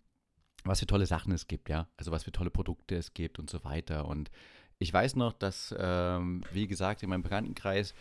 was 0.63 0.79
für 0.79 0.87
tolle 0.87 1.05
Sachen 1.05 1.31
es 1.31 1.47
gibt, 1.47 1.69
ja. 1.69 1.87
Also 1.97 2.11
was 2.11 2.23
für 2.23 2.31
tolle 2.31 2.49
Produkte 2.49 2.95
es 2.95 3.13
gibt 3.13 3.39
und 3.39 3.49
so 3.49 3.63
weiter. 3.63 4.05
Und 4.05 4.31
ich 4.79 4.93
weiß 4.93 5.15
noch, 5.15 5.33
dass, 5.33 5.73
ähm, 5.77 6.43
wie 6.51 6.67
gesagt, 6.67 7.03
in 7.03 7.09
meinem 7.09 7.23
Bekanntenkreis 7.23 7.93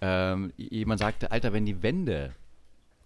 ähm, 0.00 0.52
jemand 0.56 1.00
sagte, 1.00 1.30
Alter, 1.30 1.52
wenn 1.52 1.66
die 1.66 1.82
Wende 1.82 2.34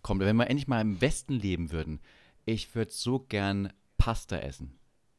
kommt, 0.02 0.20
wenn 0.20 0.36
wir 0.36 0.48
endlich 0.48 0.68
mal 0.68 0.80
im 0.80 1.00
Westen 1.00 1.34
leben 1.34 1.70
würden, 1.72 2.00
ich 2.44 2.74
würde 2.74 2.90
so 2.90 3.20
gern 3.20 3.72
Pasta 3.98 4.38
essen. 4.38 4.78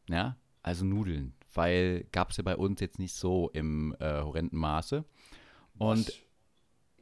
Ja, 0.09 0.35
also 0.63 0.83
Nudeln, 0.85 1.33
weil 1.53 2.05
gab 2.11 2.31
es 2.31 2.37
ja 2.37 2.43
bei 2.43 2.57
uns 2.57 2.81
jetzt 2.81 2.99
nicht 2.99 3.13
so 3.13 3.49
im 3.53 3.95
äh, 3.99 4.21
horrenden 4.21 4.59
Maße. 4.59 5.05
Und 5.77 6.07
Was? 6.07 6.19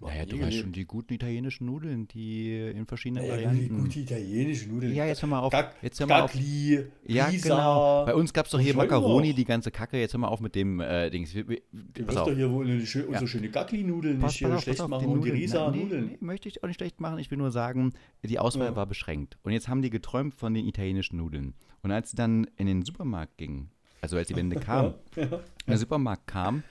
Naja, 0.01 0.25
du 0.25 0.31
weißt 0.33 0.39
gelebt. 0.41 0.53
schon, 0.63 0.71
die 0.71 0.85
guten 0.85 1.13
italienischen 1.13 1.65
Nudeln, 1.65 2.07
die 2.07 2.55
in 2.57 2.85
verschiedenen 2.85 3.23
Naja, 3.27 3.37
die 3.37 3.45
Varianten. 3.45 3.81
gute 3.81 3.99
italienische 3.99 4.69
Nudeln. 4.69 4.93
Ja, 4.95 5.05
jetzt 5.05 5.21
hör 5.21 5.29
mal 5.29 5.39
auf. 5.39 5.51
Gac- 5.51 5.75
Jetzt 5.81 5.99
hör 5.99 6.07
mal 6.07 6.21
auf. 6.21 6.31
Gacli, 6.33 6.85
Ja, 7.05 7.25
Pisa. 7.25 7.49
genau. 7.49 8.05
Bei 8.05 8.15
uns 8.15 8.31
gab 8.33 8.45
es 8.45 8.51
doch 8.51 8.59
hier 8.59 8.75
Macaroni, 8.75 9.33
die 9.33 9.45
ganze 9.45 9.71
Kacke. 9.71 9.97
Jetzt 9.99 10.13
hör 10.13 10.19
mal 10.19 10.27
auf 10.29 10.39
mit 10.39 10.55
dem 10.55 10.79
äh, 10.79 11.09
Dings. 11.09 11.33
Wir- 11.35 11.47
wir- 11.49 11.61
Du 11.71 12.07
wirst 12.07 12.17
auf. 12.17 12.27
doch 12.29 12.35
hier 12.35 12.49
wohl 12.51 12.65
eine 12.65 12.85
schö 12.85 13.05
unsere 13.05 13.27
schöne 13.27 13.49
Gacli-Nudeln 13.49 14.19
Pass, 14.19 14.31
nicht 14.31 14.39
hier 14.39 14.55
auf, 14.55 14.63
schlecht 14.63 14.81
auf, 14.81 14.87
machen 14.87 15.01
die 15.01 15.05
und 15.07 15.13
die 15.15 15.29
Nudeln. 15.29 15.35
Risa 15.41 15.69
Nein, 15.71 15.87
nee. 15.89 16.01
Nee, 16.01 16.17
möchte 16.21 16.47
ich 16.47 16.63
auch 16.63 16.67
nicht 16.67 16.77
schlecht 16.77 17.01
machen. 17.01 17.19
Ich 17.19 17.29
will 17.31 17.37
nur 17.37 17.51
sagen, 17.51 17.93
die 18.23 18.39
Auswahl 18.39 18.67
Ja. 18.67 18.75
war 18.75 18.85
beschränkt. 18.85 19.37
Und 19.43 19.51
jetzt 19.51 19.67
haben 19.67 19.81
die 19.81 19.89
geträumt 19.89 20.33
von 20.33 20.53
den 20.53 20.65
italienischen 20.67 21.17
Nudeln. 21.17 21.53
Und 21.83 21.91
als 21.91 22.11
sie 22.11 22.15
dann 22.17 22.47
in 22.57 22.67
den 22.67 22.83
Supermarkt 22.83 23.37
gingen, 23.37 23.69
also 24.01 24.15
als 24.17 24.27
die 24.29 24.35
Wende 24.35 24.55
kam, 24.59 24.93
in 25.15 25.27
den 25.67 25.77
Supermarkt 25.77 26.27
kam, 26.27 26.63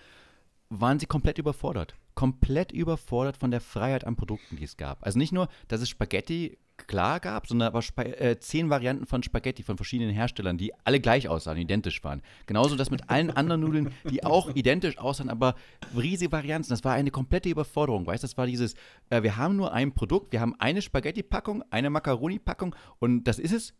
waren 0.70 0.98
sie 0.98 1.06
komplett 1.06 1.38
überfordert. 1.38 1.94
Komplett 2.18 2.72
überfordert 2.72 3.36
von 3.36 3.52
der 3.52 3.60
Freiheit 3.60 4.02
an 4.02 4.16
Produkten, 4.16 4.56
die 4.56 4.64
es 4.64 4.76
gab. 4.76 5.06
Also 5.06 5.20
nicht 5.20 5.30
nur, 5.30 5.46
dass 5.68 5.80
es 5.80 5.88
Spaghetti 5.88 6.58
klar 6.76 7.20
gab, 7.20 7.46
sondern 7.46 7.68
aber 7.68 7.80
Spa 7.80 8.02
äh, 8.02 8.40
zehn 8.40 8.70
Varianten 8.70 9.06
von 9.06 9.22
Spaghetti 9.22 9.62
von 9.62 9.76
verschiedenen 9.76 10.12
Herstellern, 10.12 10.58
die 10.58 10.72
alle 10.82 10.98
gleich 10.98 11.28
aussahen, 11.28 11.58
identisch 11.58 12.02
waren. 12.02 12.20
Genauso 12.46 12.74
das 12.74 12.90
mit 12.90 13.08
allen 13.08 13.30
anderen 13.30 13.60
Nudeln, 13.60 13.94
die 14.10 14.24
auch 14.24 14.52
identisch 14.56 14.98
aussahen, 14.98 15.30
aber 15.30 15.54
riesige 15.96 16.32
Varianten. 16.32 16.70
Das 16.70 16.82
war 16.82 16.92
eine 16.94 17.12
komplette 17.12 17.50
Überforderung, 17.50 18.04
weißt 18.04 18.24
du? 18.24 18.26
Das 18.26 18.36
war 18.36 18.46
dieses, 18.46 18.74
äh, 19.10 19.22
wir 19.22 19.36
haben 19.36 19.54
nur 19.54 19.72
ein 19.72 19.94
Produkt, 19.94 20.32
wir 20.32 20.40
haben 20.40 20.56
eine 20.58 20.82
Spaghetti-Packung, 20.82 21.62
eine 21.70 21.88
Macaroni-Packung 21.88 22.74
und 22.98 23.28
das 23.28 23.38
ist 23.38 23.52
es. 23.52 23.74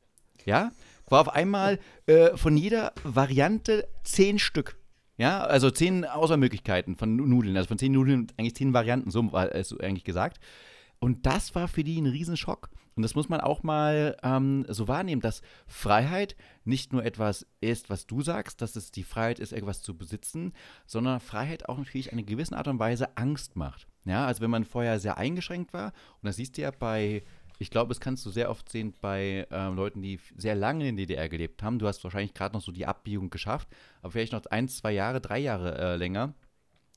Ja? 0.44 0.70
War 1.08 1.22
auf 1.22 1.30
einmal 1.30 1.80
äh, 2.06 2.36
von 2.36 2.56
jeder 2.56 2.92
Variante 3.02 3.88
zehn 4.04 4.38
Stück. 4.38 4.77
Ja, 5.18 5.40
also 5.40 5.70
zehn 5.70 6.04
Auswahlmöglichkeiten 6.04 6.96
von 6.96 7.16
Nu- 7.16 7.26
Nudeln, 7.26 7.56
also 7.56 7.68
von 7.68 7.78
zehn 7.78 7.92
Nudeln 7.92 8.28
eigentlich 8.36 8.54
zehn 8.54 8.72
Varianten, 8.72 9.10
so 9.10 9.32
war 9.32 9.54
es 9.54 9.78
eigentlich 9.78 10.04
gesagt. 10.04 10.38
Und 11.00 11.26
das 11.26 11.54
war 11.54 11.68
für 11.68 11.84
die 11.84 12.00
ein 12.00 12.06
Riesenschock. 12.06 12.70
Und 12.96 13.02
das 13.02 13.14
muss 13.14 13.28
man 13.28 13.40
auch 13.40 13.62
mal 13.62 14.16
ähm, 14.24 14.64
so 14.68 14.88
wahrnehmen, 14.88 15.22
dass 15.22 15.42
Freiheit 15.68 16.34
nicht 16.64 16.92
nur 16.92 17.04
etwas 17.04 17.46
ist, 17.60 17.90
was 17.90 18.06
du 18.06 18.22
sagst, 18.22 18.60
dass 18.60 18.74
es 18.74 18.90
die 18.90 19.04
Freiheit 19.04 19.38
ist, 19.38 19.52
etwas 19.52 19.82
zu 19.82 19.96
besitzen, 19.96 20.52
sondern 20.86 21.20
Freiheit 21.20 21.68
auch 21.68 21.78
natürlich 21.78 22.12
eine 22.12 22.24
gewisse 22.24 22.56
Art 22.56 22.66
und 22.66 22.80
Weise 22.80 23.16
Angst 23.16 23.54
macht. 23.54 23.86
Ja, 24.04 24.26
also 24.26 24.40
wenn 24.40 24.50
man 24.50 24.64
vorher 24.64 24.98
sehr 24.98 25.18
eingeschränkt 25.18 25.72
war, 25.72 25.92
und 26.20 26.26
das 26.26 26.36
siehst 26.36 26.56
du 26.56 26.62
ja 26.62 26.72
bei, 26.72 27.22
ich 27.58 27.70
glaube, 27.70 27.88
das 27.88 28.00
kannst 28.00 28.24
du 28.24 28.30
sehr 28.30 28.50
oft 28.50 28.68
sehen 28.68 28.94
bei 29.00 29.46
ähm, 29.50 29.74
Leuten, 29.74 30.00
die 30.00 30.20
sehr 30.36 30.54
lange 30.54 30.88
in 30.88 30.96
der 30.96 31.06
DDR 31.06 31.28
gelebt 31.28 31.62
haben. 31.62 31.78
Du 31.78 31.86
hast 31.86 32.02
wahrscheinlich 32.04 32.34
gerade 32.34 32.54
noch 32.54 32.62
so 32.62 32.72
die 32.72 32.86
Abbiegung 32.86 33.30
geschafft, 33.30 33.68
aber 34.00 34.12
vielleicht 34.12 34.32
noch 34.32 34.46
ein, 34.46 34.68
zwei 34.68 34.92
Jahre, 34.92 35.20
drei 35.20 35.38
Jahre 35.38 35.76
äh, 35.76 35.96
länger 35.96 36.34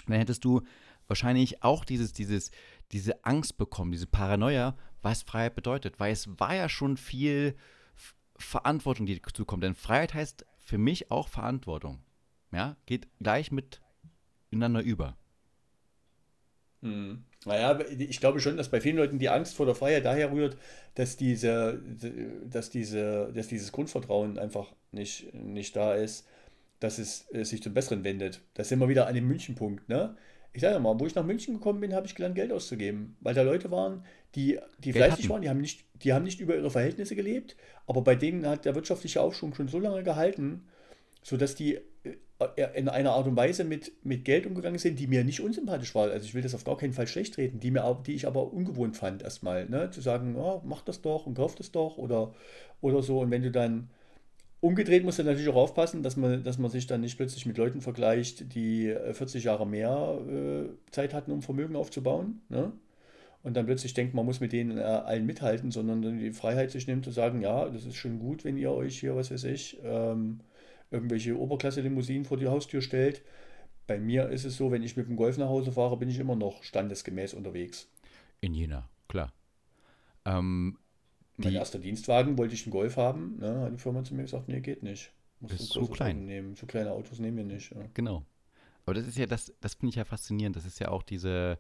dann 0.07 0.17
hättest 0.17 0.43
du 0.45 0.61
wahrscheinlich 1.07 1.63
auch 1.63 1.85
dieses, 1.85 2.13
dieses, 2.13 2.51
diese 2.91 3.23
Angst 3.25 3.57
bekommen, 3.57 3.91
diese 3.91 4.07
Paranoia, 4.07 4.77
was 5.01 5.23
Freiheit 5.23 5.55
bedeutet. 5.55 5.99
Weil 5.99 6.13
es 6.13 6.27
war 6.39 6.55
ja 6.55 6.69
schon 6.69 6.97
viel 6.97 7.55
Verantwortung, 8.35 9.05
die 9.05 9.21
zukommt. 9.33 9.63
Denn 9.63 9.75
Freiheit 9.75 10.13
heißt 10.13 10.45
für 10.57 10.77
mich 10.77 11.11
auch 11.11 11.27
Verantwortung. 11.27 12.03
Ja, 12.51 12.75
geht 12.85 13.07
gleich 13.19 13.51
miteinander 13.51 14.81
über. 14.81 15.17
Hm. 16.81 17.25
Naja, 17.45 17.79
ich 17.97 18.19
glaube 18.19 18.39
schon, 18.39 18.57
dass 18.57 18.69
bei 18.69 18.81
vielen 18.81 18.97
Leuten 18.97 19.17
die 19.17 19.29
Angst 19.29 19.55
vor 19.55 19.65
der 19.65 19.73
Freiheit 19.73 20.05
daher 20.05 20.31
rührt, 20.31 20.57
dass 20.93 21.17
diese, 21.17 21.81
dass 22.47 22.69
diese, 22.69 23.31
dass 23.33 23.47
dieses 23.47 23.71
Grundvertrauen 23.71 24.37
einfach 24.37 24.71
nicht, 24.91 25.33
nicht 25.33 25.75
da 25.75 25.95
ist, 25.95 26.27
dass 26.79 26.99
es 26.99 27.25
äh, 27.33 27.43
sich 27.43 27.63
zum 27.63 27.73
Besseren 27.73 28.03
wendet. 28.03 28.41
Da 28.53 28.63
sind 28.63 28.79
wir 28.79 28.89
wieder 28.89 29.07
an 29.07 29.15
dem 29.15 29.27
München-Punkt, 29.27 29.89
ne? 29.89 30.15
Ich 30.53 30.61
sage 30.61 30.79
mal, 30.79 30.99
wo 30.99 31.05
ich 31.05 31.15
nach 31.15 31.23
München 31.23 31.53
gekommen 31.53 31.79
bin, 31.79 31.93
habe 31.93 32.05
ich 32.07 32.13
gelernt, 32.13 32.35
Geld 32.35 32.51
auszugeben. 32.51 33.15
Weil 33.21 33.33
da 33.33 33.41
Leute 33.41 33.71
waren, 33.71 34.03
die, 34.35 34.59
die 34.79 34.91
Geld 34.91 35.05
fleißig 35.05 35.23
hatten. 35.23 35.29
waren, 35.29 35.41
die 35.41 35.49
haben, 35.49 35.61
nicht, 35.61 35.85
die 36.03 36.11
haben 36.11 36.23
nicht 36.23 36.41
über 36.41 36.55
ihre 36.55 36.69
Verhältnisse 36.69 37.15
gelebt, 37.15 37.55
aber 37.87 38.01
bei 38.01 38.15
denen 38.15 38.45
hat 38.45 38.65
der 38.65 38.75
wirtschaftliche 38.75 39.21
Aufschwung 39.21 39.53
schon 39.53 39.69
so 39.69 39.79
lange 39.79 40.03
gehalten, 40.03 40.67
sodass 41.23 41.55
die 41.55 41.79
in 42.75 42.89
einer 42.89 43.11
Art 43.11 43.27
und 43.27 43.35
Weise 43.35 43.63
mit, 43.63 43.91
mit 44.03 44.25
Geld 44.25 44.45
umgegangen 44.45 44.79
sind, 44.79 44.99
die 44.99 45.07
mir 45.07 45.23
nicht 45.23 45.41
unsympathisch 45.41 45.93
war. 45.95 46.09
Also 46.09 46.25
ich 46.25 46.33
will 46.33 46.41
das 46.41 46.55
auf 46.55 46.63
gar 46.63 46.77
keinen 46.77 46.93
Fall 46.93 47.07
schlecht 47.07 47.37
reden, 47.37 47.59
die, 47.59 47.71
mir, 47.71 48.01
die 48.05 48.13
ich 48.13 48.27
aber 48.27 48.51
ungewohnt 48.53 48.97
fand 48.97 49.23
erstmal. 49.23 49.67
Ne? 49.67 49.89
Zu 49.91 50.01
sagen, 50.01 50.35
ja, 50.35 50.61
mach 50.63 50.81
das 50.81 51.01
doch 51.01 51.25
und 51.25 51.35
kauf 51.35 51.55
das 51.55 51.71
doch 51.71 51.97
oder, 51.97 52.33
oder 52.81 53.03
so. 53.03 53.19
Und 53.19 53.31
wenn 53.31 53.43
du 53.43 53.51
dann 53.51 53.89
umgedreht 54.61 55.03
musst 55.03 55.19
du 55.19 55.23
natürlich 55.23 55.49
auch 55.49 55.55
aufpassen, 55.55 56.03
dass 56.03 56.15
man, 56.15 56.43
dass 56.43 56.57
man 56.57 56.71
sich 56.71 56.87
dann 56.87 57.01
nicht 57.01 57.17
plötzlich 57.17 57.45
mit 57.45 57.57
Leuten 57.57 57.81
vergleicht, 57.81 58.53
die 58.53 58.89
äh, 58.89 59.13
40 59.13 59.43
Jahre 59.43 59.67
mehr 59.67 60.19
äh, 60.29 60.91
Zeit 60.91 61.13
hatten, 61.13 61.31
um 61.31 61.41
Vermögen 61.41 61.75
aufzubauen. 61.75 62.41
Ne? 62.49 62.71
Und 63.43 63.57
dann 63.57 63.65
plötzlich 63.65 63.95
denkt, 63.95 64.13
man 64.13 64.25
muss 64.25 64.39
mit 64.39 64.53
denen 64.53 64.77
äh, 64.77 64.81
allen 64.81 65.25
mithalten, 65.25 65.71
sondern 65.71 66.01
dann 66.01 66.19
die 66.19 66.31
Freiheit 66.31 66.71
sich 66.71 66.87
nimmt 66.87 67.05
zu 67.05 67.11
sagen, 67.11 67.41
ja, 67.41 67.67
das 67.67 67.85
ist 67.85 67.95
schon 67.95 68.19
gut, 68.19 68.45
wenn 68.45 68.55
ihr 68.55 68.71
euch 68.71 68.99
hier, 68.99 69.15
was 69.15 69.31
weiß 69.31 69.45
ich, 69.45 69.79
ähm, 69.83 70.41
irgendwelche 70.91 71.37
Oberklasse-Limousinen 71.37 72.25
vor 72.25 72.37
die 72.37 72.47
Haustür 72.47 72.81
stellt. 72.81 73.23
Bei 73.87 73.99
mir 73.99 74.29
ist 74.29 74.45
es 74.45 74.57
so, 74.57 74.71
wenn 74.71 74.83
ich 74.83 74.95
mit 74.95 75.07
dem 75.07 75.15
Golf 75.15 75.37
nach 75.37 75.49
Hause 75.49 75.71
fahre, 75.71 75.97
bin 75.97 76.09
ich 76.09 76.19
immer 76.19 76.35
noch 76.35 76.63
standesgemäß 76.63 77.33
unterwegs. 77.33 77.89
In 78.41 78.53
Jena, 78.53 78.89
klar. 79.07 79.33
Ähm, 80.25 80.77
Mein 81.37 81.53
erster 81.53 81.79
Dienstwagen 81.79 82.37
wollte 82.37 82.53
ich 82.53 82.65
einen 82.65 82.71
Golf 82.71 82.97
haben. 82.97 83.37
Ne, 83.39 83.61
hat 83.61 83.73
die 83.73 83.77
Firma 83.77 84.03
zu 84.03 84.13
mir 84.13 84.23
gesagt, 84.23 84.47
nee, 84.47 84.59
geht 84.59 84.83
nicht. 84.83 85.11
Musst 85.39 85.55
Ist 85.55 85.69
zu 85.69 85.87
klein. 85.87 86.25
Nehmen. 86.25 86.55
Zu 86.55 86.67
kleine 86.67 86.91
Autos 86.91 87.19
nehmen 87.19 87.37
wir 87.37 87.43
nicht. 87.43 87.71
Ja. 87.71 87.81
Genau. 87.95 88.23
Aber 88.85 88.93
das 88.93 89.07
ist 89.07 89.17
ja 89.17 89.25
das, 89.25 89.53
das 89.59 89.73
finde 89.75 89.89
ich 89.89 89.95
ja 89.95 90.05
faszinierend. 90.05 90.55
Das 90.55 90.65
ist 90.65 90.79
ja 90.79 90.89
auch 90.89 91.03
diese 91.03 91.57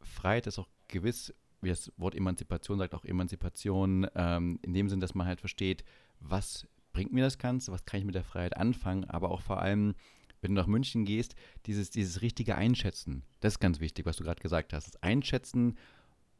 Freiheit, 0.00 0.46
ist 0.46 0.58
auch 0.58 0.68
gewiss, 0.88 1.32
wie 1.60 1.68
das 1.68 1.92
Wort 1.96 2.14
Emanzipation 2.14 2.78
sagt, 2.78 2.94
auch 2.94 3.04
Emanzipation, 3.04 4.06
ähm, 4.14 4.58
in 4.62 4.74
dem 4.74 4.88
Sinn, 4.88 5.00
dass 5.00 5.14
man 5.14 5.26
halt 5.26 5.40
versteht, 5.40 5.84
was 6.20 6.66
bringt 6.94 7.12
mir 7.12 7.22
das 7.22 7.36
Ganze, 7.36 7.70
was 7.70 7.84
kann 7.84 8.00
ich 8.00 8.06
mit 8.06 8.14
der 8.14 8.24
Freiheit 8.24 8.56
anfangen, 8.56 9.04
aber 9.04 9.30
auch 9.30 9.42
vor 9.42 9.60
allem, 9.60 9.94
wenn 10.40 10.54
du 10.54 10.60
nach 10.60 10.66
München 10.66 11.04
gehst, 11.04 11.34
dieses, 11.66 11.90
dieses 11.90 12.22
richtige 12.22 12.54
Einschätzen. 12.54 13.22
Das 13.40 13.54
ist 13.54 13.60
ganz 13.60 13.80
wichtig, 13.80 14.06
was 14.06 14.16
du 14.16 14.24
gerade 14.24 14.40
gesagt 14.40 14.72
hast. 14.72 14.86
Das 14.86 15.02
Einschätzen, 15.02 15.76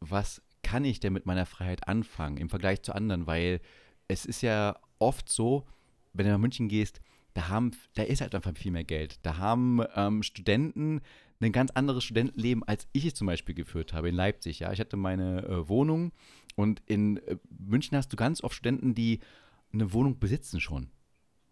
was 0.00 0.40
kann 0.62 0.86
ich 0.86 1.00
denn 1.00 1.12
mit 1.12 1.26
meiner 1.26 1.44
Freiheit 1.44 1.86
anfangen 1.88 2.38
im 2.38 2.48
Vergleich 2.48 2.82
zu 2.82 2.94
anderen, 2.94 3.26
weil 3.26 3.61
es 4.09 4.24
ist 4.24 4.40
ja 4.40 4.78
oft 4.98 5.28
so, 5.28 5.66
wenn 6.14 6.26
du 6.26 6.32
nach 6.32 6.38
München 6.38 6.68
gehst, 6.68 7.00
da, 7.34 7.48
haben, 7.48 7.72
da 7.94 8.05
ist 8.05 8.20
halt 8.20 8.34
einfach 8.34 8.57
viel 8.57 8.72
mehr 8.72 8.84
Geld. 8.84 9.18
Da 9.22 9.38
haben 9.38 9.80
ähm, 9.96 10.22
Studenten 10.22 11.00
ein 11.40 11.52
ganz 11.52 11.70
anderes 11.72 12.05
Studentenleben, 12.05 12.62
als 12.62 12.86
ich 12.92 13.05
es 13.05 13.14
zum 13.14 13.26
Beispiel 13.26 13.55
geführt 13.55 13.92
habe 13.92 14.09
in 14.09 14.14
Leipzig. 14.14 14.61
Ja, 14.61 14.72
ich 14.72 14.80
hatte 14.80 14.96
meine 14.96 15.42
äh, 15.44 15.68
Wohnung 15.68 16.12
und 16.55 16.82
in 16.86 17.18
äh, 17.18 17.36
München 17.59 17.96
hast 17.96 18.12
du 18.12 18.16
ganz 18.16 18.42
oft 18.42 18.55
Studenten, 18.55 18.94
die 18.94 19.20
eine 19.75 19.93
Wohnung 19.93 20.18
besitzen 20.18 20.61
schon. 20.61 20.91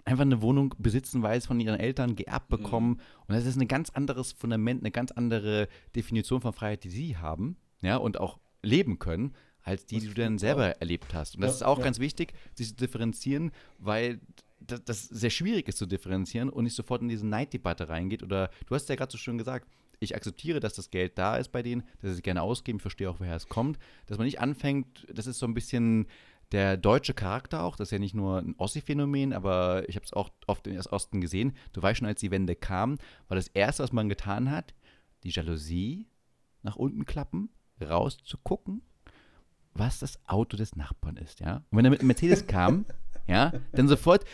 Einfach 0.04 0.22
eine 0.22 0.42
Wohnung 0.42 0.74
besitzen, 0.78 1.22
weil 1.22 1.38
es 1.38 1.46
von 1.46 1.60
ihren 1.60 1.78
Eltern 1.78 2.16
geerbt 2.16 2.48
bekommen. 2.48 3.00
Und 3.26 3.34
das 3.34 3.46
ist 3.46 3.56
ein 3.60 3.68
ganz 3.68 3.90
anderes 3.90 4.32
Fundament, 4.32 4.82
eine 4.82 4.90
ganz 4.90 5.12
andere 5.12 5.68
Definition 5.94 6.40
von 6.40 6.52
Freiheit, 6.52 6.82
die 6.82 6.90
sie 6.90 7.16
haben, 7.16 7.56
ja, 7.82 7.96
und 7.98 8.18
auch 8.18 8.40
leben 8.62 8.98
können, 8.98 9.34
als 9.62 9.86
die, 9.86 9.96
Das 9.96 10.02
die 10.04 10.08
du 10.08 10.14
dann 10.14 10.38
selber 10.38 10.68
ja. 10.68 10.74
erlebt 10.80 11.14
hast. 11.14 11.36
Und 11.36 11.42
das 11.42 11.52
Ja, 11.52 11.54
ist 11.56 11.62
auch 11.62 11.78
ja. 11.78 11.84
ganz 11.84 12.00
wichtig, 12.00 12.32
sich 12.54 12.68
zu 12.68 12.74
differenzieren, 12.74 13.52
weil 13.78 14.20
das, 14.58 14.84
das 14.84 15.04
sehr 15.04 15.30
schwierig 15.30 15.68
ist 15.68 15.78
zu 15.78 15.86
differenzieren 15.86 16.48
und 16.48 16.64
nicht 16.64 16.74
sofort 16.74 17.02
in 17.02 17.08
diese 17.08 17.26
Neiddebatte 17.26 17.88
reingeht. 17.88 18.24
Oder 18.24 18.50
du 18.66 18.74
hast 18.74 18.88
ja 18.88 18.96
gerade 18.96 19.12
so 19.12 19.18
schön 19.18 19.38
gesagt, 19.38 19.68
ich 20.00 20.16
akzeptiere, 20.16 20.58
dass 20.58 20.74
das 20.74 20.90
Geld 20.90 21.16
da 21.16 21.36
ist 21.36 21.50
bei 21.52 21.62
denen, 21.62 21.82
dass 22.00 22.10
sie 22.10 22.16
es 22.16 22.22
gerne 22.22 22.42
ausgeben, 22.42 22.78
ich 22.78 22.82
verstehe 22.82 23.08
auch, 23.08 23.20
woher 23.20 23.36
es 23.36 23.48
kommt, 23.48 23.78
dass 24.06 24.18
man 24.18 24.24
nicht 24.24 24.40
anfängt, 24.40 25.06
das 25.12 25.28
ist 25.28 25.38
so 25.38 25.46
ein 25.46 25.54
bisschen 25.54 26.06
der 26.52 26.76
deutsche 26.76 27.14
Charakter 27.14 27.62
auch, 27.62 27.76
das 27.76 27.88
ist 27.88 27.92
ja 27.92 27.98
nicht 27.98 28.14
nur 28.14 28.38
ein 28.38 28.54
Ossi-Phänomen, 28.58 29.32
aber 29.32 29.88
ich 29.88 29.96
habe 29.96 30.04
es 30.04 30.12
auch 30.12 30.30
oft 30.46 30.66
in 30.66 30.78
Osten 30.78 31.20
gesehen. 31.20 31.56
Du 31.72 31.82
weißt 31.82 31.98
schon, 31.98 32.08
als 32.08 32.20
die 32.20 32.30
Wende 32.30 32.54
kam, 32.54 32.98
war 33.28 33.36
das 33.36 33.48
Erste, 33.48 33.82
was 33.82 33.92
man 33.92 34.08
getan 34.08 34.50
hat, 34.50 34.74
die 35.24 35.30
Jalousie 35.30 36.06
nach 36.62 36.76
unten 36.76 37.06
klappen, 37.06 37.48
rauszugucken, 37.80 38.82
was 39.74 39.98
das 39.98 40.20
Auto 40.28 40.56
des 40.56 40.76
Nachbarn 40.76 41.16
ist, 41.16 41.40
ja. 41.40 41.64
Und 41.70 41.78
wenn 41.78 41.84
er 41.86 41.90
mit 41.90 42.00
einem 42.00 42.08
Mercedes 42.08 42.46
kam, 42.46 42.84
ja, 43.26 43.52
dann 43.72 43.88
sofort, 43.88 44.24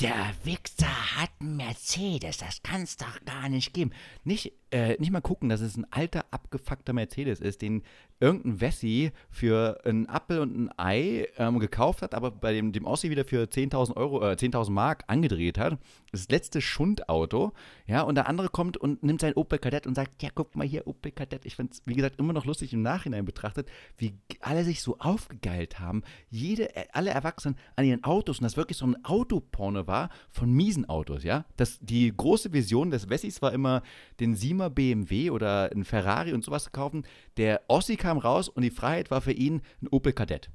der 0.00 0.14
Wichser 0.44 1.16
hat 1.16 1.30
einen 1.40 1.56
Mercedes, 1.56 2.38
das 2.38 2.62
kann 2.62 2.82
es 2.82 2.96
doch 2.96 3.24
gar 3.24 3.48
nicht 3.48 3.72
geben. 3.72 3.90
Nicht, 4.22 4.52
äh, 4.70 4.96
nicht 4.98 5.10
mal 5.10 5.20
gucken, 5.20 5.48
dass 5.48 5.60
es 5.60 5.76
ein 5.76 5.86
alter, 5.90 6.24
abgefuckter 6.30 6.92
Mercedes 6.92 7.40
ist, 7.40 7.62
den 7.62 7.82
irgendein 8.20 8.60
Wessi 8.60 9.12
für 9.30 9.80
einen 9.84 10.08
Apfel 10.08 10.40
und 10.40 10.56
ein 10.56 10.70
Ei 10.78 11.28
ähm, 11.36 11.58
gekauft 11.58 12.02
hat, 12.02 12.14
aber 12.14 12.30
bei 12.30 12.52
dem, 12.52 12.72
dem 12.72 12.84
Ossi 12.84 13.10
wieder 13.10 13.24
für 13.24 13.44
10.000 13.44 13.96
Euro, 13.96 14.22
äh, 14.22 14.34
10.000 14.34 14.70
Mark 14.70 15.04
angedreht 15.08 15.58
hat. 15.58 15.78
Das 16.12 16.28
letzte 16.28 16.60
Schundauto, 16.60 17.52
ja, 17.86 18.02
und 18.02 18.14
der 18.14 18.28
andere 18.28 18.48
kommt 18.48 18.76
und 18.76 19.02
nimmt 19.02 19.20
sein 19.20 19.34
Opel 19.34 19.58
Kadett 19.58 19.86
und 19.86 19.94
sagt, 19.94 20.22
ja, 20.22 20.30
guck 20.34 20.54
mal 20.54 20.66
hier, 20.66 20.86
Opel 20.86 21.10
Kadett. 21.10 21.44
Ich 21.44 21.56
fand 21.56 21.74
es, 21.74 21.82
wie 21.86 21.94
gesagt, 21.94 22.18
immer 22.18 22.32
noch 22.32 22.44
lustig 22.44 22.72
im 22.72 22.82
Nachhinein 22.82 23.24
betrachtet, 23.24 23.68
wie 23.98 24.14
alle 24.40 24.64
sich 24.64 24.80
so 24.80 24.96
aufgegeilt 24.98 25.80
haben, 25.80 26.02
jede, 26.30 26.74
äh, 26.76 26.86
alle 26.92 27.10
Erwachsenen 27.10 27.56
an 27.76 27.84
ihren 27.84 28.04
Autos 28.04 28.38
und 28.38 28.44
das 28.44 28.56
wirklich 28.56 28.78
so 28.78 28.86
ein 28.86 29.04
Autoporno 29.04 29.86
war 29.86 30.08
von 30.30 30.52
miesen 30.52 30.88
Autos, 30.88 31.24
ja. 31.24 31.44
Das, 31.56 31.78
die 31.80 32.12
große 32.16 32.52
Vision 32.52 32.90
des 32.90 33.10
Wessis 33.10 33.42
war 33.42 33.52
immer, 33.52 33.82
den 34.20 34.36
Siemer 34.54 34.70
BMW 34.70 35.30
oder 35.30 35.70
einen 35.72 35.84
Ferrari 35.84 36.32
und 36.32 36.44
sowas 36.44 36.64
zu 36.64 36.70
kaufen. 36.70 37.04
Der 37.36 37.62
Ossi 37.66 37.96
kam 37.96 38.18
raus 38.18 38.48
und 38.48 38.62
die 38.62 38.70
Freiheit 38.70 39.10
war 39.10 39.20
für 39.20 39.32
ihn 39.32 39.62
ein 39.82 39.88
Opel 39.88 40.12
Kadett. 40.12 40.48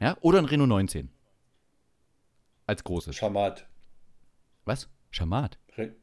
Ja, 0.00 0.16
oder 0.20 0.38
ein 0.38 0.44
Renault 0.44 0.68
19. 0.68 1.10
Als 2.66 2.82
großes. 2.82 3.14
Schamat. 3.14 3.68
Was? 4.64 4.88
Schamat? 5.10 5.58
Re 5.76 5.94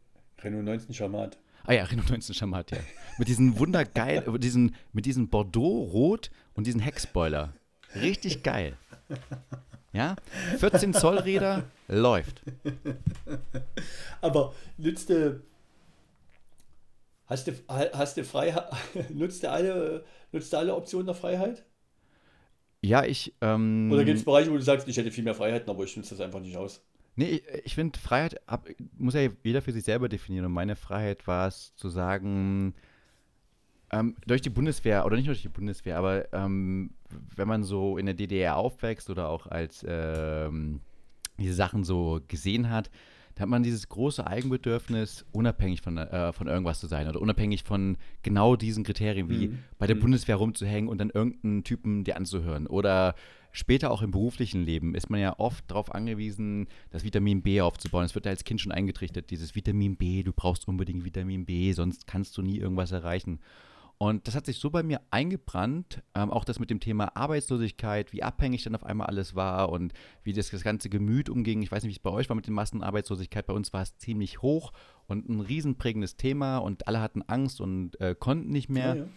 Renault 0.41 0.63
19 0.63 0.93
Schamat. 0.93 1.37
Ah 1.65 1.73
ja, 1.73 1.83
Renault 1.83 2.09
19 2.09 2.33
Schamat, 2.33 2.71
ja. 2.71 2.77
mit 3.17 3.27
diesen 3.27 3.59
wundergeil, 3.59 4.23
mit 4.31 4.43
diesen, 4.43 4.75
mit 4.93 5.05
diesen 5.05 5.29
Bordeaux-Rot 5.29 6.31
und 6.53 6.67
diesen 6.67 6.79
Heckspoiler. 6.79 7.53
Richtig 7.95 8.43
geil. 8.43 8.77
Ja, 9.93 10.15
14 10.57 10.93
Zoll 10.93 11.17
Räder 11.19 11.63
läuft. 11.87 12.41
Aber 14.21 14.53
nützt 14.77 15.09
du, 15.09 15.41
hast 17.27 17.47
du, 17.47 17.53
hast 17.67 18.17
du 18.17 18.23
Freiheit, 18.23 18.69
nutzt 19.13 19.43
du 19.43 19.51
alle, 19.51 20.03
nutzt 20.31 20.51
du 20.53 20.57
alle 20.57 20.75
Optionen 20.75 21.05
der 21.05 21.15
Freiheit? 21.15 21.65
Ja, 22.81 23.03
ich. 23.03 23.33
Ähm, 23.41 23.89
Oder 23.91 24.03
gibt 24.05 24.19
es 24.19 24.25
Bereiche, 24.25 24.51
wo 24.51 24.55
du 24.55 24.61
sagst, 24.61 24.87
ich 24.87 24.95
hätte 24.97 25.11
viel 25.11 25.23
mehr 25.23 25.33
Freiheiten, 25.33 25.69
aber 25.69 25.83
ich 25.83 25.97
nutze 25.97 26.11
das 26.11 26.21
einfach 26.21 26.39
nicht 26.39 26.55
aus? 26.55 26.81
Nee, 27.15 27.25
ich, 27.25 27.43
ich 27.63 27.75
finde, 27.75 27.97
Freiheit 27.97 28.47
ab, 28.47 28.67
muss 28.97 29.15
ja 29.15 29.29
jeder 29.43 29.61
für 29.61 29.71
sich 29.71 29.83
selber 29.83 30.09
definieren. 30.09 30.45
Und 30.45 30.51
meine 30.51 30.75
Freiheit 30.75 31.25
war 31.27 31.47
es 31.47 31.75
zu 31.75 31.89
sagen, 31.89 32.75
ähm, 33.91 34.15
durch 34.27 34.41
die 34.41 34.49
Bundeswehr, 34.49 35.05
oder 35.05 35.15
nicht 35.15 35.27
durch 35.27 35.41
die 35.41 35.49
Bundeswehr, 35.49 35.97
aber 35.97 36.31
ähm, 36.33 36.91
wenn 37.35 37.47
man 37.47 37.63
so 37.63 37.97
in 37.97 38.05
der 38.05 38.15
DDR 38.15 38.57
aufwächst 38.57 39.09
oder 39.09 39.29
auch 39.29 39.47
als 39.47 39.85
ähm, 39.87 40.81
diese 41.37 41.53
Sachen 41.53 41.83
so 41.83 42.21
gesehen 42.27 42.69
hat, 42.69 42.89
da 43.35 43.41
hat 43.41 43.49
man 43.49 43.63
dieses 43.63 43.89
große 43.89 44.25
Eigenbedürfnis, 44.25 45.25
unabhängig 45.33 45.81
von, 45.81 45.97
äh, 45.97 46.31
von 46.31 46.47
irgendwas 46.47 46.79
zu 46.79 46.87
sein 46.87 47.07
oder 47.07 47.21
unabhängig 47.21 47.63
von 47.63 47.97
genau 48.23 48.55
diesen 48.55 48.85
Kriterien, 48.85 49.29
wie 49.29 49.49
mhm. 49.49 49.59
bei 49.77 49.87
der 49.87 49.97
mhm. 49.97 50.01
Bundeswehr 50.01 50.37
rumzuhängen 50.37 50.89
und 50.89 50.99
dann 50.99 51.09
irgendeinen 51.09 51.65
Typen 51.65 52.05
dir 52.05 52.15
anzuhören. 52.15 52.65
Oder 52.65 53.13
später 53.51 53.91
auch 53.91 54.01
im 54.01 54.11
beruflichen 54.11 54.63
Leben 54.63 54.95
ist 54.95 55.09
man 55.09 55.19
ja 55.19 55.37
oft 55.37 55.69
darauf 55.69 55.93
angewiesen, 55.93 56.67
das 56.91 57.03
Vitamin 57.03 57.41
B 57.41 57.59
aufzubauen. 57.59 58.05
Es 58.05 58.15
wird 58.15 58.25
ja 58.25 58.31
als 58.31 58.45
Kind 58.45 58.61
schon 58.61 58.71
eingetrichtert, 58.71 59.29
dieses 59.29 59.53
Vitamin 59.53 59.97
B, 59.97 60.23
du 60.23 60.31
brauchst 60.31 60.67
unbedingt 60.67 61.03
Vitamin 61.03 61.45
B, 61.45 61.73
sonst 61.73 62.07
kannst 62.07 62.37
du 62.37 62.41
nie 62.41 62.57
irgendwas 62.57 62.93
erreichen. 62.93 63.39
Und 63.97 64.27
das 64.27 64.35
hat 64.35 64.45
sich 64.45 64.59
so 64.59 64.69
bei 64.69 64.83
mir 64.83 64.99
eingebrannt, 65.09 66.03
ähm, 66.15 66.29
auch 66.29 66.43
das 66.43 66.59
mit 66.59 66.69
dem 66.69 66.81
Thema 66.81 67.15
Arbeitslosigkeit, 67.15 68.11
wie 68.11 68.23
abhängig 68.23 68.63
dann 68.63 68.75
auf 68.75 68.83
einmal 68.83 69.07
alles 69.07 69.35
war 69.35 69.69
und 69.69 69.93
wie 70.23 70.33
das, 70.33 70.49
das 70.49 70.63
ganze 70.63 70.89
Gemüt 70.89 71.29
umging. 71.29 71.61
Ich 71.61 71.71
weiß 71.71 71.83
nicht, 71.83 71.91
wie 71.91 71.97
es 71.97 72.03
bei 72.03 72.09
euch 72.09 72.27
war 72.27 72.35
mit 72.35 72.45
der 72.45 72.53
Massenarbeitslosigkeit. 72.53 73.45
Bei 73.47 73.53
uns 73.53 73.71
war 73.71 73.83
es 73.83 73.97
ziemlich 73.97 74.41
hoch 74.41 74.73
und 75.07 75.29
ein 75.29 75.39
riesenprägendes 75.39 76.17
Thema 76.17 76.57
und 76.57 76.87
alle 76.89 76.99
hatten 76.99 77.21
Angst 77.21 77.61
und 77.61 77.99
äh, 78.01 78.15
konnten 78.17 78.49
nicht 78.49 78.69
mehr. 78.69 78.95
Ja, 78.95 79.01
ja. 79.01 79.07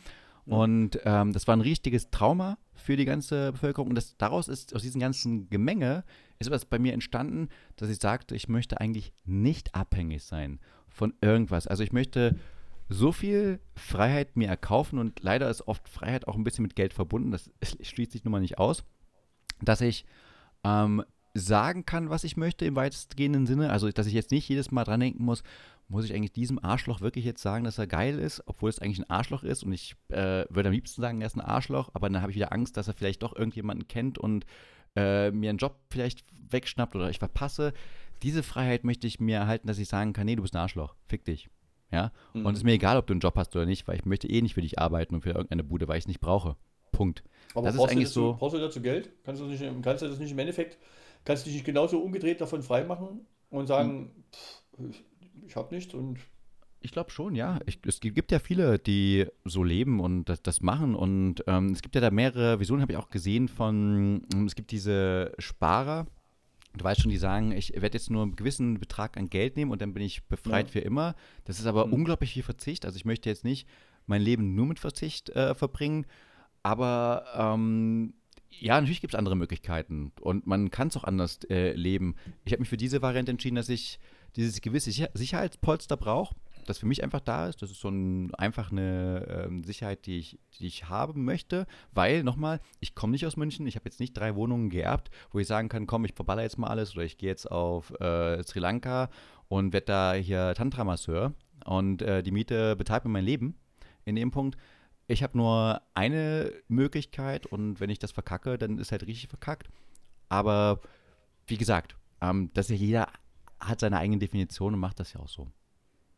Ja. 0.46 0.56
Und 0.56 1.00
ähm, 1.04 1.32
das 1.32 1.46
war 1.46 1.56
ein 1.56 1.60
richtiges 1.60 2.10
Trauma 2.10 2.56
für 2.72 2.96
die 2.96 3.04
ganze 3.04 3.52
Bevölkerung. 3.52 3.88
Und 3.88 3.96
das, 3.96 4.16
daraus 4.16 4.48
ist, 4.48 4.74
aus 4.74 4.82
diesem 4.82 5.00
ganzen 5.00 5.50
Gemenge, 5.50 6.04
ist 6.38 6.46
etwas 6.46 6.64
bei 6.64 6.78
mir 6.78 6.94
entstanden, 6.94 7.48
dass 7.76 7.90
ich 7.90 7.98
sagte, 7.98 8.34
ich 8.34 8.48
möchte 8.48 8.80
eigentlich 8.80 9.12
nicht 9.24 9.74
abhängig 9.74 10.24
sein 10.24 10.60
von 10.88 11.12
irgendwas. 11.20 11.66
Also 11.66 11.82
ich 11.82 11.92
möchte 11.92 12.36
so 12.88 13.12
viel 13.12 13.60
Freiheit 13.74 14.36
mir 14.36 14.48
erkaufen 14.48 14.98
und 14.98 15.22
leider 15.22 15.50
ist 15.50 15.68
oft 15.68 15.88
Freiheit 15.88 16.26
auch 16.26 16.36
ein 16.36 16.44
bisschen 16.44 16.62
mit 16.62 16.76
Geld 16.76 16.94
verbunden, 16.94 17.30
das 17.30 17.50
schließt 17.82 18.12
sich 18.12 18.24
nun 18.24 18.32
mal 18.32 18.40
nicht 18.40 18.58
aus, 18.58 18.84
dass 19.60 19.80
ich 19.80 20.04
ähm, 20.64 21.04
sagen 21.34 21.84
kann, 21.84 22.10
was 22.10 22.24
ich 22.24 22.36
möchte 22.36 22.64
im 22.64 22.76
weitestgehenden 22.76 23.46
Sinne. 23.46 23.70
Also, 23.70 23.90
dass 23.90 24.06
ich 24.06 24.14
jetzt 24.14 24.30
nicht 24.30 24.48
jedes 24.48 24.70
Mal 24.70 24.84
dran 24.84 25.00
denken 25.00 25.24
muss, 25.24 25.42
muss 25.88 26.04
ich 26.04 26.14
eigentlich 26.14 26.32
diesem 26.32 26.62
Arschloch 26.62 27.00
wirklich 27.00 27.24
jetzt 27.24 27.42
sagen, 27.42 27.64
dass 27.64 27.78
er 27.78 27.86
geil 27.86 28.18
ist, 28.18 28.42
obwohl 28.46 28.68
es 28.68 28.78
eigentlich 28.78 28.98
ein 28.98 29.10
Arschloch 29.10 29.42
ist 29.42 29.64
und 29.64 29.72
ich 29.72 29.96
äh, 30.08 30.44
würde 30.50 30.68
am 30.68 30.72
liebsten 30.72 31.00
sagen, 31.00 31.20
er 31.20 31.26
ist 31.26 31.36
ein 31.36 31.40
Arschloch, 31.40 31.90
aber 31.94 32.10
dann 32.10 32.20
habe 32.20 32.30
ich 32.30 32.36
wieder 32.36 32.52
Angst, 32.52 32.76
dass 32.76 32.88
er 32.88 32.94
vielleicht 32.94 33.22
doch 33.22 33.34
irgendjemanden 33.34 33.88
kennt 33.88 34.18
und 34.18 34.44
äh, 34.96 35.30
mir 35.30 35.50
einen 35.50 35.58
Job 35.58 35.78
vielleicht 35.90 36.24
wegschnappt 36.50 36.94
oder 36.94 37.08
ich 37.08 37.18
verpasse. 37.18 37.72
Diese 38.22 38.42
Freiheit 38.42 38.84
möchte 38.84 39.06
ich 39.06 39.20
mir 39.20 39.38
erhalten, 39.38 39.66
dass 39.66 39.78
ich 39.78 39.88
sagen 39.88 40.12
kann, 40.12 40.26
nee, 40.26 40.36
du 40.36 40.42
bist 40.42 40.54
ein 40.54 40.60
Arschloch, 40.60 40.94
fick 41.06 41.24
dich. 41.24 41.48
Ja? 41.90 42.12
Mhm. 42.34 42.46
Und 42.46 42.52
es 42.52 42.60
ist 42.60 42.64
mir 42.64 42.72
egal, 42.72 42.96
ob 42.96 43.06
du 43.06 43.12
einen 43.12 43.20
Job 43.20 43.34
hast 43.36 43.54
oder 43.56 43.66
nicht, 43.66 43.86
weil 43.88 43.96
ich 43.96 44.04
möchte 44.04 44.28
eh 44.28 44.42
nicht 44.42 44.54
für 44.54 44.62
dich 44.62 44.78
arbeiten 44.78 45.14
und 45.14 45.22
für 45.22 45.30
irgendeine 45.30 45.64
Bude, 45.64 45.88
weil 45.88 45.98
ich 45.98 46.04
es 46.04 46.08
nicht 46.08 46.20
brauche. 46.20 46.56
Punkt. 46.92 47.22
Aber 47.54 47.66
das 47.66 47.76
ist 47.76 47.82
eigentlich 47.82 48.08
so. 48.08 48.36
Brauchst 48.38 48.56
du 48.56 48.60
dazu 48.60 48.80
Geld? 48.80 49.10
Kannst 49.24 49.40
du, 49.40 49.46
nicht, 49.46 49.62
kannst 49.82 50.02
du 50.02 50.08
das 50.08 50.18
nicht 50.18 50.32
im 50.32 50.38
Endeffekt, 50.38 50.78
kannst 51.24 51.44
du 51.44 51.48
dich 51.48 51.56
nicht 51.56 51.66
genauso 51.66 51.98
umgedreht 52.00 52.40
davon 52.40 52.62
freimachen 52.62 53.26
und 53.50 53.66
sagen, 53.66 54.10
mhm. 54.78 54.92
pff, 54.92 55.02
ich 55.46 55.56
habe 55.56 55.74
nichts 55.74 55.94
und 55.94 56.18
ich 56.80 56.92
glaube 56.92 57.10
schon, 57.10 57.34
ja. 57.34 57.58
Ich, 57.66 57.80
es 57.86 58.00
gibt 58.00 58.30
ja 58.30 58.38
viele, 58.38 58.78
die 58.78 59.26
so 59.44 59.64
leben 59.64 60.00
und 60.00 60.26
das, 60.26 60.42
das 60.42 60.60
machen. 60.60 60.94
Und 60.94 61.42
ähm, 61.46 61.72
es 61.72 61.82
gibt 61.82 61.94
ja 61.94 62.00
da 62.00 62.10
mehrere 62.10 62.60
Visionen, 62.60 62.82
habe 62.82 62.92
ich 62.92 62.98
auch 62.98 63.10
gesehen 63.10 63.48
von, 63.48 64.24
es 64.46 64.54
gibt 64.54 64.70
diese 64.70 65.32
Sparer, 65.38 66.06
Du 66.76 66.84
weißt 66.84 67.00
schon, 67.00 67.10
die 67.10 67.16
sagen, 67.16 67.52
ich 67.52 67.72
werde 67.74 67.96
jetzt 67.96 68.10
nur 68.10 68.22
einen 68.22 68.36
gewissen 68.36 68.78
Betrag 68.78 69.16
an 69.16 69.30
Geld 69.30 69.56
nehmen 69.56 69.70
und 69.70 69.82
dann 69.82 69.94
bin 69.94 70.02
ich 70.02 70.24
befreit 70.24 70.66
ja. 70.66 70.72
für 70.72 70.80
immer. 70.80 71.14
Das 71.44 71.58
ist 71.58 71.66
aber 71.66 71.86
mhm. 71.86 71.94
unglaublich 71.94 72.32
viel 72.32 72.42
Verzicht. 72.42 72.84
Also 72.84 72.96
ich 72.96 73.04
möchte 73.04 73.28
jetzt 73.28 73.44
nicht 73.44 73.66
mein 74.06 74.22
Leben 74.22 74.54
nur 74.54 74.66
mit 74.66 74.78
Verzicht 74.78 75.30
äh, 75.30 75.54
verbringen, 75.54 76.06
aber 76.62 77.24
ähm, 77.34 78.14
ja, 78.50 78.80
natürlich 78.80 79.00
gibt 79.00 79.14
es 79.14 79.18
andere 79.18 79.36
Möglichkeiten 79.36 80.12
und 80.20 80.46
man 80.46 80.70
kann 80.70 80.88
es 80.88 80.96
auch 80.96 81.04
anders 81.04 81.40
äh, 81.50 81.72
leben. 81.72 82.16
Ich 82.44 82.52
habe 82.52 82.60
mich 82.60 82.68
für 82.68 82.76
diese 82.76 83.02
Variante 83.02 83.30
entschieden, 83.30 83.56
dass 83.56 83.68
ich 83.68 83.98
dieses 84.36 84.60
gewisse 84.60 84.90
Sicherheitspolster 85.14 85.96
brauche 85.96 86.34
das 86.68 86.78
für 86.78 86.86
mich 86.86 87.02
einfach 87.02 87.20
da 87.20 87.48
ist. 87.48 87.62
Das 87.62 87.70
ist 87.70 87.80
so 87.80 87.88
ein, 87.88 88.34
einfach 88.34 88.70
eine 88.70 89.44
ähm, 89.46 89.64
Sicherheit, 89.64 90.06
die 90.06 90.18
ich, 90.18 90.38
die 90.58 90.66
ich 90.66 90.88
haben 90.88 91.24
möchte, 91.24 91.66
weil, 91.92 92.22
nochmal, 92.22 92.60
ich 92.80 92.94
komme 92.94 93.12
nicht 93.12 93.26
aus 93.26 93.36
München, 93.36 93.66
ich 93.66 93.76
habe 93.76 93.86
jetzt 93.86 94.00
nicht 94.00 94.16
drei 94.16 94.34
Wohnungen 94.34 94.70
geerbt, 94.70 95.10
wo 95.30 95.38
ich 95.38 95.46
sagen 95.46 95.68
kann, 95.68 95.86
komm, 95.86 96.04
ich 96.04 96.14
verballer 96.14 96.42
jetzt 96.42 96.58
mal 96.58 96.68
alles 96.68 96.94
oder 96.94 97.04
ich 97.04 97.18
gehe 97.18 97.28
jetzt 97.28 97.50
auf 97.50 97.90
äh, 98.00 98.42
Sri 98.44 98.60
Lanka 98.60 99.10
und 99.48 99.72
werde 99.72 99.86
da 99.86 100.12
hier 100.14 100.54
Tantra-Masseur 100.54 101.32
und 101.64 102.02
äh, 102.02 102.22
die 102.22 102.30
Miete 102.30 102.76
bezahlt 102.76 103.04
mir 103.04 103.10
mein 103.10 103.24
Leben. 103.24 103.56
In 104.04 104.16
dem 104.16 104.30
Punkt, 104.30 104.56
ich 105.06 105.22
habe 105.22 105.36
nur 105.36 105.80
eine 105.94 106.52
Möglichkeit 106.68 107.46
und 107.46 107.80
wenn 107.80 107.90
ich 107.90 107.98
das 107.98 108.12
verkacke, 108.12 108.58
dann 108.58 108.78
ist 108.78 108.92
halt 108.92 109.06
richtig 109.06 109.28
verkackt. 109.28 109.68
Aber 110.28 110.80
wie 111.46 111.56
gesagt, 111.56 111.96
ähm, 112.20 112.50
dass 112.52 112.68
ja 112.68 112.76
jeder 112.76 113.08
hat 113.60 113.80
seine 113.80 113.98
eigene 113.98 114.18
Definition 114.18 114.74
und 114.74 114.80
macht 114.80 115.00
das 115.00 115.12
ja 115.14 115.20
auch 115.20 115.28
so. 115.28 115.50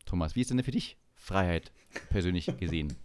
Thomas, 0.05 0.35
wie 0.35 0.41
ist 0.41 0.49
denn 0.49 0.63
für 0.63 0.71
dich 0.71 0.97
Freiheit 1.15 1.71
persönlich 2.09 2.49
gesehen? 2.59 2.95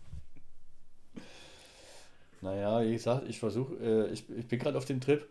Naja, 2.41 2.83
wie 2.85 2.93
gesagt, 2.93 3.29
ich 3.29 3.39
versuche, 3.39 3.75
äh, 3.77 4.13
ich, 4.13 4.29
ich 4.31 4.47
bin 4.47 4.59
gerade 4.59 4.79
auf 4.79 4.85
dem 4.85 5.01
Trip, 5.01 5.29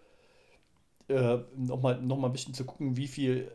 äh, 1.07 1.37
nochmal 1.55 2.01
noch 2.01 2.17
mal 2.17 2.27
ein 2.27 2.33
bisschen 2.33 2.53
zu 2.53 2.65
gucken, 2.65 2.97
wie 2.97 3.07
viel, 3.07 3.51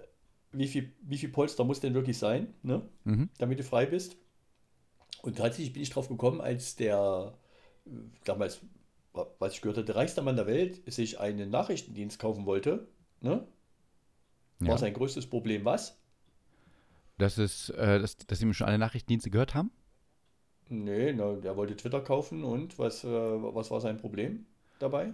wie 0.53 0.69
viel, 0.69 0.93
wie 1.03 1.19
viel 1.19 1.29
Polster 1.29 1.65
muss 1.65 1.81
denn 1.81 1.95
wirklich 1.95 2.19
sein, 2.19 2.55
ne? 2.63 2.83
Mhm. 3.05 3.29
damit 3.39 3.59
du 3.59 3.65
frei 3.65 3.87
bist. 3.87 4.17
Und 5.23 5.37
tatsächlich 5.37 5.73
bin 5.73 5.83
ich 5.83 5.91
drauf 5.91 6.09
gekommen, 6.09 6.41
als 6.41 6.77
der, 6.77 7.35
äh, 7.87 7.91
damals, 8.25 8.61
was 9.13 9.55
ich 9.55 9.61
gehört 9.61 9.79
hatte, 9.79 9.87
der 9.87 9.97
reichste 9.97 10.23
Mann 10.23 10.37
der 10.37 10.47
Welt 10.47 10.81
sich 10.91 11.19
einen 11.19 11.51
Nachrichtendienst 11.51 12.19
kaufen 12.19 12.47
wollte. 12.47 12.87
Ne? 13.21 13.47
War 14.61 14.69
ja. 14.69 14.79
sein 14.79 14.95
größtes 14.95 15.27
Problem 15.27 15.65
was? 15.65 15.99
Dass, 17.21 17.39
es, 17.39 17.71
äh, 17.71 18.01
dass, 18.01 18.17
dass 18.17 18.39
Sie 18.39 18.53
schon 18.55 18.67
alle 18.67 18.79
Nachrichtendienste 18.79 19.31
gehört 19.31 19.55
haben? 19.55 19.71
Nee, 20.69 21.13
na, 21.13 21.35
der 21.35 21.57
wollte 21.57 21.77
Twitter 21.77 22.01
kaufen 22.01 22.45
und 22.45 22.79
was, 22.79 23.05
äh, 23.05 23.09
was 23.09 23.71
war 23.71 23.81
sein 23.81 23.97
Problem 23.97 24.47
dabei? 24.79 25.13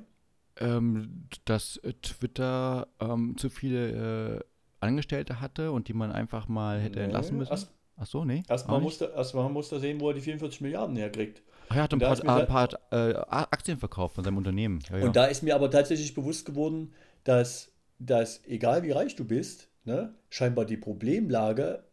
ähm, 0.58 1.24
dass 1.44 1.80
Twitter 2.02 2.88
ähm, 3.00 3.36
zu 3.36 3.50
viele 3.50 4.38
äh, 4.38 4.44
Angestellte 4.80 5.40
hatte 5.40 5.72
und 5.72 5.88
die 5.88 5.92
man 5.92 6.12
einfach 6.12 6.48
mal 6.48 6.80
hätte 6.80 6.98
Nee, 6.98 7.04
entlassen 7.06 7.38
müssen. 7.38 7.50
erst- 7.52 7.70
Ach 7.98 8.06
so, 8.06 8.24
nee. 8.26 8.42
Erstmal 8.48 8.80
musste, 8.80 9.06
erstmal 9.16 9.48
musste 9.48 9.76
er 9.76 9.80
sehen, 9.80 10.00
wo 10.00 10.08
er 10.10 10.14
die 10.14 10.20
44 10.20 10.60
Milliarden 10.60 10.96
herkriegt. 10.96 11.42
Ach, 11.70 11.76
er 11.76 11.82
hat 11.84 11.92
ein 11.94 11.98
paar, 11.98 12.38
ein 12.38 12.46
paar 12.46 12.68
äh, 12.92 13.14
Aktien 13.28 13.78
verkauft 13.78 14.16
von 14.16 14.24
seinem 14.24 14.36
Unternehmen. 14.36 14.80
Ja, 14.90 14.98
ja. 14.98 15.04
Und 15.06 15.16
da 15.16 15.24
ist 15.24 15.42
mir 15.42 15.54
aber 15.54 15.70
tatsächlich 15.70 16.14
bewusst 16.14 16.44
geworden, 16.44 16.92
dass, 17.24 17.72
dass 17.98 18.44
egal 18.46 18.82
wie 18.82 18.90
reich 18.90 19.16
du 19.16 19.24
bist, 19.24 19.68
ne, 19.84 20.14
scheinbar 20.28 20.66
die 20.66 20.76
Problemlage 20.76 21.84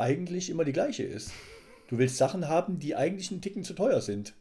eigentlich 0.00 0.50
immer 0.50 0.64
die 0.64 0.72
gleiche 0.72 1.04
ist. 1.04 1.32
Du 1.88 1.98
willst 1.98 2.16
Sachen 2.16 2.48
haben, 2.48 2.78
die 2.78 2.96
eigentlich 2.96 3.30
einen 3.30 3.42
Ticken 3.42 3.64
zu 3.64 3.74
teuer 3.74 4.00
sind. 4.00 4.34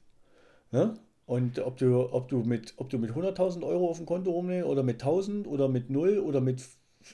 Ne? 0.71 0.95
Und 1.25 1.59
ob 1.59 1.77
du, 1.77 2.11
ob 2.11 2.29
du 2.29 2.37
mit, 2.39 2.73
mit 2.79 3.11
100.000 3.11 3.63
Euro 3.63 3.89
auf 3.89 3.97
dem 3.97 4.05
Konto 4.05 4.31
rumnimmst 4.31 4.67
oder 4.67 4.83
mit 4.83 5.03
1.000 5.03 5.45
oder 5.45 5.67
mit 5.67 5.89
0 5.89 6.19
oder 6.19 6.41
mit 6.41 6.63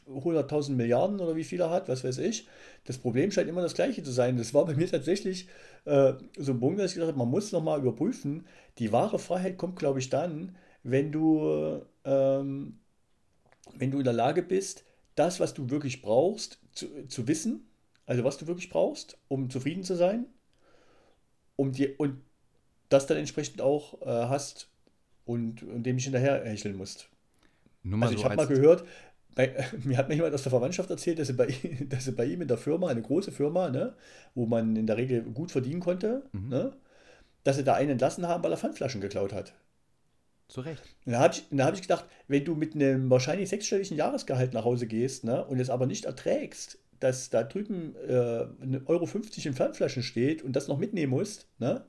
100.000 0.07 0.71
Milliarden 0.71 1.19
oder 1.19 1.35
wie 1.35 1.43
viel 1.43 1.61
er 1.61 1.69
hat, 1.69 1.89
was 1.89 2.03
weiß 2.03 2.17
ich. 2.19 2.47
Das 2.85 2.97
Problem 2.97 3.31
scheint 3.31 3.49
immer 3.49 3.61
das 3.61 3.75
gleiche 3.75 4.03
zu 4.03 4.11
sein. 4.11 4.37
Das 4.37 4.53
war 4.53 4.65
bei 4.65 4.73
mir 4.73 4.89
tatsächlich 4.89 5.47
äh, 5.85 6.13
so 6.37 6.53
ein 6.53 6.59
Punkt, 6.59 6.79
dass 6.79 6.91
ich 6.91 6.95
gesagt 6.95 7.11
habe, 7.11 7.19
man 7.19 7.29
muss 7.29 7.51
nochmal 7.51 7.79
überprüfen. 7.79 8.45
Die 8.79 8.91
wahre 8.91 9.19
Freiheit 9.19 9.57
kommt, 9.57 9.77
glaube 9.77 9.99
ich, 9.99 10.09
dann, 10.09 10.55
wenn 10.83 11.11
du, 11.11 11.81
ähm, 12.03 12.79
wenn 13.73 13.91
du 13.91 13.99
in 13.99 14.03
der 14.03 14.13
Lage 14.13 14.43
bist, 14.43 14.85
das, 15.15 15.39
was 15.39 15.53
du 15.53 15.69
wirklich 15.69 16.01
brauchst, 16.01 16.59
zu, 16.73 16.87
zu 17.07 17.27
wissen, 17.27 17.67
also 18.05 18.23
was 18.23 18.37
du 18.37 18.47
wirklich 18.47 18.69
brauchst, 18.69 19.17
um 19.27 19.49
zufrieden 19.49 19.83
zu 19.83 19.95
sein, 19.95 20.27
um 21.55 21.71
dir, 21.71 21.99
und 21.99 22.21
das 22.89 23.07
dann 23.07 23.17
entsprechend 23.17 23.61
auch 23.61 24.01
äh, 24.03 24.07
hast 24.07 24.69
und, 25.25 25.63
und 25.63 25.83
dem 25.83 25.95
nicht 25.97 26.05
hinterher 26.05 26.43
hecheln 26.45 26.77
musst. 26.77 27.09
Nur 27.83 27.99
mal 27.99 28.07
Also 28.07 28.15
ich 28.15 28.21
so 28.21 28.25
habe 28.25 28.35
mal 28.35 28.47
gehört, 28.47 28.85
bei, 29.35 29.65
mir 29.83 29.97
hat 29.97 30.09
mir 30.09 30.15
jemand 30.15 30.33
aus 30.35 30.43
der 30.43 30.51
Verwandtschaft 30.51 30.89
erzählt, 30.89 31.19
dass 31.19 31.29
er 31.29 31.35
bei, 31.37 31.47
dass 31.89 32.07
er 32.07 32.13
bei 32.15 32.25
ihm 32.25 32.41
in 32.41 32.47
der 32.47 32.57
Firma, 32.57 32.89
eine 32.89 33.01
große 33.01 33.31
Firma, 33.31 33.69
ne, 33.69 33.95
wo 34.35 34.45
man 34.45 34.75
in 34.75 34.87
der 34.87 34.97
Regel 34.97 35.23
gut 35.23 35.51
verdienen 35.51 35.81
konnte, 35.81 36.23
Mhm. 36.33 36.49
ne, 36.49 36.73
dass 37.43 37.57
sie 37.57 37.65
da 37.65 37.75
einen 37.75 37.91
entlassen 37.91 38.27
haben, 38.27 38.43
weil 38.43 38.51
er 38.53 38.57
Pfandflaschen 38.57 39.01
geklaut 39.01 39.33
hat. 39.33 39.55
zu 40.47 40.61
Recht. 40.61 40.95
Und 41.05 41.13
da 41.13 41.19
habe 41.19 41.33
ich, 41.35 41.45
da 41.51 41.65
hab 41.65 41.73
ich 41.75 41.81
gedacht, 41.81 42.05
wenn 42.27 42.45
du 42.45 42.55
mit 42.55 42.73
einem 42.75 43.09
wahrscheinlich 43.09 43.49
sechsstelligen 43.49 43.97
Jahresgehalt 43.97 44.53
nach 44.53 44.65
Hause 44.65 44.87
gehst 44.87 45.23
ne, 45.23 45.45
und 45.45 45.59
es 45.59 45.69
aber 45.69 45.85
nicht 45.85 46.05
erträgst, 46.05 46.79
dass 46.99 47.29
da 47.29 47.43
drüben 47.43 47.95
äh, 48.07 48.45
1,50 48.61 49.45
Euro 49.45 49.49
in 49.49 49.53
Pfandflaschen 49.55 50.03
steht 50.03 50.43
und 50.43 50.55
das 50.55 50.67
noch 50.67 50.77
mitnehmen 50.79 51.11
musst, 51.11 51.47
ne, 51.59 51.85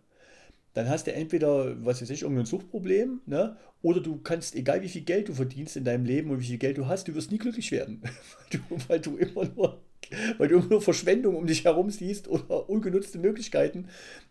dann 0.75 0.89
hast 0.89 1.07
du 1.07 1.13
entweder, 1.13 1.85
was 1.85 2.03
weiß 2.03 2.11
ich, 2.11 2.23
irgendein 2.23 2.47
Suchtproblem, 2.47 3.21
ne, 3.27 3.57
oder 3.83 4.01
du 4.01 4.19
kannst, 4.23 4.55
egal 4.57 4.83
wie 4.83 4.89
viel 4.89 5.03
Geld 5.03 5.29
du 5.29 5.35
verdienst 5.35 5.77
in 5.77 5.85
deinem 5.85 6.05
Leben 6.05 6.31
und 6.31 6.41
wie 6.41 6.47
viel 6.47 6.59
Geld 6.59 6.79
du 6.79 6.87
hast, 6.87 7.09
du 7.09 7.15
wirst 7.15 7.31
nie 7.33 7.39
glücklich 7.39 7.73
werden. 7.73 8.03
weil, 8.51 8.61
du, 8.61 8.89
weil 8.89 9.01
du 9.01 9.17
immer 9.17 9.45
nur 9.55 9.81
weil 10.39 10.49
du 10.49 10.57
immer 10.59 10.67
nur 10.69 10.83
Verschwendung 10.83 11.35
um 11.37 11.47
dich 11.47 11.65
herum 11.65 11.91
siehst 11.91 12.29
oder 12.29 12.69
ungenutzte 12.71 13.19
Möglichkeiten 13.19 13.89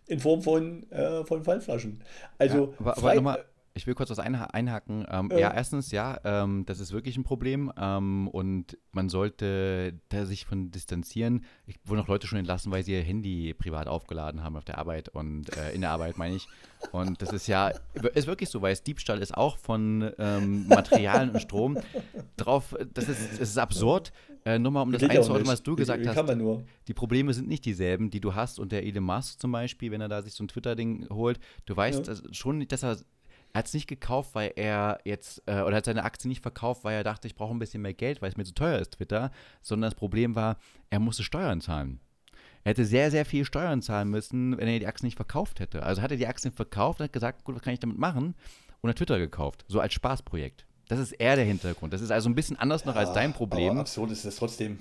in 0.08 0.20
Form 0.20 0.42
von, 0.42 0.90
äh, 0.92 1.26
von 1.26 1.44
Pfandflaschen. 1.44 2.02
Also 2.38 2.74
Ja, 2.74 2.78
aber, 2.80 2.98
aber 2.98 3.02
frei- 3.02 3.16
nochmal, 3.16 3.46
ich 3.76 3.86
will 3.88 3.94
kurz 3.94 4.10
was 4.10 4.20
einha 4.20 4.46
einhaken. 4.46 5.06
Ähm, 5.10 5.30
Ja. 5.32 5.38
ja, 5.38 5.54
erstens, 5.54 5.92
ja, 5.92 6.18
ähm, 6.24 6.66
das 6.66 6.80
ist 6.80 6.94
wirklich 6.94 7.18
ein 7.18 7.24
Problem 7.24 7.72
ähm, 7.78 8.28
und 8.30 8.78
man 8.92 9.10
sollte 9.10 10.00
da 10.10 10.26
sich 10.26 10.46
von 10.46 10.72
distanzieren. 10.72 11.44
Ich 11.68 11.76
wurde 11.86 12.00
noch 12.02 12.08
Leute 12.08 12.26
schon 12.26 12.40
entlassen, 12.40 12.72
weil 12.72 12.84
sie 12.84 12.94
ihr 12.94 13.02
Handy 13.04 13.54
privat 13.54 13.88
aufgeladen 13.88 14.44
haben 14.44 14.56
auf 14.56 14.64
der 14.66 14.78
Arbeit 14.78 15.10
und 15.10 15.56
äh, 15.58 15.74
in 15.74 15.82
der 15.82 15.92
Arbeit, 15.92 16.18
meine 16.18 16.36
ich. 16.36 16.48
Und 16.92 17.22
das 17.22 17.32
ist 17.34 17.48
ja, 17.48 17.72
ist 18.14 18.28
wirklich 18.28 18.50
so, 18.50 18.62
weil 18.62 18.72
es 18.74 18.82
Diebstahl 18.84 19.22
ist 19.22 19.36
auch 19.36 19.58
von 19.58 20.10
ähm, 20.20 20.68
Materialien 20.68 21.32
und 21.32 21.42
Strom. 21.42 21.78
Drauf, 22.38 22.76
das 22.94 23.10
ist, 23.10 23.34
das 23.34 23.50
ist 23.50 23.58
absurd. 23.58 24.12
Äh, 24.46 24.60
nur 24.60 24.72
mal, 24.72 24.84
um 24.84 24.92
das 24.92 25.04
auch 25.04 25.10
einzuordnen, 25.10 25.48
was 25.48 25.64
du 25.64 25.76
gesagt 25.76 26.04
wie 26.04 26.08
hast 26.08 26.16
kann 26.16 26.28
man 26.28 26.38
nur? 26.38 26.64
die 26.88 26.94
Probleme 26.94 27.34
sind 27.34 27.48
nicht 27.48 27.66
dieselben, 27.66 28.12
die 28.12 28.22
du 28.22 28.36
hast 28.36 28.60
und 28.60 28.72
der 28.72 28.86
Elon 28.86 29.04
Musk 29.04 29.40
zum 29.42 29.52
Beispiel, 29.52 29.90
wenn 29.92 30.02
er 30.02 30.08
da 30.08 30.22
sich 30.22 30.34
so 30.34 30.44
ein 30.44 30.48
Twitter-Ding 30.48 31.08
holt, 31.10 31.40
du 31.66 31.76
weißt 31.76 32.06
Ja. 32.06 32.12
also 32.12 32.24
schon, 32.32 32.60
nicht, 32.60 32.72
dass 32.72 32.84
er, 32.84 32.98
er 33.56 33.60
hat 33.60 33.68
es 33.68 33.74
nicht 33.74 33.88
gekauft, 33.88 34.32
weil 34.36 34.52
er 34.58 35.00
jetzt, 35.06 35.42
äh, 35.46 35.62
oder 35.62 35.78
hat 35.78 35.86
seine 35.86 36.04
Aktie 36.04 36.28
nicht 36.28 36.42
verkauft, 36.42 36.84
weil 36.84 36.98
er 36.98 37.06
dachte, 37.06 37.26
ich 37.26 37.36
brauche 37.36 37.56
ein 37.56 37.60
bisschen 37.60 37.82
mehr 37.82 37.94
Geld, 37.94 38.22
weil 38.22 38.30
es 38.30 38.36
mir 38.36 38.44
zu 38.44 38.54
teuer 38.54 38.80
ist, 38.80 38.96
Twitter, 38.98 39.32
sondern 39.62 39.90
das 39.90 39.98
Problem 39.98 40.36
war, 40.36 40.58
er 40.90 41.00
musste 41.00 41.24
Steuern 41.24 41.62
zahlen. 41.62 42.02
Er 42.66 42.72
hätte 42.72 42.84
sehr, 42.84 43.12
sehr 43.12 43.24
viel 43.24 43.46
Steuern 43.46 43.82
zahlen 43.82 44.10
müssen, 44.10 44.58
wenn 44.58 44.68
er 44.68 44.80
die 44.80 44.88
Aktien 44.88 45.08
nicht 45.08 45.16
verkauft 45.16 45.62
hätte. 45.62 45.84
Also 45.84 46.02
hat 46.02 46.12
er 46.12 46.18
die 46.18 46.28
Aktien 46.28 46.54
verkauft 46.54 47.00
und 47.00 47.06
hat 47.06 47.14
gesagt, 47.14 47.46
gut, 47.46 47.56
was 47.56 47.62
kann 47.62 47.72
ich 47.72 47.80
damit 47.80 47.98
machen? 47.98 48.36
Und 48.82 48.90
hat 48.90 48.98
Twitter 48.98 49.20
gekauft, 49.20 49.64
so 49.70 49.80
als 49.80 49.94
Spaßprojekt. 49.94 50.66
Das 50.90 51.00
ist 51.00 51.14
eher 51.14 51.38
der 51.38 51.46
Hintergrund. 51.46 51.94
Das 51.94 52.02
ist 52.02 52.12
also 52.12 52.28
ein 52.28 52.36
bisschen 52.36 52.60
anders 52.60 52.84
noch 52.84 52.98
als 52.98 53.14
dein 53.14 53.32
Problem. 53.32 53.72
Aber 53.72 53.80
absurd 53.80 54.12
ist 54.12 54.26
das 54.26 54.36
trotzdem. 54.36 54.80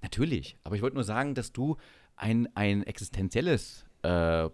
Natürlich, 0.00 0.56
aber 0.64 0.74
ich 0.74 0.80
wollte 0.80 0.94
nur 0.94 1.04
sagen, 1.04 1.34
dass 1.34 1.52
du 1.52 1.76
ein, 2.16 2.48
ein 2.54 2.82
existenzielles, 2.82 3.84
äh, 4.00 4.48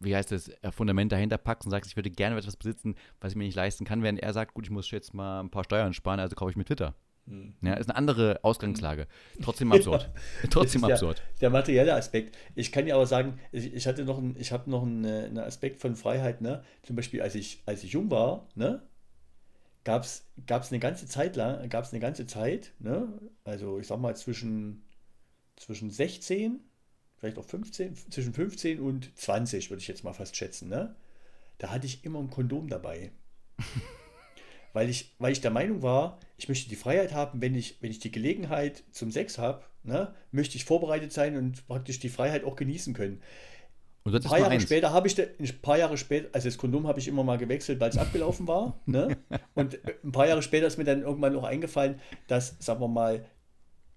wie 0.00 0.14
heißt 0.14 0.32
es, 0.32 0.48
äh, 0.48 0.72
Fundament 0.72 1.12
dahinter 1.12 1.38
packst 1.38 1.66
und 1.66 1.70
sagst, 1.70 1.90
ich 1.90 1.96
würde 1.96 2.10
gerne 2.10 2.36
etwas 2.36 2.56
besitzen, 2.56 2.94
was 3.20 3.32
ich 3.32 3.36
mir 3.36 3.44
nicht 3.44 3.56
leisten 3.56 3.84
kann, 3.84 4.02
während 4.02 4.20
er 4.20 4.32
sagt, 4.32 4.54
gut, 4.54 4.64
ich 4.64 4.70
muss 4.70 4.90
jetzt 4.90 5.14
mal 5.14 5.40
ein 5.40 5.50
paar 5.50 5.64
Steuern 5.64 5.94
sparen, 5.94 6.20
also 6.20 6.36
kaufe 6.36 6.50
ich 6.50 6.56
mir 6.56 6.64
Twitter. 6.64 6.94
Hm. 7.28 7.54
Ja, 7.62 7.74
ist 7.74 7.88
eine 7.88 7.96
andere 7.96 8.40
Ausgangslage. 8.42 9.06
Trotzdem 9.42 9.72
absurd. 9.72 10.10
Trotzdem 10.50 10.82
Das 10.82 10.90
ist 10.90 10.94
absurd. 10.94 11.18
Der, 11.18 11.38
der 11.40 11.50
materielle 11.50 11.94
Aspekt. 11.94 12.36
Ich 12.54 12.72
kann 12.72 12.86
ja 12.86 12.94
aber 12.94 13.06
sagen, 13.06 13.38
ich, 13.52 13.74
ich 13.74 13.86
hatte 13.86 14.04
noch 14.04 14.18
einen, 14.18 14.36
ich 14.38 14.52
habe 14.52 14.70
noch 14.70 14.82
einen, 14.82 15.04
äh, 15.04 15.24
einen 15.24 15.38
Aspekt 15.38 15.80
von 15.80 15.94
Freiheit, 15.94 16.40
ne? 16.40 16.62
Zum 16.82 16.96
Beispiel, 16.96 17.20
als 17.20 17.34
ich, 17.34 17.62
als 17.66 17.84
ich 17.84 17.92
jung 17.92 18.10
war, 18.10 18.48
ne? 18.54 18.82
Gab 19.84 20.04
es 20.04 20.24
eine 20.46 20.80
ganze 20.80 21.06
Zeit 21.06 21.36
lang, 21.36 21.68
gab 21.68 21.84
es 21.84 21.92
eine 21.92 22.00
ganze 22.00 22.26
Zeit, 22.26 22.72
ne? 22.78 23.08
Also 23.44 23.78
ich 23.78 23.86
sag 23.86 23.98
mal 23.98 24.16
zwischen, 24.16 24.84
zwischen 25.56 25.90
16, 25.90 26.60
vielleicht 27.18 27.38
auch 27.38 27.44
15, 27.44 27.96
zwischen 28.10 28.32
15 28.32 28.80
und 28.80 29.16
20, 29.16 29.70
würde 29.70 29.80
ich 29.80 29.88
jetzt 29.88 30.04
mal 30.04 30.12
fast 30.12 30.36
schätzen, 30.36 30.68
ne? 30.68 30.94
Da 31.58 31.70
hatte 31.70 31.86
ich 31.86 32.04
immer 32.04 32.20
ein 32.20 32.30
Kondom 32.30 32.68
dabei. 32.68 33.10
weil 34.72 34.88
ich, 34.88 35.14
weil 35.18 35.32
ich 35.32 35.40
der 35.40 35.50
Meinung 35.50 35.82
war, 35.82 36.20
ich 36.36 36.48
möchte 36.48 36.68
die 36.68 36.76
Freiheit 36.76 37.12
haben, 37.12 37.40
wenn 37.40 37.54
ich, 37.54 37.78
wenn 37.80 37.90
ich 37.90 37.98
die 37.98 38.12
Gelegenheit 38.12 38.84
zum 38.92 39.10
Sex 39.10 39.38
habe, 39.38 39.64
ne, 39.82 40.14
möchte 40.30 40.56
ich 40.56 40.64
vorbereitet 40.64 41.12
sein 41.12 41.36
und 41.36 41.66
praktisch 41.66 41.98
die 41.98 42.08
Freiheit 42.08 42.44
auch 42.44 42.54
genießen 42.54 42.94
können. 42.94 43.20
Und 44.04 44.14
Ein 44.14 44.22
paar 44.22 44.38
Jahre 44.38 44.52
eins. 44.52 44.62
später 44.62 44.92
habe 44.92 45.06
ich, 45.08 45.16
da, 45.16 45.24
ein 45.24 45.60
paar 45.60 45.78
Jahre 45.78 45.98
später, 45.98 46.28
also 46.32 46.48
das 46.48 46.56
Kondom 46.56 46.86
habe 46.86 47.00
ich 47.00 47.08
immer 47.08 47.24
mal 47.24 47.36
gewechselt, 47.36 47.80
weil 47.80 47.90
es 47.90 47.98
abgelaufen 47.98 48.46
war. 48.46 48.80
Ne? 48.86 49.16
Und 49.54 49.78
ein 50.04 50.12
paar 50.12 50.26
Jahre 50.26 50.42
später 50.42 50.66
ist 50.66 50.78
mir 50.78 50.84
dann 50.84 51.02
irgendwann 51.02 51.36
auch 51.36 51.44
eingefallen, 51.44 52.00
dass, 52.26 52.56
sagen 52.58 52.80
wir 52.80 52.88
mal, 52.88 53.26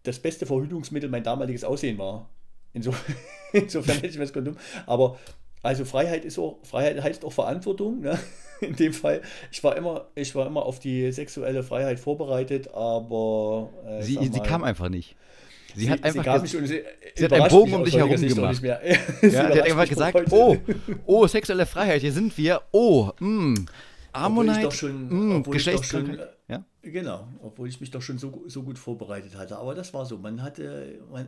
das 0.04 0.20
beste 0.20 0.46
Verhütungsmittel 0.46 1.10
mein 1.10 1.24
damaliges 1.24 1.64
Aussehen 1.64 1.98
war. 1.98 2.30
Inso, 2.74 2.94
insofern 3.54 3.96
hätte 3.96 4.08
ich 4.08 4.16
mir 4.16 4.22
das 4.24 4.34
Kondom. 4.34 4.56
Aber 4.86 5.18
also 5.64 5.86
Freiheit 5.86 6.26
ist 6.26 6.40
auch, 6.40 6.58
Freiheit 6.64 7.02
heißt 7.02 7.24
auch 7.26 7.34
Verantwortung. 7.34 8.02
Ne? 8.02 8.18
In 8.62 8.76
dem 8.76 8.94
Fall, 8.94 9.22
ich 9.52 9.64
war 9.64 9.76
immer, 9.76 10.06
ich 10.16 10.36
war 10.36 10.46
immer 10.48 10.64
auf 10.66 10.80
die 10.80 11.12
sexuelle 11.12 11.64
Freiheit 11.64 12.00
vorbereitet, 12.00 12.72
aber 12.74 13.70
äh, 13.88 14.04
Sie, 14.04 14.16
sag 14.16 14.24
sie 14.24 14.30
mal, 14.40 14.44
kam 14.44 14.64
einfach 14.64 14.90
nicht. 14.90 15.16
Sie, 15.76 15.90
hat 15.90 16.04
einfach 16.04 16.26
ges- 16.26 16.42
mich 16.42 16.56
und 16.58 16.68
sie, 16.68 16.84
sie 17.16 17.26
hat 17.26 17.34
einen 17.34 17.48
Bogen 17.48 17.74
um 17.74 17.84
dich 17.86 17.96
herum 17.96 18.18
Sicht 18.18 18.36
gemacht. 18.36 18.52
nicht 18.52 18.62
mehr. 18.62 18.82
ja, 19.22 19.30
sie 19.30 19.38
hat 19.38 19.62
einfach 19.62 19.88
gesagt, 19.88 20.32
oh, 20.32 20.58
oh, 21.06 21.28
sexuelle 21.28 21.66
Freiheit, 21.66 22.02
hier 22.02 22.12
sind 22.12 22.38
wir. 22.38 22.62
Oh, 22.72 23.10
mh, 23.20 23.62
Obwohl 24.14 24.46
ich 24.46 24.52
Ammonite, 24.52 24.62
doch 24.64 24.72
schon, 24.74 25.30
mh, 25.30 25.36
obwohl 25.38 25.56
ich 25.58 25.66
doch 25.66 25.84
schon. 25.84 26.20
Ja? 26.48 26.66
genau, 26.82 27.28
obwohl 27.42 27.70
ich 27.70 27.80
mich 27.80 27.92
doch 27.92 28.02
schon 28.02 28.18
so, 28.18 28.44
so 28.48 28.64
gut 28.64 28.78
vorbereitet 28.78 29.36
hatte. 29.38 29.58
Aber 29.58 29.74
das 29.74 29.94
war 29.94 30.06
so, 30.06 30.18
man 30.18 30.42
hatte, 30.44 31.02
man, 31.12 31.28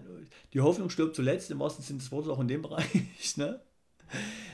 die 0.51 0.59
Hoffnung 0.61 0.89
stirbt 0.89 1.15
zuletzt, 1.15 1.49
im 1.51 1.59
wahrsten 1.59 1.83
Sinne 1.83 1.99
des 1.99 2.11
Wortes 2.11 2.29
auch 2.29 2.39
in 2.39 2.47
dem 2.47 2.61
Bereich. 2.63 3.37
Ne? 3.37 3.61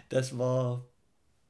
Das 0.09 0.37
war, 0.37 0.85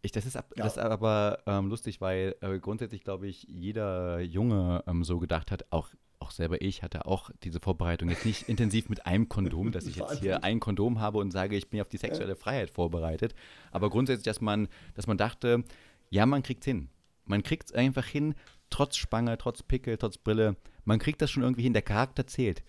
Ich, 0.01 0.11
das, 0.13 0.25
ist 0.25 0.37
ab, 0.37 0.53
Ja. 0.55 0.63
das 0.63 0.77
ist 0.77 0.83
aber 0.83 1.39
ähm, 1.45 1.67
lustig, 1.67 1.99
weil 2.01 2.35
äh, 2.41 2.59
grundsätzlich, 2.59 3.03
glaube 3.03 3.27
ich, 3.27 3.43
jeder 3.43 4.19
Junge 4.21 4.83
ähm, 4.87 5.03
so 5.03 5.19
gedacht 5.19 5.51
hat, 5.51 5.65
auch, 5.71 5.89
auch 6.19 6.31
selber 6.31 6.61
ich 6.61 6.81
hatte 6.83 7.05
auch 7.05 7.29
diese 7.43 7.59
Vorbereitung 7.59 8.09
jetzt 8.09 8.25
nicht 8.25 8.47
intensiv 8.49 8.87
mit 8.89 9.05
einem 9.05 9.27
Kondom, 9.29 9.71
dass 9.71 9.85
ich 9.85 9.95
jetzt 9.97 10.19
hier 10.19 10.43
ein 10.43 10.59
Kondom 10.59 10.99
habe 11.01 11.17
und 11.17 11.31
sage, 11.31 11.55
ich 11.57 11.69
bin 11.69 11.81
auf 11.81 11.89
die 11.89 11.97
sexuelle 11.97 12.35
Freiheit 12.37 12.69
vorbereitet. 12.71 13.35
Aber 13.71 13.89
grundsätzlich, 13.89 14.25
dass 14.25 14.39
man, 14.41 14.69
dass 14.95 15.07
man 15.07 15.17
dachte, 15.17 15.63
ja, 16.09 16.25
man 16.25 16.43
kriegt 16.43 16.61
es 16.63 16.65
hin. 16.65 16.89
Man 17.25 17.43
kriegt 17.43 17.69
es 17.69 17.75
einfach 17.75 18.05
hin, 18.05 18.33
trotz 18.69 18.95
Spange, 18.97 19.37
trotz 19.37 19.61
Pickel, 19.63 19.97
trotz 19.97 20.17
Brille. 20.17 20.55
Man 20.85 20.99
kriegt 20.99 21.21
das 21.21 21.29
schon 21.31 21.43
irgendwie 21.43 21.61
hin. 21.63 21.73
Der 21.73 21.81
Charakter 21.83 22.25
zählt. 22.25 22.63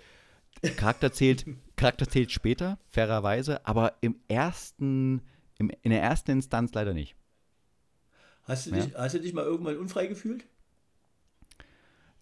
Charakter 0.77 1.13
zählt, 1.13 1.47
Charakter 1.77 2.09
zählt 2.09 2.31
später, 2.33 2.79
fairerweise, 2.89 3.65
aber 3.67 3.95
im 4.03 4.17
ersten, 4.29 5.23
im, 5.59 5.71
in 5.83 5.91
der 5.91 6.03
ersten 6.03 6.33
Instanz 6.33 6.75
leider 6.75 6.93
nicht. 6.93 7.17
hast 8.43 8.67
du, 8.67 8.71
Ja. 8.75 8.85
dich, 8.85 8.95
hast 8.95 9.15
du 9.15 9.21
dich 9.21 9.33
mal 9.33 9.45
irgendwann 9.45 9.79
unfrei 9.79 10.07
gefühlt? 10.07 10.45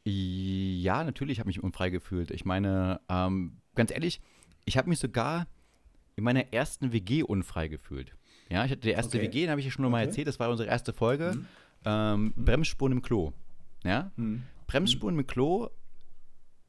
Ja, 0.05 1.05
natürlich 1.05 1.39
habe 1.41 1.51
ich 1.51 1.57
mich 1.57 1.65
unfrei 1.65 1.91
gefühlt. 1.91 2.31
Ich 2.31 2.45
meine, 2.45 3.01
ähm, 3.09 3.59
ganz 3.75 3.91
ehrlich, 3.91 4.21
ich 4.65 4.79
habe 4.79 4.89
mich 4.89 4.99
sogar 5.01 5.47
in 6.17 6.25
meiner 6.25 6.53
ersten 6.53 6.93
WG 6.93 7.23
unfrei 7.23 7.69
gefühlt. 7.69 8.15
Ja, 8.51 8.65
ich 8.65 8.71
hatte 8.71 8.83
die 8.83 8.91
erste 8.91 9.19
Okay. 9.19 9.27
WG, 9.27 9.41
den 9.43 9.51
habe 9.51 9.61
ich 9.61 9.67
ja 9.67 9.73
schon 9.73 9.89
mal 9.91 9.99
Okay. 9.99 10.07
erzählt, 10.07 10.29
das 10.29 10.41
war 10.41 10.51
unsere 10.51 10.69
erste 10.69 10.93
Folge. 10.93 11.35
Mhm. 11.35 11.47
Ähm, 11.85 12.33
Bremsspuren 12.37 12.93
im 12.93 13.03
Klo. 13.03 13.33
Ja? 13.85 14.11
Mhm. 14.17 14.45
Bremsspuren 14.67 15.15
mit 15.15 15.29
Klo 15.29 15.69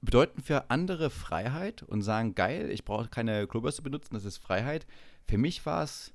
bedeuten 0.02 0.42
für 0.42 0.70
andere 0.70 1.10
Freiheit 1.10 1.84
und 1.84 2.02
sagen, 2.02 2.36
geil, 2.36 2.70
ich 2.72 2.86
brauche 2.86 3.10
keine 3.10 3.48
Klobürste 3.48 3.82
benutzen, 3.82 4.14
das 4.14 4.26
ist 4.26 4.38
Freiheit. 4.38 4.86
Für 5.28 5.38
mich 5.38 5.66
war 5.66 5.84
es 5.84 6.14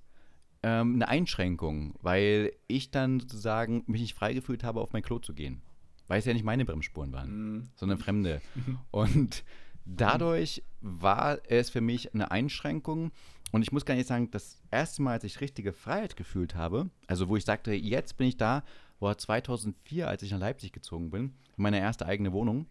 ähm, 0.62 0.94
eine 0.94 1.08
Einschränkung, 1.08 1.94
weil 2.00 2.52
ich 2.66 2.90
dann 2.90 3.20
sozusagen 3.20 3.84
mich 3.86 4.00
nicht 4.00 4.14
frei 4.14 4.32
gefühlt 4.32 4.64
habe, 4.64 4.80
auf 4.80 4.92
mein 4.92 5.02
Klo 5.02 5.18
zu 5.18 5.34
gehen. 5.34 5.62
Weil 6.08 6.18
es 6.18 6.24
ja 6.24 6.32
nicht 6.32 6.44
meine 6.44 6.64
Bremsspuren 6.64 7.12
waren, 7.12 7.52
mhm. 7.52 7.68
sondern 7.74 7.98
fremde. 7.98 8.40
und 8.90 9.44
dadurch 9.84 10.62
war 10.80 11.38
es 11.48 11.70
für 11.70 11.80
mich 11.80 12.14
eine 12.14 12.30
Einschränkung. 12.30 13.12
Und 13.54 13.62
ich 13.62 13.70
muss 13.70 13.84
gar 13.84 13.94
nicht 13.94 14.08
sagen, 14.08 14.32
das 14.32 14.60
erste 14.72 15.00
Mal, 15.00 15.12
als 15.12 15.22
ich 15.22 15.40
richtige 15.40 15.72
Freiheit 15.72 16.16
gefühlt 16.16 16.56
habe, 16.56 16.90
also 17.06 17.28
wo 17.28 17.36
ich 17.36 17.44
sagte, 17.44 17.72
jetzt 17.72 18.16
bin 18.16 18.26
ich 18.26 18.36
da, 18.36 18.64
war 18.98 19.16
2004, 19.16 20.08
als 20.08 20.24
ich 20.24 20.32
nach 20.32 20.40
Leipzig 20.40 20.72
gezogen 20.72 21.12
bin, 21.12 21.34
meine 21.54 21.78
erste 21.78 22.04
eigene 22.04 22.32
Wohnung. 22.32 22.66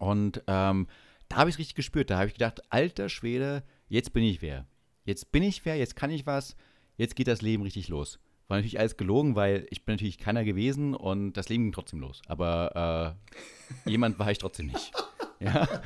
Und 0.00 0.42
ähm, 0.48 0.88
da 1.28 1.36
habe 1.36 1.50
ich 1.50 1.54
es 1.54 1.58
richtig 1.60 1.76
gespürt. 1.76 2.10
Da 2.10 2.16
habe 2.18 2.26
ich 2.26 2.34
gedacht, 2.34 2.64
alter 2.68 3.08
Schwede, 3.08 3.62
jetzt 3.86 4.12
bin 4.12 4.24
ich 4.24 4.42
wer. 4.42 4.66
Jetzt 5.04 5.30
bin 5.30 5.44
ich 5.44 5.64
wer, 5.64 5.76
jetzt 5.76 5.94
kann 5.94 6.10
ich 6.10 6.26
was, 6.26 6.56
jetzt 6.96 7.14
geht 7.14 7.28
das 7.28 7.40
Leben 7.40 7.62
richtig 7.62 7.86
los. 7.86 8.18
War 8.48 8.56
natürlich 8.56 8.80
alles 8.80 8.96
gelogen, 8.96 9.36
weil 9.36 9.68
ich 9.70 9.84
bin 9.84 9.94
natürlich 9.94 10.18
keiner 10.18 10.42
gewesen 10.42 10.96
und 10.96 11.34
das 11.34 11.48
Leben 11.48 11.62
ging 11.62 11.72
trotzdem 11.72 12.00
los. 12.00 12.22
Aber 12.26 13.14
äh, 13.86 13.88
jemand 13.90 14.18
war 14.18 14.32
ich 14.32 14.38
trotzdem 14.38 14.66
nicht. 14.66 14.90
Ja. 15.44 15.68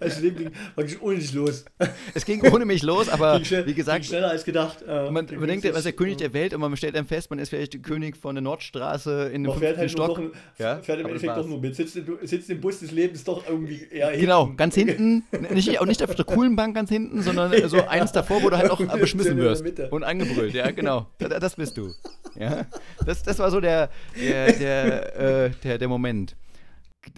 Das 0.00 0.20
Leben 0.20 0.36
ging 0.36 0.52
praktisch 0.74 0.96
ohne 1.00 1.16
dich 1.16 1.32
los. 1.32 1.64
Es 2.14 2.24
ging 2.24 2.40
ohne 2.52 2.64
mich 2.64 2.82
los, 2.82 3.08
aber 3.08 3.44
schnell, 3.44 3.66
wie 3.66 3.74
gesagt. 3.74 4.04
schneller 4.04 4.30
als 4.30 4.44
gedacht. 4.44 4.84
Äh, 4.86 5.10
man, 5.10 5.26
man 5.26 5.46
denkt, 5.48 5.64
man 5.64 5.74
ist 5.74 5.84
der 5.84 5.92
König 5.92 6.18
der 6.18 6.32
Welt 6.32 6.54
und 6.54 6.60
man 6.60 6.76
stellt 6.76 6.94
dann 6.94 7.06
fest, 7.06 7.30
man 7.30 7.38
ist 7.38 7.48
vielleicht 7.48 7.72
der 7.72 7.80
König 7.80 8.16
von 8.16 8.34
der 8.34 8.42
Nordstraße 8.42 9.30
in 9.32 9.46
einem 9.46 9.58
fährt 9.58 9.76
halt 9.76 9.90
Stock. 9.90 10.18
Noch, 10.18 10.30
ja? 10.58 10.78
Fährt 10.78 11.00
im 11.00 11.06
Endeffekt 11.06 11.36
doch 11.36 11.46
nur 11.46 11.60
mit. 11.60 11.74
Sitzt, 11.74 11.96
im, 11.96 12.18
sitzt 12.22 12.50
im 12.50 12.60
Bus 12.60 12.80
des 12.80 12.92
Lebens 12.92 13.24
doch 13.24 13.48
irgendwie 13.48 13.86
eher 13.90 14.08
hinten. 14.08 14.20
Genau, 14.20 14.52
ganz 14.56 14.74
hinten. 14.76 15.24
nicht, 15.50 15.80
auch 15.80 15.86
nicht 15.86 16.02
auf 16.02 16.14
der 16.14 16.24
coolen 16.24 16.54
Bank 16.56 16.74
ganz 16.74 16.88
hinten, 16.88 17.22
sondern 17.22 17.68
so 17.68 17.84
eins 17.86 18.12
davor, 18.12 18.42
wo 18.42 18.50
du 18.50 18.56
halt 18.56 18.70
auch 18.70 18.80
beschmissen 18.98 19.36
wirst. 19.38 19.64
Und 19.90 20.04
angebrüllt, 20.04 20.54
ja, 20.54 20.70
genau. 20.70 21.06
Das, 21.18 21.40
das 21.40 21.56
bist 21.56 21.76
du. 21.76 21.92
Ja? 22.38 22.66
Das, 23.04 23.22
das 23.22 23.38
war 23.38 23.50
so 23.50 23.60
der, 23.60 23.90
der, 24.16 24.52
der, 24.52 25.16
äh, 25.46 25.50
der, 25.64 25.78
der 25.78 25.88
Moment, 25.88 26.36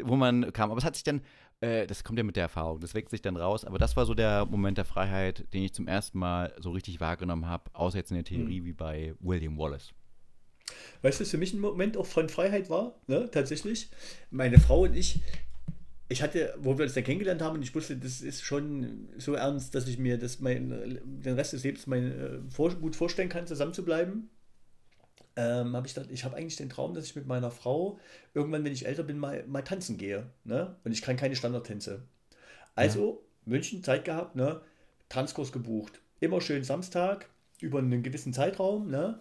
wo 0.03 0.16
man 0.16 0.53
kam. 0.53 0.70
Aber 0.70 0.78
es 0.78 0.84
hat 0.84 0.95
sich 0.95 1.05
dann 1.05 1.22
äh, 1.61 1.86
das 1.86 2.05
kommt 2.05 2.18
ja 2.18 2.24
mit 2.24 2.36
der 2.36 2.45
Erfahrung, 2.45 2.80
das 2.80 2.95
wächst 2.95 3.11
sich 3.11 3.22
dann 3.22 3.36
raus. 3.36 3.64
Aber 3.64 3.78
das 3.78 3.97
war 3.97 4.07
so 4.07 4.14
der 4.14 4.47
Moment 4.47 4.78
der 4.78 4.84
Freiheit, 4.84 5.45
den 5.53 5.62
ich 5.62 5.74
zum 5.74 5.86
ersten 5.86 6.18
Mal 6.18 6.55
so 6.59 6.70
richtig 6.70 7.01
wahrgenommen 7.01 7.47
habe, 7.47 7.64
außer 7.74 7.99
jetzt 7.99 8.11
in 8.11 8.16
der 8.16 8.24
Theorie 8.24 8.61
mhm. 8.61 8.64
wie 8.64 8.72
bei 8.72 9.14
William 9.20 9.59
Wallace. 9.59 9.93
Weißt 11.03 11.20
du, 11.20 11.24
was 11.24 11.30
für 11.30 11.38
mich 11.38 11.53
ein 11.53 11.61
Moment 11.61 11.97
auch 11.97 12.07
von 12.07 12.28
Freiheit 12.28 12.70
war, 12.70 12.95
ne, 13.07 13.28
tatsächlich. 13.30 13.91
Meine 14.30 14.59
Frau 14.59 14.82
und 14.82 14.95
ich, 14.95 15.20
ich 16.09 16.22
hatte, 16.22 16.55
wo 16.59 16.78
wir 16.78 16.84
uns 16.84 16.95
dann 16.95 17.05
kennengelernt 17.05 17.43
haben, 17.43 17.57
und 17.57 17.62
ich 17.62 17.74
wusste, 17.74 17.97
das 17.97 18.20
ist 18.20 18.43
schon 18.43 19.09
so 19.18 19.34
ernst, 19.34 19.74
dass 19.74 19.88
ich 19.88 19.99
mir 19.99 20.16
das 20.16 20.41
mein, 20.41 21.01
den 21.05 21.34
Rest 21.34 21.53
des 21.53 21.64
Lebens 21.64 21.86
mein, 21.86 22.12
äh, 22.12 22.38
vor, 22.51 22.72
gut 22.74 22.97
vorstellen 22.97 23.28
kann, 23.28 23.47
zusammen 23.47 23.74
zu 23.74 23.84
bleiben 23.84 24.30
ähm, 25.37 25.76
habe 25.76 25.87
ich 25.87 25.95
gedacht, 25.95 26.11
ich 26.12 26.24
habe 26.24 26.37
eigentlich 26.37 26.57
den 26.57 26.70
Traum, 26.70 26.95
dass 26.95 27.05
ich 27.05 27.16
mit 27.16 27.26
meiner 27.26 27.51
Frau 27.51 27.99
irgendwann, 28.35 28.64
wenn 28.64 28.72
ich 28.72 28.87
älter 28.87 29.03
bin, 29.03 29.18
mal, 29.18 29.45
mal 29.47 29.62
tanzen 29.62 29.97
gehe. 29.97 30.26
Ne? 30.45 30.76
Und 30.85 30.93
ich 30.93 31.03
kann 31.03 31.16
keine 31.16 31.37
Standardtänze. 31.37 32.03
Also 32.74 33.22
ja. 33.47 33.51
München 33.51 33.83
Zeit 33.83 34.05
gehabt, 34.05 34.37
ne? 34.37 34.61
Tanzkurs 35.09 35.53
gebucht. 35.53 36.01
Immer 36.20 36.41
schön 36.41 36.64
Samstag 36.64 37.28
über 37.61 37.78
einen 37.78 38.03
gewissen 38.03 38.33
Zeitraum. 38.33 38.89
Ne? 38.89 39.20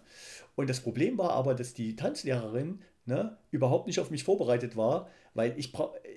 Und 0.55 0.69
das 0.69 0.81
Problem 0.81 1.17
war 1.17 1.31
aber, 1.31 1.55
dass 1.55 1.73
die 1.73 1.95
Tanzlehrerin 1.95 2.81
ne, 3.05 3.37
überhaupt 3.51 3.87
nicht 3.87 3.99
auf 3.99 4.11
mich 4.11 4.23
vorbereitet 4.23 4.77
war, 4.77 5.09
weil 5.33 5.57
ich, 5.57 5.73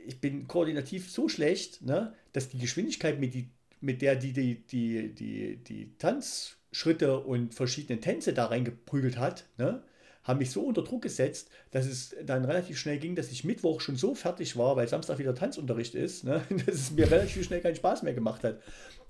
ich 0.06 0.20
bin 0.20 0.46
koordinativ 0.46 1.10
so 1.10 1.28
schlecht, 1.28 1.82
ne, 1.82 2.14
dass 2.32 2.48
die 2.48 2.58
Geschwindigkeit, 2.58 3.18
mit, 3.18 3.34
die, 3.34 3.50
mit 3.82 4.00
der 4.00 4.16
die 4.16 4.32
die, 4.32 4.66
die, 4.66 5.14
die, 5.14 5.56
die 5.56 5.96
Tanzschritte 5.98 7.18
und 7.20 7.54
verschiedene 7.54 8.00
Tänze 8.00 8.32
da 8.32 8.46
reingeprügelt 8.46 9.18
hat, 9.18 9.46
ne, 9.58 9.82
haben 10.22 10.38
mich 10.38 10.52
so 10.52 10.62
unter 10.62 10.82
Druck 10.82 11.02
gesetzt, 11.02 11.50
dass 11.72 11.86
es 11.86 12.14
dann 12.24 12.44
relativ 12.44 12.78
schnell 12.78 12.98
ging, 12.98 13.16
dass 13.16 13.32
ich 13.32 13.44
Mittwoch 13.44 13.80
schon 13.80 13.96
so 13.96 14.14
fertig 14.14 14.56
war, 14.56 14.76
weil 14.76 14.86
Samstag 14.88 15.18
wieder 15.18 15.34
Tanzunterricht 15.34 15.94
ist, 15.94 16.24
ne, 16.24 16.42
dass 16.66 16.76
es 16.76 16.90
mir 16.92 17.10
relativ 17.10 17.44
schnell 17.44 17.60
keinen 17.60 17.76
Spaß 17.76 18.02
mehr 18.02 18.14
gemacht 18.14 18.44
hat. 18.44 18.62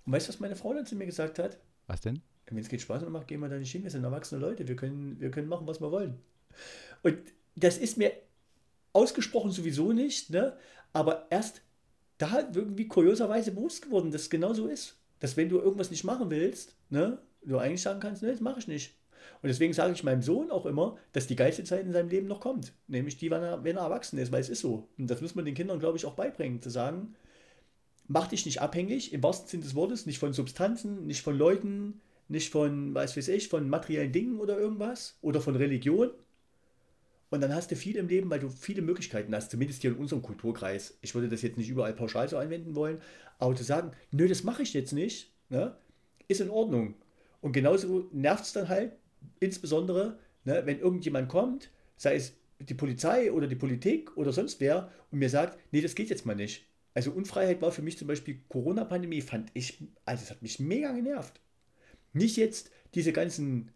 Und 0.07 0.13
weißt 0.13 0.29
du, 0.29 0.33
was 0.33 0.41
meine 0.41 0.57
Frau 0.57 0.73
dann 0.73 0.87
zu 0.87 0.97
mir 0.97 1.07
gesagt 1.07 1.39
hat? 1.39 1.59
Was 1.87 2.01
denn? 2.01 2.23
Wenn 2.47 2.59
es 2.59 2.69
keinen 2.69 2.81
Spaß 2.81 3.03
mehr 3.03 3.11
macht, 3.11 3.29
gehen 3.29 3.41
wir 3.41 3.49
da 3.49 3.57
nicht 3.57 3.73
hin. 3.73 3.83
Wir 3.83 3.91
sind 3.91 4.05
erwachsene 4.05 4.41
Leute. 4.41 4.67
Wir 4.69 4.77
können, 4.77 5.19
wir 5.21 5.31
können 5.31 5.49
machen, 5.49 5.67
was 5.67 5.81
wir 5.81 5.91
wollen. 5.91 6.19
Und 7.03 7.19
das 7.55 7.79
ist 7.79 7.97
mir 7.97 8.13
ausgesprochen 8.93 9.53
sowieso 9.53 9.93
nicht, 9.93 10.31
ne? 10.31 10.57
aber 10.93 11.27
erst 11.31 11.63
da 12.23 12.49
irgendwie 12.55 12.87
kurioserweise 12.87 13.53
bewusst 13.53 13.83
geworden, 13.83 14.11
dass 14.11 14.23
es 14.23 14.31
genau 14.31 14.55
so 14.55 14.69
ist. 14.69 14.97
Dass 15.19 15.37
wenn 15.37 15.49
du 15.49 15.59
irgendwas 15.59 15.91
nicht 15.91 16.05
machen 16.05 16.31
willst, 16.31 16.77
ne, 16.89 17.19
du 17.45 17.59
eigentlich 17.59 17.83
sagen 17.83 18.01
kannst, 18.01 18.23
ne, 18.23 18.31
das 18.31 18.41
mache 18.41 18.61
ich 18.61 18.69
nicht. 18.69 18.95
Und 19.41 19.49
deswegen 19.49 19.73
sage 19.73 19.93
ich 19.93 20.05
meinem 20.05 20.23
Sohn 20.23 20.51
auch 20.51 20.67
immer, 20.67 20.97
dass 21.13 21.27
die 21.27 21.37
geilste 21.37 21.65
Zeit 21.65 21.85
in 21.85 21.93
seinem 21.93 22.09
Leben 22.09 22.29
noch 22.29 22.41
kommt. 22.41 22.73
Nämlich 22.87 23.19
die, 23.19 23.31
wenn 23.31 23.43
er, 23.43 23.65
wenn 23.65 23.77
er 23.77 23.85
erwachsen 23.85 24.19
ist, 24.19 24.33
weil 24.33 24.41
es 24.41 24.49
ist 24.49 24.61
so. 24.61 24.89
Und 24.99 25.09
das 25.09 25.21
muss 25.21 25.35
man 25.35 25.45
den 25.45 25.55
Kindern, 25.55 25.79
glaube 25.79 25.99
ich, 25.99 26.07
auch 26.07 26.15
beibringen, 26.15 26.63
zu 26.63 26.71
sagen, 26.71 27.15
mach 28.07 28.29
dich 28.29 28.47
nicht 28.47 28.61
abhängig, 28.61 29.13
im 29.13 29.23
wahrsten 29.23 29.49
Sinne 29.49 29.65
des 29.65 29.75
Wortes, 29.75 30.07
nicht 30.07 30.19
von 30.19 30.33
Substanzen, 30.33 31.07
nicht 31.07 31.23
von 31.23 31.37
Leuten, 31.37 32.01
nicht 32.29 32.51
von, 32.51 32.95
weiß 32.95 33.17
weiß 33.17 33.29
ich, 33.29 33.49
von 33.49 33.69
materiellen 33.69 34.13
Dingen 34.13 34.41
oder 34.41 34.59
irgendwas 34.59 35.19
oder 35.23 35.41
von 35.41 35.57
Religion. 35.57 36.11
Und 37.33 37.41
dann 37.41 37.55
hast 37.55 37.71
du 37.71 37.77
viel 37.77 37.97
im 37.97 38.09
Leben, 38.09 38.29
weil 38.29 38.41
du 38.41 38.51
viele 38.51 38.83
Möglichkeiten 38.83 39.35
hast, 39.35 39.51
zumindest 39.51 39.81
hier 39.81 39.93
in 39.93 39.97
unserem 39.97 40.21
Kulturkreis. 40.21 40.99
Ich 41.01 41.15
würde 41.15 41.31
das 41.31 41.41
jetzt 41.41 41.57
nicht 41.57 41.71
überall 41.71 41.95
pauschal 41.95 42.29
so 42.29 42.37
anwenden 42.37 42.75
wollen, 42.75 43.01
aber 43.39 43.57
zu 43.57 43.65
sagen, 43.65 43.93
nö, 44.11 44.29
das 44.29 44.45
mache 44.45 44.63
ich 44.63 44.75
jetzt 44.75 44.93
nicht, 44.93 45.33
ne, 45.49 45.75
ist 46.29 46.43
in 46.43 46.51
Ordnung. 46.51 46.95
Und 47.41 47.53
genauso 47.53 48.07
nervt 48.13 48.45
es 48.45 48.53
dann 48.53 48.69
halt, 48.69 48.93
insbesondere, 49.41 50.19
ne, 50.45 50.61
wenn 50.67 50.79
irgendjemand 50.79 51.31
kommt, 51.31 51.71
sei 51.97 52.17
es 52.17 52.35
die 52.61 52.75
Polizei 52.75 53.33
oder 53.33 53.47
die 53.47 53.57
Politik 53.57 54.15
oder 54.19 54.31
sonst 54.35 54.61
wer, 54.61 54.91
und 55.11 55.19
mir 55.19 55.31
sagt, 55.31 55.59
nee, 55.73 55.81
das 55.81 55.95
geht 55.95 56.11
jetzt 56.11 56.27
mal 56.27 56.37
nicht. 56.37 56.67
Also 56.93 57.13
Unfreiheit 57.13 57.63
war 57.63 57.73
für 57.73 57.81
mich 57.81 57.97
zum 57.97 58.09
Beispiel 58.09 58.41
Corona-Pandemie, 58.51 59.23
fand 59.23 59.51
ich, 59.55 59.83
also 60.05 60.23
es 60.23 60.31
hat 60.31 60.43
mich 60.43 60.61
mega 60.61 60.93
genervt. 60.93 61.41
Nicht 62.13 62.37
jetzt 62.37 62.71
diese 62.95 63.15
ganzen 63.15 63.71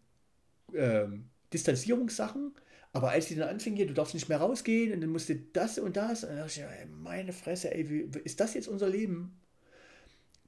ähm, 0.75 1.25
Distanzierungssachen, 1.51 2.53
aber 2.97 3.11
als 3.11 3.27
die 3.27 3.35
dann 3.35 3.49
anfingen, 3.49 3.77
hier, 3.77 3.87
du 3.87 3.93
darfst 3.93 4.13
nicht 4.13 4.29
mehr 4.29 4.39
rausgehen 4.39 4.93
und 4.93 5.01
dann 5.01 5.09
musste 5.09 5.35
das 5.35 5.79
und 5.79 5.97
das, 5.97 6.23
und 6.23 6.31
dann 6.31 6.39
dachte 6.39 6.61
ich, 6.61 6.87
meine 6.91 7.33
Fresse, 7.33 7.73
ey, 7.73 7.89
wie, 7.89 8.19
ist 8.23 8.39
das 8.39 8.53
jetzt 8.53 8.67
unser 8.67 8.89
Leben? 8.89 9.39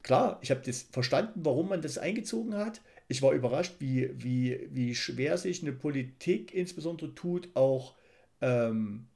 Klar, 0.04 0.39
ich 0.41 0.52
habe 0.52 0.62
das 0.66 0.84
verstanden, 0.91 1.41
warum 1.43 1.70
man 1.70 1.82
das 1.82 1.97
eingezogen 1.97 2.56
hat 2.56 2.82
ich 3.10 3.24
war 3.24 3.34
überrascht, 3.34 3.76
wie, 3.80 4.12
wie, 4.24 4.70
wie 4.72 4.95
schwer 4.95 5.38
sich 5.38 5.64
eine 5.64 5.74
Politik 5.74 6.54
insbesondere 6.54 7.14
tut, 7.16 7.50
auch 7.56 7.95
ähm, 8.39 9.08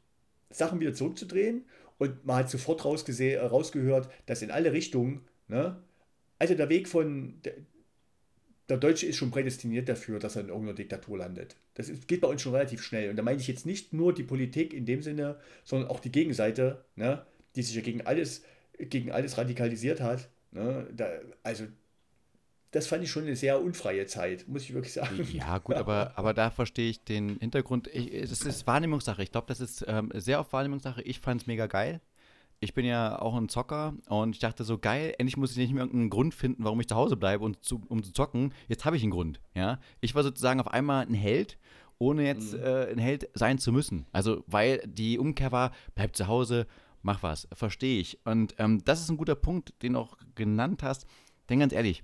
Sachen 0.50 0.80
wieder 0.80 0.96
zurückzudrehen. 0.96 1.64
Und 2.00 2.26
man 2.26 2.38
hat 2.38 2.50
sofort 2.50 2.84
rausgehört, 2.84 4.10
dass 4.26 4.42
in 4.42 4.50
alle 4.50 4.74
Richtungen, 4.74 5.22
ne, 5.48 5.78
also 6.40 6.56
der 6.56 6.70
Weg 6.70 6.90
von, 6.90 7.40
der, 8.70 8.78
Deutsche 8.78 9.06
ist 9.06 9.18
schon 9.18 9.32
prädestiniert 9.32 9.90
dafür, 9.90 10.20
dass 10.20 10.36
er 10.36 10.44
in 10.44 10.50
irgendeiner 10.50 10.76
Diktatur 10.76 11.18
landet. 11.18 11.56
Das 11.76 11.92
geht 12.08 12.22
bei 12.22 12.28
uns 12.28 12.42
schon 12.42 12.54
relativ 12.54 12.82
schnell. 12.82 13.10
Und 13.10 13.16
da 13.16 13.24
meine 13.24 13.40
ich 13.40 13.48
jetzt 13.48 13.66
nicht 13.66 13.94
nur 13.94 14.14
die 14.14 14.24
Politik 14.24 14.74
in 14.74 14.86
dem 14.86 15.02
Sinne, 15.02 15.38
sondern 15.64 15.90
auch 15.90 16.00
die 16.00 16.12
Gegenseite, 16.12 16.84
ne, 16.96 17.26
die 17.56 17.64
sich 17.64 17.76
ja 17.76 17.82
gegen 17.82 18.02
alles, 18.02 18.44
gegen 18.78 19.12
alles 19.12 19.38
radikalisiert 19.38 20.02
hat. 20.02 20.30
Ne, 20.52 20.88
da, 20.96 21.10
also 21.44 21.66
das 22.74 22.88
fand 22.88 23.04
ich 23.04 23.12
schon 23.12 23.24
eine 23.24 23.36
sehr 23.36 23.62
unfreie 23.62 24.08
Zeit, 24.08 24.48
muss 24.48 24.64
ich 24.64 24.74
wirklich 24.74 24.94
sagen. 24.94 25.28
Ja, 25.32 25.58
gut, 25.64 25.76
aber, 25.76 26.14
aber 26.16 26.34
da 26.34 26.50
verstehe 26.50 26.90
ich 26.90 27.04
den 27.04 27.38
Hintergrund. 27.38 27.88
Es 27.88 28.42
ist 28.42 28.66
Wahrnehmungssache. 28.68 29.22
Ich 29.22 29.32
glaube, 29.32 29.48
das 29.48 29.60
ist 29.60 29.86
ähm, 29.88 30.12
sehr 30.16 30.40
oft 30.40 30.52
Wahrnehmungssache. 30.52 31.02
Ich 31.04 31.20
fand 31.20 31.42
es 31.42 31.48
mega 31.48 31.68
geil. 31.68 32.02
Ich 32.64 32.74
bin 32.74 32.86
ja 32.86 33.22
auch 33.22 33.36
ein 33.36 33.50
Zocker 33.50 33.94
und 34.08 34.36
ich 34.36 34.40
dachte 34.40 34.64
so, 34.64 34.78
geil, 34.78 35.14
endlich 35.18 35.36
muss 35.36 35.52
ich 35.52 35.58
nicht 35.58 35.74
mehr 35.74 35.84
irgendeinen 35.84 36.10
Grund 36.10 36.34
finden, 36.34 36.64
warum 36.64 36.80
ich 36.80 36.88
zu 36.88 36.96
Hause 36.96 37.18
bleibe, 37.18 37.44
und 37.44 37.62
zu, 37.62 37.82
um 37.90 38.02
zu 38.04 38.14
zocken. 38.14 38.54
Jetzt 38.70 38.86
habe 38.86 38.96
ich 38.96 39.04
einen 39.04 39.12
Grund. 39.12 39.42
Ja? 39.54 39.80
Ich 40.00 40.16
war 40.16 40.24
sozusagen 40.24 40.62
auf 40.62 40.70
einmal 40.70 41.06
ein 41.06 41.14
Held, 41.14 41.58
ohne 41.98 42.26
jetzt 42.26 42.54
mhm. 42.54 42.64
äh, 42.64 42.86
ein 42.86 43.00
Held 43.00 43.30
sein 43.34 43.58
zu 43.58 43.74
müssen. 43.74 44.06
Also, 44.14 44.46
weil 44.48 44.82
die 44.86 45.20
Umkehr 45.20 45.52
war, 45.52 45.72
bleib 45.94 46.16
zu 46.16 46.28
Hause, 46.28 46.66
mach 47.02 47.22
was. 47.22 47.50
Verstehe 47.54 48.00
ich. 48.00 48.26
Und 48.26 48.56
ähm, 48.60 48.82
das 48.86 49.02
ist 49.02 49.10
ein 49.10 49.18
guter 49.18 49.36
Punkt, 49.36 49.74
den 49.84 49.94
du 49.94 50.00
auch 50.00 50.18
genannt 50.34 50.84
hast. 50.84 51.06
Denn 51.50 51.60
ganz 51.60 51.74
ehrlich, 51.74 52.02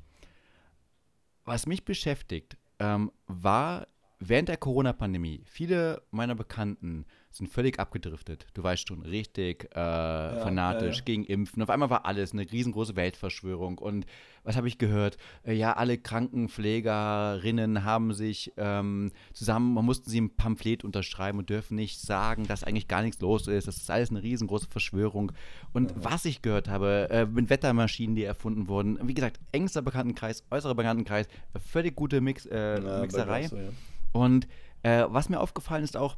was 1.45 1.67
mich 1.67 1.85
beschäftigt, 1.85 2.57
ähm, 2.79 3.11
war 3.27 3.87
während 4.19 4.49
der 4.49 4.57
Corona-Pandemie, 4.57 5.41
viele 5.45 6.01
meiner 6.11 6.35
Bekannten 6.35 7.05
sind 7.31 7.47
völlig 7.47 7.79
abgedriftet. 7.79 8.47
Du 8.53 8.63
weißt 8.63 8.87
schon, 8.87 9.03
richtig 9.03 9.65
äh, 9.75 9.75
fanatisch 9.75 10.97
ja. 10.97 11.03
gegen 11.03 11.23
Impfen. 11.25 11.61
Auf 11.61 11.69
einmal 11.69 11.89
war 11.89 12.05
alles 12.05 12.33
eine 12.33 12.49
riesengroße 12.51 12.95
Weltverschwörung. 12.95 13.77
Und 13.77 14.05
was 14.43 14.57
habe 14.57 14.67
ich 14.67 14.79
gehört? 14.79 15.17
Äh, 15.43 15.53
ja, 15.53 15.73
alle 15.73 15.97
Krankenpflegerinnen 15.99 17.83
haben 17.83 18.13
sich 18.13 18.51
ähm, 18.57 19.11
zusammen, 19.33 19.75
man 19.75 19.85
mussten 19.85 20.09
sie 20.09 20.21
ein 20.21 20.35
Pamphlet 20.35 20.83
unterschreiben 20.83 21.37
und 21.37 21.49
dürfen 21.49 21.75
nicht 21.75 22.01
sagen, 22.01 22.47
dass 22.47 22.63
eigentlich 22.63 22.87
gar 22.87 23.03
nichts 23.03 23.21
los 23.21 23.47
ist. 23.47 23.67
Das 23.67 23.77
ist 23.77 23.91
alles 23.91 24.09
eine 24.09 24.23
riesengroße 24.23 24.67
Verschwörung. 24.67 25.31
Und 25.71 25.93
was 25.95 26.25
ich 26.25 26.41
gehört 26.41 26.67
habe, 26.67 27.09
äh, 27.11 27.25
mit 27.27 27.51
Wettermaschinen, 27.51 28.15
die 28.15 28.23
erfunden 28.23 28.67
wurden, 28.67 28.99
wie 29.07 29.13
gesagt, 29.13 29.39
engster 29.51 29.83
Bekanntenkreis, 29.83 30.43
äußerer 30.49 30.73
Bekanntenkreis, 30.75 31.27
völlig 31.63 31.95
gute 31.95 32.21
Mix, 32.21 32.47
äh, 32.47 32.81
Ja, 32.81 33.01
Mixerei. 33.01 33.47
so, 33.47 33.55
ja. 33.55 33.69
Und 34.13 34.47
äh, 34.81 35.05
was 35.09 35.29
mir 35.29 35.39
aufgefallen 35.39 35.83
ist 35.83 35.95
auch, 35.95 36.17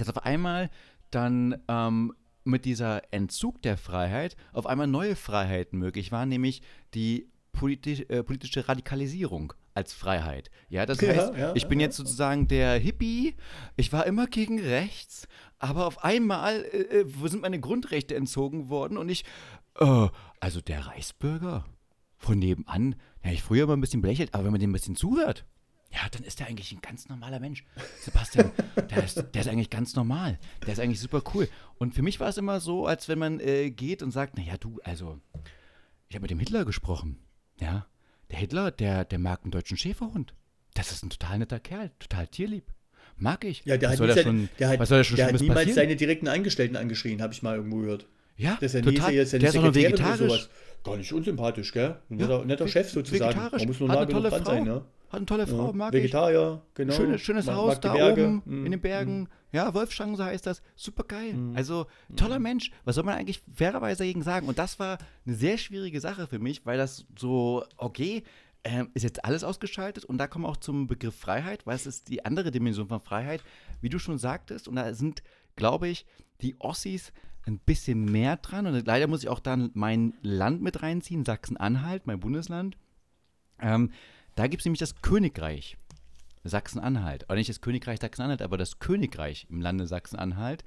dass 0.00 0.08
auf 0.08 0.24
einmal 0.24 0.70
dann 1.10 1.60
ähm, 1.68 2.14
mit 2.44 2.64
dieser 2.64 3.12
Entzug 3.12 3.62
der 3.62 3.76
Freiheit 3.76 4.36
auf 4.52 4.66
einmal 4.66 4.86
neue 4.86 5.16
Freiheiten 5.16 5.78
möglich 5.78 6.12
waren, 6.12 6.28
nämlich 6.28 6.62
die 6.94 7.28
politisch, 7.52 8.00
äh, 8.08 8.22
politische 8.22 8.68
Radikalisierung 8.68 9.52
als 9.74 9.92
Freiheit. 9.92 10.50
Ja, 10.68 10.86
das 10.86 11.00
Ja, 11.00 11.08
heißt, 11.08 11.34
ja, 11.36 11.54
ich 11.54 11.66
bin 11.68 11.78
ja. 11.80 11.86
jetzt 11.86 11.96
sozusagen 11.96 12.48
der 12.48 12.78
Hippie, 12.78 13.34
ich 13.76 13.92
war 13.92 14.06
immer 14.06 14.26
gegen 14.26 14.60
rechts, 14.60 15.28
aber 15.58 15.86
auf 15.86 16.02
einmal 16.04 16.64
äh, 16.72 17.00
äh, 17.00 17.28
sind 17.28 17.42
meine 17.42 17.60
Grundrechte 17.60 18.14
entzogen 18.14 18.68
worden 18.68 18.98
und 18.98 19.08
ich, 19.08 19.24
äh, 19.78 20.08
also 20.40 20.60
der 20.60 20.86
Reichsbürger 20.86 21.64
von 22.16 22.38
nebenan, 22.38 22.96
ja, 23.24 23.30
ich 23.30 23.42
früher 23.42 23.64
immer 23.64 23.76
ein 23.76 23.80
bisschen 23.80 24.02
belächelt, 24.02 24.34
aber 24.34 24.44
wenn 24.44 24.52
man 24.52 24.60
dem 24.60 24.70
ein 24.70 24.72
bisschen 24.72 24.96
zuhört, 24.96 25.44
ja, 25.92 26.00
dann 26.10 26.22
ist 26.22 26.38
der 26.40 26.46
eigentlich 26.48 26.72
ein 26.72 26.80
ganz 26.80 27.08
normaler 27.08 27.40
Mensch. 27.40 27.64
Sebastian, 28.00 28.50
der 28.90 29.04
ist, 29.04 29.24
der 29.34 29.40
ist 29.40 29.48
eigentlich 29.48 29.70
ganz 29.70 29.94
normal. 29.96 30.38
Der 30.66 30.72
ist 30.74 30.80
eigentlich 30.80 31.00
super 31.00 31.22
cool. 31.34 31.48
Und 31.78 31.94
für 31.94 32.02
mich 32.02 32.20
war 32.20 32.28
es 32.28 32.36
immer 32.36 32.60
so, 32.60 32.86
als 32.86 33.08
wenn 33.08 33.18
man 33.18 33.40
äh, 33.40 33.70
geht 33.70 34.02
und 34.02 34.10
sagt, 34.10 34.36
naja, 34.36 34.56
du, 34.58 34.80
also, 34.84 35.18
ich 36.08 36.14
habe 36.16 36.22
mit 36.22 36.30
dem 36.30 36.38
Hitler 36.38 36.64
gesprochen. 36.64 37.18
Ja, 37.60 37.86
der 38.30 38.38
Hitler, 38.38 38.70
der, 38.70 39.04
der 39.04 39.18
mag 39.18 39.42
einen 39.42 39.50
deutschen 39.50 39.76
Schäferhund. 39.76 40.34
Das 40.74 40.92
ist 40.92 41.02
ein 41.02 41.10
total 41.10 41.38
netter 41.38 41.58
Kerl, 41.60 41.90
total 41.98 42.26
tierlieb. 42.28 42.64
Mag 43.16 43.44
ich. 43.44 43.64
Ja, 43.64 43.76
der 43.76 43.88
was 43.90 43.98
hat, 44.00 44.16
nie 44.16 44.22
schon, 44.22 44.48
der 44.60 44.68
hat, 44.68 44.80
da 44.90 45.02
schon 45.04 45.16
der 45.16 45.26
hat 45.26 45.40
niemals 45.40 45.58
passieren? 45.60 45.74
seine 45.74 45.96
direkten 45.96 46.28
Angestellten 46.28 46.76
angeschrien, 46.76 47.20
habe 47.20 47.32
ich 47.32 47.42
mal 47.42 47.56
irgendwo 47.56 47.78
gehört. 47.78 48.06
ja, 48.36 48.54
Das 48.60 48.74
ist 48.74 48.84
ja 48.84 48.88
nie 48.88 48.96
total. 48.96 49.14
jetzt 49.14 49.30
seine 49.30 49.40
der 49.40 49.50
ist 49.50 49.56
auch 49.56 49.62
noch 49.62 49.74
vegetarisch. 49.74 50.48
Gar 50.84 50.96
nicht 50.98 51.12
unsympathisch, 51.12 51.72
gell? 51.72 51.96
Ein 52.10 52.18
Ja, 52.20 52.26
netter, 52.26 52.44
netter 52.44 52.64
ve- 52.66 52.70
Chef 52.70 52.90
sozusagen. 52.90 53.24
vegetarisch. 53.34 53.60
Man 53.62 53.68
muss 53.68 53.80
nur 53.80 53.88
nah 53.88 53.96
eine 53.96 54.06
genug 54.06 54.22
tolle 54.22 54.30
dran 54.30 54.44
Frau. 54.44 54.50
sein, 54.52 54.64
ne? 54.64 54.84
Hat 55.08 55.16
eine 55.16 55.26
tolle 55.26 55.46
Frau, 55.46 55.66
Ja. 55.68 55.72
mag 55.72 55.94
ich. 55.94 56.02
Vegetarier, 56.02 56.62
genau. 56.74 56.92
Schönes, 56.92 57.20
schönes 57.22 57.46
Mag- 57.46 57.56
Haus 57.56 57.74
mag 57.74 57.80
da 57.82 57.92
Berge. 57.94 58.24
oben 58.26 58.42
Mm, 58.44 58.66
in 58.66 58.72
den 58.72 58.80
Bergen. 58.80 59.22
mm. 59.22 59.28
Ja, 59.52 59.72
Wolfschanze 59.72 60.24
heißt 60.24 60.46
das. 60.46 60.60
Super 60.76 61.04
geil. 61.04 61.32
Mhm. 61.32 61.56
Also, 61.56 61.86
toller 62.16 62.38
Mensch. 62.38 62.70
Was 62.84 62.96
soll 62.96 63.04
man 63.04 63.14
eigentlich 63.16 63.40
fairerweise 63.54 64.00
dagegen 64.00 64.22
sagen? 64.22 64.46
Und 64.48 64.58
das 64.58 64.78
war 64.78 64.98
eine 65.26 65.34
sehr 65.34 65.56
schwierige 65.56 66.00
Sache 66.00 66.26
für 66.26 66.38
mich, 66.38 66.66
weil 66.66 66.76
das 66.76 67.06
so, 67.18 67.64
okay, 67.78 68.22
ähm, 68.64 68.90
ist 68.92 69.04
jetzt 69.04 69.24
alles 69.24 69.44
ausgeschaltet 69.44 70.04
und 70.04 70.18
da 70.18 70.26
kommen 70.26 70.44
wir 70.44 70.50
auch 70.50 70.56
zum 70.58 70.86
Begriff 70.88 71.14
Freiheit, 71.18 71.64
weil 71.64 71.76
es 71.76 71.86
ist 71.86 72.08
die 72.08 72.26
andere 72.26 72.50
Dimension 72.50 72.88
von 72.88 73.00
Freiheit, 73.00 73.42
wie 73.80 73.88
du 73.88 73.98
schon 73.98 74.18
sagtest. 74.18 74.68
Und 74.68 74.76
da 74.76 74.92
sind, 74.92 75.22
glaube 75.56 75.88
ich, 75.88 76.04
die 76.42 76.56
Ossis 76.58 77.12
ein 77.46 77.58
bisschen 77.58 78.04
mehr 78.04 78.36
dran. 78.36 78.66
Und 78.66 78.86
leider 78.86 79.06
muss 79.06 79.22
ich 79.22 79.30
auch 79.30 79.40
dann 79.40 79.70
mein 79.72 80.12
Land 80.20 80.60
mit 80.60 80.82
reinziehen, 80.82 81.24
Sachsen-Anhalt, 81.24 82.06
mein 82.06 82.20
Bundesland. 82.20 82.76
Ähm, 83.60 83.92
da 84.38 84.46
gibt 84.46 84.60
es 84.60 84.66
nämlich 84.66 84.78
das 84.78 85.02
Königreich 85.02 85.76
Sachsen-Anhalt. 86.44 87.24
Oder 87.24 87.36
nicht 87.36 87.50
das 87.50 87.60
Königreich 87.60 87.98
Sachsen-Anhalt, 88.00 88.40
aber 88.40 88.56
das 88.56 88.78
Königreich 88.78 89.48
im 89.50 89.60
Lande 89.60 89.88
Sachsen-Anhalt. 89.88 90.64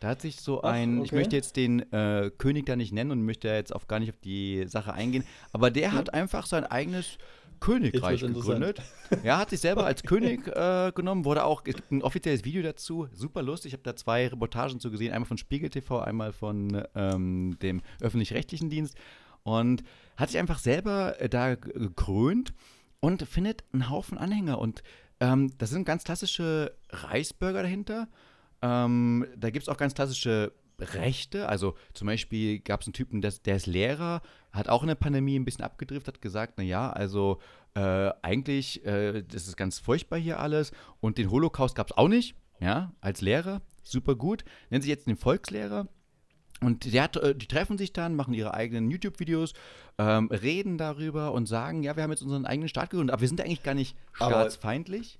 Da 0.00 0.08
hat 0.08 0.22
sich 0.22 0.40
so 0.40 0.62
Ach, 0.62 0.72
ein, 0.72 1.02
ich 1.02 1.10
okay. 1.10 1.16
möchte 1.16 1.36
jetzt 1.36 1.56
den 1.56 1.80
äh, 1.92 2.30
König 2.38 2.64
da 2.64 2.76
nicht 2.76 2.92
nennen 2.94 3.10
und 3.10 3.26
möchte 3.26 3.48
jetzt 3.48 3.74
auch 3.74 3.86
gar 3.86 4.00
nicht 4.00 4.08
auf 4.08 4.18
die 4.24 4.64
Sache 4.66 4.94
eingehen, 4.94 5.24
aber 5.52 5.70
der 5.70 5.92
hat 5.92 6.14
einfach 6.14 6.46
sein 6.46 6.64
eigenes 6.64 7.18
Königreich 7.60 8.22
gegründet. 8.22 8.80
Er 9.22 9.36
hat 9.36 9.50
sich 9.50 9.60
selber 9.60 9.84
als 9.84 10.02
König 10.02 10.48
äh, 10.48 10.90
genommen, 10.94 11.26
wurde 11.26 11.44
auch, 11.44 11.60
es 11.66 11.74
gibt 11.74 11.92
ein 11.92 12.02
offizielles 12.02 12.46
Video 12.46 12.62
dazu, 12.62 13.08
super 13.12 13.42
lustig. 13.42 13.70
Ich 13.70 13.74
habe 13.74 13.82
da 13.82 13.94
zwei 13.94 14.28
Reportagen 14.28 14.80
zu 14.80 14.90
gesehen, 14.90 15.12
einmal 15.12 15.26
von 15.26 15.36
Spiegel 15.36 15.68
TV, 15.68 16.00
einmal 16.00 16.32
von 16.32 16.82
ähm, 16.94 17.58
dem 17.60 17.82
öffentlich-rechtlichen 18.00 18.70
Dienst. 18.70 18.96
Und 19.42 19.82
hat 20.16 20.30
sich 20.30 20.38
einfach 20.38 20.58
selber 20.58 21.20
äh, 21.20 21.28
da 21.28 21.56
gekrönt 21.56 22.54
und 23.00 23.22
findet 23.22 23.64
einen 23.72 23.90
Haufen 23.90 24.18
Anhänger. 24.18 24.58
Und 24.58 24.82
ähm, 25.20 25.52
das 25.58 25.70
sind 25.70 25.84
ganz 25.84 26.04
klassische 26.04 26.76
Reichsbürger 26.90 27.62
dahinter. 27.62 28.08
Ähm, 28.62 29.26
da 29.36 29.50
gibt 29.50 29.64
es 29.64 29.68
auch 29.68 29.76
ganz 29.76 29.94
klassische 29.94 30.52
Rechte. 30.78 31.48
Also 31.48 31.74
zum 31.94 32.06
Beispiel 32.06 32.60
gab 32.60 32.80
es 32.80 32.86
einen 32.86 32.94
Typen, 32.94 33.20
der, 33.20 33.32
der 33.44 33.56
ist 33.56 33.66
Lehrer, 33.66 34.22
hat 34.52 34.68
auch 34.68 34.82
in 34.82 34.88
der 34.88 34.94
Pandemie 34.94 35.38
ein 35.38 35.44
bisschen 35.44 35.64
abgedriftet, 35.64 36.14
hat 36.14 36.22
gesagt, 36.22 36.58
naja, 36.58 36.90
also 36.90 37.40
äh, 37.74 38.10
eigentlich, 38.22 38.84
äh, 38.84 39.22
das 39.22 39.46
ist 39.46 39.56
ganz 39.56 39.78
furchtbar 39.78 40.18
hier 40.18 40.40
alles. 40.40 40.72
Und 41.00 41.18
den 41.18 41.30
Holocaust 41.30 41.74
gab 41.74 41.90
es 41.90 41.96
auch 41.96 42.08
nicht, 42.08 42.34
ja, 42.60 42.92
als 43.00 43.20
Lehrer, 43.20 43.62
super 43.82 44.14
gut. 44.14 44.44
Nennt 44.70 44.84
sich 44.84 44.90
jetzt 44.90 45.06
den 45.06 45.16
Volkslehrer. 45.16 45.88
Und 46.62 46.84
hat, 46.84 47.16
äh, 47.16 47.34
die 47.34 47.46
treffen 47.46 47.78
sich 47.78 47.92
dann, 47.92 48.14
machen 48.14 48.34
ihre 48.34 48.54
eigenen 48.54 48.90
YouTube-Videos, 48.90 49.54
ähm, 49.98 50.28
reden 50.28 50.78
darüber 50.78 51.32
und 51.32 51.46
sagen, 51.46 51.82
ja, 51.82 51.96
wir 51.96 52.02
haben 52.02 52.10
jetzt 52.10 52.22
unseren 52.22 52.46
eigenen 52.46 52.68
Staat 52.68 52.90
gegründet, 52.90 53.14
aber 53.14 53.22
wir 53.22 53.28
sind 53.28 53.40
eigentlich 53.40 53.62
gar 53.62 53.74
nicht 53.74 53.96
staatsfeindlich. 54.12 55.18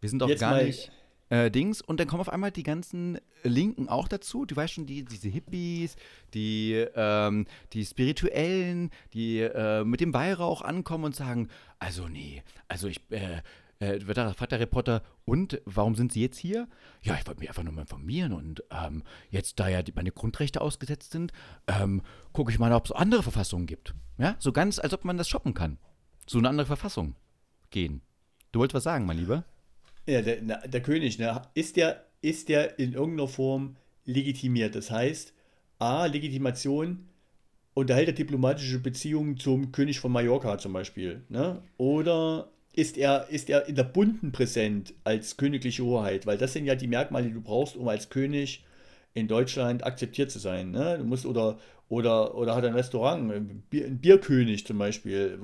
Wir 0.00 0.10
sind 0.10 0.22
auch 0.22 0.34
gar 0.36 0.62
nicht 0.62 0.92
äh, 1.28 1.50
Dings. 1.50 1.82
Und 1.82 1.98
dann 1.98 2.06
kommen 2.06 2.20
auf 2.20 2.28
einmal 2.28 2.50
die 2.50 2.62
ganzen 2.62 3.18
Linken 3.42 3.88
auch 3.88 4.08
dazu. 4.08 4.44
Du 4.44 4.56
weißt 4.56 4.74
schon, 4.74 4.86
die, 4.86 5.04
diese 5.04 5.28
Hippies, 5.28 5.96
die, 6.34 6.86
ähm, 6.94 7.46
die 7.72 7.84
Spirituellen, 7.84 8.90
die 9.12 9.40
äh, 9.40 9.84
mit 9.84 10.00
dem 10.00 10.14
Weihrauch 10.14 10.62
ankommen 10.62 11.04
und 11.04 11.16
sagen, 11.16 11.48
also 11.78 12.08
nee, 12.08 12.42
also 12.68 12.88
ich, 12.88 13.00
äh, 13.10 13.42
äh, 13.78 14.00
fragt 14.00 14.52
der 14.52 14.60
Reporter, 14.60 15.02
und 15.24 15.60
warum 15.64 15.94
sind 15.94 16.12
Sie 16.12 16.22
jetzt 16.22 16.38
hier? 16.38 16.68
Ja, 17.02 17.16
ich 17.18 17.26
wollte 17.26 17.40
mich 17.40 17.48
einfach 17.48 17.62
nur 17.62 17.72
mal 17.72 17.82
informieren 17.82 18.32
und 18.32 18.64
ähm, 18.70 19.02
jetzt, 19.30 19.60
da 19.60 19.68
ja 19.68 19.82
die, 19.82 19.92
meine 19.92 20.12
Grundrechte 20.12 20.60
ausgesetzt 20.60 21.12
sind, 21.12 21.32
ähm, 21.66 22.02
gucke 22.32 22.52
ich 22.52 22.58
mal, 22.58 22.72
ob 22.72 22.86
es 22.86 22.92
andere 22.92 23.22
Verfassungen 23.22 23.66
gibt. 23.66 23.94
Ja, 24.18 24.36
so 24.38 24.52
ganz, 24.52 24.78
als 24.78 24.94
ob 24.94 25.04
man 25.04 25.16
das 25.16 25.28
shoppen 25.28 25.54
kann. 25.54 25.78
So 26.26 26.38
eine 26.38 26.48
andere 26.48 26.66
Verfassung 26.66 27.14
gehen. 27.70 28.00
Du 28.52 28.60
wolltest 28.60 28.74
was 28.74 28.84
sagen, 28.84 29.06
mein 29.06 29.18
Lieber? 29.18 29.44
Ja, 30.06 30.22
der, 30.22 30.40
der 30.68 30.82
König, 30.82 31.18
ne, 31.18 31.42
ist 31.54 31.76
der, 31.76 32.06
ist 32.22 32.48
der 32.48 32.78
in 32.78 32.92
irgendeiner 32.92 33.28
Form 33.28 33.76
legitimiert? 34.04 34.74
Das 34.74 34.90
heißt, 34.90 35.34
A, 35.78 36.06
Legitimation 36.06 37.08
unterhält 37.74 38.08
er 38.08 38.14
diplomatische 38.14 38.78
Beziehungen 38.78 39.36
zum 39.36 39.72
König 39.72 40.00
von 40.00 40.10
Mallorca 40.10 40.56
zum 40.56 40.72
Beispiel, 40.72 41.24
ne? 41.28 41.62
Oder 41.76 42.50
ist 42.76 42.98
er, 42.98 43.28
ist 43.30 43.48
er 43.50 43.66
in 43.66 43.74
der 43.74 43.84
Bunden 43.84 44.32
präsent 44.32 44.94
als 45.02 45.36
königliche 45.36 45.82
Hoheit? 45.82 46.26
Weil 46.26 46.38
das 46.38 46.52
sind 46.52 46.66
ja 46.66 46.74
die 46.74 46.86
Merkmale, 46.86 47.26
die 47.26 47.32
du 47.32 47.40
brauchst, 47.40 47.74
um 47.74 47.88
als 47.88 48.10
König 48.10 48.64
in 49.14 49.28
Deutschland 49.28 49.82
akzeptiert 49.84 50.30
zu 50.30 50.38
sein. 50.38 50.72
Ne? 50.72 50.98
Du 50.98 51.04
musst 51.04 51.24
oder, 51.24 51.58
oder, 51.88 52.34
oder 52.34 52.54
hat 52.54 52.64
ein 52.64 52.74
Restaurant, 52.74 53.32
ein, 53.32 53.62
Bier, 53.70 53.86
ein 53.86 53.98
Bierkönig 53.98 54.66
zum 54.66 54.76
Beispiel. 54.76 55.40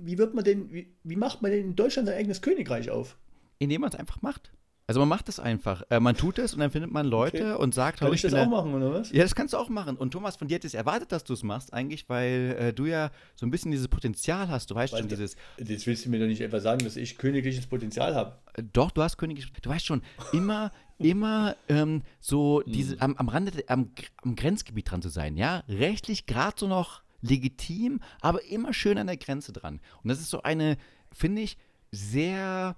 Wie 0.00 0.18
wird 0.18 0.34
man 0.34 0.44
denn, 0.44 0.72
wie, 0.72 0.94
wie 1.02 1.16
macht 1.16 1.42
man 1.42 1.50
denn 1.50 1.64
in 1.64 1.76
Deutschland 1.76 2.08
ein 2.08 2.16
eigenes 2.16 2.42
Königreich 2.42 2.90
auf? 2.90 3.18
Indem 3.58 3.80
man 3.80 3.90
es 3.90 3.98
einfach 3.98 4.22
macht. 4.22 4.52
Also 4.90 4.98
man 4.98 5.08
macht 5.08 5.28
es 5.28 5.38
einfach. 5.38 5.84
Äh, 5.88 6.00
man 6.00 6.16
tut 6.16 6.40
es 6.40 6.52
und 6.52 6.58
dann 6.58 6.72
findet 6.72 6.90
man 6.90 7.06
Leute 7.06 7.58
und 7.58 7.72
sagt, 7.72 8.00
Kann 8.00 8.08
"Hau, 8.08 8.12
ich 8.12 8.22
das 8.22 8.34
auch 8.34 8.48
machen, 8.48 8.74
oder 8.74 8.92
was? 8.92 9.12
Ja, 9.12 9.22
das 9.22 9.36
kannst 9.36 9.54
du 9.54 9.58
auch 9.58 9.68
machen. 9.68 9.96
Und 9.96 10.10
Thomas, 10.10 10.34
von 10.34 10.48
dir 10.48 10.56
hätte 10.56 10.66
es 10.66 10.74
erwartet, 10.74 11.12
dass 11.12 11.22
du 11.22 11.32
es 11.32 11.44
machst, 11.44 11.72
eigentlich, 11.72 12.08
weil 12.08 12.56
äh, 12.58 12.72
du 12.72 12.86
ja 12.86 13.12
so 13.36 13.46
ein 13.46 13.52
bisschen 13.52 13.70
dieses 13.70 13.86
Potenzial 13.86 14.48
hast. 14.48 14.68
Du 14.68 14.74
weißt 14.74 14.92
Weil 14.92 15.02
schon, 15.02 15.08
dieses, 15.08 15.36
Jetzt 15.64 15.86
willst 15.86 16.06
du 16.06 16.10
mir 16.10 16.18
doch 16.18 16.26
nicht 16.26 16.40
etwa 16.40 16.58
sagen, 16.58 16.82
dass 16.82 16.96
ich 16.96 17.18
königliches 17.18 17.68
Potenzial 17.68 18.16
habe. 18.16 18.36
äh, 18.54 18.64
doch, 18.72 18.90
du 18.90 19.00
hast 19.00 19.16
König, 19.16 19.46
du 19.62 19.70
weißt 19.70 19.86
schon, 19.86 20.02
immer, 20.32 20.72
immer 20.98 21.54
ähm, 21.68 22.02
so 22.18 22.60
diese, 22.62 23.00
am, 23.00 23.14
am 23.16 23.28
Rande, 23.28 23.62
am, 23.68 23.92
am 24.24 24.34
Grenzgebiet 24.34 24.90
dran 24.90 25.02
zu 25.02 25.08
sein, 25.08 25.36
ja? 25.36 25.62
Rechtlich 25.68 26.26
gerade 26.26 26.56
so 26.58 26.66
noch 26.66 27.02
legitim, 27.20 28.00
aber 28.22 28.44
immer 28.46 28.72
schön 28.72 28.98
an 28.98 29.06
der 29.06 29.18
Grenze 29.18 29.52
dran. 29.52 29.78
Und 30.02 30.08
das 30.08 30.18
ist 30.18 30.30
so 30.30 30.42
eine, 30.42 30.78
finde 31.12 31.42
ich, 31.42 31.58
sehr 31.92 32.74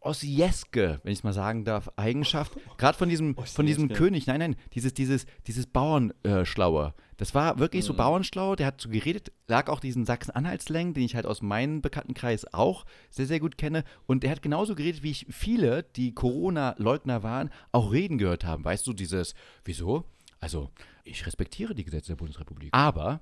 Ossieske, 0.00 1.00
wenn 1.02 1.12
ich 1.12 1.20
es 1.20 1.24
mal 1.24 1.32
sagen 1.32 1.64
darf, 1.64 1.90
Eigenschaft. 1.96 2.52
Gerade 2.78 2.96
von 2.96 3.08
diesem, 3.08 3.36
von 3.36 3.66
diesem. 3.66 3.88
König, 3.88 4.26
nein, 4.26 4.40
nein, 4.40 4.56
dieses, 4.74 4.94
dieses, 4.94 5.26
dieses 5.46 5.66
Bauernschlaue. 5.66 6.94
Das 7.16 7.34
war 7.34 7.58
wirklich 7.58 7.84
so 7.84 7.94
Bauernschlau, 7.94 8.56
der 8.56 8.66
hat 8.66 8.80
so 8.80 8.90
geredet, 8.90 9.32
lag 9.48 9.68
auch 9.68 9.80
diesen 9.80 10.04
Sachsen-Anhaltslängen, 10.04 10.92
den 10.92 11.04
ich 11.04 11.14
halt 11.14 11.24
aus 11.24 11.40
meinem 11.40 11.80
Bekanntenkreis 11.80 12.52
auch 12.52 12.84
sehr, 13.10 13.26
sehr 13.26 13.40
gut 13.40 13.56
kenne. 13.56 13.84
Und 14.06 14.22
der 14.22 14.32
hat 14.32 14.42
genauso 14.42 14.74
geredet, 14.74 15.02
wie 15.02 15.12
ich 15.12 15.26
viele, 15.30 15.82
die 15.82 16.14
Corona-Leugner 16.14 17.22
waren, 17.22 17.50
auch 17.72 17.90
reden 17.90 18.18
gehört 18.18 18.44
haben. 18.44 18.64
Weißt 18.64 18.86
du, 18.86 18.92
dieses, 18.92 19.34
wieso? 19.64 20.04
Also, 20.40 20.70
ich 21.04 21.24
respektiere 21.24 21.74
die 21.74 21.84
Gesetze 21.84 22.08
der 22.08 22.16
Bundesrepublik. 22.16 22.68
Aber 22.72 23.20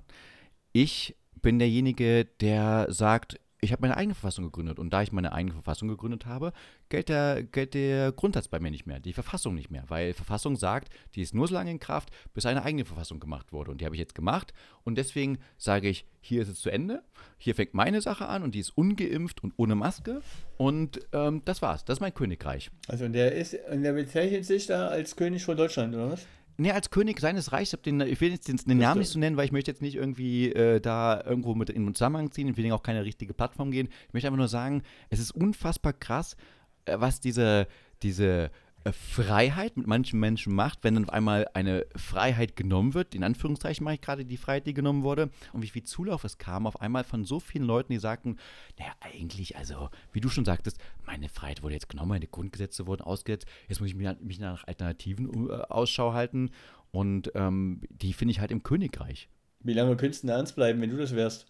ich 0.73 1.15
bin 1.41 1.59
derjenige, 1.59 2.25
der 2.25 2.87
sagt, 2.89 3.39
ich 3.65 3.71
habe 3.71 3.81
meine 3.81 3.97
eigene 3.97 4.15
Verfassung 4.15 4.45
gegründet. 4.45 4.79
Und 4.79 4.91
da 4.91 5.01
ich 5.01 5.11
meine 5.11 5.33
eigene 5.33 5.53
Verfassung 5.53 5.87
gegründet 5.87 6.25
habe, 6.25 6.53
gilt 6.89 7.09
der, 7.09 7.43
gilt 7.43 7.73
der 7.73 8.11
Grundsatz 8.11 8.47
bei 8.47 8.59
mir 8.59 8.71
nicht 8.71 8.85
mehr, 8.85 8.99
die 8.99 9.13
Verfassung 9.13 9.55
nicht 9.55 9.71
mehr. 9.71 9.83
Weil 9.87 10.13
Verfassung 10.13 10.55
sagt, 10.55 10.89
die 11.15 11.21
ist 11.21 11.33
nur 11.33 11.47
so 11.47 11.53
lange 11.53 11.71
in 11.71 11.79
Kraft, 11.79 12.09
bis 12.33 12.45
eine 12.45 12.63
eigene 12.63 12.85
Verfassung 12.85 13.19
gemacht 13.19 13.51
wurde. 13.51 13.71
Und 13.71 13.81
die 13.81 13.85
habe 13.85 13.95
ich 13.95 13.99
jetzt 13.99 14.15
gemacht. 14.15 14.53
Und 14.83 14.97
deswegen 14.97 15.39
sage 15.57 15.89
ich, 15.89 16.05
hier 16.21 16.41
ist 16.41 16.47
es 16.47 16.59
zu 16.59 16.69
Ende. 16.69 17.03
Hier 17.37 17.55
fängt 17.55 17.73
meine 17.73 18.01
Sache 18.01 18.27
an 18.27 18.43
und 18.43 18.55
die 18.55 18.59
ist 18.59 18.77
ungeimpft 18.77 19.43
und 19.43 19.53
ohne 19.57 19.75
Maske. 19.75 20.21
Und 20.57 20.99
ähm, 21.11 21.41
das 21.45 21.61
war's. 21.61 21.85
Das 21.85 21.97
ist 21.97 22.01
mein 22.01 22.13
Königreich. 22.13 22.71
Also 22.87 23.07
der 23.07 23.33
ist, 23.33 23.53
der 23.53 23.93
bezeichnet 23.93 24.45
sich 24.45 24.67
da 24.67 24.87
als 24.87 25.15
König 25.15 25.43
von 25.43 25.57
Deutschland, 25.57 25.93
oder 25.93 26.11
was? 26.11 26.25
Nee, 26.57 26.71
als 26.71 26.89
König 26.89 27.19
seines 27.19 27.51
Reichs, 27.51 27.73
ich, 27.73 27.81
den, 27.81 27.99
ich 28.01 28.21
will 28.21 28.31
jetzt 28.31 28.47
den, 28.47 28.57
den 28.57 28.77
Namen 28.77 28.99
nicht 28.99 29.09
so 29.09 29.19
nennen, 29.19 29.35
weil 29.35 29.45
ich 29.45 29.51
möchte 29.51 29.71
jetzt 29.71 29.81
nicht 29.81 29.95
irgendwie 29.95 30.51
äh, 30.51 30.79
da 30.79 31.21
irgendwo 31.21 31.53
mit 31.53 31.69
in 31.69 31.85
den 31.85 31.95
Zusammenhang 31.95 32.31
ziehen, 32.31 32.47
ich 32.47 32.57
will 32.57 32.71
auch 32.71 32.83
keine 32.83 33.03
richtige 33.03 33.33
Plattform 33.33 33.71
gehen. 33.71 33.89
Ich 34.07 34.13
möchte 34.13 34.27
einfach 34.27 34.37
nur 34.37 34.47
sagen, 34.47 34.81
es 35.09 35.19
ist 35.19 35.31
unfassbar 35.31 35.93
krass, 35.93 36.37
äh, 36.85 36.95
was 36.97 37.19
diese, 37.19 37.67
diese 38.03 38.51
Freiheit 38.91 39.77
mit 39.77 39.87
manchen 39.87 40.19
Menschen 40.19 40.53
macht, 40.53 40.83
wenn 40.83 40.93
dann 40.93 41.05
auf 41.05 41.13
einmal 41.13 41.47
eine 41.53 41.85
Freiheit 41.95 42.55
genommen 42.55 42.93
wird, 42.93 43.15
in 43.15 43.23
Anführungszeichen 43.23 43.83
mache 43.83 43.95
ich 43.95 44.01
gerade 44.01 44.25
die 44.25 44.37
Freiheit, 44.37 44.67
die 44.67 44.73
genommen 44.73 45.03
wurde, 45.03 45.29
und 45.53 45.63
wie 45.63 45.69
viel 45.69 45.83
Zulauf 45.83 46.23
es 46.23 46.37
kam 46.37 46.67
auf 46.67 46.81
einmal 46.81 47.03
von 47.03 47.25
so 47.25 47.39
vielen 47.39 47.65
Leuten, 47.65 47.93
die 47.93 47.99
sagten, 47.99 48.37
naja, 48.77 48.91
eigentlich, 48.99 49.57
also, 49.57 49.89
wie 50.13 50.21
du 50.21 50.29
schon 50.29 50.45
sagtest, 50.45 50.77
meine 51.05 51.29
Freiheit 51.29 51.63
wurde 51.63 51.73
jetzt 51.73 51.89
genommen, 51.89 52.09
meine 52.09 52.27
Grundgesetze 52.27 52.85
wurden 52.85 53.01
ausgesetzt, 53.01 53.47
jetzt 53.67 53.79
muss 53.79 53.89
ich 53.89 53.95
mich, 53.95 54.39
nach 54.39 54.67
Alternativen 54.67 55.49
äh, 55.49 55.53
Ausschau 55.69 56.13
halten 56.13 56.51
und 56.91 57.31
ähm, 57.35 57.81
die 57.89 58.13
finde 58.13 58.33
ich 58.33 58.39
halt 58.39 58.51
im 58.51 58.63
Königreich. 58.63 59.29
Wie 59.61 59.73
lange 59.73 59.95
könntest 59.95 60.23
du 60.23 60.27
denn 60.27 60.35
ernst 60.35 60.55
bleiben, 60.55 60.79
wenn 60.81 60.91
du 60.91 60.97
das 60.97 61.15
wärst? 61.15 61.47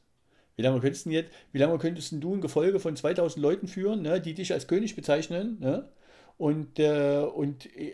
Wie 0.55 0.61
lange 0.61 0.79
könntest 0.79 1.05
du 1.05 1.09
jetzt, 1.09 1.31
wie 1.51 1.57
lange 1.57 1.77
könntest 1.79 2.13
du 2.13 2.33
ein 2.33 2.41
Gefolge 2.41 2.79
von 2.79 2.95
2000 2.95 3.41
Leuten 3.41 3.67
führen, 3.67 4.01
ne, 4.03 4.21
die 4.21 4.33
dich 4.33 4.53
als 4.53 4.67
König 4.67 4.95
bezeichnen, 4.95 5.59
ne? 5.59 5.89
Und, 6.37 6.79
äh, 6.79 7.19
und, 7.33 7.65
äh, 7.75 7.93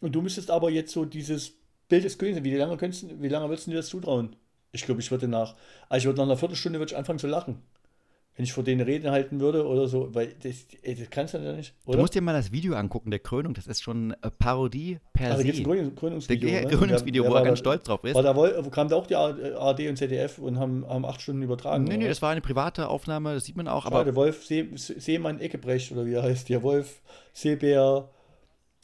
und 0.00 0.12
du 0.14 0.22
müsstest 0.22 0.50
aber 0.50 0.70
jetzt 0.70 0.92
so 0.92 1.04
dieses 1.04 1.52
Bild 1.88 2.04
des 2.04 2.18
Königs, 2.18 2.42
wie 2.42 2.54
lange, 2.54 2.76
könntest, 2.76 3.20
wie 3.20 3.28
lange 3.28 3.48
würdest 3.48 3.66
du 3.66 3.70
dir 3.72 3.78
das 3.78 3.88
zutrauen? 3.88 4.36
Ich 4.72 4.84
glaube, 4.84 5.00
ich 5.00 5.10
würde 5.10 5.28
nach, 5.28 5.56
also 5.88 6.02
ich 6.02 6.06
würde 6.06 6.18
nach 6.18 6.26
einer 6.26 6.36
Viertelstunde 6.36 6.78
würde 6.78 6.92
ich 6.92 6.98
anfangen 6.98 7.18
zu 7.18 7.26
lachen. 7.26 7.62
Wenn 8.36 8.44
ich 8.44 8.52
vor 8.52 8.64
denen 8.64 8.82
Reden 8.82 9.10
halten 9.10 9.40
würde 9.40 9.66
oder 9.66 9.88
so, 9.88 10.14
weil 10.14 10.34
das, 10.42 10.66
ey, 10.82 10.94
das 10.94 11.08
kannst 11.08 11.32
du 11.32 11.38
ja 11.38 11.54
nicht. 11.54 11.72
Oder? 11.86 11.96
Du 11.96 12.02
musst 12.02 12.14
dir 12.14 12.20
mal 12.20 12.34
das 12.34 12.52
Video 12.52 12.74
angucken, 12.74 13.10
der 13.10 13.18
Krönung, 13.18 13.54
das 13.54 13.66
ist 13.66 13.82
schon 13.82 14.14
eine 14.20 14.30
Parodie 14.30 14.98
per 15.14 15.30
also 15.30 15.42
se. 15.42 15.52
gibt 15.52 15.66
ein 15.66 15.94
Krönungsvideo. 15.94 16.50
Der 16.50 16.62
ne? 16.62 16.68
Krönungsvideo, 16.68 17.22
Der- 17.22 17.30
wo 17.30 17.34
der 17.34 17.42
er 17.42 17.46
ganz 17.46 17.60
stolz 17.60 17.84
drauf 17.84 18.04
ist. 18.04 18.14
War 18.14 18.22
da 18.22 18.62
kam 18.70 18.88
da 18.88 18.96
auch 18.96 19.06
die 19.06 19.14
ARD 19.14 19.88
und 19.88 19.96
ZDF 19.96 20.36
und 20.36 20.58
haben, 20.58 20.86
haben 20.86 21.06
acht 21.06 21.22
Stunden 21.22 21.42
übertragen. 21.42 21.84
Nee, 21.84 21.96
nee, 21.96 22.04
oder 22.04 22.08
das 22.10 22.20
war 22.20 22.32
eine 22.32 22.42
private 22.42 22.88
Aufnahme, 22.88 23.32
das 23.32 23.46
sieht 23.46 23.56
man 23.56 23.68
auch, 23.68 23.86
aber 23.86 24.00
Schade, 24.00 24.14
Wolf 24.14 24.44
See, 24.44 24.68
Seemann 24.74 25.40
Eckebrecht 25.40 25.90
oder 25.92 26.04
wie 26.04 26.12
er 26.12 26.22
heißt. 26.22 26.50
Der 26.50 26.62
Wolf 26.62 27.00
Seebär, 27.32 28.10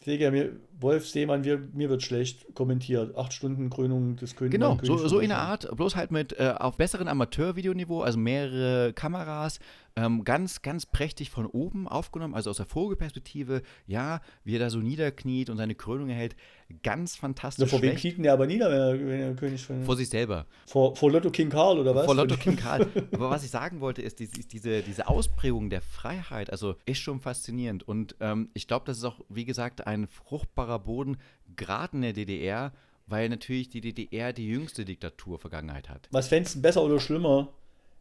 Seeger, 0.03 0.31
mir, 0.31 0.53
Wolf 0.83 1.09
Seemann, 1.09 1.45
wir, 1.45 1.59
mir 1.73 1.89
wird 1.89 2.03
schlecht 2.03 2.55
kommentiert. 2.55 3.17
Acht 3.17 3.33
Stunden 3.33 3.71
Krönung 3.71 4.17
des 4.17 4.37
Königs. 4.37 4.53
Genau, 4.53 4.79
so, 4.83 4.97
so 5.09 5.19
in 5.21 5.29
der. 5.29 5.39
Art, 5.39 5.69
bloß 5.77 5.97
halt 5.97 6.11
mit 6.11 6.39
äh, 6.39 6.55
auf 6.59 6.77
besseren 6.77 7.09
Amateurvideoniveau, 7.09 8.03
also 8.03 8.19
mehrere 8.19 8.93
Kameras, 8.93 9.59
ähm, 9.97 10.25
ganz, 10.25 10.63
ganz 10.63 10.87
prächtig 10.87 11.31
von 11.31 11.45
oben 11.47 11.87
aufgenommen, 11.87 12.35
also 12.35 12.49
aus 12.51 12.57
der 12.57 12.67
Vogelperspektive, 12.67 13.63
ja, 13.87 14.21
wie 14.45 14.57
er 14.57 14.59
da 14.61 14.71
so 14.71 14.79
niederkniet 14.79 15.51
und 15.51 15.57
seine 15.59 15.75
Krönung 15.75 16.09
erhält, 16.09 16.35
ganz 16.83 17.15
fantastisch 17.17 17.69
vor 17.69 17.83
wem 17.83 17.91
schlecht. 17.91 18.01
kniet 18.03 18.17
denn 18.17 18.23
der 18.23 18.33
aber 18.33 18.47
nieder, 18.47 18.71
wenn 18.71 18.79
er, 18.79 19.07
wenn 19.07 19.21
er 19.21 19.35
König 19.35 19.63
von. 19.63 19.85
Vor 19.85 19.97
sich 19.97 20.09
selber. 20.09 20.47
Vor, 20.67 20.97
vor 20.97 21.11
Lotto 21.13 21.31
King 21.31 21.51
Karl 21.51 21.79
oder 21.79 21.95
was? 21.95 22.07
Vor 22.07 22.15
Lotto 22.15 22.37
King 22.37 22.57
Karl. 22.57 22.87
Aber 23.13 23.29
was 23.29 23.45
ich 23.45 23.51
sagen 23.51 23.81
wollte, 23.81 24.01
ist, 24.01 24.19
dies- 24.21 24.39
ist 24.39 24.53
diese, 24.55 24.81
diese 24.83 25.09
Ausprägung 25.09 25.69
der 25.69 25.83
Freiheit, 25.83 26.51
also 26.51 26.77
ist 26.87 26.99
schon 26.99 27.21
faszinierend. 27.21 27.87
Und 27.87 28.17
ähm, 28.21 28.49
ich 28.55 28.67
glaube, 28.67 28.87
das 28.87 28.97
ist 28.99 29.05
auch, 29.05 29.21
wie 29.29 29.45
gesagt, 29.45 29.87
ein 29.87 30.07
fruchtbarer 30.07 30.72
Boden, 30.79 31.19
gerade 31.57 31.97
in 31.97 32.03
der 32.03 32.13
DDR, 32.13 32.73
weil 33.07 33.29
natürlich 33.29 33.69
die 33.69 33.81
DDR 33.81 34.33
die 34.33 34.49
jüngste 34.49 34.85
Diktatur-Vergangenheit 34.85 35.89
hat. 35.89 36.09
Was 36.11 36.29
fändest 36.29 36.57
du 36.57 36.63
besser 36.63 36.83
oder 36.83 37.01
schlimmer, 37.01 37.53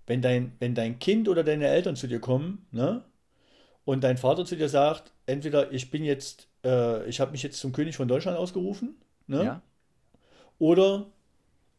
wenn 0.08 0.22
dein, 0.22 0.54
wenn 0.60 0.76
dein 0.76 1.00
Kind 1.00 1.28
oder 1.30 1.44
deine 1.44 1.68
Eltern 1.68 1.96
zu 1.96 2.08
dir 2.08 2.20
kommen, 2.20 2.66
ne? 2.72 3.04
Und 3.84 4.04
dein 4.04 4.18
Vater 4.18 4.46
zu 4.46 4.56
dir 4.56 4.70
sagt, 4.70 5.12
entweder 5.26 5.72
ich 5.72 5.90
bin 5.90 6.04
jetzt, 6.04 6.48
äh, 6.64 7.08
ich 7.10 7.20
habe 7.20 7.32
mich 7.32 7.42
jetzt 7.42 7.60
zum 7.60 7.72
König 7.72 7.96
von 7.96 8.08
Deutschland 8.08 8.38
ausgerufen, 8.38 8.96
ne? 9.28 9.44
Ja? 9.44 9.62
Oder 10.60 11.08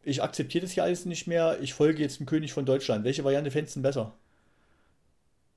ich 0.03 0.22
akzeptiere 0.22 0.62
das 0.62 0.72
hier 0.72 0.82
alles 0.82 1.05
nicht 1.05 1.26
mehr, 1.26 1.59
ich 1.61 1.74
folge 1.74 2.03
jetzt 2.03 2.18
dem 2.18 2.26
König 2.26 2.53
von 2.53 2.66
Deutschland. 2.66 3.05
Welche 3.05 3.22
Variante 3.22 3.51
fändest 3.51 3.76
du 3.76 3.82
besser? 3.82 4.14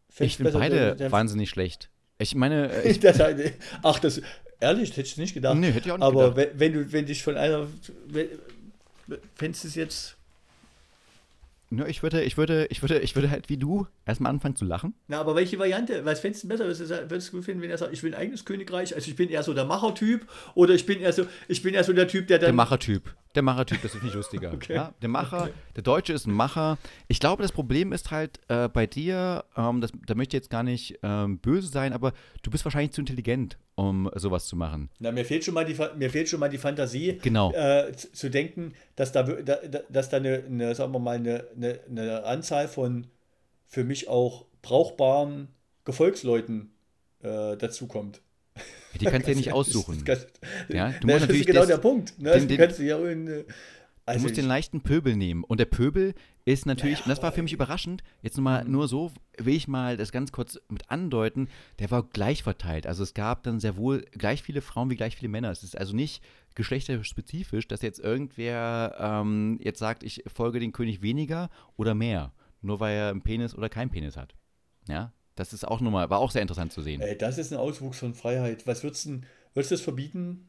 Ich 0.09 0.15
Fändest 0.15 0.39
du 0.39 0.43
finde 0.43 0.59
beide 0.59 1.11
wahnsinnig 1.11 1.49
schlecht. 1.49 1.89
Ich 2.17 2.35
meine, 2.35 2.71
äh, 2.83 2.89
ich, 2.91 2.99
Ach, 3.83 3.99
das, 3.99 4.21
ehrlich, 4.59 4.91
hätte 4.91 5.01
ich 5.01 5.17
nicht 5.17 5.33
gedacht. 5.33 5.55
Nee, 5.57 5.71
hätte 5.71 5.87
ich 5.87 5.91
auch 5.91 5.97
nicht 5.97 6.05
Aber 6.05 6.31
gedacht. 6.33 6.51
wenn, 6.53 6.59
wenn 6.59 6.73
du, 6.73 6.91
wenn 6.91 7.05
dich 7.05 7.23
von 7.23 7.37
einer, 7.37 7.67
wenn- 8.07 8.29
fändest 9.35 9.63
du 9.63 9.67
es 9.67 9.75
jetzt, 9.75 10.15
ne, 11.69 11.87
ich, 11.87 12.01
würde, 12.03 12.23
ich, 12.23 12.37
würde, 12.37 12.65
ich, 12.69 12.81
würde, 12.81 12.99
ich 12.99 13.15
würde 13.15 13.29
halt 13.29 13.49
wie 13.49 13.57
du 13.57 13.85
erstmal 14.05 14.31
anfangen 14.31 14.55
zu 14.55 14.65
lachen. 14.65 14.93
na, 15.07 15.19
aber 15.19 15.35
welche 15.35 15.59
Variante, 15.59 16.05
was 16.05 16.19
fändest 16.21 16.43
du 16.43 16.47
besser? 16.47 16.63
Würdest 16.65 16.81
du, 16.81 16.85
sa- 16.85 17.09
würdest 17.09 17.27
du 17.29 17.37
gut 17.37 17.45
finden, 17.45 17.61
wenn 17.61 17.69
er 17.69 17.77
sagt, 17.77 17.93
ich 17.93 18.01
will 18.01 18.13
ein 18.15 18.19
eigenes 18.19 18.45
Königreich, 18.45 18.95
also 18.95 19.07
ich 19.09 19.15
bin 19.15 19.29
eher 19.29 19.43
so 19.43 19.53
der 19.53 19.65
Machertyp 19.65 20.25
oder 20.55 20.73
ich 20.73 20.85
bin 20.85 20.99
eher 21.01 21.13
so, 21.13 21.27
ich 21.47 21.61
bin 21.61 21.73
eher 21.73 21.83
so 21.83 21.93
der 21.93 22.07
Typ, 22.07 22.27
der 22.27 22.39
dann, 22.39 22.47
Der 22.47 22.53
Machertyp. 22.53 23.13
Der 23.35 23.43
Machertyp, 23.43 23.81
das 23.81 23.93
ist 23.95 24.03
nicht 24.03 24.15
lustiger. 24.15 24.51
Okay. 24.53 24.75
Ja, 24.75 24.93
der 25.01 25.09
Macher, 25.09 25.49
der 25.75 25.83
Deutsche 25.83 26.13
ist 26.13 26.25
ein 26.25 26.33
Macher. 26.33 26.77
Ich 27.07 27.19
glaube, 27.19 27.41
das 27.43 27.51
Problem 27.51 27.91
ist 27.91 28.09
halt 28.11 28.39
äh, 28.47 28.69
bei 28.69 28.87
dir, 28.87 29.43
ähm, 29.57 29.81
das, 29.81 29.91
da 30.07 30.15
möchte 30.15 30.35
ich 30.37 30.41
jetzt 30.43 30.49
gar 30.49 30.63
nicht 30.63 30.97
ähm, 31.03 31.39
böse 31.39 31.67
sein, 31.67 31.91
aber 31.93 32.13
du 32.41 32.49
bist 32.51 32.63
wahrscheinlich 32.65 32.91
zu 32.91 33.01
intelligent, 33.01 33.57
um 33.75 34.09
sowas 34.15 34.45
zu 34.47 34.55
machen. 34.55 34.89
na, 34.99 35.11
mir 35.11 35.25
fehlt 35.25 35.43
schon 35.43 35.53
mal 35.53 35.65
die, 35.65 35.75
mir 35.97 36.09
fehlt 36.09 36.29
schon 36.29 36.39
mal 36.39 36.49
die 36.49 36.57
Fantasie, 36.57 37.19
Genau. 37.21 37.51
äh, 37.53 37.91
zu, 37.95 38.11
zu 38.13 38.29
denken, 38.29 38.73
dass 38.95 39.11
da, 39.11 39.23
da- 39.23 39.59
dass 39.89 40.09
da 40.09 40.17
eine, 40.17 40.43
eine, 40.45 40.73
sagen 40.75 40.93
wir 40.93 40.99
mal, 40.99 41.17
eine, 41.17 41.45
eine, 41.55 41.79
eine 41.89 42.23
Anzahl 42.23 42.67
von 42.69 43.07
für 43.67 43.83
mich 43.83 44.07
auch 44.07 44.45
brauchbaren 44.61 45.49
Gefolgsleuten 45.83 46.71
äh, 47.21 47.55
dazukommt. 47.57 48.21
Die 48.99 49.05
kannst 49.05 49.27
du 49.27 49.31
ja 49.31 49.37
nicht 49.37 49.51
aussuchen. 49.53 50.03
Das, 50.05 50.27
Ja, 50.69 50.89
du 50.91 50.93
musst 50.93 51.03
das 51.03 51.21
natürlich 51.21 51.41
ist 51.41 51.47
genau 51.47 51.59
das- 51.61 51.67
der 51.69 51.77
Punkt. 51.77 52.19
Ne? 52.19 52.31
den- 52.31 52.39
Den, 52.41 52.47
den- 52.49 52.57
kannst 52.57 52.79
du 52.79 52.83
ja 52.83 52.97
in, 53.09 53.27
äh, 53.27 53.43
Du 53.43 54.11
also 54.11 54.21
musst 54.21 54.37
den 54.37 54.43
ich- 54.45 54.49
leichten 54.49 54.81
Pöbel 54.81 55.15
nehmen. 55.15 55.43
Und 55.43 55.59
der 55.59 55.65
Pöbel 55.65 56.13
ist 56.45 56.67
natürlich, 56.67 56.99
und 57.01 57.09
das 57.09 57.23
war 57.23 57.31
für 57.31 57.41
mich 57.41 57.53
überraschend, 57.53 58.03
jetzt 58.21 58.37
nur 58.37 58.43
mal 58.43 58.63
Mhm. 58.63 58.71
nur 58.71 58.87
so, 58.87 59.11
will 59.39 59.55
ich 59.55 59.67
mal 59.67 59.97
das 59.97 60.11
ganz 60.11 60.31
kurz 60.31 60.59
mit 60.69 60.91
andeuten, 60.91 61.49
der 61.79 61.89
war 61.89 62.03
gleich 62.03 62.43
verteilt. 62.43 62.85
Also 62.85 63.01
es 63.01 63.15
gab 63.15 63.41
dann 63.41 63.59
sehr 63.59 63.77
wohl 63.77 64.05
gleich 64.11 64.43
viele 64.43 64.61
Frauen 64.61 64.91
wie 64.91 64.95
gleich 64.95 65.15
viele 65.15 65.29
Männer. 65.29 65.49
Es 65.49 65.63
ist 65.63 65.75
also 65.75 65.95
nicht 65.95 66.21
geschlechterspezifisch, 66.53 67.67
dass 67.67 67.81
jetzt 67.81 67.99
irgendwer 67.99 68.95
ähm, 68.99 69.57
jetzt 69.61 69.79
sagt, 69.79 70.03
ich 70.03 70.23
folge 70.27 70.59
dem 70.59 70.71
König 70.71 71.01
weniger 71.01 71.49
oder 71.77 71.95
mehr, 71.95 72.31
nur 72.61 72.79
weil 72.79 72.95
er 72.95 73.09
einen 73.09 73.21
Penis 73.21 73.55
oder 73.55 73.69
keinen 73.69 73.89
Penis 73.89 74.17
hat. 74.17 74.35
Ja, 74.87 75.13
das 75.35 75.53
ist 75.53 75.67
auch 75.67 75.81
nochmal, 75.81 76.09
war 76.09 76.19
auch 76.19 76.31
sehr 76.31 76.41
interessant 76.41 76.71
zu 76.71 76.81
sehen. 76.81 77.01
Ey, 77.01 77.17
das 77.17 77.37
ist 77.37 77.51
ein 77.51 77.59
Auswuchs 77.59 77.99
von 77.99 78.13
Freiheit. 78.13 78.65
Was 78.67 78.83
würdest 78.83 79.05
du 79.05 79.09
denn, 79.09 79.25
würdest 79.53 79.71
du 79.71 79.75
das 79.75 79.81
verbieten? 79.81 80.47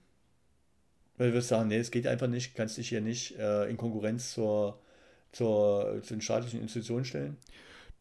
Weil 1.16 1.30
du 1.30 1.34
wirst 1.34 1.48
sagen, 1.48 1.68
nee, 1.68 1.78
es 1.78 1.90
geht 1.90 2.06
einfach 2.06 2.28
nicht, 2.28 2.54
kannst 2.54 2.76
dich 2.76 2.88
hier 2.88 3.00
nicht 3.00 3.36
äh, 3.38 3.68
in 3.68 3.76
Konkurrenz 3.76 4.32
zur, 4.32 4.80
zur, 5.32 6.00
zu 6.02 6.14
den 6.14 6.20
staatlichen 6.20 6.60
Institutionen 6.60 7.04
stellen. 7.04 7.36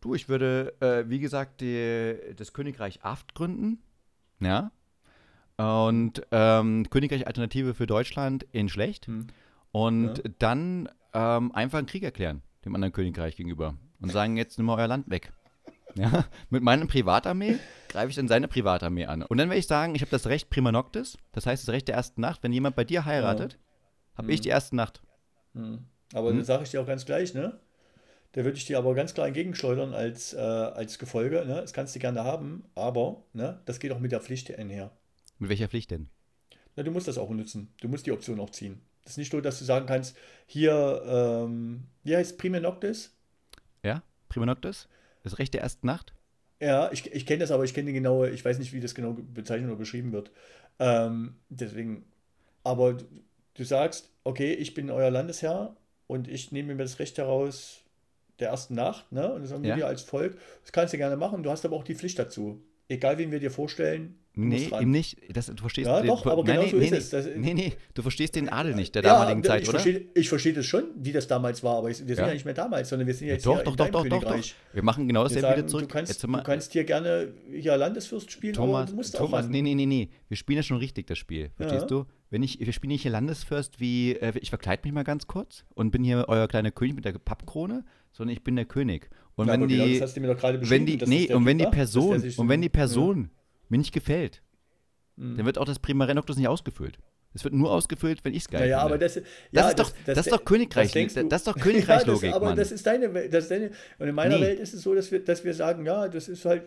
Du, 0.01 0.13
ich 0.13 0.29
würde, 0.29 0.73
äh, 0.81 1.09
wie 1.09 1.19
gesagt, 1.19 1.61
die, 1.61 2.15
das 2.35 2.53
Königreich 2.53 3.03
Aft 3.03 3.33
gründen. 3.33 3.79
Ja. 4.39 4.71
Und 5.57 6.21
ähm, 6.31 6.89
Königreich 6.89 7.25
Alternative 7.25 7.73
für 7.73 7.87
Deutschland 7.87 8.45
in 8.51 8.69
schlecht. 8.69 9.07
Hm. 9.07 9.27
Und 9.71 10.17
Ja. 10.17 10.31
dann 10.39 10.89
ähm, 11.13 11.51
einfach 11.53 11.79
einen 11.79 11.87
Krieg 11.87 12.03
erklären, 12.03 12.41
dem 12.65 12.75
anderen 12.75 12.93
Königreich 12.93 13.37
gegenüber. 13.37 13.75
Und 14.01 14.11
sagen, 14.11 14.37
jetzt 14.37 14.57
nimm 14.57 14.67
mal 14.67 14.77
euer 14.77 14.87
Land 14.87 15.09
weg. 15.09 15.31
Ja, 15.97 16.25
mit 16.49 16.61
meiner 16.61 16.85
Privatarmee 16.87 17.57
greife 17.87 18.09
ich 18.09 18.17
dann 18.17 18.27
seine 18.27 18.49
Privatarmee 18.49 19.05
an. 19.05 19.23
Und 19.23 19.37
dann 19.37 19.47
werde 19.49 19.59
ich 19.59 19.67
sagen, 19.67 19.95
ich 19.95 20.01
habe 20.01 20.11
das 20.11 20.27
Recht 20.27 20.49
prima 20.49 20.71
noctis, 20.71 21.17
das 21.31 21.45
heißt 21.45 21.63
das 21.63 21.73
Recht 21.73 21.87
der 21.87 21.95
ersten 21.95 22.19
Nacht. 22.19 22.43
Wenn 22.43 22.51
jemand 22.51 22.75
bei 22.75 22.83
dir 22.83 23.05
heiratet, 23.05 23.57
habe 24.15 24.31
ich 24.33 24.41
die 24.41 24.49
erste 24.49 24.75
Nacht. 24.75 25.01
Hm. 25.53 25.85
Aber 26.13 26.29
Hm. 26.29 26.37
dann 26.37 26.45
sage 26.45 26.63
ich 26.63 26.71
dir 26.71 26.81
auch 26.81 26.85
ganz 26.87 27.05
gleich, 27.05 27.33
ne? 27.33 27.59
Da 28.33 28.43
würde 28.43 28.57
ich 28.57 28.65
dir 28.65 28.77
aber 28.77 28.93
ganz 28.93 29.13
klar 29.13 29.27
entgegenschleudern 29.27 29.93
als, 29.93 30.33
äh, 30.33 30.37
als 30.37 30.99
Gefolge, 30.99 31.45
ne? 31.45 31.61
Das 31.61 31.71
kannst 31.71 31.95
du 31.95 31.99
gerne 31.99 32.25
haben, 32.25 32.65
aber, 32.75 33.23
ne? 33.31 33.61
Das 33.65 33.79
geht 33.79 33.93
auch 33.93 33.99
mit 33.99 34.11
der 34.11 34.19
Pflicht 34.19 34.53
einher. 34.53 34.91
Mit 35.39 35.49
welcher 35.49 35.69
Pflicht 35.69 35.91
denn? 35.91 36.09
Na, 36.75 36.83
du 36.83 36.91
musst 36.91 37.07
das 37.07 37.17
auch 37.17 37.29
nutzen. 37.29 37.73
Du 37.79 37.87
musst 37.87 38.05
die 38.05 38.11
Option 38.11 38.41
auch 38.41 38.49
ziehen. 38.49 38.81
Das 39.03 39.13
ist 39.13 39.17
nicht 39.17 39.31
so, 39.31 39.39
dass 39.39 39.59
du 39.59 39.65
sagen 39.65 39.85
kannst, 39.85 40.17
hier, 40.45 41.01
ähm, 41.07 41.85
wie 42.03 42.17
heißt 42.17 42.37
Prima 42.37 42.59
Noctis? 42.59 43.15
Ja? 43.83 44.03
Prima 44.27 44.45
noctis? 44.47 44.89
Das 45.25 45.39
Recht 45.39 45.53
der 45.53 45.59
ersten 45.61 45.85
Nacht? 45.87 46.13
Ja, 46.61 46.89
ich, 46.91 47.11
ich 47.13 47.25
kenne 47.25 47.39
das, 47.39 47.51
aber 47.51 47.63
ich 47.65 47.73
kenne 47.73 47.87
die 47.87 47.93
genaue, 47.93 48.29
ich 48.29 48.43
weiß 48.45 48.59
nicht, 48.59 48.71
wie 48.73 48.79
das 48.79 48.95
genau 48.95 49.13
bezeichnet 49.13 49.69
oder 49.69 49.77
beschrieben 49.77 50.11
wird. 50.13 50.31
Ähm, 50.79 51.35
deswegen, 51.49 52.05
aber 52.63 52.93
du, 52.95 53.05
du 53.55 53.63
sagst, 53.65 54.11
okay, 54.23 54.53
ich 54.53 54.73
bin 54.73 54.89
euer 54.89 55.11
Landesherr 55.11 55.75
und 56.07 56.27
ich 56.29 56.51
nehme 56.51 56.75
mir 56.75 56.83
das 56.83 56.99
Recht 56.99 57.17
heraus, 57.17 57.83
der 58.39 58.49
ersten 58.49 58.75
Nacht, 58.75 59.11
ne? 59.11 59.33
Und 59.33 59.43
das 59.43 59.51
haben 59.53 59.63
wir 59.63 59.75
Ja. 59.75 59.87
als 59.87 60.03
Volk. 60.03 60.37
Das 60.63 60.71
kannst 60.73 60.93
du 60.93 60.97
gerne 60.97 61.17
machen. 61.17 61.43
Du 61.43 61.51
hast 61.51 61.65
aber 61.65 61.75
auch 61.77 61.83
die 61.85 61.95
Pflicht 61.95 62.19
dazu. 62.19 62.61
Egal, 62.89 63.17
wen 63.17 63.31
wir 63.31 63.39
dir 63.39 63.51
vorstellen. 63.51 64.19
Nee, 64.37 64.69
eben 64.81 64.91
nicht. 64.91 65.17
Das, 65.35 65.45
du 65.47 65.55
verstehst 65.57 65.87
Ja, 65.87 66.01
den, 66.01 66.07
doch, 66.07 66.25
aber 66.25 66.43
nein, 66.43 66.45
genau 66.45 66.61
nee, 66.63 66.69
so 66.69 66.77
nee, 66.77 66.85
ist 66.85 66.91
nee, 66.91 66.97
es. 66.97 67.09
Das- 67.09 67.27
nee, 67.35 67.53
nee, 67.53 67.73
du 67.93 68.01
verstehst 68.01 68.35
den 68.35 68.49
Adel 68.49 68.75
nicht 68.75 68.93
der 68.95 69.03
Ja, 69.03 69.13
damaligen 69.13 69.43
Zeit, 69.43 69.63
ich 69.63 69.69
oder? 69.69 69.79
Verstehe, 69.79 70.05
ich 70.13 70.29
verstehe 70.29 70.53
das 70.53 70.65
schon, 70.65 70.83
wie 70.97 71.11
das 71.11 71.27
damals 71.27 71.63
war, 71.63 71.77
aber 71.77 71.89
ich, 71.89 71.99
wir 71.99 72.15
sind 72.15 72.17
Ja. 72.23 72.27
ja. 72.27 72.33
nicht 72.33 72.45
mehr 72.45 72.53
damals, 72.53 72.89
sondern 72.89 73.07
wir 73.07 73.13
sind 73.13 73.27
Ja, 73.27 73.33
jetzt 73.33 73.45
doch, 73.45 73.55
hier 73.55 73.63
doch, 73.63 73.75
doch, 73.75 73.89
doch, 73.89 74.05
doch, 74.07 74.23
doch. 74.23 74.43
Wir 74.73 74.83
machen 74.83 75.07
genau 75.07 75.23
dasselbe 75.23 75.47
wieder 75.57 75.67
zurück. 75.67 75.83
Du 75.83 75.93
kannst, 75.93 76.23
du 76.23 76.27
kannst 76.43 76.73
hier 76.73 76.83
gerne 76.83 77.33
hier 77.51 77.77
Landesfürst 77.77 78.31
spielen, 78.31 78.53
Thomas, 78.53 78.81
aber 78.83 78.89
du 78.91 78.95
musst 78.97 79.15
auch 79.15 79.19
Thomas, 79.21 79.45
ran. 79.45 79.51
nee, 79.51 79.61
nee, 79.61 79.75
nee, 79.75 79.85
nee. 79.85 80.09
Wir 80.27 80.37
spielen 80.37 80.57
ja 80.57 80.63
schon 80.63 80.77
richtig 80.77 81.07
das 81.07 81.17
Spiel. 81.17 81.51
Verstehst 81.55 81.83
Ja. 81.83 81.87
du? 81.87 82.05
Wenn 82.31 82.43
ich, 82.43 82.59
wir 82.59 82.73
spielen 82.73 82.91
nicht 82.91 83.03
hier 83.03 83.11
Landesfürst 83.11 83.79
wie, 83.79 84.13
äh, 84.13 84.33
ich 84.41 84.49
verkleide 84.49 84.81
mich 84.83 84.91
mal 84.91 85.03
ganz 85.03 85.27
kurz 85.27 85.63
und 85.75 85.91
bin 85.91 86.03
hier 86.03 86.25
euer 86.27 86.47
kleiner 86.47 86.71
König 86.71 86.95
mit 86.95 87.05
der 87.05 87.13
Pappkrone, 87.13 87.85
sondern 88.11 88.33
ich 88.35 88.43
bin 88.43 88.55
der 88.55 88.65
König. 88.65 89.09
Und 89.35 89.47
Ja, 89.47 89.53
wenn 89.53 89.61
aber 89.61 89.67
genau 89.67 89.85
die, 89.85 89.93
das 89.93 90.01
hast 90.09 90.17
du 90.17 90.21
mir 90.21 90.27
doch 90.27 90.37
gerade 90.39 90.69
wenn 90.69 90.85
die, 90.85 90.97
nee, 91.05 91.33
und 91.33 91.45
wenn 91.45 91.57
die 91.57 91.65
Person, 91.65 92.15
und 92.37 92.49
wenn 92.49 92.61
die 92.61 92.67
so- 92.67 92.71
Person 92.71 93.29
mir 93.69 93.77
nicht 93.77 93.93
gefällt, 93.93 94.41
Mhm. 95.17 95.37
dann 95.37 95.45
wird 95.45 95.57
auch 95.57 95.65
das 95.65 95.79
Prima 95.79 96.05
Renoctus 96.05 96.37
nicht 96.37 96.47
ausgefüllt. 96.47 96.97
Es 97.33 97.43
wird 97.43 97.53
nur 97.53 97.69
ausgefüllt, 97.71 98.23
wenn 98.23 98.33
ich 98.33 98.43
es 98.43 98.49
geil 98.49 98.61
Naja, 98.61 98.79
finde. 98.79 98.93
aber 98.93 98.97
das, 98.97 99.13
Das 99.15 99.23
ja, 99.51 99.67
ist 99.69 99.79
doch- 99.79 99.91
das 100.05 100.17
ist 100.19 100.31
doch 100.31 100.45
Königreich- 100.45 100.91
denkst 100.93 101.15
du- 101.15 101.25
das 101.25 101.41
ist 101.41 101.47
doch 101.47 101.55
ja, 101.57 101.63
Königreichlogik, 101.63 102.29
das, 102.29 102.35
aber 102.35 102.45
Mann. 102.47 102.55
das 102.57 102.71
ist 102.71 102.85
deine 102.85 103.13
Welt. 103.13 103.33
Das 103.33 103.43
ist 103.45 103.51
deine, 103.51 103.71
und 103.99 104.07
in 104.07 104.15
meiner 104.15 104.35
Nee. 104.37 104.41
Welt 104.43 104.59
ist 104.59 104.73
es 104.73 104.81
so, 104.83 104.95
dass 104.95 105.11
wir, 105.11 105.19
dass 105.23 105.43
wir 105.43 105.53
sagen, 105.53 105.85
ja, 105.85 106.07
das 106.07 106.27
ist 106.29 106.45
halt. 106.45 106.63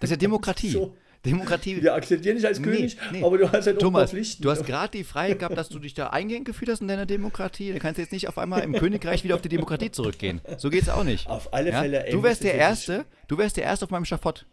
Das 0.00 0.10
ist 0.10 0.10
ja 0.10 0.16
Demokratie. 0.18 0.70
So. 0.70 0.96
Demokratie. 1.24 1.80
Wir 1.80 1.94
akzeptieren 1.94 2.34
dich 2.36 2.44
als 2.46 2.58
Nee, 2.58 2.64
König, 2.66 2.96
nee. 3.12 3.22
aber 3.22 3.38
du 3.38 3.50
hast 3.52 3.66
halt 3.66 3.78
Thomas, 3.78 4.10
Pflichten. 4.10 4.42
du 4.42 4.50
hast 4.50 4.64
gerade 4.66 4.90
die 4.98 5.04
Freiheit 5.04 5.38
gehabt, 5.38 5.56
dass 5.56 5.68
du 5.68 5.78
dich 5.78 5.94
da 5.94 6.08
eingehend 6.08 6.44
gefühlt 6.46 6.68
hast 6.70 6.80
in 6.82 6.88
deiner 6.88 7.06
Demokratie. 7.06 7.72
Da 7.72 7.78
kannst 7.78 7.98
du 7.98 8.02
jetzt 8.02 8.10
nicht 8.12 8.26
auf 8.28 8.38
einmal 8.38 8.62
im 8.62 8.72
Königreich 8.72 9.22
wieder 9.22 9.36
auf 9.36 9.40
die 9.42 9.48
Demokratie 9.48 9.92
zurückgehen. 9.92 10.40
So 10.58 10.68
geht's 10.70 10.88
auch 10.88 11.04
nicht. 11.04 11.28
Auf 11.28 11.52
alle 11.54 11.70
Ja? 11.70 11.80
Fälle. 11.82 12.06
ey, 12.06 12.10
Du 12.12 12.22
wärst 12.24 12.40
das 12.42 12.50
der 12.50 12.54
Erste, 12.56 13.04
du 13.28 13.38
wärst 13.38 13.56
der 13.56 13.62
Erste 13.64 13.84
auf 13.84 13.90
meinem 13.92 14.04
Schafott. 14.04 14.46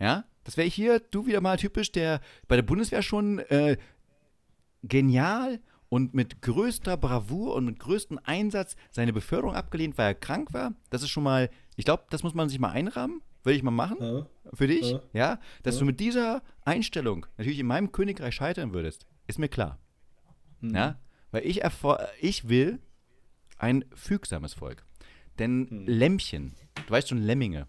Ja? 0.00 0.24
Das 0.44 0.56
wäre 0.56 0.68
hier, 0.68 1.00
du 1.00 1.26
wieder 1.26 1.40
mal 1.40 1.56
typisch, 1.56 1.90
der 1.92 2.20
bei 2.48 2.56
der 2.56 2.62
Bundeswehr 2.62 3.02
schon 3.02 3.38
äh, 3.40 3.76
genial 4.82 5.60
und 5.88 6.14
mit 6.14 6.42
größter 6.42 6.96
Bravour 6.96 7.54
und 7.54 7.64
mit 7.64 7.78
größtem 7.78 8.18
Einsatz 8.24 8.76
seine 8.90 9.12
Beförderung 9.12 9.54
abgelehnt, 9.54 9.96
weil 9.98 10.08
er 10.12 10.14
krank 10.14 10.52
war. 10.52 10.74
Das 10.90 11.02
ist 11.02 11.10
schon 11.10 11.22
mal, 11.22 11.50
ich 11.76 11.84
glaube, 11.84 12.04
das 12.10 12.22
muss 12.22 12.34
man 12.34 12.48
sich 12.48 12.58
mal 12.58 12.70
einrahmen. 12.70 13.22
Würde 13.42 13.56
ich 13.56 13.62
mal 13.62 13.70
machen. 13.70 13.98
Ja. 14.00 14.26
Für 14.54 14.66
dich, 14.66 14.92
ja, 14.92 15.00
Ja. 15.12 15.38
dass 15.62 15.76
du 15.78 15.84
mit 15.84 16.00
dieser 16.00 16.42
Einstellung 16.64 17.26
natürlich 17.36 17.58
in 17.58 17.66
meinem 17.66 17.92
Königreich 17.92 18.34
scheitern 18.34 18.72
würdest, 18.72 19.06
ist 19.26 19.38
mir 19.38 19.48
klar. 19.48 19.78
Ja, 20.62 20.98
weil 21.30 21.44
ich, 21.46 21.62
erfor 21.62 22.00
ich 22.22 22.48
will 22.48 22.80
ein 23.58 23.84
fügsames 23.94 24.54
Volk. 24.54 24.86
Denn 25.38 25.84
Lämmchen, 25.86 26.54
du 26.86 26.90
weißt 26.90 27.10
schon, 27.10 27.18
Lemminge. 27.22 27.66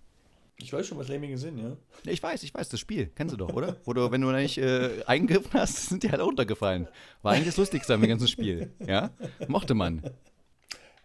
Ich 0.57 0.71
weiß 0.71 0.87
schon, 0.87 0.97
was 0.97 1.09
Lemminge 1.09 1.37
sind, 1.37 1.57
ja. 1.57 1.75
Ich 2.05 2.23
weiß, 2.23 2.43
ich 2.43 2.53
weiß, 2.53 2.69
das 2.69 2.79
Spiel, 2.79 3.11
kennst 3.13 3.33
du 3.33 3.37
doch, 3.37 3.53
oder? 3.53 3.75
Wo 3.83 3.91
du, 3.93 4.09
wenn 4.11 4.21
du 4.21 4.31
nicht 4.31 4.57
äh, 4.57 5.03
eingegriffen 5.05 5.53
hast, 5.53 5.89
sind 5.89 6.03
die 6.03 6.11
halt 6.11 6.21
runtergefallen. 6.21 6.87
War 7.21 7.33
eigentlich 7.33 7.47
das 7.47 7.57
Lustigste 7.57 7.93
am 7.93 8.01
ganzen 8.01 8.27
Spiel. 8.27 8.71
Ja, 8.85 9.11
mochte 9.47 9.73
man. 9.73 10.01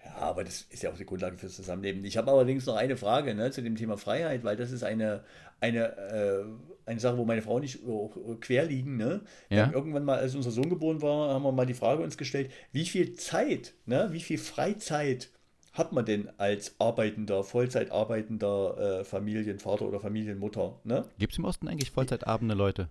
Ja, 0.05 0.16
aber 0.18 0.44
das 0.44 0.62
ist 0.70 0.82
ja 0.82 0.90
auch 0.90 0.96
die 0.96 1.05
Grundlage 1.05 1.36
fürs 1.36 1.57
Zusammenleben. 1.57 2.05
Ich 2.05 2.16
habe 2.16 2.30
allerdings 2.30 2.64
noch 2.66 2.76
eine 2.76 2.96
Frage 2.96 3.34
ne, 3.34 3.51
zu 3.51 3.62
dem 3.62 3.74
Thema 3.74 3.96
Freiheit, 3.96 4.44
weil 4.44 4.57
das 4.57 4.70
ist 4.70 4.84
eine, 4.84 5.24
eine, 5.61 5.96
äh, 5.96 6.44
eine 6.86 7.01
Sache, 7.01 7.18
wo 7.18 7.24
meine 7.24 7.42
Frau 7.42 7.59
nicht 7.59 7.84
auch, 7.88 8.16
äh, 8.16 8.36
quer 8.36 8.64
liegen. 8.66 8.96
Ne? 8.98 9.22
Ja. 9.48 9.70
irgendwann 9.72 10.05
mal, 10.05 10.18
als 10.18 10.36
unser 10.36 10.53
Sohn 10.53 10.70
geboren 10.70 11.03
war, 11.03 11.34
haben 11.34 11.42
wir 11.42 11.53
mal 11.53 11.66
die 11.66 11.74
Frage 11.74 12.03
uns 12.05 12.16
gestellt, 12.16 12.53
wie 12.70 12.86
viel 12.86 13.14
Zeit, 13.14 13.74
ne, 13.86 14.09
wie 14.12 14.20
viel 14.20 14.38
Freizeit 14.38 15.30
hat 15.73 15.93
man 15.93 16.05
denn 16.05 16.29
als 16.39 16.75
arbeitender, 16.79 17.45
Vollzeit 17.45 17.91
arbeitender 17.91 19.01
äh, 19.01 19.05
Familienvater 19.05 19.87
oder 19.87 20.01
Familienmutter? 20.01 20.81
Ne? 20.85 21.05
Gibt 21.18 21.33
es 21.33 21.39
im 21.39 21.45
Osten 21.45 21.68
eigentlich 21.68 21.91
Vollzeitabende 21.91 22.55
Leute? 22.55 22.89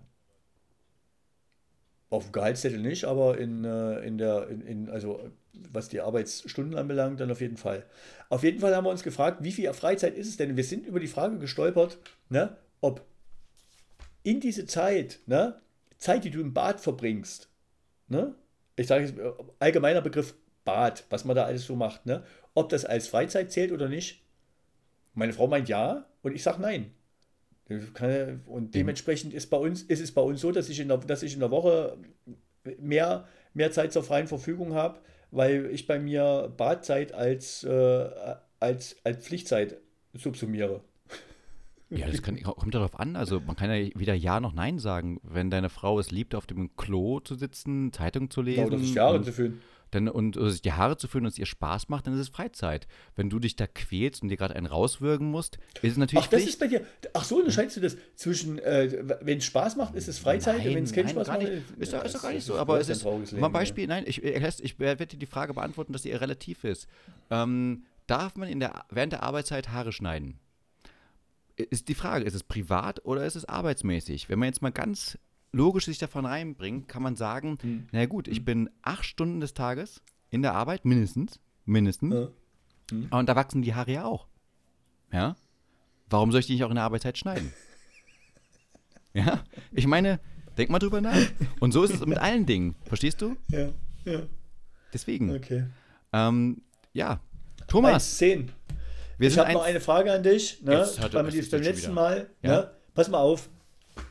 Auf 2.08 2.24
dem 2.24 2.32
Gehaltszettel 2.32 2.80
nicht, 2.80 3.04
aber 3.04 3.38
in, 3.38 3.64
äh, 3.64 4.00
in 4.00 4.18
der, 4.18 4.48
in, 4.48 4.62
in, 4.62 4.90
also 4.90 5.20
was 5.52 5.88
die 5.88 6.00
Arbeitsstunden 6.00 6.76
anbelangt, 6.76 7.20
dann 7.20 7.30
auf 7.30 7.40
jeden 7.40 7.56
Fall. 7.56 7.84
Auf 8.28 8.42
jeden 8.42 8.60
Fall 8.60 8.74
haben 8.74 8.84
wir 8.84 8.90
uns 8.90 9.02
gefragt, 9.02 9.38
wie 9.42 9.52
viel 9.52 9.72
Freizeit 9.72 10.16
ist 10.16 10.28
es 10.28 10.36
denn? 10.36 10.56
Wir 10.56 10.64
sind 10.64 10.86
über 10.86 11.00
die 11.00 11.06
Frage 11.06 11.38
gestolpert, 11.38 11.98
ne, 12.28 12.56
ob 12.80 13.04
in 14.22 14.40
diese 14.40 14.66
Zeit, 14.66 15.20
ne, 15.26 15.60
Zeit, 15.98 16.24
die 16.24 16.30
du 16.30 16.40
im 16.40 16.54
Bad 16.54 16.80
verbringst, 16.80 17.48
ne, 18.08 18.34
ich 18.76 18.86
sage 18.86 19.04
jetzt 19.04 19.18
äh, 19.18 19.32
allgemeiner 19.58 20.00
Begriff 20.00 20.34
Bad, 20.64 21.04
was 21.10 21.24
man 21.24 21.36
da 21.36 21.44
alles 21.44 21.64
so 21.64 21.76
macht, 21.76 22.06
ne, 22.06 22.22
ob 22.54 22.68
das 22.68 22.84
als 22.84 23.08
Freizeit 23.08 23.52
zählt 23.52 23.72
oder 23.72 23.88
nicht. 23.88 24.22
Meine 25.14 25.32
Frau 25.32 25.46
meint 25.46 25.68
ja 25.68 26.06
und 26.22 26.34
ich 26.34 26.42
sage 26.42 26.60
nein. 26.60 26.92
Und 28.46 28.74
dementsprechend 28.74 29.32
ist, 29.32 29.48
bei 29.48 29.56
uns, 29.56 29.82
ist 29.82 30.00
es 30.00 30.12
bei 30.12 30.22
uns 30.22 30.40
so, 30.40 30.50
dass 30.50 30.68
ich 30.68 30.80
in 30.80 30.88
der, 30.88 30.98
dass 30.98 31.22
ich 31.22 31.34
in 31.34 31.40
der 31.40 31.52
Woche 31.52 31.96
mehr, 32.78 33.28
mehr 33.54 33.70
Zeit 33.70 33.92
zur 33.92 34.02
freien 34.02 34.26
Verfügung 34.26 34.74
habe, 34.74 35.00
weil 35.30 35.66
ich 35.66 35.86
bei 35.86 35.98
mir 35.98 36.52
Badzeit 36.56 37.12
als, 37.12 37.62
äh, 37.62 38.10
als, 38.58 38.96
als 39.04 39.24
Pflichtzeit 39.24 39.76
subsumiere. 40.14 40.82
Ja, 41.90 42.06
das 42.06 42.22
kann, 42.22 42.40
kommt 42.40 42.74
darauf 42.74 42.98
an. 43.00 43.16
Also 43.16 43.40
man 43.40 43.56
kann 43.56 43.70
ja 43.70 43.88
weder 43.94 44.14
Ja 44.14 44.38
noch 44.38 44.52
Nein 44.52 44.78
sagen. 44.78 45.20
Wenn 45.24 45.50
deine 45.50 45.68
Frau 45.68 45.98
es 45.98 46.12
liebt, 46.12 46.36
auf 46.36 46.46
dem 46.46 46.76
Klo 46.76 47.18
zu 47.20 47.34
sitzen, 47.34 47.92
Zeitung 47.92 48.30
zu 48.30 48.42
lesen 48.42 48.64
oder 48.64 48.78
sich 48.78 48.94
Jahre 48.94 49.16
und, 49.16 49.24
zu 49.24 49.32
fühlen. 49.32 49.60
Dann, 49.90 50.08
und 50.08 50.36
oder 50.36 50.50
sich 50.50 50.62
die 50.62 50.72
Haare 50.72 50.96
zu 50.96 51.08
föhnen 51.08 51.26
und 51.26 51.32
es 51.32 51.38
ihr 51.38 51.46
Spaß 51.46 51.88
macht, 51.88 52.06
dann 52.06 52.14
ist 52.14 52.20
es 52.20 52.28
Freizeit. 52.28 52.86
Wenn 53.16 53.30
du 53.30 53.38
dich 53.38 53.56
da 53.56 53.66
quälst 53.66 54.22
und 54.22 54.28
dir 54.28 54.36
gerade 54.36 54.54
einen 54.56 54.66
rauswürgen 54.66 55.30
musst, 55.30 55.58
ist 55.82 55.92
es 55.92 55.96
natürlich 55.98 56.24
Ach, 56.24 56.30
das 56.30 56.42
Pflicht. 56.42 56.54
ist 56.54 56.60
bei 56.60 56.66
dir. 56.68 56.86
Ach 57.12 57.24
so, 57.24 57.38
unterscheidest 57.38 57.76
du 57.76 57.80
das 57.80 57.96
zwischen, 58.14 58.58
äh, 58.58 59.18
wenn 59.22 59.38
es 59.38 59.44
Spaß 59.44 59.76
macht, 59.76 59.94
ist 59.94 60.08
es 60.08 60.18
Freizeit, 60.18 60.58
Nein, 60.58 60.74
wenn 60.76 60.84
es 60.84 60.92
keinen 60.92 61.06
nein, 61.06 61.14
Spaß 61.14 61.28
macht. 61.28 61.38
nicht. 61.40 61.52
Ist 61.78 61.92
doch, 61.92 62.04
ist 62.04 62.14
doch 62.14 62.22
gar 62.22 62.32
nicht 62.32 62.44
so. 62.44 62.56
Aber 62.56 62.80
es 62.80 62.88
ist, 62.88 63.04
mal 63.04 63.18
Leben, 63.18 63.44
ein 63.44 63.52
Beispiel, 63.52 63.86
nein, 63.86 64.04
ich, 64.06 64.22
ich, 64.22 64.64
ich 64.64 64.78
werde 64.78 65.06
dir 65.06 65.18
die 65.18 65.26
Frage 65.26 65.54
beantworten, 65.54 65.92
dass 65.92 66.02
sie 66.02 66.12
relativ 66.12 66.64
ist. 66.64 66.86
Ähm, 67.30 67.84
darf 68.06 68.36
man 68.36 68.48
in 68.48 68.60
der, 68.60 68.84
während 68.90 69.12
der 69.12 69.22
Arbeitszeit 69.22 69.70
Haare 69.70 69.92
schneiden? 69.92 70.38
Ist 71.56 71.88
die 71.88 71.94
Frage, 71.94 72.24
ist 72.24 72.34
es 72.34 72.42
privat 72.42 73.04
oder 73.04 73.26
ist 73.26 73.36
es 73.36 73.44
arbeitsmäßig? 73.44 74.28
Wenn 74.28 74.38
man 74.38 74.46
jetzt 74.46 74.62
mal 74.62 74.72
ganz 74.72 75.18
logisch 75.52 75.86
sich 75.86 75.98
davon 75.98 76.26
reinbringt, 76.26 76.88
kann 76.88 77.02
man 77.02 77.16
sagen, 77.16 77.58
Hm. 77.62 77.88
na 77.92 78.06
gut, 78.06 78.28
ich 78.28 78.44
bin 78.44 78.70
acht 78.82 79.04
Stunden 79.04 79.40
des 79.40 79.54
Tages 79.54 80.02
in 80.30 80.42
der 80.42 80.54
Arbeit, 80.54 80.84
mindestens, 80.84 81.40
mindestens, 81.64 82.14
Ja. 82.92 83.18
und 83.18 83.28
da 83.28 83.36
wachsen 83.36 83.62
die 83.62 83.74
Haare 83.74 83.90
ja 83.92 84.04
auch. 84.04 84.26
Ja? 85.12 85.36
Warum 86.08 86.30
soll 86.32 86.40
ich 86.40 86.46
die 86.46 86.52
nicht 86.54 86.64
auch 86.64 86.70
in 86.70 86.76
der 86.76 86.84
Arbeitszeit 86.84 87.18
schneiden? 87.18 87.52
ja? 89.14 89.42
Ich 89.72 89.86
meine, 89.86 90.20
denk 90.56 90.70
mal 90.70 90.78
drüber 90.78 91.00
nach. 91.00 91.16
Und 91.60 91.72
so 91.72 91.82
ist 91.82 91.94
es 91.94 92.04
mit 92.06 92.18
allen 92.22 92.46
Dingen. 92.46 92.74
Verstehst 92.84 93.20
du? 93.22 93.36
Ja, 93.48 93.68
ja, 94.04 94.22
Deswegen. 94.92 95.34
okay. 95.34 95.66
Ähm, 96.12 96.62
ja. 96.92 97.20
Thomas, 97.68 98.20
1,10. 98.20 98.48
wir 99.18 99.28
Ich 99.28 99.34
sind 99.34 99.42
habe 99.44 99.52
noch 99.52 99.62
eine 99.62 99.80
Frage 99.80 100.12
an 100.12 100.22
dich, 100.22 100.62
ne? 100.62 100.78
Jetzt 100.78 100.98
hat 101.00 101.14
weil 101.14 101.24
wir 101.24 101.28
es 101.28 101.34
die 101.34 101.40
ist 101.40 101.50
beim 101.52 101.62
schon 101.62 101.72
letzten. 101.72 101.94
Mal, 101.94 102.30
Ja. 102.42 102.50
ne? 102.50 102.70
Pass 102.94 103.08
mal 103.08 103.18
auf, 103.18 103.48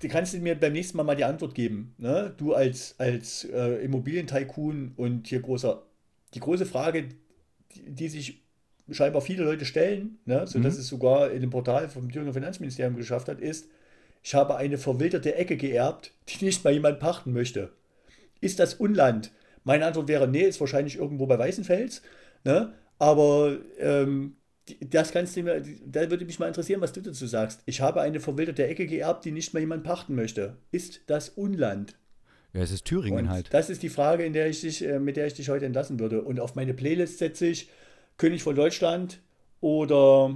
du 0.01 0.07
kannst 0.07 0.39
mir 0.39 0.55
beim 0.55 0.73
nächsten 0.73 0.97
Mal 0.97 1.03
mal 1.03 1.15
die 1.15 1.23
Antwort 1.25 1.55
geben, 1.55 1.93
ne? 1.97 2.33
Du 2.37 2.53
als, 2.53 2.95
als 2.97 3.45
äh, 3.45 3.83
Immobilientycoon 3.83 4.93
und 4.95 5.27
hier 5.27 5.41
großer, 5.41 5.83
die 6.33 6.39
große 6.39 6.65
Frage, 6.65 7.09
die, 7.75 7.91
die 7.91 8.07
sich 8.07 8.41
scheinbar 8.91 9.21
viele 9.21 9.43
Leute 9.43 9.65
stellen, 9.65 10.17
ne? 10.25 10.47
sodass 10.47 10.75
Mhm. 10.75 10.79
es 10.79 10.87
sogar 10.87 11.31
in 11.31 11.41
dem 11.41 11.49
Portal 11.49 11.89
vom 11.89 12.11
Thüringer 12.11 12.33
Finanzministerium 12.33 12.95
geschafft 12.95 13.27
hat, 13.27 13.39
ist, 13.39 13.67
ich 14.23 14.33
habe 14.33 14.57
eine 14.57 14.77
verwilderte 14.77 15.35
Ecke 15.35 15.57
geerbt, 15.57 16.11
die 16.27 16.45
nicht 16.45 16.63
mal 16.63 16.73
jemand 16.73 16.99
pachten 16.99 17.31
möchte. 17.31 17.71
Ist 18.41 18.59
das 18.59 18.73
Unland? 18.73 19.31
Meine 19.63 19.85
Antwort 19.85 20.07
wäre, 20.07 20.27
nee, 20.27 20.41
ist 20.41 20.59
wahrscheinlich 20.59 20.97
irgendwo 20.97 21.25
bei 21.27 21.37
Weißenfels. 21.37 22.01
Ne? 22.43 22.73
Aber 22.97 23.57
ähm, 23.79 24.35
das 24.79 25.11
kannst 25.11 25.35
du 25.35 25.43
mir, 25.43 25.61
da 25.85 26.09
würde 26.09 26.25
mich 26.25 26.39
mal 26.39 26.47
interessieren, 26.47 26.81
was 26.81 26.93
du 26.93 27.01
dazu 27.01 27.25
sagst. 27.27 27.61
Ich 27.65 27.81
habe 27.81 28.01
eine 28.01 28.19
verwilderte 28.19 28.65
Ecke 28.67 28.85
geerbt, 28.87 29.25
die 29.25 29.31
nicht 29.31 29.53
mal 29.53 29.59
jemand 29.59 29.83
pachten 29.83 30.15
möchte. 30.15 30.57
Ist 30.71 31.01
das 31.07 31.29
Unland? 31.29 31.95
ja, 32.53 32.61
es 32.61 32.71
ist 32.71 32.85
Thüringen 32.85 33.25
Und 33.25 33.29
halt. 33.29 33.53
das 33.53 33.69
ist 33.69 33.83
die 33.83 33.89
Frage, 33.89 34.23
in 34.25 34.33
der 34.33 34.47
ich 34.49 34.61
dich, 34.61 34.83
äh, 34.83 34.99
mit 34.99 35.17
der 35.17 35.27
ich 35.27 35.33
dich 35.35 35.49
heute 35.49 35.65
entlassen 35.65 35.99
würde. 35.99 36.21
Und 36.23 36.39
auf 36.39 36.55
meine 36.55 36.73
Playlist 36.73 37.19
setze 37.19 37.45
ich 37.45 37.69
König 38.17 38.41
von 38.43 38.55
Deutschland 38.55 39.19
oder 39.61 40.35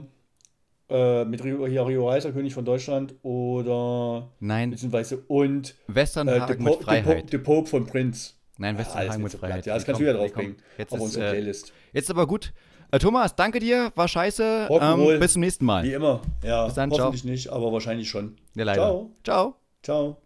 äh, 0.90 1.26
mit 1.26 1.44
Rio, 1.44 1.66
hier 1.68 1.86
Rio 1.88 2.08
Reiser, 2.10 2.32
König 2.32 2.54
von 2.54 2.66
Deutschland 2.66 3.16
oder 3.24 4.30
Nein, 4.40 4.72
beziehungsweise 4.72 5.18
und 5.28 5.70
äh, 5.70 5.74
The, 5.88 5.96
Westernhagen 5.96 6.58
Po- 6.64 6.76
mit 6.76 6.84
Freiheit. 6.84 7.30
The 7.32 7.38
Pope 7.40 7.68
von 7.70 7.86
Prinz. 7.86 8.36
Nein, 8.60 8.76
alles 8.76 8.88
Westernhagen 8.88 9.24
nicht 9.24 9.34
mit 9.34 9.40
Freiheit. 9.40 9.66
Ja, 9.66 9.74
das 9.74 9.86
kannst 9.86 10.00
du 10.00 10.04
wieder 10.04 10.14
kommen- 10.14 10.28
draufbringen 10.28 10.56
auf 10.90 11.00
unsere 11.00 11.28
äh, 11.28 11.32
Playlist. 11.32 11.74
Jetzt 11.94 12.10
aber 12.12 12.28
gut. 12.28 12.54
Äh, 12.94 13.00
Thomas, 13.00 13.36
danke 13.36 13.58
dir. 13.58 13.92
War 13.96 14.08
scheiße. 14.08 14.70
Ähm, 14.70 15.20
bis 15.20 15.34
zum 15.34 15.40
nächsten 15.40 15.66
Mal. 15.66 15.84
Wie 15.84 15.94
immer. 15.94 16.22
Ja, 16.44 16.66
Bis 16.66 16.76
dann, 16.76 16.92
ciao. 16.92 17.06
hoffentlich 17.08 17.24
nicht, 17.24 17.50
aber 17.50 17.74
wahrscheinlich 17.74 18.08
schon. 18.08 18.36
Ja, 18.54 18.66
leider. 18.66 18.84
Ciao. 18.84 19.12
Ciao. 19.24 19.56
Ciao. 19.82 20.18